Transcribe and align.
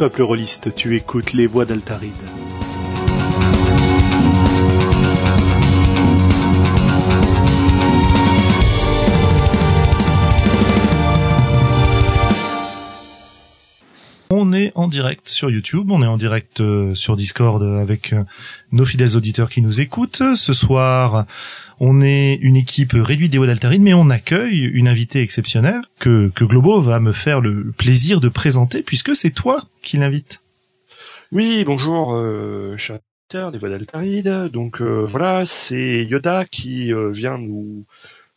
peuple 0.00 0.22
rôliste, 0.22 0.74
tu 0.74 0.96
écoutes 0.96 1.34
les 1.34 1.46
voix 1.46 1.66
d'Altaride. 1.66 2.16
En 14.74 14.88
direct 14.88 15.28
sur 15.28 15.50
YouTube, 15.50 15.90
on 15.90 16.02
est 16.02 16.06
en 16.06 16.16
direct 16.16 16.60
euh, 16.60 16.94
sur 16.94 17.16
Discord 17.16 17.62
avec 17.62 18.12
euh, 18.12 18.24
nos 18.72 18.84
fidèles 18.84 19.16
auditeurs 19.16 19.48
qui 19.48 19.62
nous 19.62 19.80
écoutent. 19.80 20.22
Ce 20.34 20.52
soir, 20.52 21.26
on 21.80 22.02
est 22.02 22.34
une 22.34 22.56
équipe 22.56 22.92
réduite 22.94 23.32
des 23.32 23.38
voix 23.38 23.46
d'Altaride, 23.46 23.82
mais 23.82 23.94
on 23.94 24.10
accueille 24.10 24.64
une 24.64 24.88
invitée 24.88 25.22
exceptionnelle 25.22 25.82
que, 25.98 26.30
Globo 26.38 26.80
va 26.80 27.00
me 27.00 27.12
faire 27.12 27.40
le 27.40 27.72
plaisir 27.72 28.20
de 28.20 28.28
présenter 28.28 28.82
puisque 28.82 29.16
c'est 29.16 29.30
toi 29.30 29.62
qui 29.82 29.96
l'invite. 29.96 30.40
Oui, 31.32 31.64
bonjour, 31.64 32.14
euh, 32.14 32.76
cher 32.76 32.98
des 33.32 33.58
voix 33.58 33.68
d'Altaride. 33.68 34.50
Donc 34.52 34.82
euh, 34.82 35.04
voilà, 35.06 35.46
c'est 35.46 36.04
Yoda 36.04 36.44
qui 36.46 36.92
euh, 36.92 37.10
vient 37.10 37.38
nous 37.38 37.84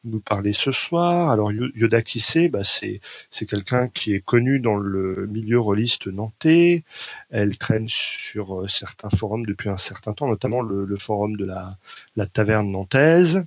nous 0.03 0.19
parler 0.19 0.53
ce 0.53 0.71
soir. 0.71 1.31
Alors 1.31 1.51
Yoda 1.51 1.99
c'est 2.05 2.49
bah, 2.49 2.63
c'est 2.63 3.45
quelqu'un 3.45 3.87
qui 3.87 4.13
est 4.13 4.23
connu 4.23 4.59
dans 4.59 4.75
le 4.75 5.27
milieu 5.27 5.59
rôliste 5.59 6.07
nantais. 6.07 6.83
Elle 7.29 7.57
traîne 7.57 7.87
sur 7.87 8.61
euh, 8.61 8.67
certains 8.67 9.09
forums 9.09 9.45
depuis 9.45 9.69
un 9.69 9.77
certain 9.77 10.13
temps, 10.13 10.27
notamment 10.27 10.61
le, 10.61 10.95
forum 10.97 11.35
de 11.35 11.45
la 11.45 12.25
taverne 12.27 12.71
nantaise, 12.71 13.45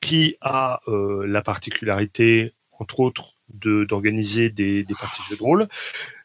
qui 0.00 0.36
a 0.40 0.80
euh, 0.88 1.26
la 1.26 1.42
particularité, 1.42 2.52
entre 2.78 3.00
autres, 3.00 3.34
d'organiser 3.48 4.50
des, 4.50 4.84
des 4.84 4.94
parties 4.94 5.22
de 5.22 5.30
jeux 5.30 5.36
de 5.36 5.42
rôle, 5.42 5.68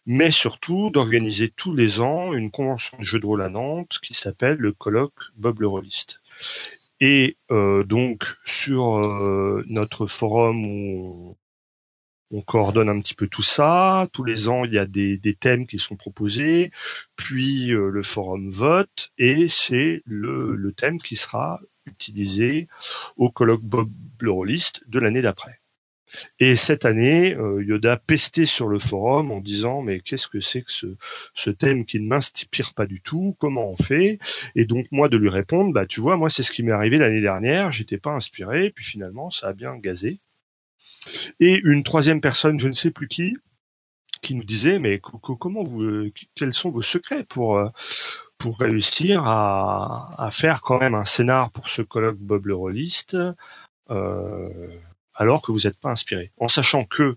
mais 0.05 0.31
surtout 0.31 0.89
d'organiser 0.89 1.49
tous 1.49 1.73
les 1.75 2.01
ans 2.01 2.33
une 2.33 2.49
convention 2.51 2.97
de 2.97 3.03
jeux 3.03 3.19
de 3.19 3.25
rôle 3.25 3.43
à 3.43 3.49
Nantes 3.49 3.99
qui 4.01 4.13
s'appelle 4.13 4.57
le 4.57 4.71
colloque 4.71 5.13
Bob 5.35 5.61
le 5.61 5.67
Rolliste. 5.67 6.21
Et 7.01 7.35
euh, 7.49 7.83
donc 7.83 8.35
sur 8.45 8.99
euh, 8.99 9.65
notre 9.67 10.05
forum 10.05 10.65
où 10.65 11.35
on, 12.31 12.37
on 12.37 12.41
coordonne 12.41 12.89
un 12.89 13.01
petit 13.01 13.15
peu 13.15 13.27
tout 13.27 13.41
ça. 13.41 14.07
Tous 14.13 14.23
les 14.23 14.47
ans, 14.47 14.63
il 14.65 14.73
y 14.73 14.77
a 14.77 14.85
des, 14.85 15.17
des 15.17 15.35
thèmes 15.35 15.67
qui 15.67 15.79
sont 15.79 15.95
proposés, 15.95 16.71
puis 17.15 17.73
euh, 17.73 17.89
le 17.89 18.03
forum 18.03 18.49
vote, 18.49 19.11
et 19.17 19.47
c'est 19.49 20.03
le, 20.05 20.55
le 20.55 20.71
thème 20.73 21.01
qui 21.01 21.15
sera 21.15 21.59
utilisé 21.85 22.67
au 23.17 23.31
colloque 23.31 23.63
Bob 23.63 23.89
le 24.19 24.31
Rolliste 24.31 24.83
de 24.87 24.99
l'année 24.99 25.23
d'après. 25.23 25.60
Et 26.39 26.55
cette 26.55 26.85
année, 26.85 27.33
euh, 27.35 27.63
Yoda 27.63 27.97
pestait 27.97 28.45
sur 28.45 28.67
le 28.67 28.79
forum 28.79 29.31
en 29.31 29.39
disant 29.39 29.81
mais 29.81 29.99
qu'est-ce 30.01 30.27
que 30.27 30.39
c'est 30.39 30.61
que 30.63 30.71
ce, 30.71 31.49
thème 31.49 31.85
qui 31.85 31.99
ne 31.99 32.07
m'inspire 32.07 32.73
pas 32.73 32.85
du 32.85 33.01
tout? 33.01 33.35
Comment 33.39 33.69
on 33.69 33.77
fait? 33.77 34.19
Et 34.55 34.65
donc 34.65 34.85
moi 34.91 35.09
de 35.09 35.17
lui 35.17 35.29
répondre 35.29 35.73
bah 35.73 35.85
tu 35.85 36.01
vois 36.01 36.17
moi 36.17 36.29
c'est 36.29 36.43
ce 36.43 36.51
qui 36.51 36.63
m'est 36.63 36.71
arrivé 36.71 36.97
l'année 36.97 37.21
dernière, 37.21 37.71
j'étais 37.71 37.97
pas 37.97 38.11
inspiré, 38.11 38.71
puis 38.71 38.85
finalement 38.85 39.29
ça 39.29 39.49
a 39.49 39.53
bien 39.53 39.75
gazé. 39.77 40.19
Et 41.39 41.61
une 41.63 41.83
troisième 41.83 42.21
personne, 42.21 42.59
je 42.59 42.67
ne 42.67 42.73
sais 42.73 42.91
plus 42.91 43.07
qui, 43.07 43.35
qui 44.21 44.35
nous 44.35 44.43
disait 44.43 44.79
mais 44.79 44.99
co- 44.99 45.17
co- 45.17 45.35
comment 45.35 45.63
vous 45.63 46.09
quels 46.35 46.53
sont 46.53 46.71
vos 46.71 46.81
secrets 46.81 47.23
pour 47.25 47.57
euh, 47.57 47.69
pour 48.37 48.59
réussir 48.59 49.23
à, 49.25 50.13
à 50.17 50.31
faire 50.31 50.61
quand 50.61 50.79
même 50.79 50.95
un 50.95 51.05
scénar 51.05 51.51
pour 51.51 51.69
ce 51.69 51.81
colloque 51.81 52.17
Bob 52.17 52.47
le 52.47 52.55
euh, 53.91 54.49
alors 55.21 55.43
que 55.43 55.51
vous 55.51 55.61
n'êtes 55.65 55.79
pas 55.79 55.91
inspiré. 55.91 56.31
En 56.39 56.47
sachant 56.47 56.83
que 56.83 57.15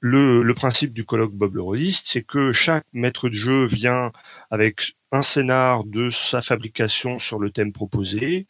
le, 0.00 0.52
principe 0.52 0.92
du 0.92 1.06
colloque 1.06 1.32
Bob 1.32 1.54
le 1.54 1.62
Rolliste, 1.62 2.06
c'est 2.08 2.22
que 2.22 2.52
chaque 2.52 2.84
maître 2.92 3.30
de 3.30 3.34
jeu 3.34 3.64
vient 3.64 4.12
avec 4.50 4.96
un 5.12 5.22
scénar 5.22 5.84
de 5.84 6.10
sa 6.10 6.42
fabrication 6.42 7.18
sur 7.18 7.38
le 7.38 7.50
thème 7.50 7.72
proposé 7.72 8.46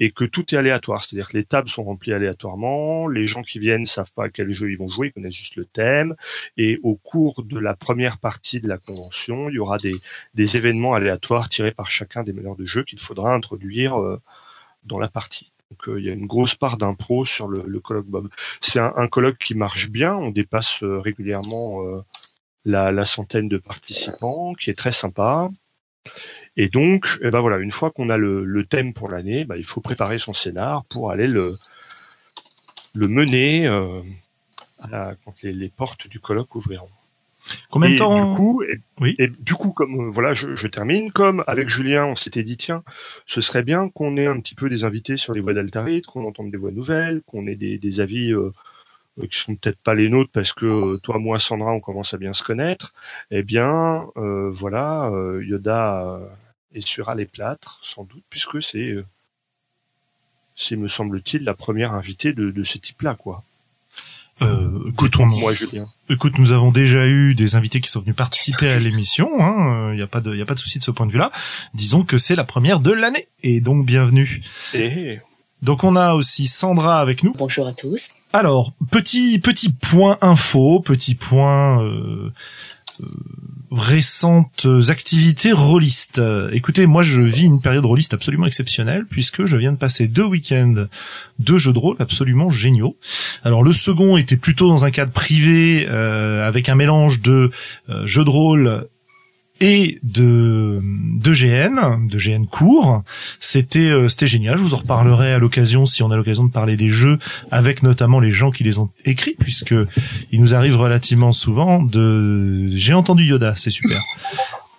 et 0.00 0.12
que 0.12 0.24
tout 0.24 0.54
est 0.54 0.56
aléatoire. 0.56 1.04
C'est-à-dire 1.04 1.28
que 1.28 1.36
les 1.36 1.44
tables 1.44 1.68
sont 1.68 1.84
remplies 1.84 2.14
aléatoirement, 2.14 3.06
les 3.06 3.24
gens 3.24 3.42
qui 3.42 3.58
viennent 3.58 3.84
savent 3.84 4.12
pas 4.14 4.24
à 4.24 4.28
quel 4.30 4.50
jeu 4.50 4.70
ils 4.70 4.78
vont 4.78 4.88
jouer, 4.88 5.08
ils 5.08 5.12
connaissent 5.12 5.34
juste 5.34 5.56
le 5.56 5.66
thème 5.66 6.16
et 6.56 6.80
au 6.82 6.96
cours 6.96 7.42
de 7.42 7.58
la 7.58 7.74
première 7.74 8.16
partie 8.16 8.62
de 8.62 8.68
la 8.68 8.78
convention, 8.78 9.50
il 9.50 9.56
y 9.56 9.58
aura 9.58 9.76
des, 9.76 9.94
des 10.32 10.56
événements 10.56 10.94
aléatoires 10.94 11.50
tirés 11.50 11.72
par 11.72 11.90
chacun 11.90 12.22
des 12.22 12.32
meneurs 12.32 12.56
de 12.56 12.64
jeu 12.64 12.82
qu'il 12.82 12.98
faudra 12.98 13.34
introduire 13.34 14.00
euh, 14.00 14.18
dans 14.86 14.98
la 14.98 15.08
partie. 15.08 15.52
Donc 15.70 15.88
euh, 15.88 15.98
il 15.98 16.06
y 16.06 16.10
a 16.10 16.12
une 16.12 16.26
grosse 16.26 16.54
part 16.54 16.76
d'impro 16.76 17.24
sur 17.24 17.48
le, 17.48 17.64
le 17.66 17.80
colloque 17.80 18.06
Bob. 18.06 18.28
C'est 18.60 18.78
un, 18.78 18.92
un 18.96 19.08
colloque 19.08 19.38
qui 19.38 19.54
marche 19.54 19.90
bien, 19.90 20.14
on 20.14 20.30
dépasse 20.30 20.82
euh, 20.82 21.00
régulièrement 21.00 21.84
euh, 21.84 22.02
la, 22.64 22.92
la 22.92 23.04
centaine 23.04 23.48
de 23.48 23.58
participants, 23.58 24.54
qui 24.54 24.70
est 24.70 24.78
très 24.78 24.92
sympa. 24.92 25.50
Et 26.56 26.68
donc, 26.68 27.18
eh 27.20 27.30
ben 27.30 27.40
voilà, 27.40 27.58
une 27.58 27.72
fois 27.72 27.90
qu'on 27.90 28.10
a 28.10 28.16
le, 28.16 28.44
le 28.44 28.64
thème 28.64 28.94
pour 28.94 29.08
l'année, 29.08 29.44
bah, 29.44 29.56
il 29.56 29.64
faut 29.64 29.80
préparer 29.80 30.20
son 30.20 30.32
scénar 30.32 30.84
pour 30.84 31.10
aller 31.10 31.26
le, 31.26 31.52
le 32.94 33.08
mener 33.08 33.66
euh, 33.66 34.00
à 34.80 35.14
quand 35.24 35.42
les, 35.42 35.52
les 35.52 35.68
portes 35.68 36.06
du 36.06 36.20
colloque 36.20 36.54
ouvriront. 36.54 36.88
Combien 37.70 37.90
de 37.90 37.96
temps 37.98 38.30
du 38.30 38.36
coup, 38.36 38.62
et, 38.62 38.78
Oui. 39.00 39.14
et 39.18 39.28
du 39.28 39.54
coup, 39.54 39.70
comme 39.70 40.06
euh, 40.06 40.10
voilà, 40.10 40.34
je, 40.34 40.56
je 40.56 40.66
termine. 40.66 41.12
Comme 41.12 41.44
avec 41.46 41.68
Julien, 41.68 42.06
on 42.06 42.16
s'était 42.16 42.42
dit 42.42 42.56
tiens, 42.56 42.82
ce 43.26 43.40
serait 43.40 43.62
bien 43.62 43.88
qu'on 43.88 44.16
ait 44.16 44.26
un 44.26 44.40
petit 44.40 44.54
peu 44.54 44.68
des 44.68 44.84
invités 44.84 45.16
sur 45.16 45.32
les 45.34 45.40
voix 45.40 45.54
d'Altarite, 45.54 46.06
qu'on 46.06 46.26
entende 46.26 46.50
des 46.50 46.56
voix 46.58 46.70
nouvelles, 46.72 47.22
qu'on 47.26 47.46
ait 47.46 47.54
des, 47.56 47.78
des 47.78 48.00
avis 48.00 48.32
euh, 48.32 48.52
euh, 49.22 49.26
qui 49.26 49.38
sont 49.38 49.54
peut-être 49.54 49.78
pas 49.78 49.94
les 49.94 50.08
nôtres 50.08 50.30
parce 50.32 50.52
que 50.52 50.96
toi, 50.98 51.18
moi, 51.18 51.38
Sandra, 51.38 51.72
on 51.72 51.80
commence 51.80 52.14
à 52.14 52.18
bien 52.18 52.32
se 52.32 52.42
connaître. 52.42 52.92
Eh 53.30 53.42
bien, 53.42 54.06
euh, 54.16 54.50
voilà, 54.50 55.06
euh, 55.10 55.44
Yoda 55.44 56.20
essuiera 56.74 57.14
les 57.14 57.26
plâtres, 57.26 57.78
sans 57.82 58.04
doute, 58.04 58.24
puisque 58.28 58.62
c'est, 58.62 58.96
c'est 60.56 60.76
me 60.76 60.88
semble-t-il, 60.88 61.44
la 61.44 61.54
première 61.54 61.94
invitée 61.94 62.32
de, 62.32 62.50
de 62.50 62.64
ce 62.64 62.78
type-là, 62.78 63.14
quoi. 63.14 63.44
Euh, 64.42 64.88
écoute, 64.88 65.16
on- 65.18 65.26
Moi, 65.26 65.52
Julien. 65.54 65.86
Écoute, 66.08 66.38
nous 66.38 66.52
avons 66.52 66.70
déjà 66.70 67.06
eu 67.06 67.34
des 67.34 67.56
invités 67.56 67.80
qui 67.80 67.88
sont 67.90 68.00
venus 68.00 68.14
participer 68.14 68.68
à 68.70 68.78
l'émission. 68.78 69.28
Il 69.38 69.42
hein, 69.42 69.94
n'y 69.94 70.02
a 70.02 70.06
pas 70.06 70.20
de, 70.20 70.34
y 70.36 70.42
a 70.42 70.44
pas 70.46 70.54
de 70.54 70.58
souci 70.60 70.78
de 70.78 70.84
ce 70.84 70.90
point 70.90 71.06
de 71.06 71.12
vue-là. 71.12 71.32
Disons 71.74 72.04
que 72.04 72.18
c'est 72.18 72.34
la 72.34 72.44
première 72.44 72.80
de 72.80 72.92
l'année, 72.92 73.26
et 73.42 73.60
donc 73.60 73.86
bienvenue. 73.86 74.42
Et 74.74 75.18
Donc 75.62 75.84
on 75.84 75.96
a 75.96 76.12
aussi 76.12 76.46
Sandra 76.46 77.00
avec 77.00 77.22
nous. 77.22 77.32
Bonjour 77.36 77.66
à 77.66 77.72
tous. 77.72 78.10
Alors 78.32 78.72
petit 78.90 79.38
petit 79.38 79.72
point 79.72 80.18
info, 80.20 80.80
petit 80.80 81.14
point 81.14 81.82
euh, 81.82 82.30
euh, 83.00 83.06
récentes 83.70 84.66
activités 84.88 85.52
rôlistes. 85.52 86.20
Écoutez, 86.52 86.86
moi 86.86 87.02
je 87.02 87.20
vis 87.20 87.44
une 87.44 87.60
période 87.60 87.84
rôliste 87.84 88.14
absolument 88.14 88.46
exceptionnelle 88.46 89.04
puisque 89.08 89.44
je 89.44 89.56
viens 89.56 89.72
de 89.72 89.78
passer 89.78 90.06
deux 90.06 90.24
week-ends 90.24 90.86
de 91.38 91.58
jeux 91.58 91.72
de 91.72 91.78
rôle 91.78 91.96
absolument 91.98 92.50
géniaux. 92.50 92.96
Alors 93.44 93.62
le 93.62 93.72
second 93.72 94.16
était 94.16 94.36
plutôt 94.36 94.68
dans 94.68 94.84
un 94.84 94.90
cadre 94.90 95.12
privé 95.12 95.86
euh, 95.88 96.46
avec 96.46 96.68
un 96.68 96.74
mélange 96.74 97.20
de 97.20 97.50
euh, 97.88 98.06
jeux 98.06 98.24
de 98.24 98.30
rôle 98.30 98.86
et 99.60 99.98
de 100.02 100.80
de 100.82 101.32
GN, 101.32 102.06
de 102.08 102.18
GN 102.18 102.44
court. 102.46 103.02
C'était 103.40 103.78
euh, 103.90 104.08
c'était 104.08 104.26
génial. 104.26 104.58
Je 104.58 104.62
vous 104.62 104.74
en 104.74 104.78
reparlerai 104.78 105.32
à 105.32 105.38
l'occasion 105.38 105.86
si 105.86 106.02
on 106.02 106.10
a 106.10 106.16
l'occasion 106.16 106.44
de 106.44 106.50
parler 106.52 106.76
des 106.76 106.90
jeux 106.90 107.18
avec 107.50 107.82
notamment 107.82 108.20
les 108.20 108.32
gens 108.32 108.50
qui 108.50 108.64
les 108.64 108.78
ont 108.78 108.90
écrits 109.04 109.34
puisque 109.38 109.74
il 110.32 110.40
nous 110.40 110.54
arrive 110.54 110.76
relativement 110.76 111.32
souvent 111.32 111.82
de 111.82 112.70
j'ai 112.74 112.92
entendu 112.94 113.24
Yoda, 113.24 113.54
c'est 113.56 113.70
super. 113.70 114.00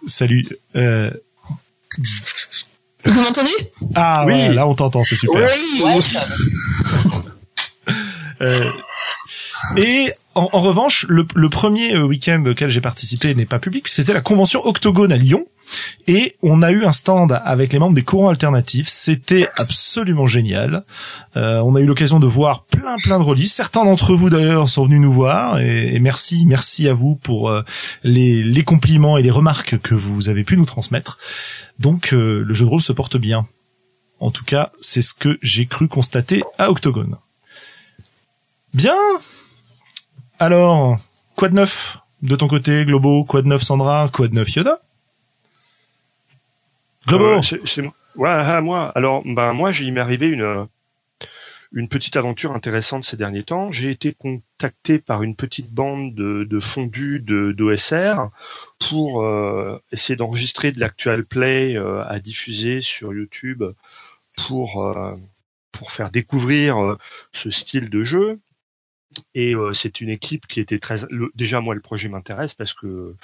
Salut. 0.06 0.46
Euh, 0.76 1.10
Vous 3.06 3.22
m'entendez? 3.22 3.50
Ah 3.96 4.26
Oui. 4.28 4.34
ouais, 4.34 4.54
là 4.54 4.68
on 4.68 4.76
t'entend, 4.76 5.04
c'est 5.04 5.16
super. 5.16 5.40
Ouais. 5.42 6.00
Euh, 8.42 8.70
et 9.78 10.12
en, 10.38 10.60
revanche, 10.60 11.06
le, 11.10 11.50
premier 11.50 11.96
euh, 11.96 12.04
week-end 12.04 12.44
auquel 12.46 12.70
j'ai 12.70 12.82
participé 12.82 13.34
n'est 13.34 13.46
pas 13.46 13.60
public, 13.60 13.88
c'était 13.88 14.14
la 14.14 14.22
convention 14.22 14.66
Octogone 14.66 15.12
à 15.12 15.18
Lyon. 15.18 15.46
Et 16.08 16.38
on 16.42 16.62
a 16.62 16.72
eu 16.72 16.86
un 16.86 16.94
stand 16.94 17.42
avec 17.44 17.74
les 17.74 17.80
membres 17.80 17.96
des 17.96 18.04
courants 18.04 18.30
alternatifs. 18.30 18.88
C'était 18.88 19.50
absolument 19.58 20.26
génial. 20.26 20.86
Euh, 21.36 21.60
on 21.60 21.76
a 21.76 21.82
eu 21.82 21.86
l'occasion 21.86 22.20
de 22.20 22.28
voir 22.28 22.64
plein 22.64 22.96
plein 23.04 23.20
de 23.20 23.24
releases. 23.24 23.52
Certains 23.52 23.84
d'entre 23.84 24.14
vous 24.14 24.30
d'ailleurs 24.30 24.70
sont 24.70 24.86
venus 24.86 25.02
nous 25.02 25.12
voir 25.12 25.60
et, 25.60 26.00
merci 26.00 26.46
merci 26.46 26.88
à 26.88 26.94
vous 26.94 27.16
pour 27.16 27.50
euh, 27.50 27.64
les, 28.04 28.64
compliments 28.64 29.18
et 29.18 29.24
les 29.24 29.32
remarques 29.32 29.78
que 29.80 29.94
vous 29.94 30.30
avez 30.30 30.46
pu 30.46 30.56
nous 30.56 30.66
transmettre. 30.66 31.18
Donc 31.80 32.12
le 32.12 32.54
jeu 32.54 32.64
de 32.64 32.70
rôle 32.70 32.82
se 32.82 32.94
porte 32.94 33.18
bien. 33.18 33.46
En 34.20 34.32
tout 34.32 34.46
cas, 34.46 34.72
c'est 34.82 35.02
ce 35.02 35.14
que 35.14 35.38
j'ai 35.42 35.66
cru 35.66 35.88
constater 35.88 36.44
à 36.58 36.72
Octogone. 36.72 37.18
Bien. 38.74 38.96
Alors, 40.40 41.00
quoi 41.36 41.50
de 41.50 41.56
neuf 41.56 41.98
de 42.22 42.36
ton 42.36 42.48
côté, 42.48 42.86
Globo? 42.86 43.24
Quoi 43.24 43.42
de 43.42 43.48
neuf, 43.48 43.64
Sandra? 43.64 44.10
Quoi 44.14 44.28
de 44.28 44.36
neuf, 44.36 44.54
Yoda? 44.56 44.80
Globo 47.08 47.42
Euh, 47.42 47.82
moi. 47.82 47.94
Ouais, 48.16 48.30
ah, 48.30 48.62
moi. 48.62 48.92
Alors, 48.96 49.24
ben 49.26 49.54
moi, 49.54 49.72
il 49.72 49.94
m'est 49.94 50.00
arrivé 50.00 50.28
une 50.28 50.42
euh, 50.42 50.66
une 51.74 51.88
petite 51.90 52.16
aventure 52.18 52.54
intéressante 52.54 53.04
ces 53.04 53.18
derniers 53.18 53.44
temps. 53.44 53.72
J'ai 53.72 53.90
été 53.90 54.14
contacté 54.14 55.00
par 55.00 55.24
une 55.24 55.36
petite 55.36 55.72
bande 55.72 56.14
de, 56.14 56.44
de 56.44 56.60
fondus 56.60 57.20
de 57.20 57.52
d'OSR 57.52 58.30
pour 58.80 59.24
euh, 59.24 59.82
essayer 59.92 60.16
d'enregistrer 60.16 60.72
de 60.72 60.80
l'actual 60.80 61.26
play 61.26 61.76
à 61.78 62.20
diffuser 62.20 62.82
sur 62.82 63.14
YouTube 63.14 63.64
pour 64.38 64.94
pour 65.72 65.92
faire 65.92 66.10
découvrir 66.10 66.98
ce 67.34 67.52
style 67.52 67.90
de 67.90 68.04
jeu. 68.04 68.40
Et 69.36 69.54
c'est 69.74 70.02
une 70.02 70.10
équipe 70.10 70.48
qui 70.48 70.60
était 70.60 70.80
très. 70.80 70.98
déjà 71.36 71.62
moi 71.62 71.76
le 71.76 71.82
projet 71.82 72.10
m'intéresse 72.10 72.54
parce 72.54 72.74
que 72.74 73.16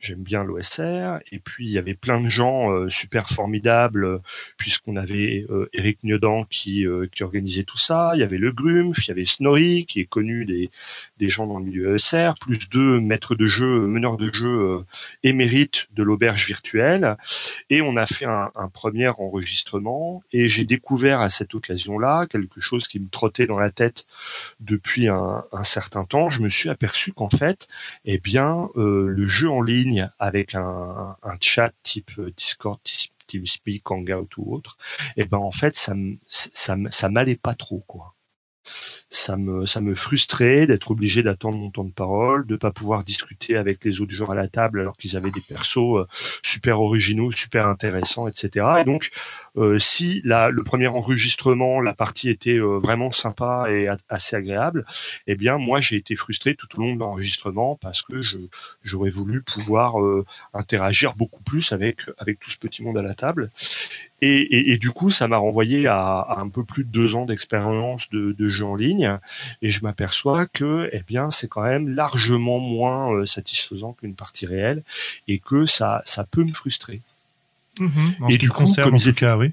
j'aime 0.00 0.22
bien 0.22 0.44
l'OSR. 0.44 1.20
Et 1.30 1.38
puis 1.38 1.66
il 1.66 1.72
y 1.72 1.78
avait 1.78 1.94
plein 1.94 2.20
de 2.20 2.28
gens 2.28 2.72
euh, 2.72 2.88
super 2.88 3.28
formidables, 3.28 4.20
puisqu'on 4.56 4.96
avait 4.96 5.46
euh, 5.50 5.68
Eric 5.72 6.02
Niodan 6.02 6.44
qui, 6.44 6.86
euh, 6.86 7.06
qui 7.12 7.22
organisait 7.22 7.64
tout 7.64 7.78
ça. 7.78 8.12
Il 8.14 8.20
y 8.20 8.22
avait 8.22 8.38
Le 8.38 8.52
Grumpf, 8.52 9.06
il 9.06 9.08
y 9.08 9.10
avait 9.12 9.24
Snorri 9.24 9.86
qui 9.86 10.00
est 10.00 10.06
connu 10.06 10.44
des, 10.44 10.70
des 11.20 11.28
gens 11.28 11.46
dans 11.46 11.58
le 11.58 11.66
milieu 11.66 11.94
ESR, 11.94 12.32
plus 12.40 12.68
deux 12.70 12.98
maîtres 13.00 13.34
de 13.34 13.46
jeu, 13.46 13.86
meneurs 13.86 14.16
de 14.16 14.32
jeu 14.32 14.84
émérites 15.22 15.86
de 15.92 16.02
l'auberge 16.02 16.46
virtuelle. 16.46 17.16
Et 17.68 17.82
on 17.82 17.96
a 17.96 18.06
fait 18.06 18.24
un, 18.24 18.50
premier 18.72 19.08
enregistrement. 19.08 20.22
Et 20.32 20.48
j'ai 20.48 20.64
découvert 20.64 21.20
à 21.20 21.28
cette 21.28 21.54
occasion-là 21.54 22.26
quelque 22.26 22.60
chose 22.60 22.88
qui 22.88 22.98
me 22.98 23.08
trottait 23.08 23.46
dans 23.46 23.58
la 23.58 23.70
tête 23.70 24.06
depuis 24.60 25.08
un, 25.08 25.44
certain 25.62 26.04
temps. 26.04 26.30
Je 26.30 26.40
me 26.40 26.48
suis 26.48 26.70
aperçu 26.70 27.12
qu'en 27.12 27.30
fait, 27.30 27.68
eh 28.06 28.18
bien, 28.18 28.68
le 28.74 29.26
jeu 29.26 29.50
en 29.50 29.60
ligne 29.60 30.10
avec 30.18 30.54
un, 30.54 31.16
chat 31.40 31.72
type 31.82 32.20
Discord, 32.36 32.80
TeamSpeak, 33.26 33.90
Hangout 33.90 34.28
ou 34.38 34.54
autre, 34.54 34.76
eh 35.16 35.24
ben 35.24 35.38
en 35.38 35.52
fait 35.52 35.76
ça 35.76 35.94
ça, 36.26 36.76
ça 36.90 37.08
m'allait 37.08 37.36
pas 37.36 37.54
trop 37.54 37.82
quoi 37.86 38.14
ça 39.10 39.36
me 39.36 39.66
ça 39.66 39.80
me 39.80 39.96
frustrait 39.96 40.68
d'être 40.68 40.92
obligé 40.92 41.24
d'attendre 41.24 41.58
mon 41.58 41.70
temps 41.70 41.84
de 41.84 41.90
parole, 41.90 42.46
de 42.46 42.54
pas 42.54 42.70
pouvoir 42.70 43.02
discuter 43.02 43.56
avec 43.56 43.84
les 43.84 44.00
autres 44.00 44.14
joueurs 44.14 44.30
à 44.30 44.36
la 44.36 44.46
table 44.46 44.78
alors 44.80 44.96
qu'ils 44.96 45.16
avaient 45.16 45.32
des 45.32 45.40
persos 45.40 45.98
euh, 45.98 46.06
super 46.44 46.80
originaux, 46.80 47.32
super 47.32 47.66
intéressants, 47.66 48.28
etc. 48.28 48.66
Et 48.80 48.84
donc 48.84 49.10
euh, 49.56 49.80
si 49.80 50.22
la, 50.24 50.50
le 50.50 50.62
premier 50.62 50.86
enregistrement, 50.86 51.80
la 51.80 51.92
partie 51.92 52.30
était 52.30 52.54
euh, 52.54 52.78
vraiment 52.78 53.10
sympa 53.10 53.66
et 53.68 53.88
assez 54.08 54.36
agréable, 54.36 54.86
eh 55.26 55.34
bien 55.34 55.58
moi 55.58 55.80
j'ai 55.80 55.96
été 55.96 56.14
frustré 56.14 56.54
tout 56.54 56.68
au 56.78 56.80
long 56.80 56.94
de 56.94 57.00
l'enregistrement 57.00 57.76
parce 57.82 58.02
que 58.02 58.22
je 58.22 58.38
j'aurais 58.84 59.10
voulu 59.10 59.42
pouvoir 59.42 59.96
interagir 60.54 61.14
beaucoup 61.14 61.42
plus 61.42 61.72
avec 61.72 62.02
avec 62.18 62.38
tout 62.38 62.50
ce 62.50 62.58
petit 62.58 62.84
monde 62.84 62.96
à 62.96 63.02
la 63.02 63.14
table. 63.14 63.50
Et, 64.22 64.40
et, 64.40 64.72
et 64.72 64.76
du 64.78 64.90
coup, 64.90 65.10
ça 65.10 65.28
m'a 65.28 65.38
renvoyé 65.38 65.86
à, 65.86 66.20
à, 66.20 66.40
un 66.40 66.48
peu 66.48 66.62
plus 66.62 66.84
de 66.84 66.90
deux 66.90 67.14
ans 67.16 67.24
d'expérience 67.24 68.10
de, 68.10 68.32
de 68.32 68.48
jeu 68.48 68.66
en 68.66 68.74
ligne 68.74 68.99
et 69.62 69.70
je 69.70 69.82
m'aperçois 69.82 70.46
que 70.46 70.88
eh 70.92 71.00
bien 71.00 71.30
c'est 71.30 71.48
quand 71.48 71.62
même 71.62 71.88
largement 71.88 72.58
moins 72.58 73.12
euh, 73.12 73.26
satisfaisant 73.26 73.92
qu'une 73.92 74.14
partie 74.14 74.46
réelle 74.46 74.82
et 75.28 75.38
que 75.38 75.66
ça 75.66 76.02
ça 76.06 76.24
peut 76.24 76.44
me 76.44 76.52
frustrer. 76.52 77.00
En 78.20 78.28
ce 78.28 78.36
qui 78.36 78.46
me 78.46 78.52
concerne, 78.52 78.94
en 78.94 78.98
tout 78.98 79.14
cas, 79.14 79.38
oui. 79.38 79.52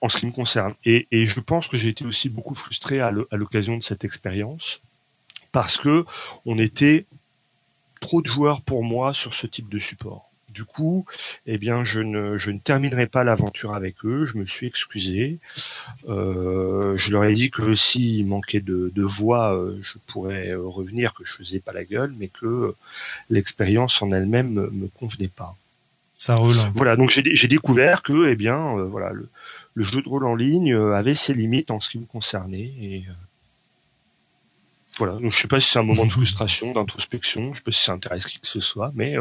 En, 0.00 0.08
ce 0.08 0.16
qui 0.16 0.26
me 0.26 0.32
concerne. 0.32 0.74
Et, 0.84 1.06
et 1.12 1.26
je 1.26 1.38
pense 1.38 1.68
que 1.68 1.76
j'ai 1.76 1.88
été 1.88 2.04
aussi 2.04 2.28
beaucoup 2.28 2.56
frustré 2.56 3.00
à 3.00 3.12
l'occasion 3.32 3.76
de 3.76 3.82
cette 3.82 4.04
expérience 4.04 4.80
parce 5.52 5.76
que 5.76 6.04
on 6.46 6.58
était 6.58 7.04
trop 8.00 8.22
de 8.22 8.26
joueurs 8.26 8.62
pour 8.62 8.82
moi 8.82 9.14
sur 9.14 9.34
ce 9.34 9.46
type 9.46 9.68
de 9.68 9.78
support. 9.78 10.31
Du 10.52 10.64
coup, 10.64 11.06
eh 11.46 11.58
bien, 11.58 11.84
je 11.84 12.00
ne, 12.00 12.36
je 12.36 12.50
ne 12.50 12.58
terminerai 12.58 13.06
pas 13.06 13.24
l'aventure 13.24 13.74
avec 13.74 14.04
eux. 14.04 14.24
Je 14.24 14.36
me 14.36 14.44
suis 14.44 14.66
excusé. 14.66 15.38
Euh, 16.08 16.96
je 16.96 17.10
leur 17.12 17.24
ai 17.24 17.32
dit 17.32 17.50
que 17.50 17.74
s'il 17.74 18.26
manquait 18.26 18.60
de, 18.60 18.92
de 18.94 19.02
voix, 19.02 19.54
euh, 19.54 19.78
je 19.82 19.98
pourrais 20.06 20.50
euh, 20.50 20.62
revenir, 20.62 21.14
que 21.14 21.24
je 21.24 21.32
faisais 21.32 21.60
pas 21.60 21.72
la 21.72 21.84
gueule, 21.84 22.12
mais 22.18 22.28
que 22.28 22.74
l'expérience 23.30 24.02
en 24.02 24.12
elle-même 24.12 24.50
me, 24.50 24.70
me 24.70 24.88
convenait 24.88 25.28
pas. 25.28 25.56
Ça 26.14 26.34
roule. 26.34 26.54
Voilà, 26.74 26.96
donc 26.96 27.10
j'ai 27.10 27.48
découvert 27.48 28.02
que, 28.02 28.28
eh 28.28 28.36
bien, 28.36 28.74
voilà, 28.84 29.10
le, 29.10 29.28
le, 29.74 29.82
jeu 29.84 30.02
de 30.02 30.08
rôle 30.08 30.24
en 30.24 30.36
ligne 30.36 30.74
avait 30.74 31.14
ses 31.14 31.34
limites 31.34 31.70
en 31.70 31.80
ce 31.80 31.90
qui 31.90 31.98
me 31.98 32.04
concernait 32.04 32.70
et 32.80 33.04
voilà. 34.98 35.14
Donc 35.14 35.32
je 35.32 35.40
sais 35.40 35.48
pas 35.48 35.58
si 35.58 35.70
c'est 35.70 35.78
un 35.78 35.84
moment 35.84 36.04
de 36.04 36.12
frustration, 36.12 36.72
d'introspection, 36.72 37.54
je 37.54 37.58
sais 37.58 37.64
pas 37.64 37.72
si 37.72 37.82
ça 37.82 37.92
intéresse 37.92 38.26
qui 38.26 38.38
que 38.38 38.46
ce 38.46 38.60
soit, 38.60 38.92
mais 38.94 39.16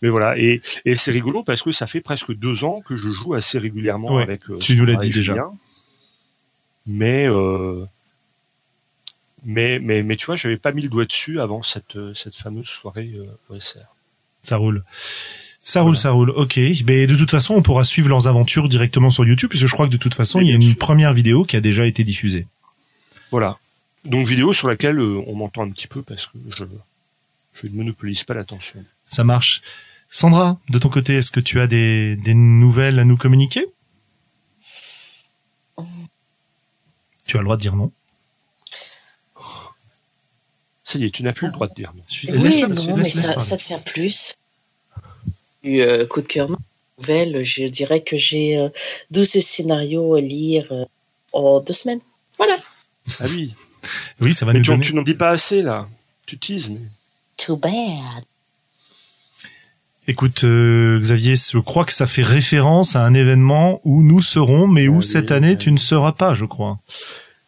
mais 0.00 0.08
voilà, 0.08 0.38
et, 0.38 0.62
et 0.84 0.94
c'est 0.94 1.10
rigolo 1.10 1.42
parce 1.42 1.62
que 1.62 1.72
ça 1.72 1.86
fait 1.86 2.00
presque 2.00 2.32
deux 2.32 2.64
ans 2.64 2.80
que 2.82 2.96
je 2.96 3.10
joue 3.10 3.34
assez 3.34 3.58
régulièrement 3.58 4.18
avec. 4.18 4.48
Euh, 4.48 4.58
tu 4.58 4.76
nous 4.76 4.84
l'as 4.84 4.96
dit 4.96 5.10
déjà. 5.10 5.50
Mais 6.86 7.26
euh, 7.28 7.84
mais 9.44 9.78
mais 9.80 10.02
mais 10.02 10.16
tu 10.16 10.26
vois, 10.26 10.36
j'avais 10.36 10.56
pas 10.56 10.72
mis 10.72 10.82
le 10.82 10.88
doigt 10.88 11.04
dessus 11.04 11.40
avant 11.40 11.62
cette 11.62 11.96
euh, 11.96 12.14
cette 12.14 12.36
fameuse 12.36 12.66
soirée 12.66 13.12
OSR. 13.50 13.80
Ça 14.42 14.56
roule. 14.56 14.84
Ça 15.60 15.82
roule, 15.82 15.96
ça 15.96 16.12
roule. 16.12 16.30
Ok. 16.30 16.58
Mais 16.86 17.06
de 17.06 17.16
toute 17.16 17.30
façon, 17.30 17.54
on 17.54 17.62
pourra 17.62 17.84
suivre 17.84 18.08
leurs 18.08 18.28
aventures 18.28 18.68
directement 18.68 19.10
sur 19.10 19.26
YouTube, 19.26 19.50
puisque 19.50 19.66
je 19.66 19.72
crois 19.72 19.86
que 19.86 19.92
de 19.92 19.98
toute 19.98 20.14
façon, 20.14 20.40
il 20.40 20.48
y 20.48 20.52
a 20.52 20.54
une 20.54 20.76
première 20.76 21.12
vidéo 21.12 21.44
qui 21.44 21.56
a 21.56 21.60
déjà 21.60 21.84
été 21.84 22.04
diffusée. 22.04 22.46
Voilà. 23.30 23.58
Donc 24.04 24.26
vidéo 24.26 24.52
sur 24.52 24.68
laquelle 24.68 25.00
on 25.00 25.34
m'entend 25.34 25.64
un 25.64 25.70
petit 25.70 25.88
peu 25.88 26.02
parce 26.02 26.26
que 26.26 26.38
je 26.56 26.64
je 27.60 27.66
ne 27.66 27.72
monopolise 27.72 28.24
pas 28.24 28.34
l'attention. 28.34 28.84
Ça 29.04 29.24
marche. 29.24 29.62
Sandra, 30.10 30.58
de 30.68 30.78
ton 30.78 30.88
côté, 30.88 31.14
est-ce 31.14 31.30
que 31.30 31.40
tu 31.40 31.60
as 31.60 31.66
des, 31.66 32.16
des 32.16 32.34
nouvelles 32.34 32.98
à 32.98 33.04
nous 33.04 33.16
communiquer? 33.16 33.66
Tu 37.26 37.36
as 37.36 37.40
le 37.40 37.44
droit 37.44 37.56
de 37.56 37.60
dire 37.60 37.76
non. 37.76 37.92
Ça 40.82 40.98
y 40.98 41.04
est, 41.04 41.10
tu 41.10 41.22
n'as 41.22 41.34
plus 41.34 41.48
le 41.48 41.52
droit 41.52 41.68
de 41.68 41.74
dire 41.74 41.92
non. 41.94 42.02
Oui, 42.40 42.62
non, 42.62 42.96
mais 42.96 43.10
ça, 43.10 43.38
ça, 43.38 43.56
tient 43.58 43.78
plus. 43.78 44.38
Du 45.62 45.82
euh, 45.82 46.06
coup 46.06 46.22
de 46.22 46.26
cœur 46.26 46.48
nouvelle, 46.98 47.42
je 47.42 47.64
dirais 47.64 48.02
que 48.02 48.16
j'ai 48.16 48.68
12 49.10 49.36
euh, 49.36 49.40
scénarios 49.40 50.14
à 50.14 50.20
lire 50.22 50.66
euh, 50.72 50.84
en 51.34 51.60
deux 51.60 51.74
semaines. 51.74 52.00
Voilà. 52.38 52.56
Ah 53.20 53.24
oui. 53.28 53.54
oui, 54.20 54.32
ça 54.32 54.46
va 54.46 54.54
nous 54.54 54.62
tu, 54.62 54.70
donner... 54.70 54.86
tu 54.86 54.94
n'en 54.94 55.02
dis 55.02 55.14
pas 55.14 55.30
assez, 55.30 55.60
là. 55.60 55.86
Tu 56.24 56.38
teases, 56.38 56.70
mais... 56.70 56.80
Too 57.36 57.56
bad. 57.56 58.24
Écoute, 60.10 60.44
euh, 60.44 60.98
Xavier, 60.98 61.34
je 61.36 61.58
crois 61.58 61.84
que 61.84 61.92
ça 61.92 62.06
fait 62.06 62.22
référence 62.22 62.96
à 62.96 63.04
un 63.04 63.12
événement 63.12 63.82
où 63.84 64.02
nous 64.02 64.22
serons, 64.22 64.66
mais 64.66 64.88
où 64.88 65.02
cette 65.02 65.30
année 65.30 65.58
tu 65.58 65.70
ne 65.70 65.76
seras 65.76 66.12
pas, 66.12 66.32
je 66.32 66.46
crois. 66.46 66.78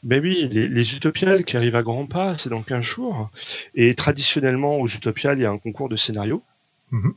Ben 0.02 0.20
oui, 0.20 0.46
les, 0.52 0.68
les 0.68 0.94
Utopiales 0.94 1.44
qui 1.44 1.56
arrivent 1.56 1.74
à 1.74 1.82
grands 1.82 2.04
pas, 2.04 2.36
c'est 2.36 2.50
dans 2.50 2.60
15 2.60 2.84
jours. 2.84 3.30
Et 3.74 3.94
traditionnellement, 3.94 4.76
aux 4.76 4.86
Utopiales, 4.86 5.38
il 5.38 5.42
y 5.42 5.46
a 5.46 5.50
un 5.50 5.56
concours 5.56 5.88
de 5.88 5.96
scénario. 5.96 6.42
Mhm. 6.90 7.14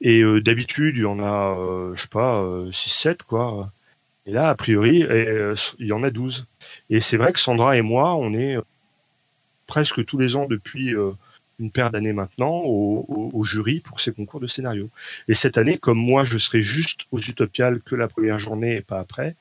Et 0.00 0.22
euh, 0.22 0.40
d'habitude, 0.40 0.96
il 0.96 1.02
y 1.02 1.06
en 1.06 1.20
a, 1.20 1.56
euh, 1.56 1.94
je 1.94 2.02
sais 2.02 2.08
pas, 2.08 2.42
6-7, 2.72 3.18
quoi. 3.24 3.70
Et 4.26 4.32
là, 4.32 4.48
a 4.48 4.56
priori, 4.56 5.04
il 5.78 5.86
y 5.86 5.92
en 5.92 6.02
a 6.02 6.10
12. 6.10 6.44
Et 6.90 6.98
c'est 6.98 7.16
vrai 7.16 7.32
que 7.32 7.38
Sandra 7.38 7.76
et 7.76 7.82
moi, 7.82 8.16
on 8.16 8.34
est 8.34 8.56
presque 9.68 10.04
tous 10.04 10.18
les 10.18 10.34
ans 10.34 10.46
depuis 10.50 10.92
une 11.58 11.70
paire 11.70 11.90
d'années 11.90 12.12
maintenant 12.12 12.62
au, 12.64 13.44
jury 13.44 13.80
pour 13.80 14.00
ces 14.00 14.12
concours 14.12 14.40
de 14.40 14.46
scénario. 14.46 14.90
Et 15.28 15.34
cette 15.34 15.58
année, 15.58 15.78
comme 15.78 15.98
moi, 15.98 16.24
je 16.24 16.38
serai 16.38 16.62
juste 16.62 17.02
aux 17.12 17.20
Utopiales 17.20 17.80
que 17.80 17.94
la 17.94 18.08
première 18.08 18.38
journée 18.38 18.76
et 18.76 18.80
pas 18.80 18.98
après, 18.98 19.36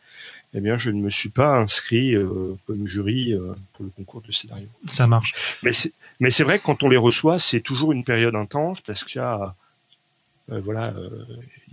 eh 0.54 0.62
bien, 0.62 0.78
je 0.78 0.92
ne 0.92 1.02
me 1.02 1.10
suis 1.10 1.30
pas 1.30 1.58
inscrit 1.58 2.16
euh, 2.16 2.56
comme 2.66 2.88
jury 2.88 3.34
euh, 3.34 3.54
pour 3.74 3.86
le 3.86 3.92
concours 3.92 4.22
de 4.22 4.32
scénario. 4.32 4.68
Ça 4.88 5.08
marche. 5.08 5.34
Mais 5.64 5.74
c'est, 5.74 5.92
mais 6.20 6.32
c'est 6.32 6.44
vrai 6.44 6.60
que 6.60 6.64
quand 6.64 6.84
on 6.84 6.90
les 6.90 6.98
reçoit, 6.98 7.40
c'est 7.40 7.62
toujours 7.62 7.92
une 7.92 8.04
période 8.04 8.36
intense 8.36 8.80
parce 8.80 9.04
qu'il 9.04 9.20
y 9.20 9.24
a, 9.24 9.56
euh, 10.52 10.62
voilà, 10.62 10.94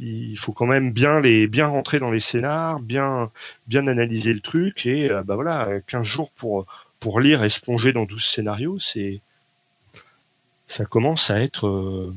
il 0.01 0.37
faut 0.37 0.53
quand 0.53 0.67
même 0.67 0.91
bien 0.91 1.21
les, 1.21 1.47
bien 1.47 1.67
rentrer 1.67 2.01
dans 2.01 2.11
les 2.11 2.21
scénars, 2.21 2.81
bien, 2.81 3.31
bien 3.69 3.87
analyser 3.87 4.33
le 4.33 4.41
truc 4.41 4.87
et 4.87 5.09
bah 5.25 5.37
voilà, 5.37 5.69
15 5.87 6.03
jours 6.03 6.31
pour 6.33 6.67
pour 7.03 7.21
lire 7.21 7.43
et 7.43 7.51
se 7.51 7.61
plonger 7.61 7.93
dans 7.93 8.05
12 8.05 8.25
scénarios, 8.25 8.79
c'est 8.79 9.21
ça 10.67 10.85
commence 10.85 11.31
à 11.31 11.41
être 11.41 11.67
euh, 11.67 12.15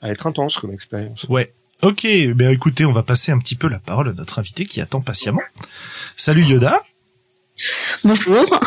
à 0.00 0.10
être 0.10 0.26
intense 0.26 0.56
comme 0.56 0.72
expérience. 0.72 1.24
Ouais. 1.28 1.52
Ok, 1.82 2.06
ben 2.34 2.50
écoutez, 2.50 2.84
on 2.84 2.92
va 2.92 3.02
passer 3.02 3.32
un 3.32 3.38
petit 3.38 3.56
peu 3.56 3.68
la 3.68 3.80
parole 3.80 4.08
à 4.08 4.12
notre 4.12 4.38
invité 4.38 4.66
qui 4.66 4.80
attend 4.80 5.00
patiemment. 5.00 5.42
Salut 6.16 6.44
Yoda. 6.44 6.80
Bonjour. 8.04 8.60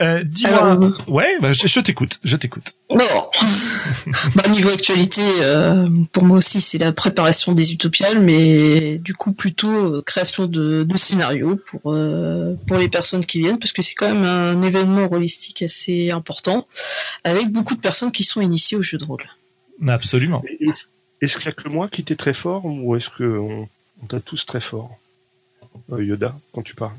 Euh, 0.00 0.22
Dis-moi. 0.24 0.78
Ouais, 1.08 1.38
bah, 1.40 1.52
je, 1.52 1.80
t'écoute, 1.80 2.18
je 2.22 2.36
t'écoute. 2.36 2.74
Bon. 2.90 2.98
bah, 4.34 4.48
niveau 4.48 4.70
actualité, 4.70 5.22
euh, 5.40 5.88
pour 6.12 6.24
moi 6.24 6.38
aussi, 6.38 6.60
c'est 6.60 6.78
la 6.78 6.92
préparation 6.92 7.52
des 7.52 7.72
utopiales, 7.72 8.20
mais 8.20 8.98
du 8.98 9.14
coup 9.14 9.32
plutôt 9.32 9.96
euh, 9.96 10.02
création 10.02 10.46
de, 10.46 10.84
de 10.84 10.96
scénarios 10.96 11.56
pour 11.56 11.92
euh, 11.92 12.54
pour 12.66 12.76
les 12.76 12.88
personnes 12.88 13.24
qui 13.24 13.40
viennent, 13.40 13.58
parce 13.58 13.72
que 13.72 13.82
c'est 13.82 13.94
quand 13.94 14.12
même 14.12 14.24
un 14.24 14.62
événement 14.62 15.10
holistique 15.10 15.62
assez 15.62 16.10
important, 16.10 16.66
avec 17.24 17.48
beaucoup 17.48 17.74
de 17.74 17.80
personnes 17.80 18.12
qui 18.12 18.24
sont 18.24 18.40
initiées 18.40 18.76
au 18.76 18.82
jeu 18.82 18.98
de 18.98 19.04
rôle. 19.04 19.24
Absolument. 19.86 20.42
Est-ce 21.20 21.36
qu'il 21.38 21.46
y 21.46 21.48
a 21.48 21.52
que 21.52 21.68
moi 21.68 21.88
qui 21.88 22.04
t'ai 22.04 22.16
très 22.16 22.34
fort, 22.34 22.64
ou 22.64 22.96
est-ce 22.96 23.08
que 23.08 23.24
on, 23.24 23.68
t'a 24.08 24.20
tous 24.20 24.44
très 24.46 24.60
fort, 24.60 24.90
Yoda, 25.90 26.36
quand 26.52 26.62
tu 26.62 26.74
parles? 26.74 26.92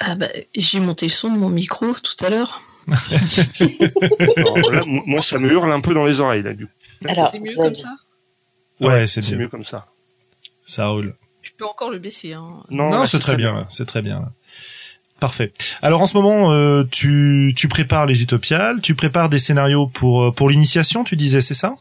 Ah 0.00 0.14
bah, 0.16 0.26
j'ai 0.54 0.80
monté 0.80 1.06
le 1.06 1.10
son 1.12 1.32
de 1.32 1.38
mon 1.38 1.48
micro 1.48 1.92
tout 1.94 2.24
à 2.24 2.30
l'heure. 2.30 2.60
Alors 4.36 4.70
là, 4.70 4.82
moi, 4.86 5.22
ça 5.22 5.38
me 5.38 5.50
hurle 5.50 5.72
un 5.72 5.80
peu 5.80 5.94
dans 5.94 6.04
les 6.04 6.20
oreilles, 6.20 6.42
là, 6.42 6.52
du 6.52 6.66
coup. 6.66 6.72
Alors, 7.08 7.26
c'est 7.26 7.38
mieux 7.38 7.54
comme 7.56 7.74
ça? 7.74 7.88
Ouais, 8.80 9.06
c'est 9.06 9.28
mieux 9.36 9.48
comme 9.48 9.64
ça. 9.64 9.86
Ça 10.66 10.88
roule. 10.88 11.14
Je 11.42 11.50
peux 11.56 11.64
encore 11.64 11.90
le 11.90 11.98
baisser. 11.98 12.32
Hein. 12.32 12.62
Non, 12.70 12.90
là, 12.90 13.06
c'est 13.06 13.20
très 13.20 13.36
bien, 13.36 13.66
c'est 13.70 13.86
très 13.86 14.02
bien. 14.02 14.30
Parfait. 15.20 15.52
Alors 15.80 16.02
en 16.02 16.06
ce 16.06 16.16
moment, 16.16 16.52
euh, 16.52 16.82
tu, 16.90 17.54
tu 17.56 17.68
prépares 17.68 18.04
les 18.04 18.20
utopiales, 18.22 18.80
tu 18.82 18.94
prépares 18.94 19.28
des 19.28 19.38
scénarios 19.38 19.86
pour 19.86 20.24
euh, 20.24 20.32
pour 20.32 20.50
l'initiation, 20.50 21.04
tu 21.04 21.16
disais, 21.16 21.40
c'est 21.40 21.54
ça? 21.54 21.76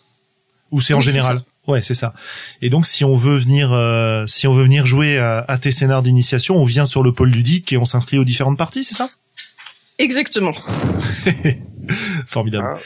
Ou 0.72 0.80
c'est 0.82 0.94
en 0.94 0.98
Oui, 1.00 1.04
général? 1.04 1.44
Ouais, 1.68 1.82
c'est 1.82 1.94
ça. 1.94 2.14
Et 2.62 2.70
donc 2.70 2.86
si 2.86 3.06
on 3.06 3.16
veut 3.16 3.38
venir 3.38 3.72
euh, 3.72 4.28
si 4.28 4.48
on 4.48 4.54
veut 4.54 4.64
venir 4.64 4.86
jouer 4.86 5.18
à, 5.18 5.46
à 5.48 5.58
tes 5.58 5.72
scénars 5.72 6.02
d'initiation, 6.04 6.58
on 6.58 6.66
vient 6.66 6.86
sur 6.86 7.04
le 7.04 7.14
pôle 7.14 7.30
ludique 7.30 7.72
et 7.72 7.78
on 7.78 7.86
s'inscrit 7.86 8.18
aux 8.18 8.26
différentes 8.26 8.58
parties, 8.58 8.84
c'est 8.84 8.96
ça? 8.96 9.10
Exactement. 9.98 10.52
Formidable. 12.26 12.68
Ah. 12.76 12.80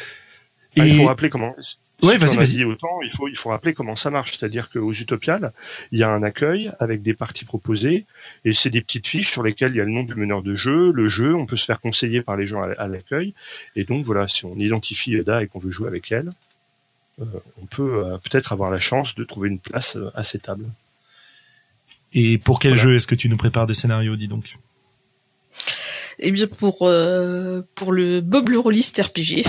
Ah, 0.79 0.85
il 0.85 0.95
faut 0.95 1.07
rappeler 1.07 1.29
comment. 1.29 1.55
si 1.61 1.77
Ouais, 2.03 2.17
vas-y, 2.17 2.35
vas-y. 2.35 2.63
autant, 2.63 3.01
il 3.03 3.09
faut, 3.15 3.27
il 3.27 3.35
faut 3.35 3.49
rappeler 3.49 3.73
comment 3.73 3.95
ça 3.95 4.11
marche. 4.11 4.37
C'est-à-dire 4.37 4.69
qu'aux 4.69 4.93
Utopiales, 4.93 5.51
il 5.91 5.97
y 5.97 6.03
a 6.03 6.09
un 6.09 6.21
accueil 6.21 6.71
avec 6.79 7.01
des 7.01 7.15
parties 7.15 7.43
proposées 7.43 8.05
et 8.45 8.53
c'est 8.53 8.69
des 8.69 8.81
petites 8.81 9.07
fiches 9.07 9.31
sur 9.31 9.41
lesquelles 9.41 9.71
il 9.71 9.77
y 9.77 9.81
a 9.81 9.83
le 9.83 9.89
nom 9.89 10.03
du 10.03 10.13
meneur 10.13 10.43
de 10.43 10.53
jeu, 10.53 10.91
le 10.91 11.07
jeu, 11.07 11.33
on 11.33 11.47
peut 11.47 11.55
se 11.55 11.65
faire 11.65 11.81
conseiller 11.81 12.21
par 12.21 12.37
les 12.37 12.45
gens 12.45 12.61
à, 12.61 12.71
à 12.73 12.87
l'accueil. 12.87 13.33
Et 13.75 13.83
donc 13.83 14.05
voilà, 14.05 14.27
si 14.27 14.45
on 14.45 14.55
identifie 14.57 15.11
Yoda 15.11 15.41
et 15.41 15.47
qu'on 15.47 15.57
veut 15.57 15.71
jouer 15.71 15.87
avec 15.87 16.11
elle, 16.11 16.31
on 17.19 17.65
peut 17.65 18.05
euh, 18.05 18.17
peut-être 18.19 18.51
avoir 18.51 18.69
la 18.71 18.79
chance 18.79 19.15
de 19.15 19.23
trouver 19.23 19.49
une 19.49 19.59
place 19.59 19.95
euh, 19.95 20.11
à 20.15 20.23
ces 20.23 20.39
tables. 20.39 20.69
Et 22.13 22.37
pour 22.37 22.59
quel 22.59 22.73
Voilà. 22.73 22.83
jeu 22.83 22.95
est-ce 22.95 23.07
que 23.07 23.15
tu 23.15 23.27
nous 23.29 23.37
prépares 23.37 23.67
des 23.67 23.73
scénarios, 23.73 24.15
dis 24.15 24.27
donc? 24.27 24.55
Eh 26.19 26.31
bien 26.31 26.47
pour 26.47 26.79
euh, 26.83 27.61
pour 27.75 27.91
le 27.91 28.21
Bob 28.21 28.49
le 28.49 28.59
Rolliste 28.59 28.99
RPG, 29.01 29.43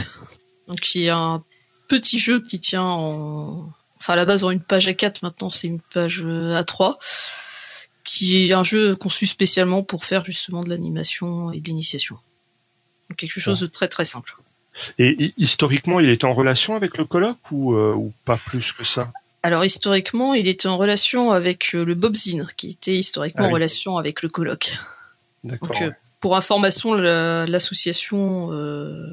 donc 0.67 0.81
qui 0.81 1.05
est 1.07 1.11
un 1.11 1.43
petit 1.89 2.19
jeu 2.19 2.41
qui 2.41 2.61
tient 2.61 2.83
en 2.85 3.71
enfin 3.99 4.13
à 4.13 4.17
la 4.17 4.25
base 4.27 4.45
en 4.45 4.51
une 4.51 4.61
page 4.61 4.87
A4, 4.87 5.17
maintenant 5.23 5.51
c'est 5.51 5.67
une 5.67 5.81
page 5.81 6.23
euh, 6.25 6.61
A3, 6.61 6.97
qui 8.05 8.51
est 8.51 8.53
un 8.53 8.65
jeu 8.65 8.97
conçu 8.97 9.27
spécialement 9.27 9.83
pour 9.83 10.05
faire 10.05 10.25
justement 10.25 10.63
de 10.63 10.69
l'animation 10.69 11.53
et 11.53 11.61
de 11.61 11.67
l'initiation. 11.67 12.19
Donc 13.09 13.19
quelque 13.19 13.41
chose 13.41 13.61
de 13.61 13.67
très 13.67 13.89
très 13.89 14.05
simple. 14.05 14.37
Et 14.99 15.17
hi- 15.23 15.35
historiquement, 15.37 16.01
il 16.01 16.09
était 16.09 16.25
en 16.25 16.35
relation 16.35 16.75
avec 16.77 16.99
le 16.99 17.05
colloque 17.05 17.51
ou, 17.51 17.75
euh, 17.75 17.95
ou 17.95 18.13
pas 18.25 18.37
plus 18.37 18.73
que 18.73 18.85
ça? 18.85 19.11
Alors 19.43 19.65
historiquement, 19.65 20.35
il 20.35 20.49
était 20.49 20.69
en 20.69 20.77
relation 20.77 21.31
avec 21.33 21.75
euh, 21.75 21.85
le 21.85 21.95
Bobzine, 21.95 22.47
qui 22.57 22.69
était 22.71 22.95
historiquement 22.95 23.45
Ah 23.45 23.49
en 23.49 23.53
relation 23.53 23.97
avec 23.97 24.23
le 24.23 24.29
colloque. 24.29 24.73
D'accord. 25.45 25.69
Donc, 25.69 25.83
euh, 25.83 25.91
pour 26.21 26.37
information, 26.37 26.95
la- 26.95 27.47
l'association 27.47 28.53
euh, 28.53 29.07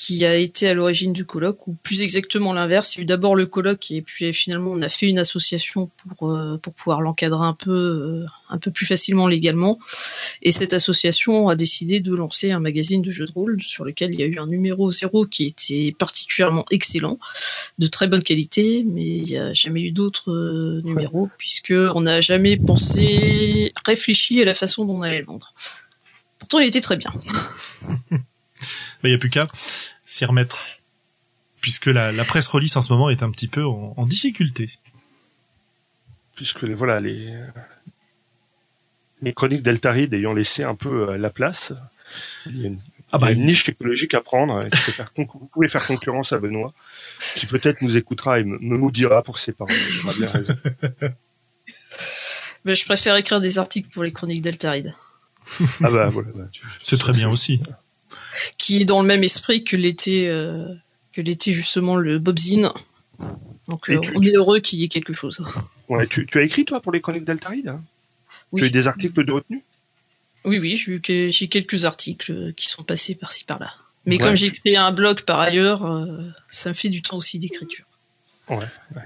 qui 0.00 0.24
a 0.24 0.34
été 0.34 0.66
à 0.66 0.72
l'origine 0.72 1.12
du 1.12 1.26
colloque, 1.26 1.68
ou 1.68 1.76
plus 1.82 2.00
exactement 2.00 2.54
l'inverse, 2.54 2.94
il 2.94 2.98
y 2.98 3.00
a 3.00 3.02
eu 3.02 3.04
d'abord 3.04 3.36
le 3.36 3.44
colloque 3.44 3.90
et 3.90 4.00
puis 4.00 4.32
finalement 4.32 4.70
on 4.70 4.80
a 4.80 4.88
fait 4.88 5.06
une 5.06 5.18
association 5.18 5.90
pour 6.16 6.30
euh, 6.30 6.56
pour 6.56 6.72
pouvoir 6.72 7.02
l'encadrer 7.02 7.44
un 7.44 7.52
peu 7.52 7.70
euh, 7.70 8.24
un 8.48 8.56
peu 8.56 8.70
plus 8.70 8.86
facilement 8.86 9.28
légalement. 9.28 9.78
Et 10.40 10.52
cette 10.52 10.72
association 10.72 11.50
a 11.50 11.54
décidé 11.54 12.00
de 12.00 12.14
lancer 12.14 12.50
un 12.50 12.60
magazine 12.60 13.02
de 13.02 13.10
jeux 13.10 13.26
de 13.26 13.32
rôle 13.32 13.60
sur 13.60 13.84
lequel 13.84 14.14
il 14.14 14.20
y 14.20 14.22
a 14.22 14.26
eu 14.26 14.38
un 14.38 14.46
numéro 14.46 14.90
zéro 14.90 15.26
qui 15.26 15.44
était 15.44 15.94
particulièrement 15.98 16.64
excellent, 16.70 17.18
de 17.78 17.86
très 17.86 18.06
bonne 18.06 18.22
qualité, 18.22 18.86
mais 18.86 19.04
il 19.04 19.24
n'y 19.24 19.36
a 19.36 19.52
jamais 19.52 19.82
eu 19.82 19.92
d'autres 19.92 20.32
euh, 20.32 20.80
numéros 20.82 21.28
puisque 21.36 21.74
on 21.94 22.00
n'a 22.00 22.22
jamais 22.22 22.56
pensé, 22.56 23.70
réfléchi 23.84 24.40
à 24.40 24.46
la 24.46 24.54
façon 24.54 24.86
dont 24.86 24.94
on 24.94 25.02
allait 25.02 25.18
le 25.18 25.26
vendre. 25.26 25.52
Pourtant, 26.38 26.58
il 26.58 26.68
était 26.68 26.80
très 26.80 26.96
bien. 26.96 27.12
Bah, 29.02 29.08
y 29.08 29.14
a 29.14 29.18
plus 29.18 29.30
qu'à 29.30 29.46
s'y 30.06 30.24
remettre. 30.24 30.66
Puisque 31.60 31.86
la, 31.86 32.10
la 32.12 32.24
presse 32.24 32.46
release 32.48 32.76
en 32.76 32.80
ce 32.80 32.92
moment 32.92 33.10
est 33.10 33.22
un 33.22 33.30
petit 33.30 33.48
peu 33.48 33.64
en, 33.64 33.94
en 33.96 34.06
difficulté. 34.06 34.70
puisque 36.36 36.62
les- 36.62 36.72
voilà 36.74 36.98
les 37.00 37.34
les 39.22 39.34
chroniques 39.34 39.62
d'Altaride 39.62 40.14
ayant 40.14 40.32
laissé 40.32 40.62
un 40.64 40.74
peu 40.74 41.10
euh, 41.10 41.18
la 41.18 41.28
place, 41.28 41.74
il 42.46 42.62
y 42.62 42.64
a 42.64 42.68
une, 42.68 42.80
Ah 43.12 43.18
il 43.18 43.20
y 43.20 43.24
a 43.24 43.26
bah, 43.28 43.32
une 43.32 43.44
niche 43.44 43.64
technologique 43.64 44.14
à 44.14 44.22
prendre. 44.22 44.62
faire 44.72 45.10
vous 45.16 45.48
pouvez 45.52 45.68
faire 45.68 45.86
concurrence 45.86 46.32
à 46.32 46.38
Benoît, 46.38 46.72
qui 47.36 47.44
peut-être 47.44 47.82
nous 47.82 47.98
écoutera 47.98 48.40
et 48.40 48.44
me, 48.44 48.58
me 48.58 48.78
maudira 48.78 49.22
pour 49.22 49.38
ses 49.38 49.52
parents. 49.52 49.68
Il 49.70 50.00
aura 50.06 50.14
bien 50.14 50.28
raison. 50.28 50.54
Mais 52.64 52.74
je 52.74 52.84
préfère 52.86 53.16
écrire 53.16 53.40
des 53.40 53.58
articles 53.58 53.90
pour 53.90 54.02
les 54.04 54.10
chroniques 54.12 54.40
d'Altaride, 54.42 54.94
Ah 55.82 55.90
bah 55.90 56.08
voilà. 56.08 56.28
bah, 56.34 56.44
tu- 56.50 56.62
c'est 56.82 56.98
très 56.98 57.12
bien 57.12 57.28
aussi. 57.30 57.60
Qui 58.58 58.80
est 58.80 58.84
dans 58.84 59.00
le 59.02 59.08
même 59.08 59.22
esprit 59.24 59.64
que 59.64 59.76
l'était 59.76 60.26
euh, 60.28 60.66
que 61.12 61.20
l'était 61.20 61.52
justement 61.52 61.96
le 61.96 62.18
Bobzine. 62.18 62.70
Donc 63.68 63.90
euh, 63.90 64.00
tu- 64.00 64.12
on 64.16 64.22
est 64.22 64.34
heureux 64.34 64.60
qu'il 64.60 64.78
y 64.80 64.84
ait 64.84 64.88
quelque 64.88 65.12
chose. 65.12 65.44
Ouais, 65.88 66.06
tu, 66.06 66.26
tu 66.26 66.38
as 66.38 66.42
écrit 66.42 66.64
toi 66.64 66.80
pour 66.80 66.92
les 66.92 67.00
chroniques 67.00 67.24
d'Altaride 67.24 67.68
hein? 67.68 67.82
Oui, 68.52 68.60
Tu 68.60 68.64
as 68.66 68.68
eu 68.68 68.72
des 68.72 68.88
articles 68.88 69.24
de 69.24 69.32
retenue? 69.32 69.62
Oui, 70.44 70.58
oui, 70.58 70.76
j'ai 70.76 70.92
eu 70.92 71.00
que- 71.00 71.28
j'ai 71.28 71.48
quelques 71.48 71.84
articles 71.84 72.52
qui 72.56 72.68
sont 72.68 72.82
passés 72.82 73.14
par-ci 73.14 73.44
par-là. 73.44 73.72
Mais 74.06 74.16
Ouais. 74.16 74.22
comme 74.22 74.36
j'ai 74.36 74.50
créé 74.50 74.76
un 74.76 74.92
blog 74.92 75.22
par 75.22 75.38
ailleurs, 75.40 75.84
euh, 75.84 76.06
ça 76.48 76.70
me 76.70 76.74
fait 76.74 76.88
du 76.88 77.02
temps 77.02 77.16
aussi 77.18 77.38
d'écriture. 77.38 77.84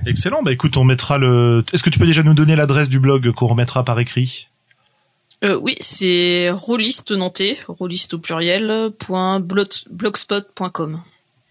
Excellent. 0.06 0.42
Bah 0.42 0.52
écoute, 0.52 0.76
on 0.78 0.84
mettra 0.84 1.18
le. 1.18 1.62
Est-ce 1.72 1.82
que 1.82 1.90
tu 1.90 1.98
peux 1.98 2.06
déjà 2.06 2.22
nous 2.22 2.32
donner 2.34 2.56
l'adresse 2.56 2.88
du 2.88 2.98
blog 2.98 3.30
qu'on 3.32 3.46
remettra 3.48 3.84
par 3.84 3.98
écrit? 4.00 4.48
Euh, 5.42 5.58
oui, 5.60 5.74
c'est 5.80 6.50
rôliste 6.50 7.10
nantais, 7.12 7.58
rôliste 7.66 8.14
au 8.14 8.18
pluriel, 8.18 8.90
blogspot.com. 9.90 11.02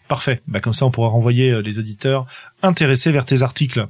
Parfait. 0.07 0.41
Bah 0.47 0.59
comme 0.59 0.73
ça, 0.73 0.85
on 0.85 0.91
pourra 0.91 1.09
renvoyer 1.09 1.51
euh, 1.51 1.61
les 1.61 1.79
auditeurs 1.79 2.25
intéressés 2.61 3.11
vers 3.11 3.25
tes 3.25 3.41
articles. 3.41 3.85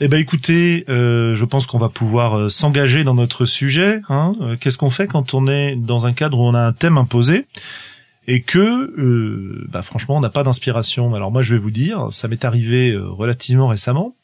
Eh 0.00 0.08
ben 0.08 0.18
écoutez, 0.18 0.84
euh, 0.88 1.36
je 1.36 1.44
pense 1.44 1.66
qu'on 1.66 1.78
va 1.78 1.88
pouvoir 1.88 2.50
s'engager 2.50 3.04
dans 3.04 3.14
notre 3.14 3.44
sujet. 3.44 4.00
Hein. 4.08 4.34
Qu'est-ce 4.60 4.78
qu'on 4.78 4.90
fait 4.90 5.06
quand 5.06 5.34
on 5.34 5.46
est 5.46 5.76
dans 5.76 6.06
un 6.06 6.12
cadre 6.12 6.40
où 6.40 6.42
on 6.42 6.54
a 6.54 6.60
un 6.60 6.72
thème 6.72 6.98
imposé 6.98 7.46
et 8.26 8.42
que, 8.42 9.64
bah 9.68 9.82
franchement, 9.82 10.16
on 10.16 10.20
n'a 10.20 10.30
pas 10.30 10.42
d'inspiration? 10.42 11.14
Alors 11.14 11.30
moi, 11.30 11.42
je 11.42 11.54
vais 11.54 11.60
vous 11.60 11.70
dire, 11.70 12.08
ça 12.10 12.26
m'est 12.26 12.44
arrivé 12.44 12.96
relativement 12.96 13.68
récemment. 13.68 14.16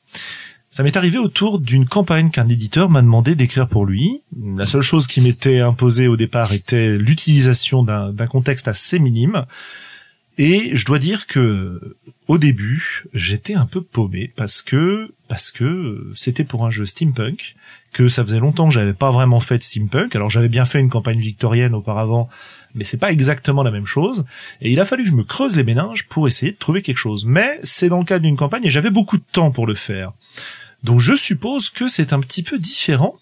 Ça 0.72 0.84
m'est 0.84 0.96
arrivé 0.96 1.18
autour 1.18 1.58
d'une 1.58 1.84
campagne 1.84 2.30
qu'un 2.30 2.48
éditeur 2.48 2.90
m'a 2.90 3.02
demandé 3.02 3.34
d'écrire 3.34 3.66
pour 3.66 3.84
lui. 3.84 4.22
La 4.56 4.66
seule 4.66 4.82
chose 4.82 5.08
qui 5.08 5.20
m'était 5.20 5.58
imposée 5.58 6.06
au 6.06 6.16
départ 6.16 6.52
était 6.52 6.96
l'utilisation 6.96 7.82
d'un 7.82 8.26
contexte 8.28 8.68
assez 8.68 9.00
minime. 9.00 9.46
Et 10.38 10.76
je 10.76 10.86
dois 10.86 11.00
dire 11.00 11.26
que 11.26 11.96
au 12.28 12.38
début, 12.38 13.04
j'étais 13.12 13.54
un 13.54 13.66
peu 13.66 13.82
paumé 13.82 14.32
parce 14.36 14.62
que 14.62 15.12
parce 15.26 15.50
que 15.50 16.08
c'était 16.14 16.44
pour 16.44 16.64
un 16.64 16.70
jeu 16.70 16.86
steampunk 16.86 17.56
que 17.92 18.08
ça 18.08 18.24
faisait 18.24 18.38
longtemps 18.38 18.68
que 18.68 18.72
j'avais 18.72 18.92
pas 18.94 19.10
vraiment 19.10 19.40
fait 19.40 19.58
de 19.58 19.64
steampunk. 19.64 20.14
Alors 20.14 20.30
j'avais 20.30 20.48
bien 20.48 20.66
fait 20.66 20.78
une 20.78 20.88
campagne 20.88 21.18
victorienne 21.18 21.74
auparavant, 21.74 22.28
mais 22.74 22.84
c'est 22.84 22.96
pas 22.96 23.10
exactement 23.12 23.62
la 23.62 23.70
même 23.70 23.86
chose. 23.86 24.24
Et 24.60 24.70
il 24.72 24.80
a 24.80 24.84
fallu 24.84 25.04
que 25.04 25.10
je 25.10 25.14
me 25.14 25.24
creuse 25.24 25.56
les 25.56 25.64
méninges 25.64 26.06
pour 26.08 26.28
essayer 26.28 26.52
de 26.52 26.56
trouver 26.56 26.82
quelque 26.82 26.98
chose. 26.98 27.24
Mais 27.24 27.58
c'est 27.62 27.88
dans 27.88 27.98
le 27.98 28.04
cadre 28.04 28.22
d'une 28.24 28.36
campagne 28.36 28.64
et 28.64 28.70
j'avais 28.70 28.90
beaucoup 28.90 29.16
de 29.18 29.24
temps 29.32 29.50
pour 29.50 29.66
le 29.66 29.74
faire. 29.74 30.12
Donc 30.82 31.00
je 31.00 31.14
suppose 31.14 31.68
que 31.70 31.88
c'est 31.88 32.12
un 32.12 32.20
petit 32.20 32.42
peu 32.42 32.58
différent 32.58 33.16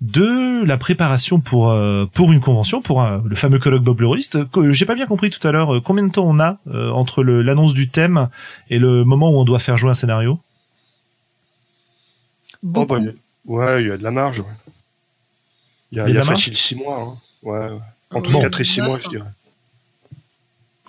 de 0.00 0.62
la 0.64 0.76
préparation 0.78 1.40
pour 1.40 1.70
euh, 1.70 2.06
pour 2.06 2.30
une 2.32 2.38
convention, 2.40 2.80
pour 2.80 3.02
un- 3.02 3.20
le 3.26 3.34
fameux 3.34 3.58
colloque 3.58 3.82
Bob 3.82 4.00
le 4.00 4.06
Rolliste. 4.06 4.48
Que 4.50 4.70
J'ai 4.70 4.84
pas 4.86 4.94
bien 4.94 5.06
compris 5.06 5.30
tout 5.30 5.44
à 5.46 5.50
l'heure 5.50 5.74
euh, 5.76 5.80
combien 5.80 6.06
de 6.06 6.12
temps 6.12 6.26
on 6.28 6.38
a 6.38 6.58
euh, 6.68 6.90
entre 6.90 7.24
l'annonce 7.24 7.74
du 7.74 7.88
thème 7.88 8.28
et 8.70 8.78
le 8.78 9.02
moment 9.04 9.30
où 9.30 9.38
on 9.40 9.44
doit 9.44 9.58
faire 9.58 9.76
jouer 9.78 9.90
un 9.90 9.94
scénario? 9.94 10.38
Oh, 12.74 12.84
bah, 12.86 12.96
il 13.00 13.06
y 13.06 13.08
a- 13.08 13.12
Ouais, 13.46 13.82
il 13.82 13.88
y 13.88 13.90
a 13.90 13.96
de 13.96 14.02
la 14.04 14.10
marge. 14.10 14.40
ouais. 14.40 14.46
Il 15.90 15.98
y 15.98 16.00
a, 16.00 16.04
Il 16.04 16.08
y 16.08 16.10
a 16.10 16.10
il 16.10 16.14
y 16.14 16.18
a 16.18 16.20
de 16.20 16.24
la 16.24 16.24
marge? 16.26 16.38
facile 16.44 16.56
six 16.56 16.74
mois. 16.76 17.00
Hein. 17.00 17.16
Ouais, 17.42 17.58
ouais. 17.58 17.78
Entre 18.12 18.34
Oui, 18.34 18.40
4 18.40 18.60
et 18.60 18.64
6 18.64 18.80
neuf, 18.80 18.88
mois, 18.88 18.98
je 19.02 19.08
dirais. 19.08 19.28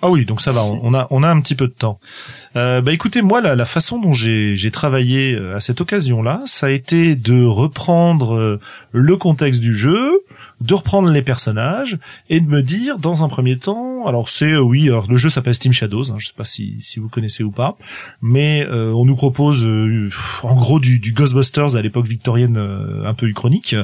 Ah 0.02 0.08
oui, 0.08 0.24
donc 0.24 0.40
ça 0.40 0.50
va, 0.50 0.62
on 0.64 0.94
a 0.94 1.06
on 1.10 1.22
a 1.22 1.28
un 1.28 1.40
petit 1.42 1.54
peu 1.54 1.66
de 1.66 1.74
temps. 1.74 2.00
Euh, 2.56 2.80
bah 2.80 2.92
écoutez, 2.94 3.20
moi 3.20 3.42
la, 3.42 3.54
la 3.54 3.64
façon 3.66 3.98
dont 3.98 4.14
j'ai 4.14 4.56
j'ai 4.56 4.70
travaillé 4.70 5.34
euh, 5.34 5.56
à 5.56 5.60
cette 5.60 5.82
occasion-là, 5.82 6.40
ça 6.46 6.68
a 6.68 6.70
été 6.70 7.16
de 7.16 7.44
reprendre 7.44 8.34
euh, 8.34 8.60
le 8.92 9.16
contexte 9.18 9.60
du 9.60 9.74
jeu, 9.76 10.22
de 10.62 10.72
reprendre 10.72 11.10
les 11.10 11.20
personnages 11.20 11.98
et 12.30 12.40
de 12.40 12.48
me 12.48 12.62
dire 12.62 12.96
dans 12.96 13.24
un 13.24 13.28
premier 13.28 13.58
temps, 13.58 14.06
alors 14.06 14.30
c'est 14.30 14.52
euh, 14.52 14.60
oui, 14.60 14.88
alors 14.88 15.06
le 15.06 15.18
jeu 15.18 15.28
s'appelle 15.28 15.54
Steam 15.54 15.74
Shadows, 15.74 16.12
hein, 16.12 16.16
je 16.18 16.28
sais 16.28 16.34
pas 16.34 16.46
si 16.46 16.76
si 16.80 16.98
vous 16.98 17.10
connaissez 17.10 17.42
ou 17.44 17.50
pas, 17.50 17.76
mais 18.22 18.66
euh, 18.70 18.92
on 18.92 19.04
nous 19.04 19.16
propose 19.16 19.66
euh, 19.66 20.08
en 20.42 20.56
gros 20.56 20.80
du, 20.80 20.98
du 20.98 21.12
Ghostbusters 21.12 21.76
à 21.76 21.82
l'époque 21.82 22.06
victorienne 22.06 22.56
euh, 22.56 23.04
un 23.06 23.12
peu 23.12 23.26
uchronique 23.26 23.76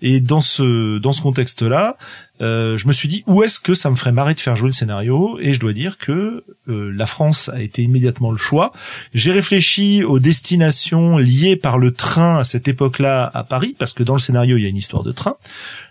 et 0.00 0.20
dans 0.20 0.40
ce 0.40 0.98
dans 0.98 1.12
ce 1.12 1.22
contexte-là, 1.22 1.96
euh, 2.40 2.76
je 2.76 2.86
me 2.86 2.92
suis 2.92 3.08
dit 3.08 3.24
où 3.26 3.42
est-ce 3.42 3.60
que 3.60 3.74
ça 3.74 3.90
me 3.90 3.94
ferait 3.94 4.12
marrer 4.12 4.34
de 4.34 4.40
faire 4.40 4.56
jouer 4.56 4.68
le 4.68 4.72
scénario? 4.72 5.38
Et 5.40 5.54
je 5.54 5.60
dois 5.60 5.72
dire 5.72 5.98
que 5.98 6.44
euh, 6.68 6.92
la 6.94 7.06
France 7.06 7.48
a 7.48 7.62
été 7.62 7.82
immédiatement 7.82 8.30
le 8.30 8.36
choix. 8.36 8.72
J'ai 9.14 9.32
réfléchi 9.32 10.04
aux 10.04 10.18
destinations 10.18 11.18
liées 11.18 11.56
par 11.56 11.78
le 11.78 11.92
train 11.92 12.38
à 12.38 12.44
cette 12.44 12.68
époque-là 12.68 13.30
à 13.32 13.44
Paris 13.44 13.74
parce 13.78 13.92
que 13.92 14.02
dans 14.02 14.14
le 14.14 14.20
scénario 14.20 14.56
il 14.56 14.62
y 14.62 14.66
a 14.66 14.68
une 14.68 14.76
histoire 14.76 15.02
de 15.02 15.12
train 15.12 15.36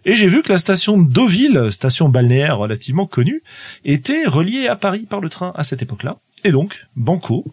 et 0.05 0.15
j'ai 0.15 0.27
vu 0.27 0.43
que 0.43 0.51
la 0.51 0.59
station 0.59 1.01
de 1.01 1.09
Deauville, 1.11 1.71
station 1.71 2.09
balnéaire 2.09 2.57
relativement 2.57 3.07
connue, 3.07 3.41
était 3.83 4.25
reliée 4.25 4.67
à 4.67 4.75
Paris 4.75 5.05
par 5.09 5.21
le 5.21 5.29
train 5.29 5.51
à 5.55 5.63
cette 5.63 5.81
époque-là 5.81 6.17
et 6.43 6.51
donc 6.51 6.85
banco. 6.95 7.45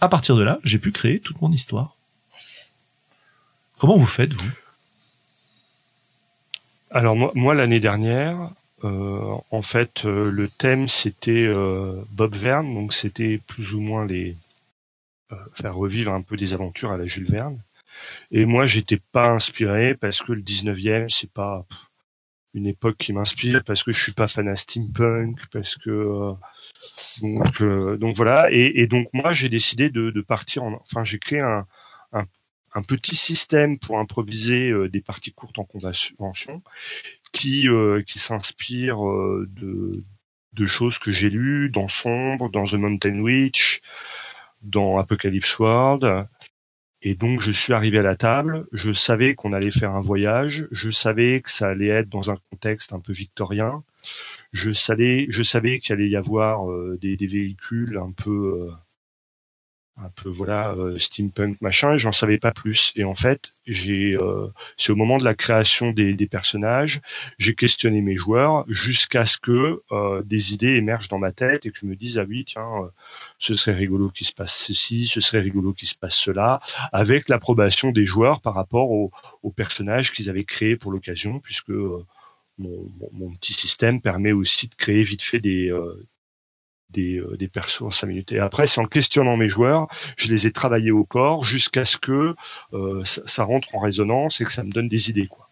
À 0.00 0.08
partir 0.08 0.36
de 0.36 0.42
là, 0.42 0.60
j'ai 0.62 0.78
pu 0.78 0.92
créer 0.92 1.18
toute 1.18 1.42
mon 1.42 1.50
histoire. 1.50 1.96
Comment 3.78 3.96
vous 3.96 4.06
faites 4.06 4.32
vous 4.32 4.50
alors 6.90 7.16
moi, 7.16 7.32
moi 7.34 7.54
l'année 7.54 7.80
dernière, 7.80 8.50
euh, 8.84 9.36
en 9.50 9.62
fait, 9.62 10.04
euh, 10.04 10.30
le 10.30 10.48
thème 10.48 10.88
c'était 10.88 11.46
euh, 11.46 12.02
Bob 12.10 12.34
Verne, 12.34 12.72
donc 12.74 12.94
c'était 12.94 13.38
plus 13.46 13.74
ou 13.74 13.80
moins 13.80 14.06
les 14.06 14.36
faire 15.54 15.74
revivre 15.74 16.14
un 16.14 16.22
peu 16.22 16.38
des 16.38 16.54
aventures 16.54 16.90
à 16.90 16.96
la 16.96 17.06
Jules 17.06 17.30
Verne. 17.30 17.58
Et 18.30 18.46
moi, 18.46 18.64
j'étais 18.64 19.00
pas 19.12 19.28
inspiré 19.28 19.94
parce 19.94 20.22
que 20.22 20.32
le 20.32 20.40
19e, 20.40 21.10
c'est 21.10 21.30
pas 21.30 21.66
une 22.54 22.66
époque 22.66 22.96
qui 22.96 23.12
m'inspire, 23.12 23.62
parce 23.62 23.82
que 23.82 23.92
je 23.92 24.02
suis 24.02 24.12
pas 24.12 24.26
fan 24.26 24.48
à 24.48 24.56
steampunk, 24.56 25.38
parce 25.52 25.76
que 25.76 26.32
donc, 27.22 27.62
donc 27.98 28.16
voilà. 28.16 28.50
Et, 28.50 28.80
et 28.80 28.86
donc 28.86 29.08
moi, 29.12 29.32
j'ai 29.32 29.50
décidé 29.50 29.90
de, 29.90 30.20
partir 30.22 30.62
en, 30.64 30.80
enfin, 30.80 31.04
j'ai 31.04 31.18
créé 31.18 31.40
un 31.40 31.66
un 32.74 32.82
petit 32.82 33.16
système 33.16 33.78
pour 33.78 33.98
improviser 33.98 34.70
euh, 34.70 34.88
des 34.88 35.00
parties 35.00 35.32
courtes 35.32 35.58
en 35.58 35.64
convention 35.64 36.62
qui, 37.32 37.68
euh, 37.68 38.02
qui 38.02 38.18
s'inspire 38.18 39.06
euh, 39.06 39.46
de, 39.50 39.98
de 40.52 40.66
choses 40.66 40.98
que 40.98 41.12
j'ai 41.12 41.30
lues 41.30 41.70
dans 41.70 41.88
Sombre, 41.88 42.50
dans 42.50 42.64
The 42.64 42.74
Mountain 42.74 43.20
Witch, 43.20 43.80
dans 44.62 44.98
Apocalypse 44.98 45.58
World. 45.58 46.26
Et 47.00 47.14
donc 47.14 47.40
je 47.40 47.52
suis 47.52 47.72
arrivé 47.72 47.98
à 47.98 48.02
la 48.02 48.16
table, 48.16 48.66
je 48.72 48.92
savais 48.92 49.36
qu'on 49.36 49.52
allait 49.52 49.70
faire 49.70 49.92
un 49.92 50.00
voyage, 50.00 50.66
je 50.72 50.90
savais 50.90 51.40
que 51.40 51.50
ça 51.50 51.68
allait 51.68 51.86
être 51.86 52.08
dans 52.08 52.32
un 52.32 52.36
contexte 52.50 52.92
un 52.92 52.98
peu 52.98 53.12
victorien, 53.12 53.84
je 54.52 54.72
savais, 54.72 55.26
je 55.28 55.44
savais 55.44 55.78
qu'il 55.78 55.92
allait 55.92 56.08
y 56.08 56.16
avoir 56.16 56.66
des, 57.00 57.16
des, 57.16 57.26
véhicules 57.28 57.98
un 57.98 58.10
peu 58.10 58.68
un 60.00 60.10
peu 60.14 60.28
voilà 60.28 60.70
euh, 60.72 60.98
steampunk 60.98 61.60
machin 61.60 61.94
et 61.94 61.98
j'en 61.98 62.12
savais 62.12 62.38
pas 62.38 62.52
plus. 62.52 62.92
Et 62.96 63.04
en 63.04 63.14
fait 63.14 63.52
euh, 63.68 64.48
c'est 64.76 64.92
au 64.92 64.96
moment 64.96 65.18
de 65.18 65.24
la 65.24 65.34
création 65.34 65.90
des, 65.90 66.14
personnages 66.30 67.00
j'ai 67.38 67.54
questionné 67.54 68.00
mes 68.00 68.16
joueurs 68.16 68.64
jusqu'à 68.68 69.26
ce 69.26 69.38
que 69.38 69.82
euh, 69.92 70.22
des 70.22 70.52
idées 70.54 70.74
émergent 70.74 71.08
dans 71.08 71.18
ma 71.18 71.32
tête 71.32 71.66
et 71.66 71.70
que 71.70 71.78
je 71.78 71.86
me 71.86 71.96
dise 71.96 72.18
ah 72.18 72.24
oui 72.28 72.44
tiens 72.44 72.68
ce 73.38 73.54
serait 73.54 73.74
rigolo 73.74 74.10
qu'il 74.10 74.26
se 74.26 74.32
passe 74.32 74.54
ceci 74.54 75.06
ce 75.06 75.20
serait 75.20 75.40
rigolo 75.40 75.72
qu'il 75.72 75.88
se 75.88 75.94
passe 75.94 76.16
cela 76.16 76.60
avec 76.92 77.28
l'approbation 77.28 77.90
des 77.90 78.04
joueurs 78.04 78.40
par 78.40 78.54
rapport 78.54 78.90
aux, 78.90 79.10
personnages 79.56 80.12
qu'ils 80.12 80.30
avaient 80.30 80.44
créés 80.44 80.76
pour 80.76 80.92
l'occasion 80.92 81.40
puisque 81.40 81.72
mon, 82.58 83.30
petit 83.40 83.54
système 83.54 84.00
permet 84.00 84.32
aussi 84.32 84.68
de 84.68 84.74
créer 84.74 85.02
vite 85.02 85.22
fait 85.22 85.40
des, 85.40 85.72
des 86.90 87.48
persos 87.52 87.82
en 87.82 87.90
5 87.90 88.06
minutes. 88.06 88.32
Et 88.32 88.38
après, 88.38 88.66
c'est 88.66 88.80
en 88.80 88.86
questionnant 88.86 89.36
mes 89.36 89.48
joueurs, 89.48 89.88
je 90.16 90.28
les 90.28 90.46
ai 90.46 90.52
travaillés 90.52 90.90
au 90.90 91.04
corps 91.04 91.44
jusqu'à 91.44 91.84
ce 91.84 91.96
que 91.96 92.34
euh, 92.72 93.04
ça, 93.04 93.22
ça, 93.26 93.44
rentre 93.44 93.74
en 93.74 93.80
résonance 93.80 94.40
et 94.40 94.44
que 94.44 94.52
ça 94.52 94.64
me 94.64 94.70
donne 94.70 94.88
des 94.88 95.10
idées. 95.10 95.26
Quoi. 95.26 95.48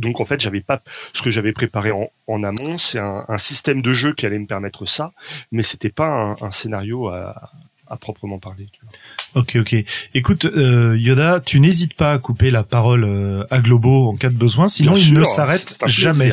Donc 0.00 0.20
en 0.20 0.24
fait, 0.24 0.40
j'avais 0.40 0.60
pas 0.60 0.80
ce 1.12 1.22
que 1.22 1.30
j'avais 1.30 1.52
préparé 1.52 1.90
en, 1.90 2.08
en 2.26 2.42
amont, 2.42 2.78
c'est 2.78 2.98
un, 2.98 3.24
un, 3.28 3.38
système 3.38 3.82
de 3.82 3.92
jeu 3.92 4.14
qui 4.14 4.26
allait 4.26 4.38
me 4.38 4.46
permettre 4.46 4.86
ça, 4.86 5.12
mais 5.52 5.62
c'était 5.62 5.90
pas 5.90 6.06
un, 6.06 6.36
un 6.40 6.50
scénario 6.50 7.08
à, 7.08 7.50
à, 7.88 7.96
proprement 7.96 8.38
parler. 8.38 8.66
Tu 8.72 8.80
vois. 8.82 9.42
Ok, 9.42 9.56
ok. 9.56 9.84
Écoute, 10.14 10.44
euh, 10.46 10.96
Yoda, 10.98 11.40
tu 11.40 11.60
n'hésites 11.60 11.94
pas 11.94 12.12
à 12.12 12.18
couper 12.18 12.50
la 12.50 12.62
parole 12.62 13.04
euh, 13.04 13.44
à 13.50 13.60
Globo 13.60 14.08
en 14.08 14.16
cas 14.16 14.30
de 14.30 14.36
besoin, 14.36 14.68
sinon 14.68 14.94
Bien 14.94 15.02
il 15.02 15.08
sûr, 15.08 15.18
ne 15.18 15.24
s'arrête 15.24 15.78
jamais. 15.86 16.32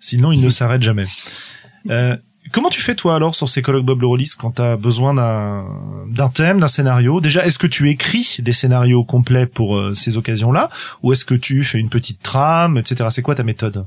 Sinon, 0.00 0.32
il 0.32 0.40
ne 0.40 0.50
s'arrête 0.50 0.82
jamais. 0.82 1.06
Euh, 1.90 2.16
comment 2.52 2.70
tu 2.70 2.82
fais 2.82 2.94
toi 2.94 3.14
alors 3.14 3.34
sur 3.34 3.48
ces 3.48 3.62
colloques 3.62 3.84
Bob 3.84 4.02
le 4.02 4.08
quand 4.38 4.52
tu 4.52 4.62
as 4.62 4.76
besoin 4.76 5.14
d'un 5.14 6.28
thème, 6.28 6.60
d'un 6.60 6.68
scénario? 6.68 7.20
Déjà, 7.20 7.44
est-ce 7.46 7.58
que 7.58 7.66
tu 7.66 7.88
écris 7.88 8.36
des 8.40 8.52
scénarios 8.52 9.04
complets 9.04 9.46
pour 9.46 9.76
euh, 9.76 9.94
ces 9.94 10.16
occasions-là? 10.16 10.70
Ou 11.02 11.12
est-ce 11.12 11.24
que 11.24 11.34
tu 11.34 11.64
fais 11.64 11.78
une 11.78 11.90
petite 11.90 12.22
trame, 12.22 12.78
etc. 12.78 13.08
C'est 13.10 13.22
quoi 13.22 13.34
ta 13.34 13.44
méthode? 13.44 13.86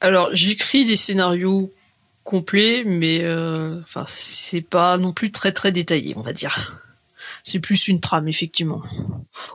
Alors, 0.00 0.30
j'écris 0.32 0.84
des 0.84 0.96
scénarios 0.96 1.72
complets, 2.24 2.82
mais 2.84 3.22
euh, 3.22 3.80
enfin 3.80 4.04
c'est 4.06 4.60
pas 4.60 4.98
non 4.98 5.12
plus 5.12 5.32
très 5.32 5.52
très 5.52 5.72
détaillé, 5.72 6.14
on 6.16 6.22
va 6.22 6.32
dire. 6.32 6.80
C'est 7.42 7.58
plus 7.58 7.88
une 7.88 8.00
trame 8.00 8.28
effectivement, 8.28 8.82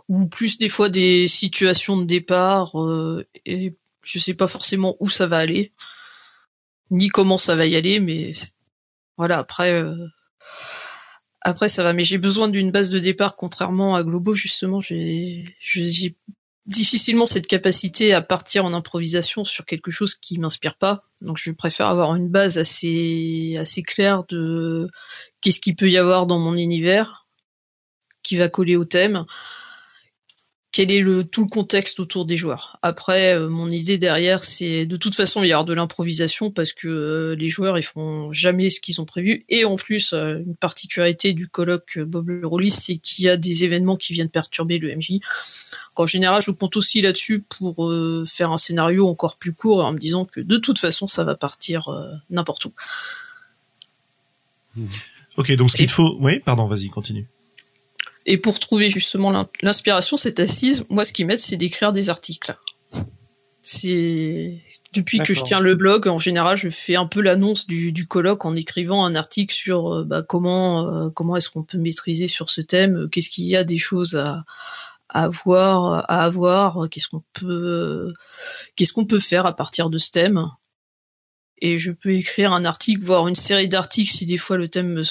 ou 0.10 0.28
plus 0.28 0.58
des 0.58 0.70
fois 0.70 0.90
des 0.90 1.28
situations 1.28 1.98
de 1.98 2.04
départ 2.04 2.82
euh, 2.82 3.26
et 3.46 3.74
je 4.04 4.20
sais 4.20 4.34
pas 4.34 4.48
forcément 4.48 4.96
où 5.00 5.10
ça 5.10 5.28
va 5.28 5.38
aller 5.38 5.72
ni 6.92 7.10
comment 7.10 7.38
ça 7.38 7.56
va 7.56 7.66
y 7.66 7.76
aller, 7.76 8.00
mais 8.00 8.34
voilà, 9.18 9.40
après, 9.40 9.74
euh, 9.74 9.96
après 11.42 11.70
ça 11.70 11.84
va. 11.84 11.94
Mais 11.94 12.04
j'ai 12.04 12.18
besoin 12.18 12.48
d'une 12.48 12.72
base 12.72 12.90
de 12.90 13.00
départ, 13.00 13.36
contrairement 13.36 13.96
à 13.96 14.04
Globo, 14.04 14.36
justement, 14.36 14.82
j'ai, 14.82 15.46
difficilement 16.66 17.26
cette 17.26 17.48
capacité 17.48 18.14
à 18.14 18.22
partir 18.22 18.66
en 18.66 18.74
improvisation 18.74 19.46
sur 19.46 19.66
quelque 19.66 19.90
chose 19.90 20.16
qui 20.16 20.38
m'inspire 20.38 20.76
pas. 20.76 21.04
Donc 21.22 21.38
je 21.38 21.52
préfère 21.52 21.88
avoir 21.88 22.14
une 22.14 22.28
base 22.30 22.58
assez, 22.58 23.56
assez 23.58 23.84
claire 23.84 24.26
de 24.26 24.90
qu'est-ce 25.40 25.62
qu'il 25.62 25.78
peut 25.78 25.90
y 25.90 25.98
avoir 25.98 26.28
dans 26.28 26.40
mon 26.40 26.56
univers 26.56 27.26
qui 28.22 28.36
va 28.36 28.50
coller 28.50 28.76
au 28.76 28.84
thème 28.84 29.26
quel 30.78 30.92
est 30.92 31.02
le 31.02 31.24
tout 31.24 31.42
le 31.42 31.50
contexte 31.50 32.00
autour 32.00 32.28
des 32.28 32.38
joueurs. 32.38 32.78
Après, 32.84 33.34
euh, 33.34 33.50
mon 33.50 33.68
idée 33.68 33.98
derrière, 33.98 34.44
c'est 34.44 34.86
de 34.86 34.96
toute 34.96 35.16
façon 35.16 35.42
il 35.42 35.48
y 35.48 35.52
avoir 35.52 35.66
de 35.66 35.74
l'improvisation 35.74 36.52
parce 36.52 36.72
que 36.72 36.88
euh, 36.88 37.36
les 37.36 37.48
joueurs 37.48 37.80
ils 37.80 37.84
font 37.84 38.32
jamais 38.32 38.70
ce 38.70 38.80
qu'ils 38.80 39.02
ont 39.02 39.06
prévu. 39.06 39.44
Et 39.50 39.66
en 39.66 39.76
plus, 39.76 40.14
euh, 40.14 40.38
une 40.46 40.56
particularité 40.56 41.34
du 41.34 41.48
colloque 41.48 41.98
Bob 41.98 42.30
le 42.30 42.46
Rollis, 42.46 42.70
c'est 42.70 42.98
qu'il 42.98 43.26
y 43.26 43.28
a 43.28 43.38
des 43.38 43.64
événements 43.64 43.96
qui 43.96 44.14
viennent 44.14 44.30
perturber 44.30 44.78
le 44.78 44.96
MJ. 44.96 45.14
En 45.96 46.06
général, 46.06 46.44
je 46.44 46.52
compte 46.52 46.78
aussi 46.78 47.02
là-dessus 47.02 47.40
pour 47.40 47.92
faire 48.28 48.52
un 48.52 48.58
scénario 48.58 49.08
encore 49.08 49.38
plus 49.38 49.54
court 49.54 49.84
en 49.84 49.94
me 49.94 49.98
disant 49.98 50.26
que 50.26 50.42
de 50.42 50.58
toute 50.58 50.78
façon 50.78 51.08
ça 51.08 51.24
va 51.24 51.34
partir 51.34 51.90
n'importe 52.30 52.66
où. 52.66 52.74
Ok, 55.38 55.52
donc 55.54 55.72
ce 55.72 55.76
qu'il 55.76 55.90
faut, 55.90 56.18
oui, 56.20 56.40
pardon, 56.40 56.68
vas-y, 56.68 56.90
continue. 56.90 57.28
Et 58.28 58.38
pour 58.38 58.60
trouver 58.60 58.90
justement 58.90 59.48
l'inspiration, 59.62 60.18
cette 60.18 60.42
assise, 60.42 60.86
moi, 60.90 61.06
ce 61.06 61.14
qui 61.14 61.24
m'aide, 61.24 61.40
c'est 61.40 61.56
d'écrire 61.56 61.94
des 61.94 62.10
articles. 62.10 62.56
C'est 63.62 64.62
depuis 64.94 65.20
que 65.20 65.34
je 65.34 65.44
tiens 65.44 65.62
le 65.62 65.76
blog, 65.76 66.08
en 66.08 66.20
général, 66.20 66.58
je 66.58 66.70
fais 66.70 66.96
un 66.96 67.06
peu 67.06 67.22
l'annonce 67.22 67.68
du, 67.68 67.92
du, 67.92 68.06
colloque 68.06 68.46
en 68.46 68.54
écrivant 68.54 69.06
un 69.06 69.16
article 69.16 69.54
sur 69.54 69.94
euh, 69.94 70.04
bah, 70.04 70.24
comment 70.24 70.88
euh, 70.88 71.10
comment 71.10 71.36
est-ce 71.36 71.50
qu'on 71.50 71.64
peut 71.64 71.78
maîtriser 71.78 72.28
sur 72.28 72.50
ce 72.50 72.62
thème, 72.62 73.10
qu'est-ce 73.12 73.30
qu'il 73.30 73.46
y 73.46 73.56
a 73.56 73.64
des 73.64 73.78
choses 73.78 74.16
à, 74.16 74.44
à 75.10 75.28
voir, 75.28 76.06
à 76.10 76.24
avoir, 76.24 76.90
qu'est-ce 76.90 77.10
qu'on 77.10 77.24
peut 77.34 78.14
qu'est-ce 78.76 78.94
qu'on 78.94 79.06
peut 79.06 79.20
faire 79.20 79.46
à 79.46 79.56
partir 79.56 79.90
de 79.90 79.98
ce 79.98 80.12
thème. 80.12 80.50
Et 81.60 81.78
je 81.78 81.92
peux 81.92 82.12
écrire 82.12 82.54
un 82.54 82.66
article, 82.66 83.04
voire 83.04 83.28
une 83.28 83.36
série 83.36 83.68
d'articles 83.68 84.12
si 84.12 84.26
des 84.26 84.38
fois 84.38 84.58
le 84.58 84.68
thème 84.68 85.02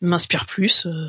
m'inspire 0.00 0.46
plus. 0.46 0.86
Euh, 0.86 1.08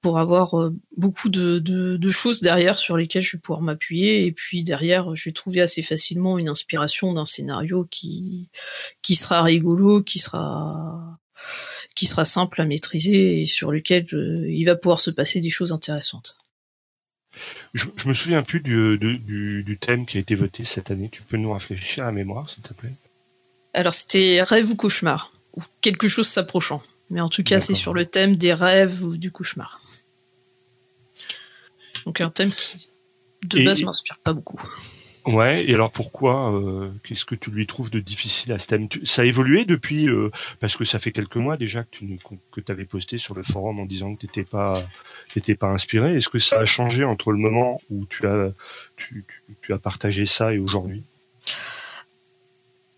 pour 0.00 0.18
avoir 0.18 0.58
euh, 0.58 0.74
beaucoup 0.96 1.28
de, 1.28 1.58
de, 1.58 1.96
de, 1.96 2.10
choses 2.10 2.40
derrière 2.40 2.78
sur 2.78 2.96
lesquelles 2.96 3.22
je 3.22 3.36
vais 3.36 3.40
pouvoir 3.40 3.62
m'appuyer 3.62 4.26
et 4.26 4.32
puis 4.32 4.62
derrière 4.62 5.14
je 5.14 5.28
vais 5.28 5.32
trouver 5.32 5.60
assez 5.60 5.82
facilement 5.82 6.38
une 6.38 6.48
inspiration 6.48 7.12
d'un 7.12 7.24
scénario 7.24 7.84
qui 7.90 8.50
qui 9.02 9.16
sera 9.16 9.42
rigolo 9.42 10.02
qui 10.02 10.18
sera 10.18 11.18
qui 11.94 12.06
sera 12.06 12.24
simple 12.24 12.60
à 12.60 12.64
maîtriser 12.64 13.42
et 13.42 13.46
sur 13.46 13.72
lequel 13.72 14.06
euh, 14.12 14.44
il 14.48 14.64
va 14.64 14.76
pouvoir 14.76 15.00
se 15.00 15.10
passer 15.10 15.40
des 15.40 15.50
choses 15.50 15.72
intéressantes. 15.72 16.36
Je, 17.74 17.86
je 17.96 18.08
me 18.08 18.14
souviens 18.14 18.42
plus 18.42 18.60
du, 18.60 18.98
du, 18.98 19.62
du, 19.64 19.78
thème 19.78 20.06
qui 20.06 20.16
a 20.16 20.20
été 20.20 20.34
voté 20.34 20.64
cette 20.64 20.90
année. 20.90 21.08
Tu 21.10 21.22
peux 21.22 21.36
nous 21.36 21.52
rafraîchir 21.52 22.04
à 22.04 22.06
la 22.06 22.12
mémoire, 22.12 22.48
s'il 22.50 22.62
te 22.62 22.72
plaît? 22.72 22.94
Alors, 23.74 23.94
c'était 23.94 24.42
rêve 24.42 24.70
ou 24.70 24.76
cauchemar, 24.76 25.32
ou 25.54 25.62
quelque 25.80 26.08
chose 26.08 26.28
s'approchant. 26.28 26.82
Mais 27.10 27.20
en 27.20 27.28
tout 27.28 27.42
cas, 27.42 27.60
c'est 27.60 27.74
sur 27.74 27.94
le 27.94 28.06
thème 28.06 28.36
des 28.36 28.52
rêves 28.52 29.04
ou 29.04 29.16
du 29.16 29.30
cauchemar. 29.30 29.80
Donc 32.04 32.20
un 32.20 32.30
thème 32.30 32.50
qui, 32.50 32.88
de 33.44 33.64
base, 33.64 33.82
m'inspire 33.82 34.18
pas 34.18 34.32
beaucoup. 34.32 34.60
Ouais, 35.26 35.68
et 35.68 35.74
alors 35.74 35.90
pourquoi 35.90 36.54
euh, 36.54 36.90
Qu'est-ce 37.02 37.26
que 37.26 37.34
tu 37.34 37.50
lui 37.50 37.66
trouves 37.66 37.90
de 37.90 38.00
difficile 38.00 38.52
à 38.52 38.58
ce 38.58 38.66
thème? 38.66 38.88
Ça 39.04 39.22
a 39.22 39.24
évolué 39.26 39.66
depuis 39.66 40.08
euh, 40.08 40.30
parce 40.58 40.76
que 40.76 40.86
ça 40.86 40.98
fait 40.98 41.12
quelques 41.12 41.36
mois 41.36 41.58
déjà 41.58 41.82
que 41.82 41.88
tu 41.90 42.18
que 42.50 42.72
avais 42.72 42.86
posté 42.86 43.18
sur 43.18 43.34
le 43.34 43.42
forum 43.42 43.78
en 43.78 43.84
disant 43.84 44.14
que 44.14 44.26
pas 44.42 44.82
t'étais 45.34 45.54
pas 45.54 45.68
inspiré. 45.68 46.16
Est-ce 46.16 46.30
que 46.30 46.38
ça 46.38 46.60
a 46.60 46.64
changé 46.64 47.04
entre 47.04 47.32
le 47.32 47.38
moment 47.38 47.80
où 47.90 48.06
tu 48.06 48.26
as 48.26 48.50
tu, 48.96 49.24
tu 49.60 49.72
as 49.74 49.78
partagé 49.78 50.24
ça 50.24 50.54
et 50.54 50.58
aujourd'hui? 50.58 51.02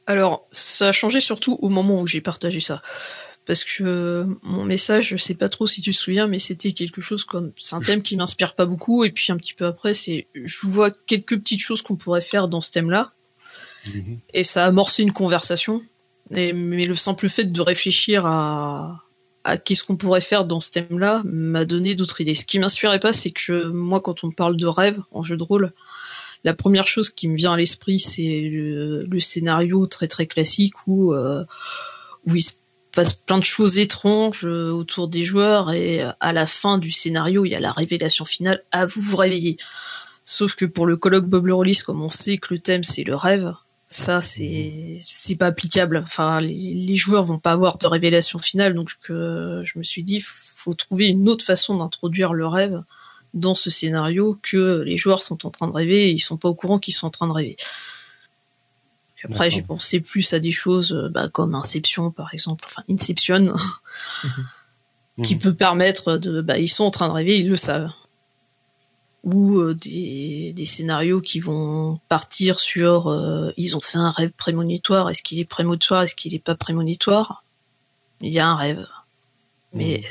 Alors, 0.07 0.47
ça 0.51 0.89
a 0.89 0.93
changé 0.93 1.21
surtout 1.21 1.59
au 1.63 1.69
moment 1.69 2.01
où 2.01 2.07
j'ai 2.07 2.21
partagé 2.21 2.61
ça 2.61 2.81
parce 3.51 3.65
que 3.65 4.27
mon 4.45 4.63
message, 4.63 5.09
je 5.09 5.17
sais 5.17 5.35
pas 5.35 5.49
trop 5.49 5.67
si 5.67 5.83
tu 5.83 5.91
te 5.91 5.97
souviens, 5.97 6.29
mais 6.29 6.39
c'était 6.39 6.71
quelque 6.71 7.01
chose 7.01 7.25
comme 7.25 7.51
c'est 7.57 7.75
un 7.75 7.81
thème 7.81 8.01
qui 8.01 8.17
m'inspire 8.17 8.55
pas 8.55 8.65
beaucoup 8.65 9.03
et 9.03 9.11
puis 9.11 9.33
un 9.33 9.37
petit 9.37 9.55
peu 9.55 9.67
après 9.67 9.93
c'est 9.93 10.29
je 10.35 10.69
vois 10.69 10.93
quelques 10.93 11.37
petites 11.37 11.59
choses 11.59 11.83
qu'on 11.83 11.97
pourrait 11.97 12.21
faire 12.21 12.47
dans 12.47 12.61
ce 12.61 12.71
thème-là 12.71 13.03
mhm. 13.89 14.21
et 14.35 14.45
ça 14.45 14.67
a 14.67 14.69
amorcé 14.69 15.03
une 15.03 15.13
conversation. 15.13 15.83
mais 16.31 16.53
le 16.53 16.95
simple 16.95 17.29
fait 17.29 17.47
de 17.47 17.61
réfléchir 17.61 18.25
à 18.25 19.03
à 19.43 19.57
qu'est-ce 19.57 19.83
qu'on 19.83 19.97
pourrait 19.97 20.21
faire 20.21 20.45
dans 20.45 20.61
ce 20.61 20.71
thème-là 20.71 21.23
m'a 21.25 21.65
donné 21.65 21.97
d'autres 21.97 22.21
idées. 22.21 22.37
Ce 22.37 22.45
qui 22.45 22.61
m'inspirait 22.61 23.01
pas, 23.01 23.13
c'est 23.13 23.33
que 23.33 23.69
moi, 23.69 24.01
quand 24.01 24.23
on 24.23 24.31
parle 24.31 24.57
de 24.57 24.67
rêve 24.67 25.01
en 25.11 25.23
jeu 25.25 25.39
de 25.39 25.43
rôle, 25.43 25.73
la 26.45 26.55
première 26.55 26.87
chose 26.87 27.11
qui 27.11 27.27
me 27.27 27.37
vient 27.37 27.55
à 27.55 27.57
l'esprit, 27.57 27.99
c'est 27.99 28.43
le, 28.53 29.19
scénario 29.19 29.87
très 29.87 30.09
très 30.09 30.27
classique 30.27 30.87
où 30.87 31.15
euh, 31.15 31.43
où 32.27 32.37
il 32.37 32.43
se 32.43 32.53
passe 32.93 33.15
plein 33.15 33.39
de 33.39 33.45
choses 33.45 33.79
étranges 33.79 34.45
euh, 34.45 34.71
autour 34.71 35.09
des 35.09 35.25
joueurs 35.25 35.73
et 35.73 36.03
euh, 36.03 36.11
à 36.21 36.33
la 36.33 36.47
fin 36.47 36.79
du 36.79 36.91
scénario, 36.91 37.45
il 37.45 37.51
y 37.51 37.55
a 37.55 37.61
la 37.61 37.73
révélation 37.73 38.25
finale. 38.25 38.63
À 38.73 38.87
vous 38.87 39.01
vous 39.01 39.17
réveiller. 39.17 39.57
Sauf 40.25 40.55
que 40.55 40.65
pour 40.65 40.87
le 40.87 40.97
colloque 40.97 41.27
Bob 41.27 41.47
le 41.47 41.85
comme 41.85 42.03
on 42.03 42.09
sait 42.09 42.39
que 42.39 42.55
le 42.55 42.59
thème 42.59 42.85
c'est 42.85 43.05
le 43.05 43.17
rêve, 43.17 43.55
ça 43.89 44.21
c'est 44.21 45.01
c'est 45.03 45.37
pas 45.37 45.47
applicable. 45.47 45.99
Enfin, 45.99 46.41
les, 46.41 46.97
joueurs 46.97 47.25
vont 47.25 47.39
pas 47.39 47.53
avoir 47.53 47.79
de 47.79 47.87
révélation 47.87 48.39
finale, 48.39 48.75
donc 48.75 48.91
euh, 49.09 49.65
je 49.65 49.79
me 49.79 49.83
suis 49.83 50.03
dit 50.03 50.21
faut 50.21 50.75
trouver 50.75 51.07
une 51.07 51.29
autre 51.29 51.45
façon 51.45 51.77
d'introduire 51.77 52.35
le 52.35 52.47
rêve 52.47 52.83
dans 53.33 53.55
ce 53.55 53.71
scénario 53.71 54.39
que 54.43 54.83
les 54.83 54.97
joueurs 54.97 55.23
sont 55.23 55.47
en 55.47 55.51
train 55.51 55.69
de 55.69 55.73
rêver 55.73 56.09
et 56.09 56.11
ils 56.11 56.19
sont 56.19 56.37
pas 56.37 56.49
au 56.49 56.55
courant 56.55 56.79
qu'ils 56.79 56.95
sont 56.95 57.07
en 57.07 57.11
train 57.11 57.27
de 57.29 57.33
rêver. 57.33 57.57
Après, 59.25 59.51
j'ai 59.51 59.63
pensé 59.63 60.01
plus 60.01 60.33
à 60.33 60.39
des 60.39 60.51
choses 60.51 60.93
euh, 60.93 61.09
bah, 61.09 61.29
comme 61.29 61.55
Inception, 61.55 62.11
par 62.11 62.33
exemple, 62.33 62.65
enfin 62.67 62.83
Inception, 62.89 63.41
mhm. 64.25 65.25
qui 65.25 65.37
peut 65.37 65.55
permettre 65.55 66.17
de, 66.17 66.41
bah, 66.41 66.59
ils 66.59 66.69
sont 66.69 66.85
en 66.85 66.91
train 66.91 67.09
de 67.09 67.13
rêver, 67.13 67.39
ils 67.39 67.49
le 67.49 67.57
savent. 67.57 67.91
Ou 69.25 69.59
euh, 69.59 69.75
des, 69.75 70.55
des, 70.55 70.65
scénarios 70.65 71.21
qui 71.21 71.41
vont 71.41 72.01
partir 72.09 72.59
sur, 72.59 73.09
euh, 73.09 73.53
ils 73.59 73.77
ont 73.77 73.81
fait 73.81 73.99
un 73.99 74.11
rêve 74.11 74.31
prémonitoire, 74.31 75.11
est-ce 75.11 75.23
qu'il 75.23 75.39
est 75.39 75.45
prémonitoire, 75.45 76.05
est-ce 76.05 76.15
qu'il 76.15 76.33
n'est 76.33 76.39
pas 76.39 76.55
prémonitoire? 76.55 77.45
Il 78.23 78.33
y 78.33 78.39
a 78.39 78.49
un 78.49 78.57
rêve, 78.57 78.87
mais 79.75 80.03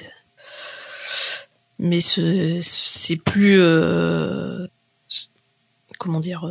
mhm. 1.80 1.90
mais 1.90 2.00
c'est 2.02 3.16
plus, 3.16 3.60
comment 5.98 6.20
dire 6.20 6.48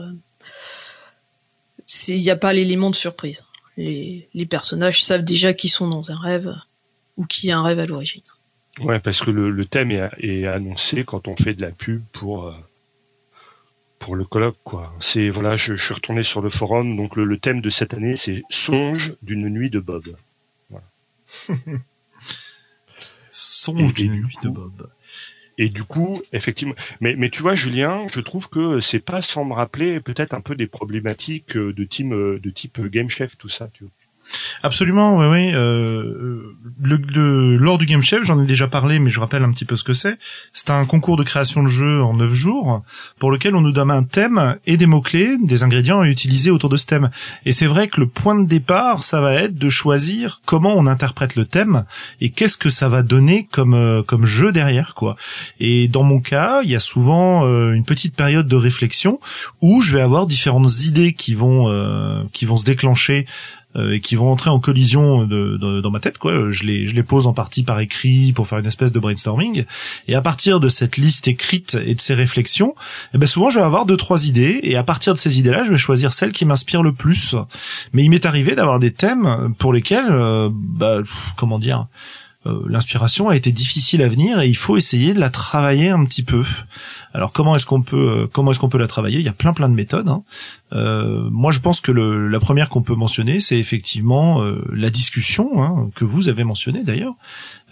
il 2.09 2.21
n'y 2.21 2.31
a 2.31 2.37
pas 2.37 2.53
l'élément 2.53 2.91
de 2.91 2.95
surprise. 2.95 3.45
Les, 3.77 4.47
personnages 4.51 5.05
savent 5.05 5.23
déjà 5.23 5.53
qu'ils 5.55 5.71
sont 5.71 5.89
dans 5.89 6.11
un 6.11 6.17
rêve 6.17 6.55
ou 7.17 7.25
qui 7.27 7.51
a 7.51 7.59
un 7.59 7.63
rêve 7.63 7.79
à 7.79 7.87
l'origine. 7.87 8.23
Ouais, 8.81 8.99
parce 8.99 9.21
que 9.21 9.31
le, 9.31 9.67
thème 9.67 9.91
est, 9.91 10.47
annoncé 10.47 11.05
quand 11.05 11.29
on 11.29 11.37
fait 11.37 11.55
de 11.55 11.63
la 11.63 11.71
pub 11.71 12.03
pour 12.13 12.47
euh, 12.47 12.55
pour 13.99 14.17
le 14.17 14.25
colloque, 14.25 14.59
quoi. 14.65 14.95
C'est 15.01 15.29
voilà, 15.29 15.57
je, 15.57 15.75
suis 15.75 15.95
retourné 15.95 16.23
sur 16.23 16.41
le 16.41 16.51
forum, 16.51 16.97
donc 16.97 17.17
le, 17.17 17.39
thème 17.39 17.61
de 17.61 17.71
cette 17.71 17.95
année, 17.95 18.17
c'est 18.17 18.43
Songe 18.51 19.15
d'une 19.23 19.49
nuit 19.49 19.71
de 19.71 19.81
Bob. 19.81 20.17
Songe 23.31 23.95
d'une 23.95 24.23
nuit 24.23 24.37
de 24.43 24.49
Bob. 24.49 24.91
Et 25.59 25.69
du 25.69 25.83
coup, 25.83 26.17
effectivement, 26.33 26.75
mais, 27.01 27.17
mais 27.17 27.31
tu 27.31 27.43
vois, 27.43 27.55
Julien, 27.55 28.07
je 28.09 28.21
trouve 28.21 28.49
que 28.49 28.81
c'est 28.81 29.05
pas 29.05 29.23
sans 29.23 29.45
me 29.45 29.55
rappeler 29.55 30.01
peut-être 30.01 30.35
un 30.35 30.41
peu 30.41 30.55
des 30.55 30.69
problématiques 30.69 31.57
de 31.57 31.85
team, 31.85 32.39
de 32.39 32.51
type 32.51 32.81
Game 32.87 33.11
Chef, 33.11 33.37
tout 33.37 33.49
ça, 33.49 33.69
tu 33.75 33.85
vois. 33.85 33.93
Absolument, 34.63 35.19
oui, 35.19 35.27
oui. 35.27 35.51
Euh, 35.55 36.57
le, 36.83 37.57
lors 37.57 37.79
du 37.79 37.87
Game 37.87 38.03
Chef, 38.03 38.25
j'en 38.25 38.43
ai 38.43 38.47
déjà 38.47 38.67
parlé, 38.67 38.99
mais 38.99 39.11
je 39.11 39.21
rappelle 39.21 39.43
un 39.43 39.51
petit 39.51 39.65
peu 39.65 39.77
ce 39.77 39.85
que 39.85 39.93
c'est. 39.93 40.19
C'est 40.53 40.71
un 40.71 40.85
concours 40.85 41.17
de 41.17 41.23
création 41.23 41.63
de 41.63 41.69
jeu 41.69 42.03
en 42.03 42.15
neuf 42.15 42.33
jours, 42.33 42.83
pour 43.19 43.31
lequel 43.31 43.55
on 43.55 43.61
nous 43.61 43.73
donne 43.73 43.91
un 43.91 44.03
thème 44.03 44.57
et 44.67 44.77
des 44.77 44.87
mots-clés, 44.87 45.37
des 45.43 45.63
ingrédients 45.63 46.01
à 46.01 46.09
utiliser 46.09 46.51
autour 46.51 46.71
de 46.71 46.77
ce 46.77 46.87
thème. 46.87 47.11
Et 47.45 47.53
c'est 47.53 47.67
vrai 47.67 47.89
que 47.89 48.01
le 48.01 48.07
point 48.07 48.39
de 48.39 48.47
départ, 48.47 49.03
ça 49.03 49.21
va 49.21 49.35
être 49.35 49.57
de 49.57 49.69
choisir 49.69 50.41
comment 50.45 50.75
on 50.77 50.87
interprète 50.87 51.37
le 51.37 51.45
thème 51.45 51.85
et 52.21 52.31
qu'est-ce 52.31 52.59
que 52.59 52.71
ça 52.71 52.89
va 52.89 53.03
donner 53.03 53.49
comme 53.51 53.75
euh, 53.75 54.03
comme 54.03 54.27
jeu 54.27 54.53
derrière, 54.53 54.95
quoi. 54.95 55.17
Et 55.61 55.89
dans 55.89 56.03
mon 56.03 56.21
cas, 56.21 56.61
il 56.63 56.71
y 56.71 56.77
a 56.77 56.81
souvent 56.81 57.47
euh, 57.47 57.73
une 57.73 57.85
petite 57.85 58.15
période 58.15 58.47
de 58.47 58.57
réflexion 58.57 59.21
où 59.61 59.83
je 59.83 59.93
vais 59.93 60.03
avoir 60.03 60.27
différentes 60.27 60.85
idées 60.85 61.13
qui 61.13 61.35
vont 61.35 61.69
euh, 61.69 62.23
qui 62.33 62.45
vont 62.45 62.57
se 62.57 62.65
déclencher 62.65 63.27
euh, 63.29 63.58
et 63.77 64.01
qui 64.01 64.17
vont 64.17 64.33
entrer 64.33 64.51
en 64.51 64.59
collision 64.61 65.25
de, 65.25 65.81
dans 65.81 65.91
ma 65.91 66.01
tête 66.01 66.19
quoi. 66.19 66.51
Je 66.51 66.65
les 66.65 66.89
je 66.89 66.95
les 66.95 67.03
pose 67.03 67.27
en 67.27 67.33
partie 67.33 67.63
par 67.63 67.79
écrit 67.81 68.33
pour 68.33 68.49
faire 68.49 68.59
une 68.59 68.67
espèce 68.67 68.93
de 68.93 68.99
brainstorming. 68.99 69.65
Et 70.09 70.15
à 70.15 70.23
partir 70.23 70.59
de 70.59 70.69
cette 70.69 70.97
liste 70.97 71.29
écrite 71.29 71.77
et 71.85 71.95
de 71.95 72.01
ces 72.01 72.15
réflexions 72.15 72.75
eh 73.15 73.19
ben 73.19 73.27
souvent 73.27 73.51
je 73.51 73.59
vais 73.59 73.65
avoir 73.65 73.87
deux 73.87 73.97
trois 73.97 74.27
idées. 74.27 74.61
Et 74.63 74.77
à 74.77 74.83
partir 74.83 75.13
de 75.13 75.19
ces 75.19 75.39
idées 75.39 75.51
là 75.51 75.65
je 75.65 75.71
vais 75.71 75.79
choisir 75.79 76.13
celle 76.13 76.33
qui 76.33 76.45
m'inspire 76.45 76.83
le 76.83 76.93
plus. 76.93 77.37
Mais 77.93 78.05
il 78.05 78.11
m'est 78.11 78.27
arrivé 78.27 78.55
d'avoir 78.55 78.79
des 78.79 78.91
thèmes 78.91 79.55
pour 79.59 79.73
lesquels 79.73 80.09
euh, 80.11 80.49
bah, 80.53 80.99
comment 81.37 81.59
dire 81.59 81.87
euh, 82.47 82.63
l'inspiration 82.69 83.29
a 83.29 83.37
été 83.37 83.51
difficile 83.51 84.01
à 84.03 84.09
venir 84.09 84.41
et 84.41 84.49
il 84.49 84.57
faut 84.57 84.77
essayer 84.77 85.13
de 85.13 85.21
la 85.21 85.29
travailler 85.29 85.91
un 85.91 86.05
petit 86.05 86.23
peu. 86.23 86.45
Alors 87.15 87.33
comment 87.33 87.57
est-ce 87.57 87.67
qu'on 87.67 87.83
peut 87.83 88.29
comment 88.33 88.51
est-ce 88.51 88.59
qu'on 88.59 88.69
peut 88.69 88.79
la 88.79 88.87
travailler? 88.87 89.19
Il 89.19 89.25
y 89.25 89.29
a 89.29 89.33
plein 89.33 89.53
plein 89.53 89.69
de 89.69 89.75
méthodes. 89.75 90.09
Hein. 90.09 90.23
Euh, 90.75 91.29
moi, 91.31 91.51
je 91.51 91.61
pense 91.61 91.81
que 91.81 91.93
la 91.93 92.41
première 92.41 92.69
qu'on 92.69 92.83
peut 92.83 92.95
mentionner, 92.95 93.41
c'est 93.41 93.59
effectivement 93.59 94.43
euh, 94.43 94.63
la 94.73 94.91
discussion 94.91 95.63
hein, 95.63 95.89
que 95.95 96.05
vous 96.05 96.29
avez 96.29 96.45
mentionné 96.45 96.85
d'ailleurs, 96.85 97.15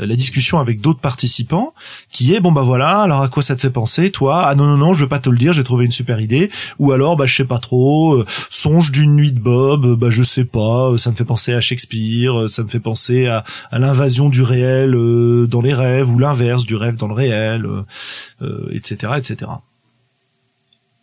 euh, 0.01 0.07
la 0.07 0.16
discussion 0.16 0.59
avec 0.59 0.81
d'autres 0.81 1.01
participants, 1.01 1.75
qui 2.11 2.35
est 2.35 2.40
bon 2.40 2.53
bah 2.53 2.62
voilà, 2.62 3.03
alors 3.03 3.20
à 3.20 3.29
quoi 3.29 3.42
ça 3.42 3.55
te 3.55 3.61
fait 3.61 3.70
penser, 3.70 4.11
toi? 4.11 4.46
Ah 4.46 4.55
non 4.55 4.64
non 4.64 4.79
non, 4.79 4.92
je 4.94 5.05
vais 5.05 5.09
pas 5.09 5.18
te 5.18 5.29
le 5.29 5.37
dire, 5.37 5.53
j'ai 5.53 5.64
trouvé 5.64 5.85
une 5.85 5.90
super 5.90 6.20
idée. 6.20 6.51
Ou 6.79 6.92
alors 6.92 7.16
bah 7.16 7.27
je 7.27 7.37
sais 7.37 7.44
pas 7.44 7.59
trop, 7.59 8.25
songe 8.51 8.90
d'une 8.90 9.14
nuit 9.14 9.33
de 9.33 9.40
Bob, 9.40 9.99
bah 9.99 10.11
je 10.11 10.22
sais 10.22 10.46
pas, 10.46 10.96
ça 10.96 11.11
me 11.11 11.16
fait 11.16 11.25
penser 11.25 11.53
à 11.53 11.61
Shakespeare, 11.61 12.49
ça 12.49 12.62
me 12.62 12.68
fait 12.68 12.81
penser 12.81 13.27
à, 13.27 13.44
à 13.70 13.79
l'invasion 13.79 14.31
du 14.31 14.40
réel 14.40 14.92
dans 15.46 15.61
les 15.61 15.75
rêves 15.75 16.11
ou 16.11 16.18
l'inverse 16.18 16.64
du 16.64 16.77
rêve 16.77 16.96
dans 16.96 17.09
le 17.09 17.14
réel, 17.14 17.66
etc 18.72 18.87
etc. 18.87 19.25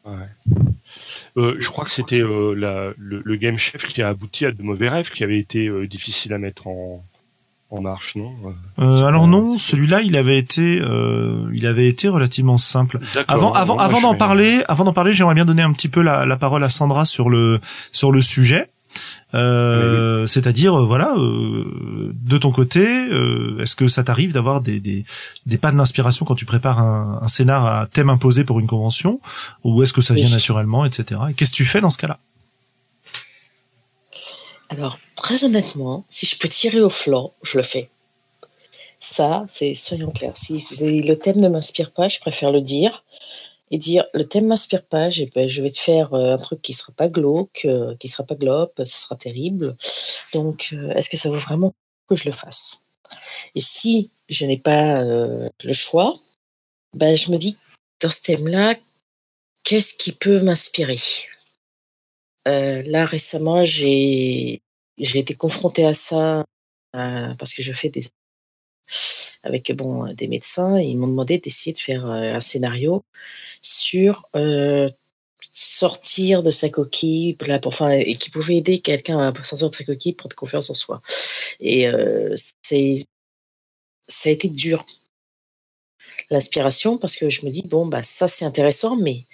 Ouais. 0.06 0.14
Euh, 1.38 1.56
je 1.60 1.68
crois 1.68 1.86
que 1.86 1.92
c'était 1.92 2.22
euh, 2.22 2.94
le, 2.98 3.36
game 3.36 3.58
chef 3.58 3.88
qui 3.88 4.02
a 4.02 4.10
abouti 4.10 4.46
à 4.46 4.52
de 4.52 4.62
mauvais 4.62 4.90
rêves 4.90 5.12
qui 5.12 5.24
avait 5.24 5.40
été 5.40 5.68
euh, 5.68 5.88
difficile 5.88 6.34
à 6.34 6.38
mettre 6.38 6.68
en, 6.68 7.04
en 7.72 7.82
marche, 7.82 8.16
non? 8.16 8.34
Alors 8.78 9.28
non, 9.28 9.58
celui-là, 9.58 10.02
il 10.02 10.16
avait 10.16 10.38
été, 10.38 10.82
il 11.54 11.66
avait 11.66 11.88
été 11.88 12.08
relativement 12.08 12.58
simple. 12.58 13.00
Avant, 13.28 13.52
avant, 13.54 13.78
avant 13.78 14.02
d'en 14.02 14.16
parler, 14.16 14.62
avant 14.68 14.84
d'en 14.84 14.94
parler, 14.94 15.14
j'aimerais 15.14 15.36
bien 15.36 15.46
donner 15.46 15.64
un 15.64 15.74
petit 15.74 15.90
peu 15.90 16.02
la, 16.02 16.26
la, 16.26 16.38
parole 16.38 16.64
à 16.64 16.70
Sandra 16.70 17.06
sur 17.06 17.30
le 17.30 17.60
sur 17.92 18.12
le 18.12 18.22
sujet. 18.22 18.70
Euh, 19.36 20.28
c'est-à-dire, 20.28 20.76
euh, 20.76 20.86
voilà, 20.86 21.16
euh, 21.18 22.12
de 22.14 22.38
ton 22.38 22.52
côté, 22.52 22.84
est-ce 23.60 23.76
que 23.76 23.88
ça 23.88 24.04
t'arrive 24.04 24.32
d'avoir 24.32 24.62
des, 24.62 24.80
des, 24.80 25.06
des 25.46 25.58
pannes 25.58 25.78
d'inspiration 25.78 26.26
quand 26.26 26.36
tu 26.36 26.46
prépares 26.46 26.80
un, 26.80 27.20
un 27.22 27.28
scénar 27.28 27.66
à 27.66 27.88
thème 27.88 28.10
imposé 28.10 28.44
pour 28.44 28.60
une 28.60 28.68
convention, 28.68 29.20
ou 29.64 29.82
est-ce 29.84 29.94
que 29.94 30.02
ça 30.02 30.14
vient 30.14 30.30
naturellement, 30.30 30.86
etc. 30.86 31.20
Et 31.30 31.34
qu'est-ce 31.34 31.52
que 31.52 31.58
tu 31.58 31.66
fais 31.66 31.82
dans 31.82 31.90
ce 31.90 31.98
cas-là? 31.98 32.20
Alors, 34.70 34.98
très 35.16 35.44
honnêtement, 35.44 36.06
si 36.10 36.26
je 36.26 36.38
peux 36.38 36.48
tirer 36.48 36.82
au 36.82 36.90
flanc, 36.90 37.32
je 37.44 37.58
le 37.58 37.64
fais. 37.64 37.90
Ça, 39.00 39.44
c'est 39.50 39.74
soyons 39.74 40.12
clairs. 40.12 40.38
Si 40.38 40.64
le 40.82 41.16
thème 41.16 41.40
ne 41.42 41.50
m'inspire 41.50 41.92
pas, 41.92 42.08
je 42.08 42.20
préfère 42.20 42.52
le 42.52 42.62
dire 42.62 43.04
et 43.74 43.78
dire 43.80 44.06
le 44.14 44.28
thème 44.28 44.46
m'inspire 44.46 44.86
pas, 44.86 45.10
je 45.10 45.24
vais 45.34 45.72
te 45.72 45.80
faire 45.80 46.14
euh, 46.14 46.36
un 46.36 46.38
truc 46.38 46.62
qui 46.62 46.74
sera 46.74 46.94
pas 46.94 47.08
glauque, 47.08 47.62
euh, 47.66 47.96
qui 47.96 48.08
sera 48.08 48.24
pas 48.24 48.36
glope, 48.36 48.74
ça 48.78 48.86
sera 48.86 49.16
terrible. 49.16 49.76
Donc, 50.32 50.70
euh, 50.74 50.92
est-ce 50.92 51.10
que 51.10 51.18
ça 51.18 51.30
vaut 51.30 51.40
vraiment 51.40 51.74
que 52.08 52.16
je 52.16 52.26
le 52.26 52.34
fasse? 52.34 52.84
Et 53.56 53.60
si 53.60 54.12
je 54.30 54.46
n'ai 54.46 54.60
pas 54.60 55.04
le 55.04 55.74
choix, 55.74 56.16
ben, 56.94 57.16
je 57.16 57.32
me 57.32 57.38
dis 57.38 57.58
dans 58.00 58.12
ce 58.12 58.22
thème-là, 58.22 58.76
qu'est-ce 59.64 59.96
qui 59.96 60.12
peut 60.12 60.42
m'inspirer? 60.42 61.00
Là 62.46 63.06
récemment, 63.06 63.64
j'ai 63.64 64.62
j'ai 65.00 65.20
été 65.20 65.34
confrontée 65.36 65.86
à 65.86 65.94
ça 65.94 66.46
parce 66.92 67.54
que 67.54 67.64
je 67.64 67.74
fais 67.74 67.90
des 67.90 68.04
avec 69.44 69.72
bon 69.76 70.06
des 70.14 70.28
médecins. 70.28 70.80
ils 70.80 70.98
m'ont 70.98 71.08
demandé 71.08 71.38
d'essayer 71.40 71.74
de 71.74 71.80
faire 71.80 72.06
un 72.06 72.40
scénario 72.40 73.04
sur 73.62 74.28
sortir 75.52 76.44
de 76.44 76.52
sa 76.52 76.70
coquille, 76.70 77.36
pour- 77.36 77.48
enfin, 77.66 77.92
et 77.92 78.16
qui 78.16 78.30
pouvait 78.30 78.58
aider 78.58 78.80
quelqu'un 78.80 79.20
à 79.20 79.44
sortir 79.44 79.70
de 79.70 79.76
sa 79.76 79.84
coquille, 79.86 80.14
prendre 80.14 80.36
confiance 80.36 80.70
en 80.70 80.74
soi. 80.74 81.02
Et 81.60 81.88
euh, 81.88 82.36
c'est, 82.64 82.96
ça 84.08 84.30
a 84.30 84.32
été 84.32 84.50
dur 84.50 84.86
l'inspiration 86.30 86.98
parce 86.98 87.16
que 87.16 87.30
je 87.30 87.46
me 87.46 87.52
dis 87.52 87.64
bon 87.64 87.86
bah 87.86 88.04
ça 88.04 88.28
c'est 88.28 88.46
intéressant, 88.46 88.98
mais 88.98 89.26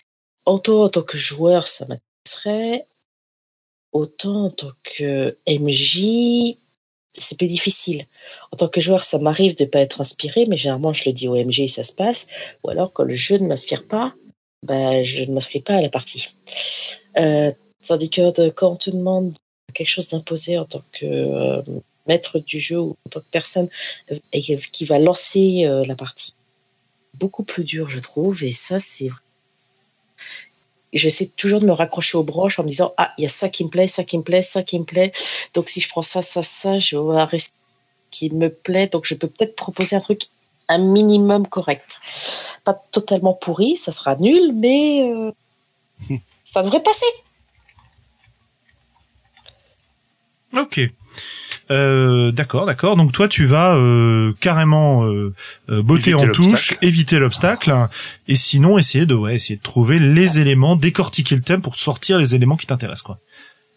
autant 0.46 0.84
en 0.84 0.90
tant 0.90 1.04
que 1.04 1.18
joueur 1.18 1.68
ça 1.68 1.86
m'intéresserait, 1.88 2.86
autant 3.92 4.46
en 4.46 4.52
tant 4.52 4.72
que 4.84 5.38
MJ 5.48 6.58
c'est 7.14 7.38
plus 7.38 7.48
difficile. 7.48 8.06
En 8.52 8.58
tant 8.58 8.68
que 8.68 8.82
joueur, 8.82 9.04
ça 9.04 9.20
m'arrive 9.20 9.56
de 9.56 9.66
pas 9.66 9.80
être 9.80 10.02
inspiré, 10.02 10.46
mais 10.48 10.58
généralement 10.58 10.94
je 10.94 11.04
le 11.06 11.14
dis 11.14 11.28
au 11.28 11.36
MJ, 11.36 11.68
ça 11.68 11.84
se 11.84 11.94
passe. 11.94 12.28
Ou 12.64 12.70
alors 12.70 12.94
quand 12.94 13.04
le 13.04 13.14
jeu 13.14 13.38
ne 13.38 13.48
m'inspire 13.48 13.88
pas, 13.88 14.14
bah, 14.64 15.04
je 15.04 15.24
ne 15.24 15.34
m'inscris 15.34 15.62
pas 15.62 15.76
à 15.76 15.82
la 15.82 15.90
partie. 15.90 16.30
Euh, 17.18 17.52
tandis 17.86 18.10
que 18.10 18.50
quand 18.50 18.72
on 18.72 18.76
te 18.76 18.90
demande 18.90 19.34
quelque 19.74 19.88
chose 19.88 20.08
d'imposé 20.10 20.58
en 20.58 20.66
tant 20.66 20.84
que 20.92 21.06
euh, 21.06 21.62
maître 22.08 22.40
du 22.40 22.60
jeu 22.60 22.80
ou 22.80 22.98
en 23.06 23.10
tant 23.10 23.20
que 23.22 23.30
personne 23.32 23.70
euh, 24.12 24.16
qui 24.72 24.86
va 24.86 25.00
lancer 25.00 25.70
la 25.86 25.96
partie, 25.96 26.34
beaucoup 27.20 27.44
plus 27.44 27.64
dur, 27.64 27.90
je 27.90 28.00
trouve. 28.00 28.44
Et 28.44 28.52
ça, 28.52 28.80
c'est 28.80 29.10
J'essaie 30.94 31.28
toujours 31.28 31.60
de 31.60 31.66
me 31.66 31.72
raccrocher 31.72 32.18
aux 32.18 32.24
broches 32.24 32.60
en 32.60 32.64
me 32.64 32.70
disant 32.70 32.94
Ah, 32.98 33.14
il 33.18 33.24
y 33.24 33.26
a 33.26 33.30
ça 33.30 33.50
qui 33.50 33.64
me 33.64 33.70
plaît, 33.70 33.88
ça 33.88 34.04
qui 34.04 34.18
me 34.18 34.24
plaît, 34.24 34.42
ça 34.42 34.64
qui 34.64 34.80
me 34.80 34.86
plaît. 34.86 35.12
Donc, 35.54 35.70
si 35.70 35.82
je 35.82 35.90
prends 35.90 36.02
ça, 36.02 36.22
ça, 36.22 36.42
ça, 36.42 36.80
je 36.80 36.96
vais 36.96 37.04
voir 37.04 37.30
ce 37.32 37.50
qui 38.10 38.34
me 38.34 38.50
plaît. 38.50 38.88
Donc, 38.88 39.06
je 39.06 39.16
peux 39.16 39.28
peut-être 39.28 39.56
proposer 39.56 39.96
un 39.96 40.00
truc 40.00 40.24
un 40.68 40.78
minimum 40.78 41.48
correct. 41.48 42.00
Pas 42.64 42.74
totalement 42.92 43.34
pourri, 43.34 43.76
ça 43.76 43.92
sera 43.92 44.16
nul, 44.16 44.54
mais 44.56 45.12
euh, 45.12 45.32
ça 46.44 46.64
devrait 46.64 46.84
passer. 46.84 47.06
Ok. 50.56 50.80
Euh, 51.72 52.32
d'accord, 52.32 52.66
d'accord. 52.66 52.96
Donc 52.96 53.12
toi, 53.12 53.28
tu 53.28 53.46
vas 53.46 53.76
euh, 53.76 54.34
carrément 54.40 55.06
euh, 55.06 55.34
botter 55.68 56.12
Éviter 56.12 56.16
en 56.16 56.32
touche, 56.32 56.76
éviter 56.82 57.20
l'obstacle, 57.20 57.88
et 58.28 58.36
sinon 58.36 58.78
essayer 58.78 59.06
de 59.06 59.14
ouais, 59.14 59.36
essayer 59.36 59.58
de 59.58 59.62
trouver 59.62 60.00
les 60.00 60.40
éléments, 60.40 60.76
décortiquer 60.76 61.36
le 61.36 61.42
thème 61.42 61.62
pour 61.62 61.76
sortir 61.76 62.18
les 62.18 62.34
éléments 62.34 62.58
qui 62.58 62.66
t'intéressent, 62.66 63.04
quoi. 63.04 63.20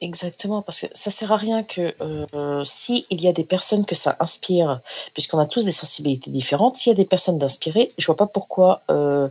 Exactement, 0.03 0.63
parce 0.63 0.81
que 0.81 0.87
ça 0.95 1.11
sert 1.11 1.31
à 1.31 1.37
rien 1.37 1.63
que 1.63 1.95
euh, 2.03 2.65
si 2.65 3.07
il 3.11 3.23
y 3.23 3.29
a 3.29 3.33
des 3.33 3.45
personnes 3.45 3.87
que 3.87 3.95
ça 3.95 4.17
inspire, 4.19 4.81
puisqu'on 5.15 5.39
a 5.39 5.47
tous 5.47 5.65
des 5.65 5.71
sensibilités 5.71 6.33
différentes, 6.33 6.77
s'il 6.77 6.91
y 6.91 6.95
a 6.95 6.97
des 6.97 7.05
personnes 7.05 7.39
d'inspirer, 7.39 7.93
je 7.97 8.07
vois 8.07 8.17
pas 8.17 8.27
pourquoi 8.27 8.83
euh, 8.91 9.29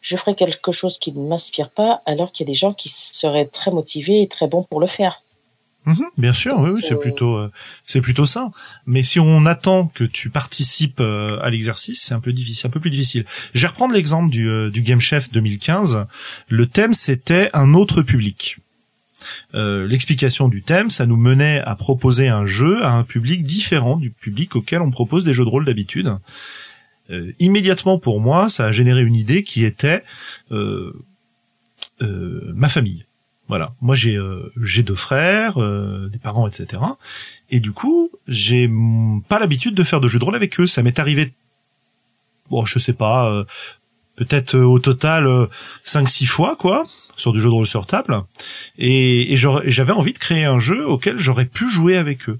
je 0.00 0.16
ferais 0.16 0.36
quelque 0.36 0.70
chose 0.70 0.98
qui 1.00 1.10
ne 1.10 1.26
m'inspire 1.26 1.70
pas, 1.70 2.02
alors 2.06 2.30
qu'il 2.30 2.46
y 2.46 2.48
a 2.48 2.52
des 2.52 2.56
gens 2.56 2.72
qui 2.72 2.88
seraient 2.88 3.46
très 3.46 3.72
motivés 3.72 4.22
et 4.22 4.28
très 4.28 4.46
bons 4.46 4.62
pour 4.62 4.78
le 4.78 4.86
faire. 4.86 5.18
Mhm, 5.84 6.04
bien 6.16 6.32
sûr, 6.32 6.58
oui, 6.60 6.70
oui, 6.70 6.80
c'est 6.80 6.94
euh, 6.94 6.98
plutôt, 6.98 7.36
euh, 7.36 7.50
c'est 7.84 8.00
plutôt 8.00 8.26
ça. 8.26 8.50
Mais 8.86 9.02
si 9.02 9.18
on 9.18 9.46
attend 9.46 9.88
que 9.88 10.04
tu 10.04 10.30
participes 10.30 11.00
euh, 11.00 11.40
à 11.42 11.50
l'exercice, 11.50 12.02
c'est 12.02 12.14
un 12.14 12.20
peu 12.20 12.32
difficile, 12.32 12.68
un 12.68 12.70
peu 12.70 12.78
plus 12.78 12.90
difficile. 12.90 13.24
Je 13.54 13.60
vais 13.62 13.66
reprendre 13.66 13.92
l'exemple 13.92 14.30
du, 14.30 14.70
du 14.70 14.82
Game 14.82 15.00
Chef 15.00 15.30
2015. 15.32 16.06
Le 16.48 16.66
thème, 16.66 16.94
c'était 16.94 17.50
un 17.52 17.74
autre 17.74 18.02
public. 18.02 18.58
Euh, 19.54 19.86
L'explication 19.86 20.48
du 20.48 20.62
thème, 20.62 20.90
ça 20.90 21.06
nous 21.06 21.16
menait 21.16 21.60
à 21.60 21.74
proposer 21.74 22.28
un 22.28 22.46
jeu 22.46 22.84
à 22.84 22.92
un 22.92 23.04
public 23.04 23.44
différent 23.44 23.96
du 23.96 24.10
public 24.10 24.56
auquel 24.56 24.80
on 24.80 24.90
propose 24.90 25.24
des 25.24 25.32
jeux 25.32 25.44
de 25.44 25.50
rôle 25.50 25.64
d'habitude. 25.64 26.16
Euh, 27.10 27.32
immédiatement 27.38 27.98
pour 27.98 28.20
moi, 28.20 28.48
ça 28.48 28.66
a 28.66 28.72
généré 28.72 29.02
une 29.02 29.16
idée 29.16 29.42
qui 29.42 29.64
était 29.64 30.02
euh, 30.50 30.92
euh, 32.00 32.52
ma 32.54 32.68
famille. 32.68 33.04
Voilà. 33.52 33.74
Moi, 33.82 33.94
j'ai 33.96 34.16
euh, 34.16 34.50
j'ai 34.62 34.82
deux 34.82 34.94
frères, 34.94 35.60
euh, 35.60 36.08
des 36.08 36.16
parents, 36.16 36.48
etc. 36.48 36.80
Et 37.50 37.60
du 37.60 37.72
coup, 37.72 38.10
j'ai 38.26 38.66
pas 39.28 39.38
l'habitude 39.38 39.74
de 39.74 39.82
faire 39.82 40.00
de 40.00 40.08
jeux 40.08 40.18
de 40.18 40.24
rôle 40.24 40.36
avec 40.36 40.58
eux. 40.58 40.66
Ça 40.66 40.82
m'est 40.82 40.98
arrivé, 40.98 41.34
bon, 42.48 42.64
je 42.64 42.78
sais 42.78 42.94
pas, 42.94 43.30
euh, 43.30 43.44
peut-être 44.16 44.54
euh, 44.54 44.64
au 44.64 44.78
total 44.78 45.26
euh, 45.26 45.44
cinq, 45.84 46.08
six 46.08 46.24
fois, 46.24 46.56
quoi, 46.56 46.84
sur 47.18 47.34
du 47.34 47.42
jeu 47.42 47.50
de 47.50 47.52
rôle 47.52 47.66
sur 47.66 47.84
table. 47.84 48.22
Et, 48.78 49.34
et 49.34 49.36
j'avais 49.36 49.92
envie 49.92 50.14
de 50.14 50.18
créer 50.18 50.46
un 50.46 50.58
jeu 50.58 50.86
auquel 50.86 51.18
j'aurais 51.18 51.44
pu 51.44 51.70
jouer 51.70 51.98
avec 51.98 52.30
eux. 52.30 52.38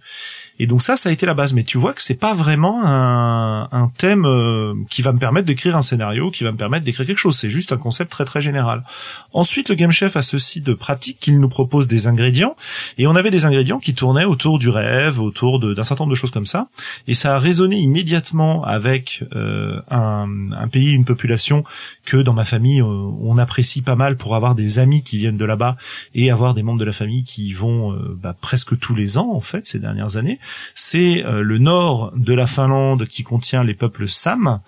Et 0.63 0.67
donc 0.69 0.81
ça, 0.81 0.97
ça 0.97 1.09
a 1.09 1.13
été 1.13 1.27
la 1.27 1.35
base. 1.35 1.55
Mais 1.55 1.65
tu 1.65 1.77
vois 1.77 1.93
que 1.93 2.01
c'est 2.01 2.15
pas 2.15 2.35
vraiment 2.35 2.85
un, 2.85 3.69
un 3.73 3.89
thème 3.99 4.25
euh, 4.27 4.75
qui 4.91 5.03
va 5.03 5.13
me 5.13 5.19
permettre 5.19 5.45
d'écrire 5.45 5.77
un 5.77 5.83
scénario, 5.83 6.31
qui 6.31 6.45
va 6.45 6.53
me 6.53 6.57
permettre 6.57 6.85
d'écrire 6.85 7.05
quelque 7.05 7.19
chose. 7.19 7.37
C'est 7.37 7.51
juste 7.51 7.73
un 7.73 7.79
concept 7.79 8.13
très 8.13 8.25
très 8.25 8.41
général. 8.41 8.85
Ensuite, 9.33 9.71
le 9.71 9.75
Game 9.75 9.91
Chef 9.91 10.17
a 10.17 10.23
ceci 10.23 10.61
de 10.61 10.73
pratique 10.73 11.19
qu'il 11.19 11.41
nous 11.41 11.49
propose 11.49 11.89
des 11.89 12.07
ingrédients. 12.07 12.55
Et 12.97 13.09
on 13.09 13.17
avait 13.17 13.33
des 13.33 13.45
ingrédients 13.45 13.81
qui 13.81 13.93
tournaient 13.93 14.25
autour 14.25 14.61
du 14.61 14.69
rêve, 14.69 15.21
autour 15.21 15.59
d'un 15.59 15.83
certain 15.83 16.05
nombre 16.05 16.13
de 16.13 16.17
choses 16.17 16.31
comme 16.31 16.47
ça. 16.47 16.69
Et 17.09 17.15
ça 17.15 17.35
a 17.35 17.39
résonné 17.41 17.75
immédiatement 17.79 18.63
avec 18.63 19.25
euh, 19.35 19.81
un, 19.91 20.53
un 20.53 20.69
pays, 20.69 20.93
une 20.93 21.05
population 21.05 21.65
que 22.05 22.19
dans 22.19 22.35
ma 22.35 22.45
famille, 22.45 22.83
euh, 22.83 22.85
on 22.85 23.37
apprécie 23.37 23.83
pas 23.83 23.97
mal 23.97 24.17
pour 24.17 24.37
avoir 24.37 24.55
des 24.55 24.79
amis 24.79 25.03
qui 25.03 25.19
viennent 25.19 25.37
de 25.37 25.45
là-bas 25.45 25.77
et 26.15 26.31
avoir 26.31 26.55
des 26.55 26.63
membres 26.63 26.79
de 26.79 26.85
la 26.85 26.93
famille 26.93 27.25
qui 27.25 27.49
y 27.49 27.53
vont 27.53 27.93
euh, 27.93 28.17
bah, 28.23 28.37
presque 28.41 28.79
tous 28.79 28.95
les 28.95 29.19
ans, 29.19 29.33
en 29.33 29.41
fait, 29.41 29.67
ces 29.67 29.81
dernières 29.81 30.17
années. 30.17 30.39
C'est 30.75 31.25
euh, 31.25 31.43
le 31.43 31.59
nord 31.59 32.13
de 32.17 32.35
la 32.35 32.47
Finlande 32.47 33.07
qui 33.07 33.23
contient 33.23 33.65
les 33.65 33.75
peuples 33.75 34.09
Sam, 34.09 34.61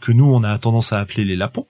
que 0.00 0.12
nous, 0.12 0.24
on 0.26 0.42
a 0.44 0.58
tendance 0.58 0.92
à 0.92 0.98
appeler 1.00 1.24
les 1.24 1.36
Lapons. 1.36 1.66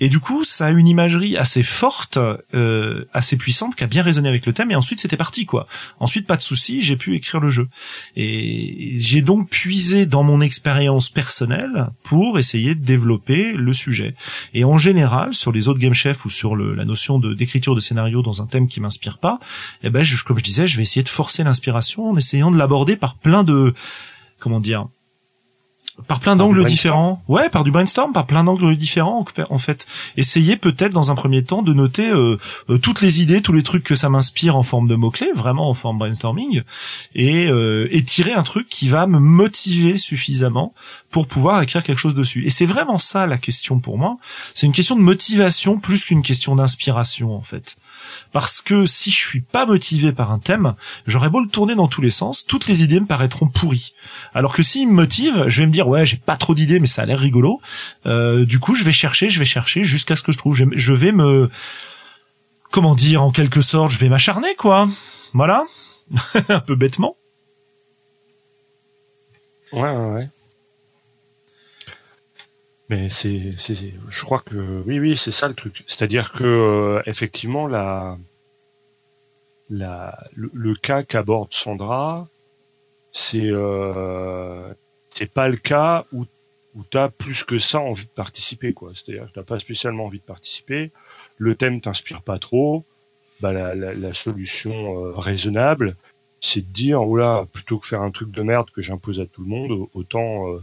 Et 0.00 0.08
du 0.08 0.18
coup, 0.18 0.42
ça 0.44 0.66
a 0.66 0.70
une 0.72 0.88
imagerie 0.88 1.36
assez 1.36 1.62
forte, 1.62 2.18
euh, 2.54 3.04
assez 3.12 3.36
puissante, 3.36 3.76
qui 3.76 3.84
a 3.84 3.86
bien 3.86 4.02
résonné 4.02 4.28
avec 4.28 4.46
le 4.46 4.52
thème. 4.52 4.70
Et 4.72 4.74
ensuite, 4.74 5.00
c'était 5.00 5.16
parti, 5.16 5.46
quoi. 5.46 5.66
Ensuite, 6.00 6.26
pas 6.26 6.36
de 6.36 6.42
souci, 6.42 6.82
j'ai 6.82 6.96
pu 6.96 7.14
écrire 7.14 7.40
le 7.40 7.50
jeu. 7.50 7.68
Et 8.16 8.96
j'ai 8.98 9.22
donc 9.22 9.48
puisé 9.48 10.06
dans 10.06 10.22
mon 10.24 10.40
expérience 10.40 11.08
personnelle 11.08 11.88
pour 12.02 12.38
essayer 12.38 12.74
de 12.74 12.84
développer 12.84 13.52
le 13.52 13.72
sujet. 13.72 14.14
Et 14.54 14.64
en 14.64 14.76
général, 14.76 15.34
sur 15.34 15.52
les 15.52 15.68
autres 15.68 15.78
game 15.80 15.94
chefs 15.94 16.24
ou 16.24 16.30
sur 16.30 16.56
le, 16.56 16.74
la 16.74 16.84
notion 16.84 17.18
de 17.18 17.32
d'écriture 17.32 17.74
de 17.74 17.80
scénario 17.80 18.22
dans 18.22 18.42
un 18.42 18.46
thème 18.46 18.66
qui 18.68 18.80
m'inspire 18.80 19.18
pas, 19.18 19.38
eh 19.82 19.90
ben, 19.90 20.02
je- 20.02 20.22
comme 20.24 20.38
je 20.38 20.44
disais, 20.44 20.66
je 20.66 20.76
vais 20.76 20.82
essayer 20.82 21.02
de 21.04 21.08
forcer 21.08 21.44
l'inspiration 21.44 22.10
en 22.10 22.16
essayant 22.16 22.50
de 22.50 22.58
l'aborder 22.58 22.96
par 22.96 23.14
plein 23.14 23.44
de, 23.44 23.72
comment 24.38 24.60
dire, 24.60 24.86
par 26.08 26.18
plein 26.20 26.34
d'angles 26.36 26.64
différents. 26.66 27.22
Ouais, 27.28 27.48
par 27.48 27.62
du 27.64 27.70
brainstorm, 27.70 28.12
par 28.12 28.26
plein 28.26 28.42
d'angles 28.44 28.76
différents. 28.76 29.24
en 29.50 29.58
fait- 29.58 29.86
essayez 30.16 30.56
peut-être 30.56 30.92
dans 30.92 31.10
un 31.10 31.14
premier 31.14 31.44
temps 31.44 31.62
de 31.62 31.72
noter 31.72 32.10
euh, 32.10 32.36
euh, 32.68 32.78
toutes 32.78 33.00
les 33.00 33.20
idées, 33.22 33.42
tous 33.42 33.52
les 33.52 33.62
trucs 33.62 33.84
que 33.84 33.94
ça 33.94 34.08
m'inspire 34.08 34.56
en 34.56 34.62
forme 34.62 34.88
de 34.88 34.96
mots 34.96 35.10
clés, 35.10 35.30
vraiment 35.34 35.68
en 35.70 35.74
forme 35.74 35.98
brainstorming, 35.98 36.62
et, 37.14 37.46
euh, 37.48 37.86
et 37.90 38.02
tirer 38.02 38.32
un 38.32 38.42
truc 38.42 38.68
qui 38.68 38.88
va 38.88 39.06
me 39.06 39.18
motiver 39.18 39.96
suffisamment 39.98 40.74
pour 41.10 41.28
pouvoir 41.28 41.62
écrire 41.62 41.82
quelque 41.84 41.98
chose 41.98 42.14
dessus. 42.16 42.44
Et 42.44 42.50
c'est 42.50 42.66
vraiment 42.66 42.98
ça 42.98 43.26
la 43.26 43.38
question 43.38 43.78
pour 43.78 43.96
moi. 43.98 44.16
C'est 44.54 44.66
une 44.66 44.72
question 44.72 44.96
de 44.96 45.00
motivation 45.00 45.78
plus 45.78 46.04
qu'une 46.04 46.22
question 46.22 46.56
d'inspiration 46.56 47.36
en 47.36 47.40
fait. 47.40 47.76
Parce 48.34 48.62
que 48.62 48.84
si 48.84 49.12
je 49.12 49.16
suis 49.16 49.42
pas 49.42 49.64
motivé 49.64 50.10
par 50.10 50.32
un 50.32 50.40
thème, 50.40 50.74
j'aurais 51.06 51.30
beau 51.30 51.38
le 51.38 51.46
tourner 51.46 51.76
dans 51.76 51.86
tous 51.86 52.02
les 52.02 52.10
sens, 52.10 52.44
toutes 52.44 52.66
les 52.66 52.82
idées 52.82 52.98
me 52.98 53.06
paraîtront 53.06 53.46
pourries. 53.46 53.94
Alors 54.34 54.56
que 54.56 54.64
s'il 54.64 54.88
me 54.88 54.92
motive, 54.92 55.44
je 55.46 55.60
vais 55.60 55.68
me 55.68 55.72
dire 55.72 55.86
ouais 55.86 56.04
j'ai 56.04 56.16
pas 56.16 56.36
trop 56.36 56.52
d'idées 56.52 56.80
mais 56.80 56.88
ça 56.88 57.02
a 57.02 57.06
l'air 57.06 57.20
rigolo. 57.20 57.60
Euh, 58.06 58.44
du 58.44 58.58
coup 58.58 58.74
je 58.74 58.82
vais 58.82 58.90
chercher, 58.90 59.30
je 59.30 59.38
vais 59.38 59.44
chercher 59.44 59.84
jusqu'à 59.84 60.16
ce 60.16 60.24
que 60.24 60.32
je 60.32 60.38
trouve. 60.38 60.56
Je 60.56 60.92
vais 60.92 61.12
me 61.12 61.48
comment 62.72 62.96
dire 62.96 63.22
en 63.22 63.30
quelque 63.30 63.60
sorte, 63.60 63.92
je 63.92 63.98
vais 63.98 64.08
m'acharner 64.08 64.56
quoi. 64.56 64.88
Voilà, 65.32 65.62
un 66.48 66.58
peu 66.58 66.74
bêtement. 66.74 67.14
Ouais, 69.72 69.82
ouais, 69.82 70.12
ouais. 70.12 70.28
Mais 72.90 73.08
c'est, 73.10 73.54
c'est, 73.58 73.74
je 74.08 74.24
crois 74.24 74.40
que 74.40 74.82
oui, 74.86 74.98
oui, 75.00 75.16
c'est 75.16 75.32
ça 75.32 75.48
le 75.48 75.54
truc. 75.54 75.84
C'est-à-dire 75.86 76.32
que 76.32 76.44
euh, 76.44 77.02
effectivement, 77.06 77.66
la, 77.66 78.18
la, 79.70 80.18
le, 80.34 80.50
le 80.52 80.74
cas 80.74 81.02
qu'aborde 81.02 81.52
Sandra, 81.52 82.28
c'est, 83.12 83.50
euh, 83.50 84.72
c'est 85.10 85.32
pas 85.32 85.48
le 85.48 85.56
cas 85.56 86.04
où 86.12 86.26
où 86.76 86.82
t'as 86.90 87.08
plus 87.08 87.44
que 87.44 87.58
ça 87.60 87.78
envie 87.80 88.04
de 88.04 88.10
participer, 88.10 88.72
quoi. 88.72 88.92
C'est-à-dire 88.94 89.26
que 89.28 89.32
t'as 89.32 89.44
pas 89.44 89.60
spécialement 89.60 90.06
envie 90.06 90.18
de 90.18 90.24
participer. 90.24 90.90
Le 91.38 91.54
thème 91.54 91.80
t'inspire 91.80 92.20
pas 92.22 92.38
trop. 92.38 92.84
Bah 93.40 93.52
la, 93.52 93.74
la, 93.74 93.94
la 93.94 94.14
solution 94.14 94.72
euh, 95.06 95.12
raisonnable, 95.14 95.96
c'est 96.40 96.60
de 96.60 96.72
dire 96.72 97.02
oh 97.02 97.16
là 97.16 97.46
plutôt 97.52 97.78
que 97.78 97.86
faire 97.86 98.02
un 98.02 98.10
truc 98.10 98.30
de 98.30 98.42
merde 98.42 98.70
que 98.70 98.82
j'impose 98.82 99.20
à 99.20 99.26
tout 99.26 99.42
le 99.42 99.48
monde 99.48 99.86
autant 99.94 100.48
euh, 100.52 100.62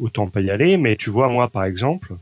autant 0.00 0.28
pas 0.28 0.40
y 0.40 0.50
aller 0.50 0.76
mais 0.76 0.96
tu 0.96 1.10
vois 1.10 1.28
moi 1.28 1.48
par 1.48 1.64
exemple 1.64 2.14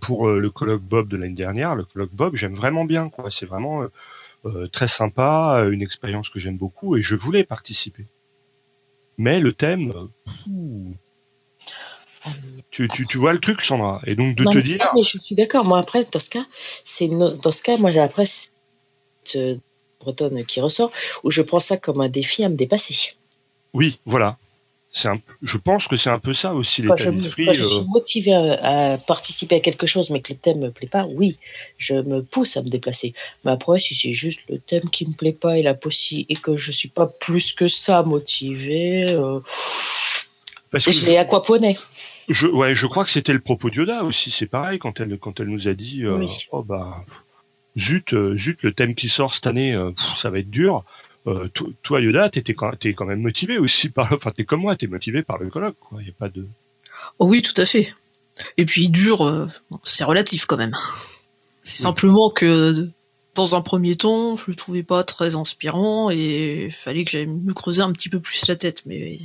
pour 0.00 0.28
euh, 0.28 0.38
le 0.38 0.50
colloque 0.50 0.82
Bob 0.82 1.08
de 1.08 1.16
l'année 1.16 1.34
dernière 1.34 1.74
le 1.74 1.84
colloque 1.84 2.12
Bob 2.12 2.36
j'aime 2.36 2.54
vraiment 2.54 2.84
bien 2.84 3.08
quoi 3.08 3.30
c'est 3.30 3.46
vraiment 3.46 3.82
euh, 3.82 3.88
euh, 4.46 4.66
très 4.68 4.88
sympa 4.88 5.64
une 5.70 5.82
expérience 5.82 6.28
que 6.30 6.38
j'aime 6.40 6.56
beaucoup 6.56 6.96
et 6.96 7.02
je 7.02 7.14
voulais 7.14 7.44
participer 7.44 8.04
mais 9.18 9.40
le 9.40 9.52
thème 9.52 9.92
Tu, 12.70 12.88
tu, 12.88 13.06
tu 13.06 13.18
vois 13.18 13.32
le 13.32 13.40
truc, 13.40 13.60
Sandra. 13.62 14.00
Et 14.06 14.14
donc 14.14 14.36
de 14.36 14.44
Non, 14.44 14.50
te 14.52 14.58
mais- 14.58 14.62
dire, 14.62 14.90
mais 14.94 15.02
je 15.02 15.18
suis 15.18 15.34
d'accord. 15.34 15.64
Moi, 15.64 15.78
après, 15.78 16.04
dans 16.10 16.18
ce 16.20 16.30
cas, 16.30 16.44
c'est 16.84 17.08
dans 17.08 17.50
ce 17.50 17.62
cas, 17.62 17.76
moi, 17.78 17.90
j'ai 17.90 18.00
après 18.00 18.24
cette 18.24 19.60
bretonne 20.00 20.44
qui 20.46 20.60
ressort 20.60 20.90
où 21.24 21.30
je 21.30 21.42
prends 21.42 21.58
ça 21.60 21.76
comme 21.76 22.00
un 22.00 22.08
défi 22.08 22.44
à 22.44 22.48
me 22.48 22.56
dépasser. 22.56 23.14
oui, 23.74 23.98
voilà. 24.04 24.38
Un, 25.04 25.18
je 25.42 25.56
pense 25.56 25.88
que 25.88 25.96
c'est 25.96 26.10
un 26.10 26.18
peu 26.18 26.34
ça 26.34 26.52
aussi 26.52 26.82
l'état 26.82 27.10
d'esprit. 27.10 27.46
quand 27.46 27.52
je 27.54 27.62
euh, 27.62 27.66
suis 27.66 27.84
motivée 27.88 28.34
à, 28.34 28.92
à 28.92 28.98
participer 28.98 29.56
à 29.56 29.60
quelque 29.60 29.86
chose, 29.86 30.10
mais 30.10 30.20
que 30.20 30.34
le 30.34 30.38
thème 30.38 30.58
me 30.58 30.70
plaît 30.70 30.86
pas, 30.88 31.06
oui, 31.06 31.38
je 31.78 31.94
me 31.94 32.22
pousse 32.22 32.58
à 32.58 32.62
me 32.62 32.68
déplacer. 32.68 33.14
Mais 33.44 33.52
après, 33.52 33.78
si 33.78 33.94
c'est 33.94 34.12
juste 34.12 34.40
le 34.50 34.58
thème 34.58 34.84
qui 34.90 35.06
me 35.06 35.14
plaît 35.14 35.32
pas 35.32 35.56
et 35.56 35.62
la 35.62 35.72
possi 35.74 36.26
et 36.28 36.36
que 36.36 36.56
je 36.58 36.70
suis 36.72 36.90
pas 36.90 37.06
plus 37.06 37.54
que 37.54 37.68
ça 37.68 38.02
motivée, 38.02 39.06
euh, 39.10 39.40
parce 40.72 40.90
je 40.90 41.06
l'ai 41.06 41.18
aquaponé. 41.18 41.76
je, 42.28 42.46
ouais, 42.46 42.74
je 42.74 42.86
crois 42.86 43.04
que 43.04 43.10
c'était 43.10 43.34
le 43.34 43.40
propos 43.40 43.68
de 43.68 43.76
Yoda 43.76 44.04
aussi. 44.04 44.30
C'est 44.30 44.46
pareil 44.46 44.78
quand 44.78 45.00
elle, 45.00 45.18
quand 45.18 45.38
elle 45.38 45.48
nous 45.48 45.68
a 45.68 45.74
dit, 45.74 46.04
euh, 46.04 46.16
Oui. 46.16 46.28
oh 46.50 46.62
bah, 46.62 47.04
zut, 47.78 48.14
euh, 48.14 48.36
zut, 48.36 48.62
le 48.62 48.72
thème 48.72 48.94
qui 48.94 49.08
sort 49.08 49.34
cette 49.34 49.46
année, 49.46 49.74
euh, 49.74 49.90
pff, 49.90 50.16
ça 50.16 50.30
va 50.30 50.38
être 50.38 50.50
dur. 50.50 50.82
Euh, 51.28 51.48
to- 51.54 51.72
toi, 51.82 52.00
Yoda, 52.00 52.28
t'étais 52.30 52.54
quand, 52.54 52.72
t'es 52.78 52.94
quand 52.94 53.04
même 53.06 53.20
motivé 53.22 53.58
aussi 53.58 53.88
par, 53.88 54.12
enfin, 54.12 54.32
t'es 54.36 54.44
comme 54.44 54.60
moi, 54.62 54.74
t'es 54.76 54.88
motivé 54.88 55.22
par 55.22 55.38
le 55.38 55.48
colloque, 55.50 55.76
quoi. 55.78 56.02
Y 56.02 56.08
a 56.10 56.12
pas 56.18 56.28
de. 56.28 56.46
Oh 57.18 57.26
oui, 57.26 57.42
tout 57.42 57.58
à 57.60 57.64
fait. 57.64 57.94
Et 58.56 58.64
puis 58.64 58.88
dur, 58.88 59.26
euh, 59.26 59.46
c'est 59.84 60.04
relatif 60.04 60.46
quand 60.46 60.56
même. 60.56 60.74
C'est 61.64 61.78
Oui. 61.78 61.82
simplement 61.82 62.28
que 62.30 62.88
dans 63.36 63.54
un 63.54 63.60
premier 63.60 63.94
temps, 63.94 64.34
je 64.34 64.44
le 64.48 64.54
trouvais 64.56 64.82
pas 64.82 65.04
très 65.04 65.36
inspirant 65.36 66.10
et 66.10 66.68
fallait 66.72 67.04
que 67.04 67.10
j'aille 67.12 67.26
me 67.28 67.52
creuser 67.54 67.82
un 67.82 67.92
petit 67.92 68.08
peu 68.08 68.18
plus 68.18 68.48
la 68.48 68.56
tête, 68.56 68.82
mais 68.84 69.18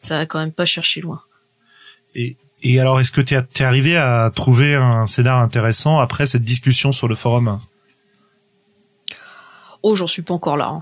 ça 0.00 0.18
a 0.18 0.24
quand 0.26 0.38
même 0.38 0.50
pas 0.52 0.64
cherché 0.64 1.02
loin. 1.02 1.20
Et, 2.14 2.36
et 2.62 2.80
alors, 2.80 3.00
est-ce 3.00 3.12
que 3.12 3.20
t'es 3.20 3.36
es 3.36 3.62
arrivé 3.64 3.96
à 3.98 4.32
trouver 4.34 4.74
un 4.76 5.06
scénar 5.06 5.40
intéressant 5.40 5.98
après 5.98 6.26
cette 6.26 6.42
discussion 6.42 6.90
sur 6.92 7.06
le 7.06 7.14
forum? 7.14 7.60
Oh, 9.86 9.94
j'en 9.96 10.06
suis 10.06 10.22
pas 10.22 10.32
encore 10.34 10.56
là. 10.56 10.68
hein. 10.68 10.80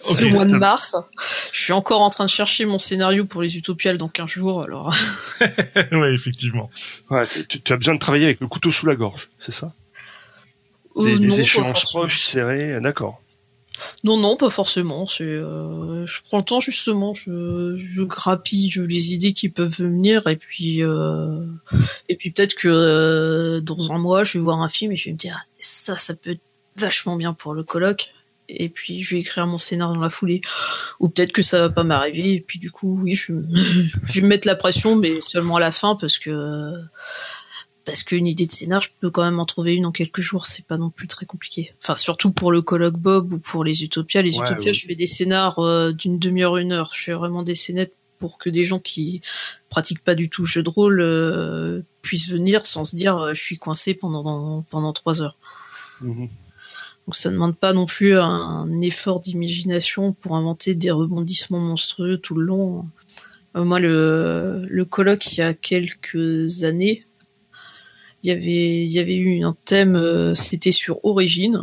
C'est 0.00 0.20
le 0.22 0.30
mois 0.30 0.44
de 0.44 0.56
mars. 0.56 0.94
Je 1.52 1.58
suis 1.60 1.72
encore 1.72 2.00
en 2.02 2.10
train 2.10 2.24
de 2.24 2.30
chercher 2.30 2.64
mon 2.64 2.78
scénario 2.78 3.24
pour 3.24 3.42
les 3.42 3.56
Utopiales 3.56 3.98
dans 3.98 4.06
15 4.08 4.30
jours, 4.30 4.62
alors. 4.62 4.94
Oui, 5.92 6.08
effectivement. 6.14 6.70
Ouais, 7.10 7.24
tu, 7.48 7.60
tu 7.60 7.72
as 7.72 7.76
besoin 7.76 7.94
de 7.94 7.98
travailler 8.00 8.26
avec 8.26 8.40
le 8.40 8.46
couteau 8.46 8.70
sous 8.70 8.86
la 8.86 8.94
gorge, 8.94 9.28
c'est 9.40 9.52
ça? 9.52 9.72
Euh, 10.96 11.04
Des, 11.04 11.18
des 11.18 11.26
non, 11.26 11.34
pas 11.34 11.40
échéances 11.42 11.68
forcément. 11.80 12.00
proches, 12.02 12.22
serrées, 12.22 12.72
euh, 12.74 12.80
d'accord. 12.80 13.20
Non, 14.04 14.16
non, 14.16 14.36
pas 14.36 14.50
forcément. 14.50 15.06
C'est, 15.06 15.22
euh, 15.24 16.06
je 16.06 16.20
prends 16.28 16.38
le 16.38 16.44
temps 16.44 16.60
justement, 16.60 17.14
je, 17.14 17.76
je 17.76 18.02
grappille 18.02 18.72
les 18.88 19.12
idées 19.14 19.32
qui 19.32 19.48
peuvent 19.48 19.76
venir 19.78 20.26
et 20.26 20.34
puis 20.36 20.82
euh, 20.82 21.44
et 22.08 22.16
puis 22.16 22.30
peut-être 22.32 22.54
que 22.54 22.68
euh, 22.68 23.60
dans 23.60 23.92
un 23.92 23.98
mois, 23.98 24.24
je 24.24 24.38
vais 24.38 24.42
voir 24.44 24.60
un 24.62 24.68
film 24.68 24.90
et 24.92 24.96
je 24.96 25.04
vais 25.06 25.12
me 25.12 25.16
dire 25.18 25.36
ah, 25.38 25.44
ça, 25.60 25.96
ça 25.96 26.14
peut 26.14 26.30
être 26.30 26.40
vachement 26.78 27.16
bien 27.16 27.32
pour 27.32 27.54
le 27.54 27.62
colloque. 27.62 28.12
Et 28.48 28.70
puis 28.70 29.02
je 29.02 29.14
vais 29.14 29.20
écrire 29.20 29.46
mon 29.46 29.58
scénario 29.58 29.94
dans 29.94 30.00
la 30.00 30.10
foulée. 30.10 30.40
Ou 31.00 31.08
peut-être 31.08 31.32
que 31.32 31.42
ça 31.42 31.58
va 31.58 31.68
pas 31.68 31.84
m'arriver. 31.84 32.32
Et 32.32 32.40
puis 32.40 32.58
du 32.58 32.70
coup, 32.70 32.98
oui, 33.02 33.14
je, 33.14 33.32
je 34.06 34.14
vais 34.14 34.20
me 34.22 34.28
mettre 34.28 34.46
la 34.46 34.56
pression, 34.56 34.96
mais 34.96 35.20
seulement 35.20 35.56
à 35.56 35.60
la 35.60 35.72
fin 35.72 35.96
parce 35.96 36.18
que 36.18 36.72
parce 37.88 38.02
qu'une 38.02 38.26
idée 38.26 38.44
de 38.44 38.52
scénar, 38.52 38.82
je 38.82 38.90
peux 39.00 39.08
quand 39.08 39.24
même 39.24 39.40
en 39.40 39.46
trouver 39.46 39.74
une 39.74 39.86
en 39.86 39.92
quelques 39.92 40.20
jours, 40.20 40.44
c'est 40.44 40.66
pas 40.66 40.76
non 40.76 40.90
plus 40.90 41.06
très 41.06 41.24
compliqué. 41.24 41.72
Enfin, 41.82 41.96
surtout 41.96 42.30
pour 42.30 42.52
le 42.52 42.60
colloque 42.60 42.98
Bob 42.98 43.32
ou 43.32 43.38
pour 43.38 43.64
les 43.64 43.82
Utopias. 43.82 44.20
Les 44.20 44.36
Ouais, 44.36 44.44
Utopias, 44.44 44.74
je 44.74 44.86
fais 44.86 44.94
des 44.94 45.06
scénars 45.06 45.58
euh, 45.60 45.92
d'une 45.92 46.18
demi-heure, 46.18 46.58
une 46.58 46.72
heure. 46.72 46.90
Je 46.94 47.02
fais 47.04 47.14
vraiment 47.14 47.42
des 47.42 47.54
scénettes 47.54 47.94
pour 48.18 48.36
que 48.36 48.50
des 48.50 48.62
gens 48.62 48.78
qui 48.78 49.22
pratiquent 49.70 50.04
pas 50.04 50.14
du 50.14 50.28
tout 50.28 50.44
jeu 50.44 50.62
de 50.62 50.68
rôle 50.68 51.00
euh, 51.00 51.80
puissent 52.02 52.28
venir 52.28 52.66
sans 52.66 52.84
se 52.84 52.94
dire 52.94 53.16
euh, 53.16 53.32
je 53.32 53.40
suis 53.40 53.56
coincé 53.56 53.94
pendant 53.94 54.66
pendant 54.70 54.92
trois 54.92 55.22
heures. 55.22 55.38
Mhm. 56.02 56.28
Donc 57.08 57.16
ça 57.16 57.30
ne 57.30 57.36
demande 57.36 57.56
pas 57.56 57.72
non 57.72 57.86
plus 57.86 58.18
un 58.18 58.68
effort 58.82 59.20
d'imagination 59.20 60.12
pour 60.12 60.36
inventer 60.36 60.74
des 60.74 60.90
rebondissements 60.90 61.58
monstrueux 61.58 62.18
tout 62.18 62.34
le 62.34 62.44
long. 62.44 62.84
Euh, 63.56 63.64
moi, 63.64 63.80
le, 63.80 64.84
colloque, 64.84 65.26
il 65.32 65.40
y 65.40 65.42
a 65.42 65.54
quelques 65.54 66.64
années, 66.64 67.00
il 68.22 68.28
y 68.28 68.30
avait, 68.30 68.84
il 68.84 68.92
y 68.92 68.98
avait 68.98 69.16
eu 69.16 69.42
un 69.42 69.56
thème, 69.64 69.96
euh, 69.96 70.34
c'était 70.34 70.70
sur 70.70 71.02
Origine. 71.02 71.62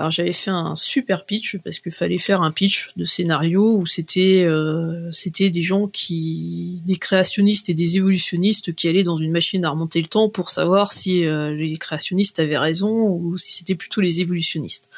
Alors 0.00 0.10
j'avais 0.10 0.32
fait 0.32 0.50
un 0.50 0.74
super 0.74 1.26
pitch 1.26 1.58
parce 1.58 1.78
qu'il 1.78 1.92
fallait 1.92 2.16
faire 2.16 2.40
un 2.40 2.52
pitch 2.52 2.92
de 2.96 3.04
scénario 3.04 3.76
où 3.76 3.84
c'était 3.84 4.44
euh, 4.46 5.12
c'était 5.12 5.50
des 5.50 5.60
gens 5.60 5.88
qui 5.88 6.80
des 6.86 6.96
créationnistes 6.96 7.68
et 7.68 7.74
des 7.74 7.98
évolutionnistes 7.98 8.74
qui 8.74 8.88
allaient 8.88 9.02
dans 9.02 9.18
une 9.18 9.30
machine 9.30 9.62
à 9.62 9.68
remonter 9.68 10.00
le 10.00 10.06
temps 10.06 10.30
pour 10.30 10.48
savoir 10.48 10.90
si 10.90 11.26
euh, 11.26 11.54
les 11.54 11.76
créationnistes 11.76 12.40
avaient 12.40 12.56
raison 12.56 12.88
ou 12.88 13.36
si 13.36 13.52
c'était 13.52 13.74
plutôt 13.74 14.00
les 14.00 14.22
évolutionnistes. 14.22 14.88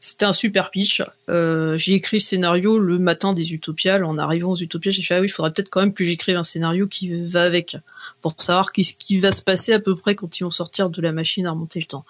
C'était 0.00 0.24
un 0.24 0.32
super 0.32 0.70
pitch. 0.70 1.02
Euh, 1.28 1.76
j'ai 1.76 1.92
écrit 1.92 2.16
le 2.16 2.22
scénario 2.22 2.78
le 2.78 2.98
matin 2.98 3.34
des 3.34 3.52
Utopiales. 3.52 4.04
En 4.04 4.16
arrivant 4.16 4.52
aux 4.52 4.56
Utopiales, 4.56 4.94
j'ai 4.94 5.02
fait 5.02 5.16
ah 5.16 5.20
oui, 5.20 5.26
il 5.26 5.30
faudrait 5.30 5.52
peut-être 5.52 5.68
quand 5.68 5.80
même 5.80 5.92
que 5.92 6.04
j'écrive 6.04 6.38
un 6.38 6.42
scénario 6.42 6.86
qui 6.86 7.12
va 7.26 7.42
avec 7.42 7.76
pour 8.22 8.34
savoir 8.38 8.72
qu'est-ce 8.72 8.94
qui 8.94 9.18
va 9.18 9.32
se 9.32 9.42
passer 9.42 9.74
à 9.74 9.80
peu 9.80 9.94
près 9.94 10.14
quand 10.14 10.40
ils 10.40 10.44
vont 10.44 10.50
sortir 10.50 10.88
de 10.88 11.02
la 11.02 11.12
machine 11.12 11.44
à 11.46 11.50
remonter 11.50 11.78
le 11.78 11.84
temps 11.84 12.06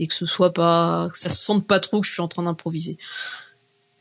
et 0.00 0.08
que 0.08 0.14
ce 0.14 0.26
soit 0.26 0.52
pas 0.52 1.08
que 1.12 1.16
ça 1.16 1.28
se 1.28 1.40
sente 1.40 1.66
pas 1.66 1.78
trop 1.78 2.00
que 2.00 2.06
je 2.06 2.12
suis 2.12 2.22
en 2.22 2.28
train 2.28 2.42
d'improviser. 2.42 2.98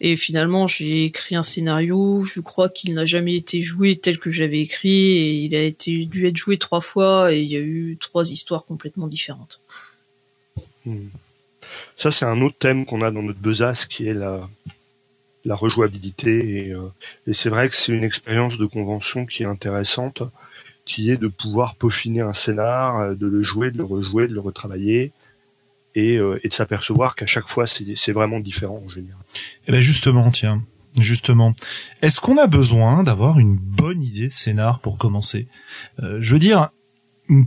Et 0.01 0.15
finalement, 0.15 0.65
j'ai 0.65 1.03
écrit 1.03 1.35
un 1.35 1.43
scénario. 1.43 2.21
Je 2.23 2.39
crois 2.39 2.69
qu'il 2.69 2.93
n'a 2.93 3.05
jamais 3.05 3.35
été 3.35 3.59
joué 3.59 3.97
tel 3.97 4.17
que 4.17 4.29
j'avais 4.29 4.61
écrit 4.61 5.17
et 5.17 5.33
il 5.33 5.55
a 5.55 5.61
été 5.61 6.05
dû 6.05 6.25
être 6.25 6.37
joué 6.37 6.57
trois 6.57 6.79
fois 6.79 7.33
et 7.33 7.41
il 7.41 7.51
y 7.51 7.57
a 7.57 7.59
eu 7.59 7.97
trois 7.99 8.31
histoires 8.31 8.65
complètement 8.65 9.07
différentes. 9.07 9.61
Mhm. 10.85 11.09
Ça, 11.97 12.11
c'est 12.11 12.25
un 12.25 12.41
autre 12.41 12.55
thème 12.57 12.85
qu'on 12.85 13.01
a 13.01 13.11
dans 13.11 13.21
notre 13.21 13.39
besace 13.39 13.85
qui 13.85 14.07
est 14.07 14.13
la, 14.13 14.49
la 15.43 15.55
rejouabilité. 15.55 16.67
Et, 16.67 16.71
euh, 16.71 16.87
et 17.27 17.33
c'est 17.33 17.49
vrai 17.49 17.67
que 17.67 17.75
c'est 17.75 17.91
une 17.91 18.05
expérience 18.05 18.57
de 18.57 18.65
convention 18.65 19.25
qui 19.25 19.43
est 19.43 19.47
intéressante, 19.47 20.23
qui 20.85 21.11
est 21.11 21.17
de 21.17 21.27
pouvoir 21.27 21.75
peaufiner 21.75 22.21
un 22.21 22.33
scénar, 22.33 22.99
euh, 22.99 23.15
de 23.15 23.27
le 23.27 23.41
jouer, 23.41 23.69
de 23.69 23.77
le 23.77 23.83
rejouer, 23.83 24.29
de 24.29 24.33
le 24.33 24.39
retravailler, 24.39 25.11
et, 25.95 26.17
euh, 26.17 26.39
et 26.43 26.49
de 26.49 26.53
s'apercevoir 26.53 27.15
qu'à 27.15 27.25
chaque 27.25 27.47
fois, 27.47 27.65
c'est 27.67 28.11
vraiment 28.11 28.39
différent 28.39 28.81
en 28.85 28.89
général. 28.89 29.21
Eh 29.67 29.71
ben 29.71 29.81
justement, 29.81 30.29
tiens, 30.31 30.61
justement, 30.97 31.53
est-ce 32.01 32.19
qu'on 32.21 32.37
a 32.37 32.47
besoin 32.47 33.03
d'avoir 33.03 33.39
une 33.39 33.55
bonne 33.55 34.01
idée 34.01 34.27
de 34.27 34.33
scénar 34.33 34.79
pour 34.79 34.97
commencer? 34.97 35.47
Euh, 36.01 36.17
Je 36.19 36.33
veux 36.33 36.39
dire, 36.39 36.69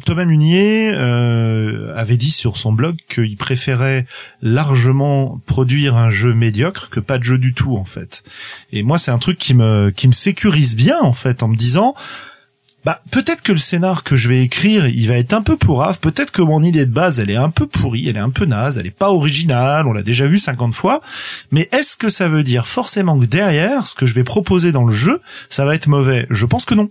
Thomas 0.05 0.25
Munier 0.25 0.93
euh, 0.95 1.93
avait 1.97 2.17
dit 2.17 2.31
sur 2.31 2.57
son 2.57 2.73
blog 2.73 2.97
qu'il 3.09 3.37
préférait 3.37 4.07
largement 4.41 5.41
produire 5.47 5.97
un 5.97 6.11
jeu 6.11 6.35
médiocre 6.35 6.89
que 6.89 7.01
pas 7.01 7.19
de 7.19 7.25
jeu 7.25 7.39
du 7.39 7.53
tout 7.53 7.77
en 7.77 7.85
fait. 7.85 8.23
Et 8.71 8.83
moi, 8.83 8.99
c'est 8.99 9.11
un 9.11 9.19
truc 9.19 9.39
qui 9.39 9.55
me 9.55 9.91
qui 9.91 10.07
me 10.07 10.13
sécurise 10.13 10.77
bien 10.77 11.01
en 11.01 11.13
fait 11.13 11.43
en 11.43 11.49
me 11.49 11.57
disant. 11.57 11.95
Bah, 12.85 13.01
peut-être 13.13 13.43
que 13.43 13.53
le 13.53 13.59
scénar 13.59 14.03
que 14.03 14.17
je 14.17 14.29
vais 14.29 14.43
écrire, 14.43 14.89
il 14.89 15.07
va 15.07 15.15
être 15.15 15.35
un 15.35 15.43
peu 15.43 15.57
pourrave. 15.57 16.01
Peut-être 16.01 16.33
que 16.33 16.43
mon 16.43 16.63
idée 16.63 16.85
de 16.85 16.91
base, 16.91 17.21
elle 17.21 17.31
est 17.31 17.37
un 17.37 17.51
peu 17.51 17.67
pourrie, 17.67 18.09
elle 18.09 18.17
est 18.17 18.21
un 18.21 18.31
peu 18.31 18.45
naze, 18.45 18.79
elle 18.79 18.87
est 18.87 18.91
pas 18.91 19.13
originale, 19.13 19.87
on 19.87 19.93
l'a 19.93 20.03
déjà 20.03 20.27
vu 20.27 20.39
50 20.39 20.75
fois. 20.75 21.01
Mais 21.53 21.69
est-ce 21.71 21.97
que 21.97 22.09
ça 22.09 22.27
veut 22.27 22.43
dire 22.43 22.67
forcément 22.67 23.19
que 23.21 23.27
derrière, 23.27 23.87
ce 23.87 23.95
que 23.95 24.07
je 24.07 24.15
vais 24.15 24.25
proposer 24.25 24.73
dans 24.73 24.85
le 24.85 24.93
jeu, 24.93 25.21
ça 25.49 25.65
va 25.65 25.77
être 25.77 25.87
mauvais? 25.87 26.27
Je 26.31 26.45
pense 26.45 26.65
que 26.65 26.75
non. 26.75 26.91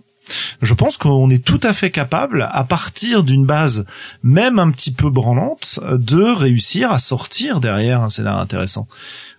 Je 0.62 0.72
pense 0.72 0.96
qu'on 0.96 1.28
est 1.28 1.44
tout 1.44 1.60
à 1.62 1.72
fait 1.72 1.90
capable, 1.90 2.48
à 2.50 2.64
partir 2.64 3.22
d'une 3.22 3.44
base 3.44 3.84
même 4.22 4.58
un 4.58 4.70
petit 4.70 4.92
peu 4.92 5.10
branlante, 5.10 5.80
de 5.92 6.22
réussir 6.22 6.92
à 6.92 6.98
sortir 6.98 7.60
derrière 7.60 8.00
un 8.00 8.08
scénario 8.08 8.40
intéressant. 8.40 8.86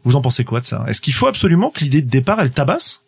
Vous 0.03 0.15
en 0.15 0.21
pensez 0.21 0.43
quoi 0.43 0.59
de 0.59 0.65
ça? 0.65 0.83
Est-ce 0.87 1.01
qu'il 1.01 1.13
faut 1.13 1.27
absolument 1.27 1.71
que 1.71 1.79
l'idée 1.79 2.01
de 2.01 2.09
départ, 2.09 2.41
elle 2.41 2.51
tabasse? 2.51 3.02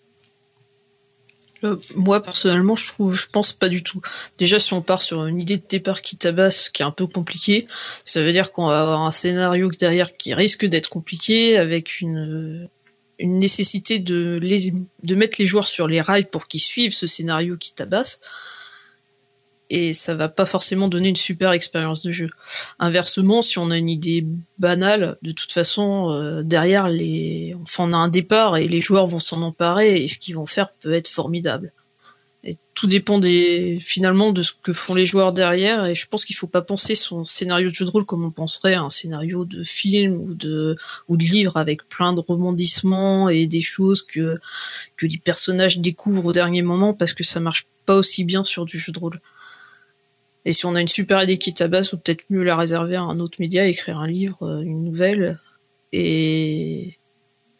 Euh, 1.63 1.77
moi 1.95 2.21
personnellement, 2.21 2.75
je 2.75 2.87
trouve, 2.87 3.15
je 3.15 3.27
pense 3.31 3.53
pas 3.53 3.69
du 3.69 3.83
tout. 3.83 4.01
Déjà, 4.37 4.59
si 4.59 4.73
on 4.73 4.81
part 4.81 5.01
sur 5.01 5.25
une 5.25 5.39
idée 5.39 5.57
de 5.57 5.63
départ 5.67 6.01
qui 6.01 6.17
tabasse, 6.17 6.69
qui 6.69 6.81
est 6.81 6.85
un 6.85 6.91
peu 6.91 7.07
compliquée, 7.07 7.67
ça 8.03 8.23
veut 8.23 8.31
dire 8.31 8.51
qu'on 8.51 8.67
va 8.67 8.81
avoir 8.81 9.01
un 9.01 9.11
scénario 9.11 9.69
derrière 9.71 10.15
qui 10.17 10.33
risque 10.33 10.65
d'être 10.65 10.89
compliqué, 10.89 11.57
avec 11.57 12.01
une 12.01 12.67
nécessité 13.19 13.99
de 13.99 14.39
de 15.03 15.15
mettre 15.15 15.37
les 15.39 15.45
joueurs 15.45 15.67
sur 15.67 15.87
les 15.87 16.01
rails 16.01 16.25
pour 16.25 16.47
qu'ils 16.47 16.61
suivent 16.61 16.93
ce 16.93 17.07
scénario 17.07 17.57
qui 17.57 17.73
tabasse. 17.73 18.19
Et 19.69 19.93
ça 19.93 20.13
va 20.13 20.29
pas 20.29 20.45
forcément 20.45 20.87
donner 20.87 21.09
une 21.09 21.15
super 21.15 21.51
expérience 21.51 22.03
de 22.03 22.11
jeu. 22.11 22.29
Inversement, 22.77 23.41
si 23.41 23.57
on 23.57 23.71
a 23.71 23.77
une 23.77 23.89
idée 23.89 24.25
banale, 24.59 25.17
de 25.23 25.31
toute 25.31 25.51
façon, 25.51 26.11
euh, 26.11 26.43
derrière 26.43 26.87
les, 26.87 27.55
enfin, 27.63 27.85
on 27.89 27.93
a 27.93 27.97
un 27.97 28.09
départ 28.09 28.57
et 28.57 28.67
les 28.67 28.79
joueurs 28.79 29.07
vont 29.07 29.19
s'en 29.19 29.41
emparer 29.41 30.03
et 30.03 30.07
ce 30.07 30.19
qu'ils 30.19 30.35
vont 30.35 30.45
faire 30.45 30.71
peut 30.73 30.93
être 30.93 31.07
formidable. 31.07 31.71
Et 32.47 32.57
tout 32.75 32.85
dépend 32.85 33.17
des 33.17 33.79
finalement 33.81 34.31
de 34.31 34.43
ce 34.43 34.53
que 34.53 34.71
font 34.71 34.93
les 34.93 35.07
joueurs 35.07 35.33
derrière. 35.33 35.85
Et 35.87 35.95
je 35.95 36.05
pense 36.07 36.23
qu'il 36.25 36.35
faut 36.35 36.45
pas 36.45 36.61
penser 36.61 36.93
son 36.93 37.25
scénario 37.25 37.71
de 37.71 37.73
jeu 37.73 37.85
de 37.85 37.89
rôle 37.89 38.05
comme 38.05 38.23
on 38.23 38.29
penserait 38.29 38.75
un 38.75 38.91
scénario 38.91 39.45
de 39.45 39.63
film 39.63 40.21
ou 40.21 40.35
de 40.35 40.77
ou 41.07 41.17
de 41.17 41.23
livre 41.23 41.57
avec 41.57 41.89
plein 41.89 42.13
de 42.13 42.19
rebondissements 42.19 43.29
et 43.29 43.47
des 43.47 43.61
choses 43.61 44.03
que 44.03 44.39
que 44.95 45.07
les 45.07 45.17
personnages 45.17 45.79
découvrent 45.79 46.27
au 46.27 46.33
dernier 46.33 46.61
moment 46.61 46.93
parce 46.93 47.13
que 47.13 47.23
ça 47.23 47.39
marche 47.39 47.65
pas 47.87 47.95
aussi 47.95 48.23
bien 48.23 48.43
sur 48.43 48.65
du 48.65 48.77
jeu 48.77 48.91
de 48.91 48.99
rôle. 48.99 49.19
Et 50.45 50.53
si 50.53 50.65
on 50.65 50.75
a 50.75 50.81
une 50.81 50.87
super 50.87 51.23
idée 51.23 51.37
qui 51.37 51.53
tabasse, 51.53 51.93
ou 51.93 51.97
peut-être 51.97 52.23
mieux 52.29 52.43
la 52.43 52.55
réserver 52.55 52.95
à 52.95 53.01
un 53.01 53.19
autre 53.19 53.37
média, 53.39 53.65
écrire 53.65 53.99
un 53.99 54.07
livre, 54.07 54.43
euh, 54.43 54.61
une 54.61 54.83
nouvelle, 54.83 55.35
et 55.91 56.97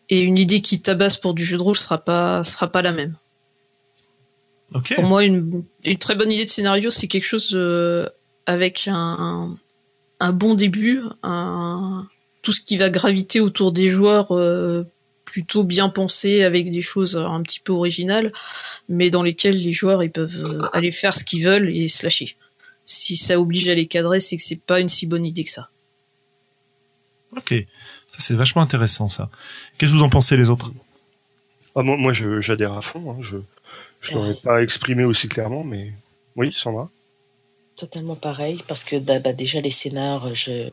et 0.10 0.22
une 0.22 0.38
idée 0.38 0.62
qui 0.62 0.82
tabasse 0.82 1.18
pour 1.18 1.34
du 1.34 1.44
jeu 1.44 1.58
de 1.58 1.64
rôle 1.64 1.76
sera 1.76 1.98
pas 1.98 2.44
sera 2.44 2.72
pas 2.72 2.82
la 2.82 2.92
même. 2.92 3.16
Ok. 4.74 4.94
Pour 4.96 5.06
moi, 5.06 5.24
une, 5.24 5.64
une 5.84 5.98
très 5.98 6.16
bonne 6.16 6.32
idée 6.32 6.46
de 6.46 6.50
scénario, 6.50 6.90
c'est 6.90 7.08
quelque 7.08 7.24
chose 7.26 7.52
euh, 7.54 8.08
avec 8.46 8.88
un, 8.92 9.56
un 10.20 10.34
bon 10.34 10.54
début, 10.54 11.02
un, 11.24 12.06
tout 12.42 12.52
ce 12.52 12.62
qui 12.62 12.78
va 12.78 12.90
graviter 12.90 13.40
autour 13.40 13.72
des 13.72 13.88
joueurs 13.88 14.32
euh, 14.32 14.86
plutôt 15.24 15.64
bien 15.64 15.90
pensé, 15.90 16.44
avec 16.44 16.72
des 16.72 16.82
choses 16.82 17.18
un 17.18 17.42
petit 17.42 17.60
peu 17.60 17.74
originales, 17.74 18.32
mais 18.90 19.10
dans 19.10 19.24
lesquelles 19.24 19.58
les 19.58 19.72
joueurs 19.72 20.04
ils 20.04 20.12
peuvent 20.12 20.44
euh, 20.46 20.62
aller 20.74 20.92
faire 20.92 21.14
ce 21.14 21.24
qu'ils 21.24 21.46
veulent 21.46 21.70
et 21.70 21.88
se 21.88 22.04
lâcher. 22.04 22.36
Si 22.86 23.18
ça 23.18 23.40
oblige 23.40 23.68
à 23.70 23.76
les 23.76 23.88
cadrer, 23.88 24.20
c'est 24.20 24.38
que 24.38 24.44
c'est 24.44 24.62
pas 24.62 24.80
une 24.80 24.90
si 24.90 25.08
bonne 25.08 25.26
idée 25.26 25.44
que 25.44 25.50
ça. 25.52 25.70
Ok. 27.36 27.54
Ça, 28.12 28.20
c'est 28.20 28.36
vachement 28.36 28.62
intéressant, 28.62 29.10
ça. 29.10 29.30
Qu'est-ce 29.78 29.92
que 29.92 29.98
vous 29.98 30.04
en 30.04 30.10
pensez, 30.10 30.38
les 30.38 30.50
autres? 30.50 30.72
Ah, 31.76 31.82
moi, 31.82 31.98
moi 31.98 32.14
je- 32.14 32.40
j'adhère 32.40 32.74
à 32.74 32.82
fond. 32.82 33.12
hein. 33.12 33.18
Je 33.22 33.38
je 34.02 34.14
l'aurais 34.14 34.36
pas 34.36 34.62
exprimé 34.62 35.04
aussi 35.04 35.28
clairement, 35.28 35.64
mais 35.64 35.92
oui, 36.36 36.54
Sandra. 36.54 36.90
Totalement 37.76 38.16
pareil, 38.16 38.60
parce 38.68 38.84
que 38.84 38.98
bah, 38.98 39.20
bah, 39.20 39.34
déjà 39.34 39.60
les 39.62 39.72
scénars, 39.72 40.34
je 40.36 40.70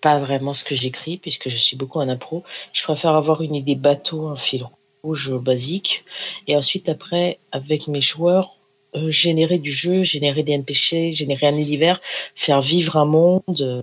pas 0.00 0.18
vraiment 0.18 0.54
ce 0.54 0.64
que 0.64 0.74
j'écris, 0.74 1.18
puisque 1.18 1.50
je 1.50 1.56
suis 1.56 1.76
beaucoup 1.76 1.98
en 1.98 2.08
impro. 2.08 2.44
Je 2.72 2.82
préfère 2.84 3.14
avoir 3.14 3.42
une 3.42 3.54
idée 3.54 3.74
bateau, 3.74 4.28
un 4.28 4.36
fil 4.36 4.64
rouge 5.02 5.32
basique, 5.38 6.04
et 6.46 6.56
ensuite 6.56 6.88
après, 6.88 7.38
avec 7.52 7.88
mes 7.88 8.00
joueurs, 8.00 8.54
euh, 8.96 9.10
générer 9.10 9.58
du 9.58 9.72
jeu, 9.72 10.02
générer 10.02 10.42
des 10.42 10.52
NPC, 10.52 11.12
générer 11.12 11.46
un 11.48 11.56
univers, 11.56 12.00
faire 12.34 12.60
vivre 12.60 12.96
un 12.96 13.04
monde 13.04 13.60
euh, 13.60 13.82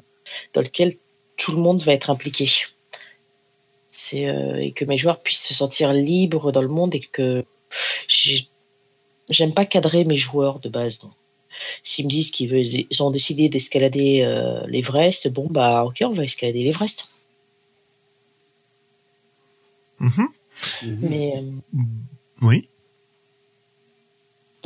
dans 0.54 0.62
lequel 0.62 0.92
tout 1.38 1.52
le 1.54 1.60
monde 1.62 1.82
va 1.84 1.94
être 1.94 2.10
impliqué. 2.10 2.50
C'est 3.90 4.28
euh, 4.28 4.58
et 4.58 4.72
que 4.72 4.86
mes 4.86 4.98
joueurs 4.98 5.22
puissent 5.22 5.48
se 5.48 5.54
sentir 5.54 5.94
libres 5.94 6.52
dans 6.52 6.62
le 6.62 6.68
monde 6.68 6.94
et 6.96 7.00
que 7.00 7.46
j'ai- 8.08 8.46
j'aime 9.30 9.54
pas 9.54 9.66
cadrer 9.66 10.04
mes 10.04 10.18
joueurs 10.18 10.60
de 10.60 10.70
base. 10.70 11.00
donc. 11.00 11.12
S'ils 11.84 12.06
me 12.06 12.10
disent 12.10 12.30
qu'ils 12.32 13.02
ont 13.02 13.10
décidé 13.10 13.50
d'escalader 13.50 14.22
euh, 14.22 14.62
l'Everest, 14.68 15.30
bon 15.30 15.48
bah 15.50 15.86
ok, 15.86 16.04
on 16.04 16.12
va 16.12 16.24
escalader 16.24 16.64
l'Everest. 16.64 17.08
Mhm. 20.00 20.28
Mais 21.02 21.34
euh, 21.38 21.82
Oui. 22.42 22.68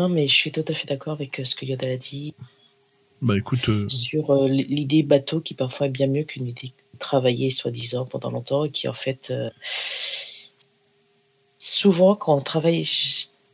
Non, 0.02 0.10
mais 0.10 0.26
je 0.26 0.34
suis 0.34 0.52
tout 0.52 0.66
à 0.68 0.74
fait 0.74 0.88
d'accord 0.88 1.14
avec 1.14 1.39
euh, 1.39 1.45
ce 1.45 1.56
que 1.56 1.64
Yoda 1.64 1.88
a 1.88 1.95
dit 1.95 2.34
Bah 3.22 3.38
écoute, 3.38 3.70
euh, 3.70 3.88
sur 3.88 4.32
euh, 4.32 4.47
l'idée 4.47 5.04
bateau 5.04 5.41
qui 5.41 5.54
parfois 5.54 5.86
est 5.86 5.91
bien 5.91 6.08
mieux 6.08 6.24
qu'une 6.24 6.47
idée 6.47 6.72
travaillée 6.97 7.52
soi-disant 7.52 8.06
pendant 8.06 8.32
longtemps 8.32 8.66
et 8.66 8.72
qui 8.72 8.88
en 8.88 8.93
fait 8.93 9.30
euh, 9.30 9.47
souvent 11.60 12.16
quand 12.16 12.36
on 12.36 12.41
travaille 12.41 12.88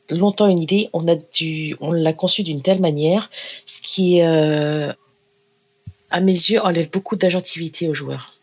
longtemps 0.09 0.47
une 0.47 0.59
idée, 0.59 0.89
on 0.93 1.05
a 1.09 1.15
du, 1.15 1.75
on 1.81 1.91
l'a 1.91 2.13
conçue 2.13 2.43
d'une 2.43 2.61
telle 2.61 2.79
manière, 2.79 3.29
ce 3.65 3.81
qui 3.81 4.21
à 4.21 4.95
mes 6.21 6.31
yeux 6.31 6.61
enlève 6.61 6.89
beaucoup 6.89 7.17
d'agentivité 7.17 7.89
aux 7.89 7.93
joueurs. 7.93 8.36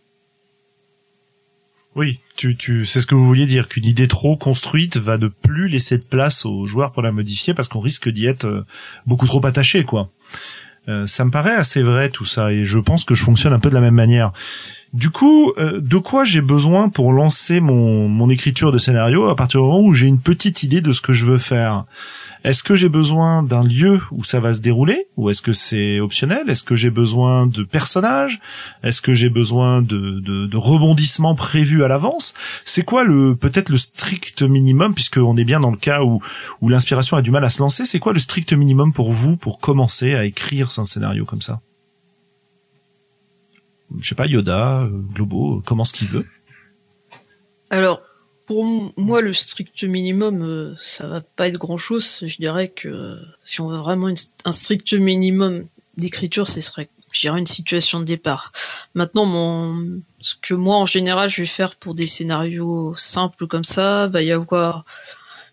Oui, 1.97 2.19
tu, 2.37 2.57
tu, 2.57 2.87
c'est 2.87 3.01
ce 3.01 3.07
que 3.07 3.15
vous 3.15 3.27
vouliez 3.27 3.47
dire, 3.47 3.69
qu'une 3.69 3.85
idée 3.85 4.09
trop 4.09 4.37
construite 4.37 4.97
va 4.97 5.17
ne 5.17 5.29
plus 5.29 5.69
laisser 5.69 5.99
de 5.99 6.05
place 6.05 6.45
aux 6.45 6.67
joueurs 6.67 6.93
pour 6.93 7.03
la 7.03 7.13
modifier 7.13 7.55
parce 7.55 7.69
qu'on 7.69 7.81
risque 7.81 8.09
d'y 8.09 8.27
être 8.27 8.47
euh, 8.47 8.67
beaucoup 9.07 9.27
trop 9.27 9.45
attaché, 9.47 9.85
quoi. 9.85 10.11
Euh, 10.87 11.07
ça 11.07 11.25
me 11.25 11.31
paraît 11.31 11.55
assez 11.55 11.83
vrai 11.83 12.11
tout 12.11 12.27
ça 12.27 12.53
et 12.53 12.67
je 12.67 12.79
pense 12.79 13.05
que 13.05 13.15
je 13.15 13.23
fonctionne 13.23 13.55
un 13.55 13.59
peu 13.59 13.71
de 13.71 13.75
la 13.75 13.81
même 13.81 13.95
manière. 13.95 14.33
Du 14.93 15.09
coup, 15.09 15.53
euh, 15.57 15.81
de 15.81 15.97
quoi 15.97 16.25
j'ai 16.25 16.43
besoin 16.43 16.91
pour 16.91 17.13
lancer 17.13 17.61
mon, 17.61 18.09
mon 18.09 18.29
écriture 18.29 18.71
de 18.71 18.79
scénario 18.79 19.29
à 19.29 19.37
partir 19.37 19.61
du 19.61 19.67
moment 19.67 19.81
où 19.81 19.95
j'ai 19.95 20.07
une 20.07 20.21
petite 20.21 20.63
idée 20.63 20.83
de 20.83 20.93
ce 20.93 21.01
que 21.01 21.15
je 21.15 21.25
veux 21.25 21.39
faire? 21.39 21.85
Est-ce 22.45 22.63
que 22.63 22.77
j'ai 22.77 22.91
besoin 22.91 23.43
d'un 23.43 23.65
lieu 23.65 24.01
où 24.13 24.23
ça 24.23 24.39
va 24.39 24.53
se 24.53 24.61
dérouler 24.61 25.07
ou 25.17 25.31
est-ce 25.31 25.41
que 25.41 25.55
c'est 25.55 25.99
optionnel? 25.99 26.51
Est-ce 26.51 26.63
que 26.63 26.77
j'ai 26.77 26.91
besoin 26.91 27.47
de 27.47 27.63
personnages? 27.63 28.39
Est-ce 28.83 29.01
que 29.01 29.15
j'ai 29.15 29.31
besoin 29.31 29.81
de, 29.81 30.21
de, 30.21 30.47
de 30.47 30.57
rebondissements 30.59 31.35
prévus 31.35 31.83
à 31.85 31.89
l'avance? 31.89 32.35
C'est 32.67 32.85
quoi 32.85 33.03
le 33.03 33.35
peut-être 33.35 33.71
le 33.71 33.79
strict 33.79 34.43
minimum 34.43 34.95
puisqu'on 34.95 35.39
est 35.39 35.45
bien 35.45 35.59
dans 35.59 35.71
le 35.71 35.79
cas 35.79 36.03
où, 36.03 36.21
où 36.61 36.69
l'inspiration 36.69 37.17
a 37.17 37.23
du 37.23 37.31
mal 37.31 37.45
à 37.45 37.51
se 37.51 37.61
lancer 37.61 37.87
C'est 37.87 37.99
quoi 37.99 38.13
le 38.13 38.19
strict 38.19 38.53
minimum 38.53 38.93
pour 38.93 39.11
vous 39.11 39.37
pour 39.37 39.59
commencer 39.59 40.15
à 40.15 40.27
écrire 40.27 40.69
un 40.77 40.85
scénario 40.85 41.25
comme 41.25 41.43
ça? 41.43 41.63
Je 43.99 44.09
sais 44.09 44.15
pas, 44.15 44.27
Yoda, 44.27 44.81
euh, 44.83 44.89
Globo, 45.15 45.59
euh, 45.59 45.63
comment 45.65 45.85
ce 45.85 45.93
qu'il 45.93 46.09
veut. 46.09 46.27
Alors, 47.71 48.01
pour 48.47 48.65
moi, 48.97 49.21
le 49.21 49.33
strict 49.33 49.85
minimum, 49.85 50.43
euh, 50.43 50.75
ça 50.79 51.07
va 51.07 51.21
pas 51.21 51.49
être 51.49 51.59
grand 51.59 51.79
chose. 51.79 52.21
Je 52.27 52.37
dirais 52.37 52.69
que 52.69 52.89
euh, 52.89 53.17
si 53.43 53.61
on 53.61 53.69
veut 53.69 53.79
vraiment 53.79 54.09
un 54.45 54.53
strict 54.53 54.93
minimum 54.93 55.67
d'écriture, 55.97 56.47
ce 56.47 56.61
serait, 56.61 56.89
une 57.25 57.47
situation 57.47 58.01
de 58.01 58.05
départ. 58.05 58.51
Maintenant, 58.95 59.77
ce 60.21 60.35
que 60.35 60.53
moi, 60.53 60.77
en 60.77 60.87
général, 60.87 61.31
je 61.31 61.43
vais 61.43 61.47
faire 61.47 61.77
pour 61.77 61.95
des 61.95 62.09
scénarios 62.09 62.95
simples 62.97 63.47
comme 63.47 63.63
ça, 63.63 64.09
va 64.09 64.21
y 64.23 64.33
avoir 64.33 64.85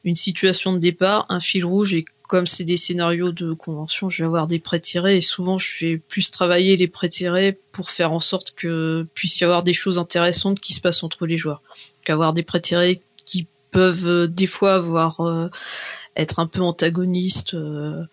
une 0.03 0.15
situation 0.15 0.73
de 0.73 0.79
départ, 0.79 1.25
un 1.29 1.39
fil 1.39 1.63
rouge 1.63 1.93
et 1.93 2.03
comme 2.27 2.47
c'est 2.47 2.63
des 2.63 2.77
scénarios 2.77 3.31
de 3.31 3.53
convention, 3.53 4.09
je 4.09 4.23
vais 4.23 4.25
avoir 4.25 4.47
des 4.47 4.57
prêts 4.57 4.79
tirés 4.79 5.17
et 5.17 5.21
souvent 5.21 5.57
je 5.57 5.85
vais 5.85 5.97
plus 5.97 6.31
travailler 6.31 6.77
les 6.77 6.87
prêts 6.87 7.09
tirés 7.09 7.59
pour 7.73 7.89
faire 7.89 8.13
en 8.13 8.21
sorte 8.21 8.53
que 8.55 9.05
puisse 9.13 9.39
y 9.41 9.43
avoir 9.43 9.63
des 9.63 9.73
choses 9.73 9.99
intéressantes 9.99 10.61
qui 10.61 10.73
se 10.73 10.81
passent 10.81 11.03
entre 11.03 11.27
les 11.27 11.37
joueurs 11.37 11.61
qu'avoir 12.03 12.33
des 12.33 12.43
prêts 12.43 12.61
tirés 12.61 13.01
qui 13.25 13.47
peuvent 13.71 14.07
euh, 14.07 14.27
des 14.27 14.47
fois 14.47 14.75
avoir 14.75 15.21
euh, 15.21 15.49
être 16.15 16.39
un 16.39 16.47
peu 16.47 16.61
antagonistes, 16.61 17.53
euh, 17.53 18.03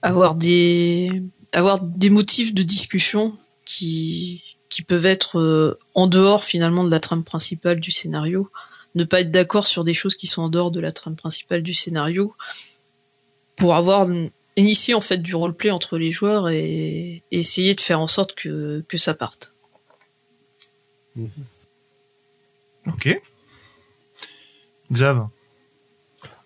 avoir 0.00 0.34
des 0.34 1.22
avoir 1.52 1.80
des 1.80 2.10
motifs 2.10 2.54
de 2.54 2.62
discussion 2.62 3.36
qui 3.64 4.56
qui 4.70 4.82
peuvent 4.82 5.04
être 5.04 5.78
en 5.94 6.06
dehors 6.06 6.44
finalement 6.44 6.82
de 6.82 6.90
la 6.90 6.98
trame 6.98 7.24
principale 7.24 7.78
du 7.78 7.90
scénario, 7.90 8.50
ne 8.94 9.04
pas 9.04 9.20
être 9.20 9.30
d'accord 9.30 9.66
sur 9.66 9.84
des 9.84 9.92
choses 9.92 10.14
qui 10.14 10.26
sont 10.26 10.42
en 10.42 10.48
dehors 10.48 10.70
de 10.70 10.80
la 10.80 10.92
trame 10.92 11.14
principale 11.14 11.62
du 11.62 11.74
scénario 11.74 12.32
pour 13.56 13.74
avoir 13.74 14.08
initié 14.56 14.94
en 14.94 15.02
fait 15.02 15.18
du 15.18 15.34
roleplay 15.34 15.70
entre 15.70 15.98
les 15.98 16.10
joueurs 16.10 16.48
et, 16.48 17.22
essayer 17.30 17.74
de 17.74 17.82
faire 17.82 18.00
en 18.00 18.06
sorte 18.06 18.34
que 18.34 18.82
que 18.88 18.96
ça 18.96 19.12
parte. 19.12 19.52
Ok. 22.86 23.20
Xav. 24.92 25.28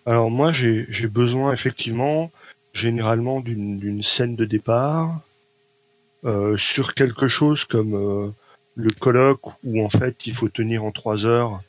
Alors 0.05 0.31
moi, 0.31 0.51
j'ai 0.53 1.07
besoin 1.07 1.51
effectivement, 1.51 2.31
généralement, 2.73 3.41
d'une 3.41 4.03
scène 4.03 4.35
de 4.35 4.45
départ 4.45 5.21
euh, 6.25 6.57
sur 6.57 6.93
quelque 6.93 7.27
chose 7.27 7.63
comme 7.65 7.93
euh, 7.93 8.29
le 8.75 8.91
colloque 8.91 9.45
où 9.63 9.83
en 9.83 9.89
fait 9.89 10.25
il 10.25 10.33
faut 10.33 10.49
tenir 10.49 10.83
en 10.83 10.91
trois 10.91 11.25
heures. 11.25 11.61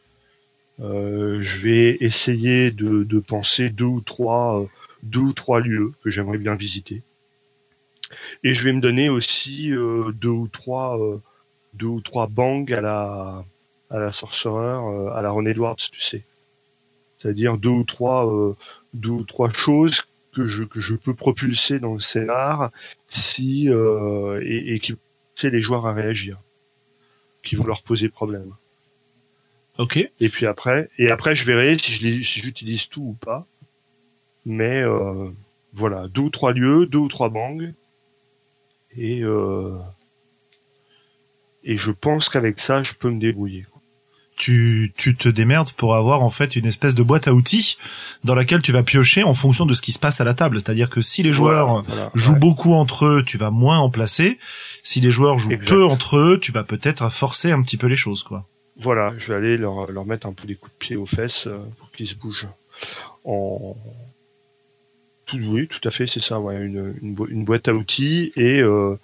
Euh, 0.81 1.39
je 1.41 1.59
vais 1.61 1.97
essayer 2.01 2.71
de, 2.71 3.05
de 3.05 3.19
penser 3.19 3.69
deux 3.71 3.85
ou 3.85 4.01
trois 4.01 4.67
deux 5.03 5.21
ou 5.21 5.33
trois 5.33 5.61
lieux 5.61 5.93
que 6.03 6.11
j'aimerais 6.11 6.39
bien 6.39 6.55
visiter. 6.55 7.03
Et 8.43 8.53
je 8.53 8.65
vais 8.65 8.73
me 8.73 8.81
donner 8.81 9.09
aussi 9.09 9.71
deux 9.71 10.29
ou 10.29 10.49
trois 10.49 10.99
deux 11.75 11.87
ou 11.87 12.01
trois 12.01 12.27
bangs 12.27 12.65
à 12.73 12.81
la 12.81 13.45
à 13.91 13.99
la 13.99 14.13
sorcereur, 14.13 14.87
euh, 14.87 15.17
à 15.17 15.23
la 15.23 15.31
Ron 15.31 15.47
Edwards, 15.47 15.77
tu 15.77 16.01
sais. 16.01 16.23
C'est-à-dire 17.19 17.57
deux 17.57 17.71
ou 17.71 17.85
trois 17.85 18.33
euh, 18.33 18.55
deux 18.95 19.11
ou 19.11 19.25
trois 19.25 19.51
choses 19.51 20.03
que 20.33 20.47
je 20.47 20.63
que 20.65 20.81
je 20.81 20.95
peux 20.95 21.15
propulser 21.15 21.81
dans 21.81 21.95
le 21.95 22.01
scénar 22.01 22.71
si 23.09 23.69
euh, 23.69 24.41
et, 24.45 24.75
et 24.75 24.81
qui 24.81 24.95
pousser 25.35 25.51
les 25.51 25.61
joueurs 25.61 25.87
à 25.87 25.93
réagir, 25.93 26.39
qui 27.43 27.57
vont 27.57 27.67
leur 27.67 27.83
poser 27.83 28.09
problème. 28.09 28.53
Ok. 29.79 29.97
Et 29.97 30.29
puis 30.29 30.47
après, 30.47 30.91
et 30.99 31.11
après 31.11 31.37
je 31.37 31.45
verrai 31.45 31.79
si 31.79 31.93
j'utilise 32.23 32.89
tout 32.89 33.03
ou 33.03 33.13
pas. 33.15 33.47
Mais 34.45 34.83
euh, 34.83 35.31
voilà, 35.73 36.09
deux 36.09 36.23
ou 36.23 36.31
trois 36.31 36.53
lieux, 36.53 36.87
deux 36.87 36.99
ou 36.99 37.09
trois 37.09 37.29
bangs. 37.29 37.73
Et 38.97 39.23
euh, 39.23 39.79
et 41.65 41.77
je 41.77 41.91
pense 41.91 42.29
qu'avec 42.29 42.59
ça, 42.59 42.83
je 42.83 42.95
peux 42.95 43.11
me 43.11 43.21
débrouiller. 43.21 43.67
Tu, 44.39 44.93
tu 44.97 45.17
te 45.17 45.29
démerdes 45.29 45.73
pour 45.73 45.95
avoir 45.95 46.23
en 46.23 46.31
fait 46.31 46.57
une 46.57 46.67
espèce 46.67 46.95
de 46.95 47.03
boîte 47.03 47.29
à 47.29 47.35
outils 47.35 47.77
dans 48.25 48.35
laquelle 48.35 48.63
tu 48.63 48.73
vas 48.73 48.83
piocher 48.83 49.23
en 49.25 49.35
fonction 49.35 49.67
de 49.67 49.75
ce 49.75 49.83
qui 49.83 49.93
se 49.93 49.99
passe 49.99 50.21
à 50.21 50.25
la 50.25 50.35
table. 50.35 50.59
C'est-à-dire 50.59 50.89
que 50.91 51.01
si 51.01 51.23
les 51.23 51.33
joueurs 51.33 51.83
Voilà, 51.87 52.11
jouent 52.15 52.33
ouais. 52.33 52.39
beaucoup 52.39 52.73
entre 52.73 53.07
eux, 53.07 53.23
tu 53.27 53.37
vas 53.39 53.51
moins 53.51 53.79
en 53.79 53.91
placer. 53.91 54.39
Si 54.83 55.01
les 55.01 55.11
joueurs 55.11 55.39
jouent 55.39 55.53
Exact. 55.53 55.69
peu 55.69 55.85
entre 55.85 56.17
eux, 56.19 56.39
tu 56.41 56.53
vas 56.53 56.63
peut-être 56.63 57.11
forcer 57.11 57.51
un 57.51 57.63
petit 57.63 57.77
peu 57.77 57.89
les 57.89 57.97
choses, 57.97 58.23
quoi. 58.23 58.47
Voilà, 58.81 59.13
je 59.19 59.33
vais 59.33 59.39
aller 59.39 59.57
leur, 59.57 59.91
leur 59.91 60.07
mettre 60.07 60.27
un 60.29 60.33
peu 60.33 60.47
des 60.47 60.55
coups 60.55 60.73
de 60.73 60.79
pied 60.79 60.97
aux 60.97 61.05
fesses 61.07 61.47
euh, 61.49 61.59
pour 61.79 61.91
qu'ils 61.91 62.07
se 62.07 62.15
bougent. 62.15 62.47
En... 63.25 63.77
Tout, 65.27 65.37
oui, 65.39 65.67
tout 65.69 65.87
à 65.87 65.91
fait, 65.91 66.07
c'est 66.07 66.23
ça, 66.23 66.39
ouais, 66.41 66.57
une, 66.65 66.95
une, 67.03 67.15
bo- 67.15 67.27
une 67.29 67.45
boîte 67.45 67.69
à 67.69 67.75
outils 67.75 68.33
et 68.37 68.61
euh, 68.61 68.97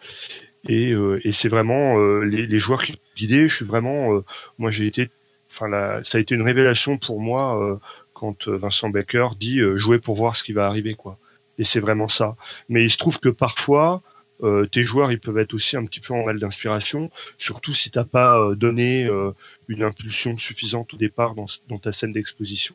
et, 0.67 0.93
euh, 0.93 1.21
et 1.25 1.33
c'est 1.33 1.49
vraiment 1.51 1.99
euh, 1.99 2.21
les, 2.21 2.47
les 2.47 2.59
joueurs 2.59 2.83
qui 2.85 2.95
guidés. 3.17 3.49
Je 3.49 3.57
suis 3.57 3.67
vraiment, 3.67 4.15
euh, 4.15 4.25
moi 4.59 4.71
j'ai 4.71 4.87
été, 4.87 5.11
enfin 5.55 6.03
ça 6.05 6.19
a 6.19 6.21
été 6.21 6.35
une 6.35 6.43
révélation 6.43 6.99
pour 6.99 7.21
moi 7.21 7.63
euh, 7.63 7.77
quand 8.13 8.49
euh, 8.49 8.57
Vincent 8.57 8.91
Becker 8.91 9.29
dit 9.39 9.61
euh, 9.61 9.77
jouer 9.77 9.99
pour 9.99 10.17
voir 10.17 10.37
ce 10.37 10.43
qui 10.43 10.53
va 10.53 10.67
arriver, 10.67 10.95
quoi. 10.95 11.19
Et 11.59 11.65
c'est 11.65 11.81
vraiment 11.81 12.09
ça. 12.09 12.37
Mais 12.69 12.83
il 12.83 12.91
se 12.91 12.97
trouve 12.97 13.21
que 13.21 13.29
parfois 13.29 14.03
euh, 14.43 14.67
tes 14.67 14.83
joueurs 14.83 15.13
ils 15.13 15.21
peuvent 15.21 15.39
être 15.39 15.55
aussi 15.55 15.77
un 15.77 15.85
petit 15.85 16.01
peu 16.01 16.13
en 16.13 16.25
mal 16.25 16.39
d'inspiration, 16.41 17.11
surtout 17.39 17.73
si 17.73 17.91
t'as 17.91 18.05
pas 18.05 18.39
euh, 18.39 18.55
donné 18.57 19.05
euh, 19.05 19.31
une 19.69 19.85
impulsion 19.85 20.37
suffisante 20.37 20.93
au 20.95 20.97
départ 20.97 21.35
dans, 21.35 21.47
dans 21.69 21.79
ta 21.79 21.93
scène 21.93 22.13
d'exposition. 22.13 22.75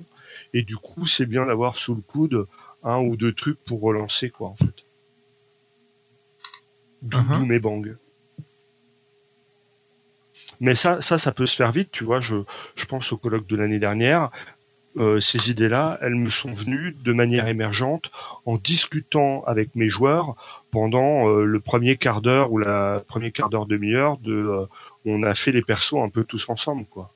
Et 0.54 0.64
du 0.64 0.78
coup, 0.78 1.06
c'est 1.06 1.26
bien 1.26 1.46
d'avoir 1.46 1.78
sous 1.78 1.96
le 1.96 2.02
coude 2.02 2.46
un 2.84 3.00
ou 3.00 3.18
deux 3.18 3.34
trucs 3.34 3.60
pour 3.66 3.82
relancer, 3.82 4.30
quoi, 4.30 4.48
en 4.48 4.56
fait. 4.56 4.86
D'où 7.02 7.20
d'où 7.34 7.46
mes 7.46 7.60
bangs. 7.60 7.84
Mais 10.60 10.76
ça, 10.76 11.02
ça, 11.02 11.18
ça 11.18 11.32
peut 11.32 11.46
se 11.46 11.56
faire 11.56 11.72
vite, 11.72 11.90
tu 11.92 12.04
vois. 12.04 12.20
Je, 12.20 12.38
je 12.76 12.86
pense 12.86 13.12
au 13.12 13.18
colloque 13.18 13.48
de 13.48 13.56
l'année 13.56 13.80
dernière. 13.80 14.30
Euh, 14.98 15.20
ces 15.20 15.52
idées-là, 15.52 16.00
elles 16.02 16.16
me 16.16 16.30
sont 16.30 16.52
venues 16.52 16.96
de 17.04 17.14
manière 17.14 17.48
émergente 17.48 18.12
en 18.46 18.58
discutant 18.58 19.44
avec 19.46 19.76
mes 19.76 19.88
joueurs 19.88 20.36
pendant 20.72 21.30
euh, 21.30 21.46
le 21.46 21.60
premier 21.60 21.96
quart 21.96 22.22
d'heure 22.22 22.52
ou 22.52 22.58
la 22.58 23.02
premier 23.08 23.32
quart 23.32 23.50
d'heure 23.50 23.68
demi-heure 23.68 24.18
de 24.18 24.34
euh, 24.34 24.66
on 25.06 25.22
a 25.24 25.36
fait 25.36 25.52
les 25.52 25.62
persos 25.62 25.94
un 26.04 26.10
peu 26.10 26.24
tous 26.24 26.50
ensemble 26.50 26.86
quoi. 26.86 27.14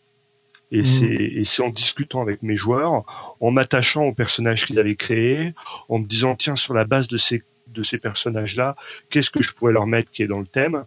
Et 0.72 0.82
c'est 0.82 1.06
et 1.06 1.44
c'est 1.46 1.62
en 1.62 1.70
discutant 1.70 2.22
avec 2.22 2.42
mes 2.42 2.56
joueurs, 2.56 3.04
en 3.40 3.52
m'attachant 3.52 4.06
aux 4.06 4.14
personnages 4.14 4.66
qu'ils 4.66 4.80
avaient 4.80 4.96
créés, 4.96 5.54
en 5.88 6.00
me 6.00 6.06
disant 6.06 6.36
tiens 6.36 6.56
sur 6.56 6.74
la 6.74 6.84
base 6.84 7.08
de 7.08 7.18
ces 7.18 7.44
de 7.68 7.84
ces 7.84 8.00
personnages 8.00 8.56
là, 8.56 8.76
qu'est-ce 9.10 9.30
que 9.30 9.44
je 9.44 9.54
pourrais 9.54 9.74
leur 9.74 9.86
mettre 9.86 10.12
qui 10.12 10.24
est 10.24 10.28
dans 10.28 10.40
le 10.40 10.48
thème? 10.48 10.84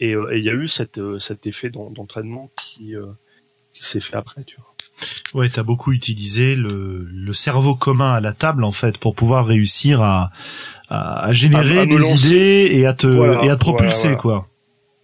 Et 0.00 0.14
euh, 0.14 0.32
et 0.34 0.38
il 0.38 0.44
y 0.44 0.50
a 0.50 0.54
eu 0.54 0.68
cette, 0.68 0.98
euh, 0.98 1.18
cet 1.18 1.46
effet 1.46 1.70
d'en- 1.70 1.90
d'entraînement 1.90 2.50
qui, 2.56 2.94
euh, 2.94 3.06
qui 3.74 3.84
s'est 3.84 4.00
fait 4.00 4.16
après, 4.16 4.44
tu 4.44 4.56
vois. 4.56 4.74
Ouais, 5.34 5.48
t'as 5.48 5.62
beaucoup 5.62 5.92
utilisé 5.92 6.56
le, 6.56 7.06
le 7.10 7.32
cerveau 7.32 7.74
commun 7.76 8.12
à 8.14 8.20
la 8.20 8.32
table 8.32 8.64
en 8.64 8.72
fait 8.72 8.98
pour 8.98 9.14
pouvoir 9.14 9.46
réussir 9.46 10.02
à, 10.02 10.30
à, 10.88 11.26
à 11.26 11.32
générer 11.32 11.80
À- 11.80 11.86
des 11.86 11.98
lancer. 11.98 12.26
idées 12.26 12.68
et 12.72 12.86
à 12.86 12.94
te 12.94 13.06
Voilà, 13.06 13.44
et 13.44 13.50
à 13.50 13.54
te 13.56 13.60
propulser 13.60 14.08
voilà, 14.08 14.16
quoi. 14.16 14.48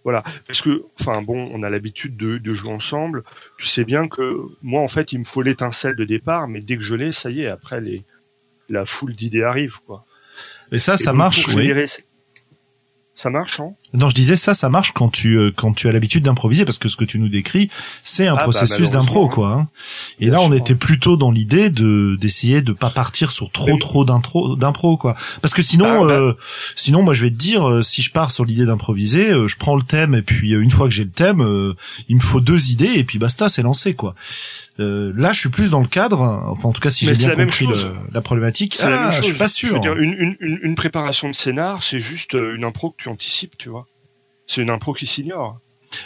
Voilà, 0.03 0.23
parce 0.47 0.61
que, 0.61 0.83
enfin 0.99 1.21
bon, 1.23 1.49
on 1.53 1.63
a 1.63 1.69
l'habitude 1.69 2.15
de, 2.15 2.37
de 2.37 2.53
jouer 2.53 2.71
ensemble. 2.71 3.23
Tu 3.57 3.65
sais 3.67 3.83
bien 3.85 4.07
que 4.07 4.37
moi, 4.61 4.81
en 4.81 4.87
fait, 4.87 5.11
il 5.13 5.19
me 5.19 5.23
faut 5.23 5.41
l'étincelle 5.41 5.95
de 5.95 6.05
départ, 6.05 6.47
mais 6.47 6.61
dès 6.61 6.77
que 6.77 6.83
je 6.83 6.93
l'ai, 6.95 7.11
ça 7.11 7.31
y 7.31 7.41
est, 7.41 7.47
après 7.47 7.81
les, 7.81 8.03
la 8.69 8.85
foule 8.85 9.15
d'idées 9.15 9.41
arrive, 9.43 9.77
quoi. 9.87 10.05
Et 10.71 10.77
ça, 10.79 10.93
Et 10.93 10.97
ça 10.97 11.11
donc, 11.11 11.17
marche. 11.17 11.45
pour 11.45 11.55
oui. 11.55 11.71
Ça 13.17 13.29
marche, 13.29 13.61
hein? 13.61 13.71
Non, 13.93 14.09
je 14.09 14.15
disais 14.15 14.35
ça, 14.35 14.53
ça 14.53 14.67
marche 14.67 14.91
quand 14.91 15.07
tu 15.07 15.37
euh, 15.37 15.49
quand 15.55 15.71
tu 15.73 15.87
as 15.87 15.93
l'habitude 15.93 16.23
d'improviser 16.23 16.65
parce 16.65 16.77
que 16.77 16.89
ce 16.89 16.97
que 16.97 17.05
tu 17.05 17.17
nous 17.17 17.29
décris, 17.29 17.69
c'est 18.03 18.27
un 18.27 18.33
Ah, 18.33 18.35
bah, 18.35 18.41
processus 18.43 18.71
malheureusement, 18.91 18.99
d'impro 19.01 19.29
quoi. 19.29 19.47
hein. 19.53 19.67
Et 20.19 20.27
là, 20.29 20.41
on 20.41 20.51
était 20.51 20.75
plutôt 20.75 21.15
dans 21.15 21.31
l'idée 21.31 21.69
de 21.69 22.17
d'essayer 22.19 22.61
de 22.61 22.73
pas 22.73 22.89
partir 22.89 23.31
sur 23.31 23.49
trop 23.51 23.77
trop 23.77 24.03
d'intro 24.03 24.57
d'impro 24.57 24.97
quoi. 24.97 25.15
Parce 25.41 25.53
que 25.53 25.61
sinon, 25.61 26.03
Ah, 26.03 26.07
bah. 26.07 26.13
euh, 26.13 26.33
sinon 26.75 27.03
moi 27.03 27.13
je 27.13 27.21
vais 27.21 27.29
te 27.29 27.35
dire, 27.37 27.65
euh, 27.69 27.81
si 27.83 28.01
je 28.01 28.11
pars 28.11 28.31
sur 28.31 28.43
l'idée 28.43 28.65
d'improviser, 28.65 29.31
euh, 29.31 29.47
je 29.47 29.55
prends 29.55 29.77
le 29.77 29.83
thème 29.83 30.13
et 30.13 30.21
puis 30.21 30.51
une 30.51 30.69
fois 30.71 30.89
que 30.89 30.93
j'ai 30.93 31.05
le 31.05 31.09
thème, 31.09 31.39
euh, 31.41 31.73
il 32.09 32.17
me 32.17 32.21
faut 32.21 32.41
deux 32.41 32.71
idées 32.71 32.91
et 32.95 33.05
puis 33.05 33.17
basta, 33.17 33.47
c'est 33.47 33.61
lancé 33.61 33.93
quoi. 33.93 34.13
Euh, 34.81 35.13
là, 35.15 35.31
je 35.31 35.39
suis 35.39 35.47
plus 35.49 35.69
dans 35.71 35.79
le 35.79 35.87
cadre. 35.87 36.19
Enfin, 36.47 36.67
en 36.67 36.73
tout 36.73 36.81
cas, 36.81 36.91
si 36.91 37.05
j'ai 37.05 37.13
bien 37.13 37.29
la 37.29 37.35
compris 37.35 37.65
le- 37.65 37.75
la 38.11 38.21
problématique, 38.21 38.77
la 38.81 38.87
ah, 38.87 38.89
même 39.03 39.11
je 39.13 39.21
suis 39.21 39.37
pas 39.37 39.47
Je 39.47 39.53
sûr. 39.53 39.73
veux 39.75 39.79
dire, 39.79 39.95
une, 39.95 40.35
une, 40.41 40.59
une, 40.61 40.75
préparation 40.75 41.29
de 41.29 41.33
scénar, 41.33 41.81
c'est 41.81 41.99
juste 41.99 42.33
une 42.33 42.65
impro 42.65 42.89
que 42.91 42.97
tu 43.01 43.04
anticipes, 43.09 43.57
tu 43.57 43.69
vois. 43.69 43.87
C'est 44.47 44.61
une 44.61 44.69
impro 44.69 44.93
qui 44.93 45.07
s'ignore. 45.07 45.59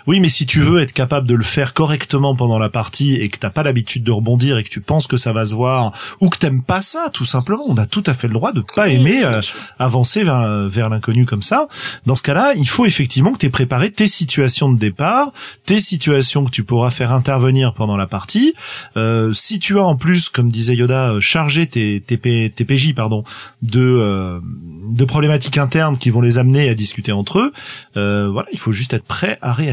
Oui, 0.08 0.20
mais 0.20 0.30
si 0.30 0.46
tu 0.46 0.60
veux 0.62 0.82
être 0.82 0.94
capable 0.94 1.28
de 1.28 1.36
le 1.36 1.44
faire 1.44 1.74
correctement 1.74 2.36
pendant 2.36 2.60
la 2.60 2.70
partie 2.70 3.16
et 3.16 3.30
que 3.30 3.38
t'as 3.38 3.50
pas 3.50 3.64
l'habitude 3.64 4.04
de 4.04 4.12
rebondir 4.12 4.58
et 4.58 4.64
que 4.64 4.70
tu 4.70 4.82
penses 4.82 5.08
que 5.08 5.18
ça 5.18 5.34
va 5.34 5.46
se 5.46 5.56
voir 5.56 5.94
ou 6.20 6.30
que 6.30 6.38
t'aimes 6.38 6.62
pas 6.62 6.82
ça, 6.82 7.10
tout 7.12 7.26
simplement, 7.26 7.64
on 7.68 7.78
a 7.78 7.86
tout 7.86 8.04
à 8.06 8.14
fait 8.14 8.28
le 8.28 8.34
droit 8.34 8.52
de 8.52 8.62
pas 8.76 8.88
aimer 8.90 9.24
euh, 9.24 9.42
avancer 9.80 10.24
vers, 10.24 10.68
vers 10.68 10.90
l'inconnu 10.90 11.26
comme 11.26 11.42
ça. 11.42 11.68
Dans 12.06 12.16
ce 12.16 12.24
cas-là, 12.24 12.54
il 12.56 12.68
faut 12.68 12.86
effectivement 12.86 13.32
que 13.34 13.38
tu 13.40 13.46
aies 13.46 13.50
préparé 13.52 13.92
tes 13.92 14.08
situations 14.08 14.72
de 14.72 14.78
départ, 14.78 15.32
tes 15.66 15.80
situations 15.80 16.46
que 16.46 16.52
tu 16.52 16.64
pourras 16.64 16.92
faire 16.92 17.14
intervenir 17.14 17.74
pendant 17.74 17.98
la 17.98 18.08
partie. 18.08 18.54
Euh, 18.98 19.34
si 19.34 19.60
tu 19.60 19.80
as 19.80 19.84
en 19.84 19.96
plus, 19.96 20.30
comme 20.30 20.52
disait 20.52 20.76
Yoda, 20.76 21.12
euh, 21.14 21.22
chargé 21.22 21.68
tes, 21.68 22.02
tes, 22.02 22.18
P- 22.18 22.52
tes 22.56 22.66
PJ 22.66 22.94
pardon, 22.94 23.24
de, 23.62 23.80
euh, 23.82 24.40
de 24.92 25.06
problématiques 25.06 25.58
internes 25.58 25.98
qui 25.98 26.10
vont 26.10 26.22
les 26.22 26.38
amener 26.38 26.70
à 26.70 26.74
discuter 26.74 27.12
entre 27.12 27.40
eux, 27.40 27.52
euh, 27.98 28.30
voilà, 28.32 28.50
il 28.52 28.60
faut 28.60 28.72
juste 28.72 28.94
être 28.94 29.06
prêt 29.06 29.38
à 29.42 29.54
réagir. 29.54 29.69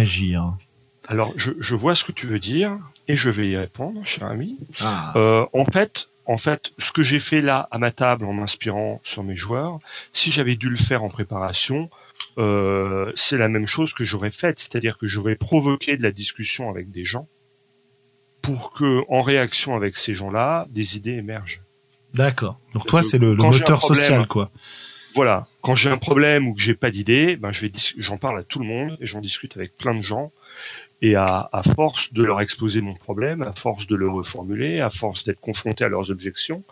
Alors, 1.09 1.32
je, 1.36 1.53
je 1.61 1.74
vois 1.74 1.94
ce 1.94 2.05
que 2.05 2.12
tu 2.12 2.26
veux 2.26 2.38
dire 2.38 2.78
et 3.09 3.16
je 3.16 3.30
vais 3.30 3.49
y 3.49 3.57
répondre, 3.57 4.05
cher 4.05 4.26
ami. 4.26 4.59
Ah. 4.80 5.12
Euh, 5.16 5.47
en 5.53 5.64
fait, 5.64 6.09
en 6.26 6.38
fait, 6.38 6.72
ce 6.78 6.90
que 6.90 7.03
j'ai 7.03 7.20
fait 7.20 7.40
là 7.40 7.68
à 7.70 7.78
ma 7.78 7.92
table 7.92 8.24
en 8.24 8.32
m'inspirant 8.32 9.01
sur 9.05 9.22
mes 9.22 9.36
joueurs, 9.36 9.78
si 10.12 10.32
j'avais 10.32 10.57
dû 10.57 10.68
le 10.68 10.76
faire 10.76 11.05
en 11.05 11.09
préparation, 11.09 11.88
euh, 12.38 13.12
c'est 13.14 13.38
la 13.38 13.49
même 13.49 13.66
chose 13.66 13.94
que 13.94 14.05
j'aurais 14.05 14.32
faite, 14.32 14.59
c'est-à-dire 14.59 14.99
que 14.99 15.07
j'aurais 15.07 15.36
provoqué 15.36 15.97
de 15.97 16.03
la 16.03 16.11
discussion 16.11 16.68
avec 16.68 16.90
des 16.90 17.05
gens 17.05 17.28
pour 18.42 18.72
que, 18.72 19.03
en 19.09 19.22
réaction 19.22 19.76
avec 19.76 19.97
ces 19.97 20.14
gens-là, 20.14 20.66
des 20.70 20.97
idées 20.97 21.12
émergent. 21.14 21.61
D'accord. 22.14 22.59
Donc 22.74 22.86
toi, 22.86 23.01
Donc, 23.01 23.11
c'est 23.11 23.18
le, 23.18 23.34
le 23.34 23.42
moteur 23.42 23.82
social, 23.82 24.26
quoi. 24.26 24.51
Voilà. 25.16 25.46
Quand 25.62 25.74
j'ai 25.74 25.88
un 25.90 25.96
problème 25.96 26.46
ou 26.46 26.54
que 26.54 26.60
j'ai 26.60 26.74
pas 26.74 26.90
d'idée, 26.90 27.36
ben 27.36 27.50
je 27.50 27.62
vais, 27.62 27.72
j'en 27.96 28.18
parle 28.18 28.38
à 28.38 28.42
tout 28.44 28.58
le 28.58 28.66
monde 28.66 28.98
et 29.00 29.06
j'en 29.06 29.20
discute 29.22 29.56
avec 29.56 29.74
plein 29.74 29.94
de 29.94 30.02
gens. 30.02 30.30
Et 31.02 31.14
à, 31.14 31.50
force 31.74 32.12
de 32.12 32.22
leur 32.22 32.40
exposer 32.40 32.80
mon 32.82 32.94
problème, 32.94 33.42
à 33.42 33.52
force 33.52 33.86
de 33.86 33.96
le 33.96 34.08
reformuler, 34.08 34.80
à 34.80 34.90
force 34.90 35.24
d'être 35.24 35.40
confronté 35.40 35.84
à 35.84 35.88
leurs 35.88 36.10
objections, 36.10 36.62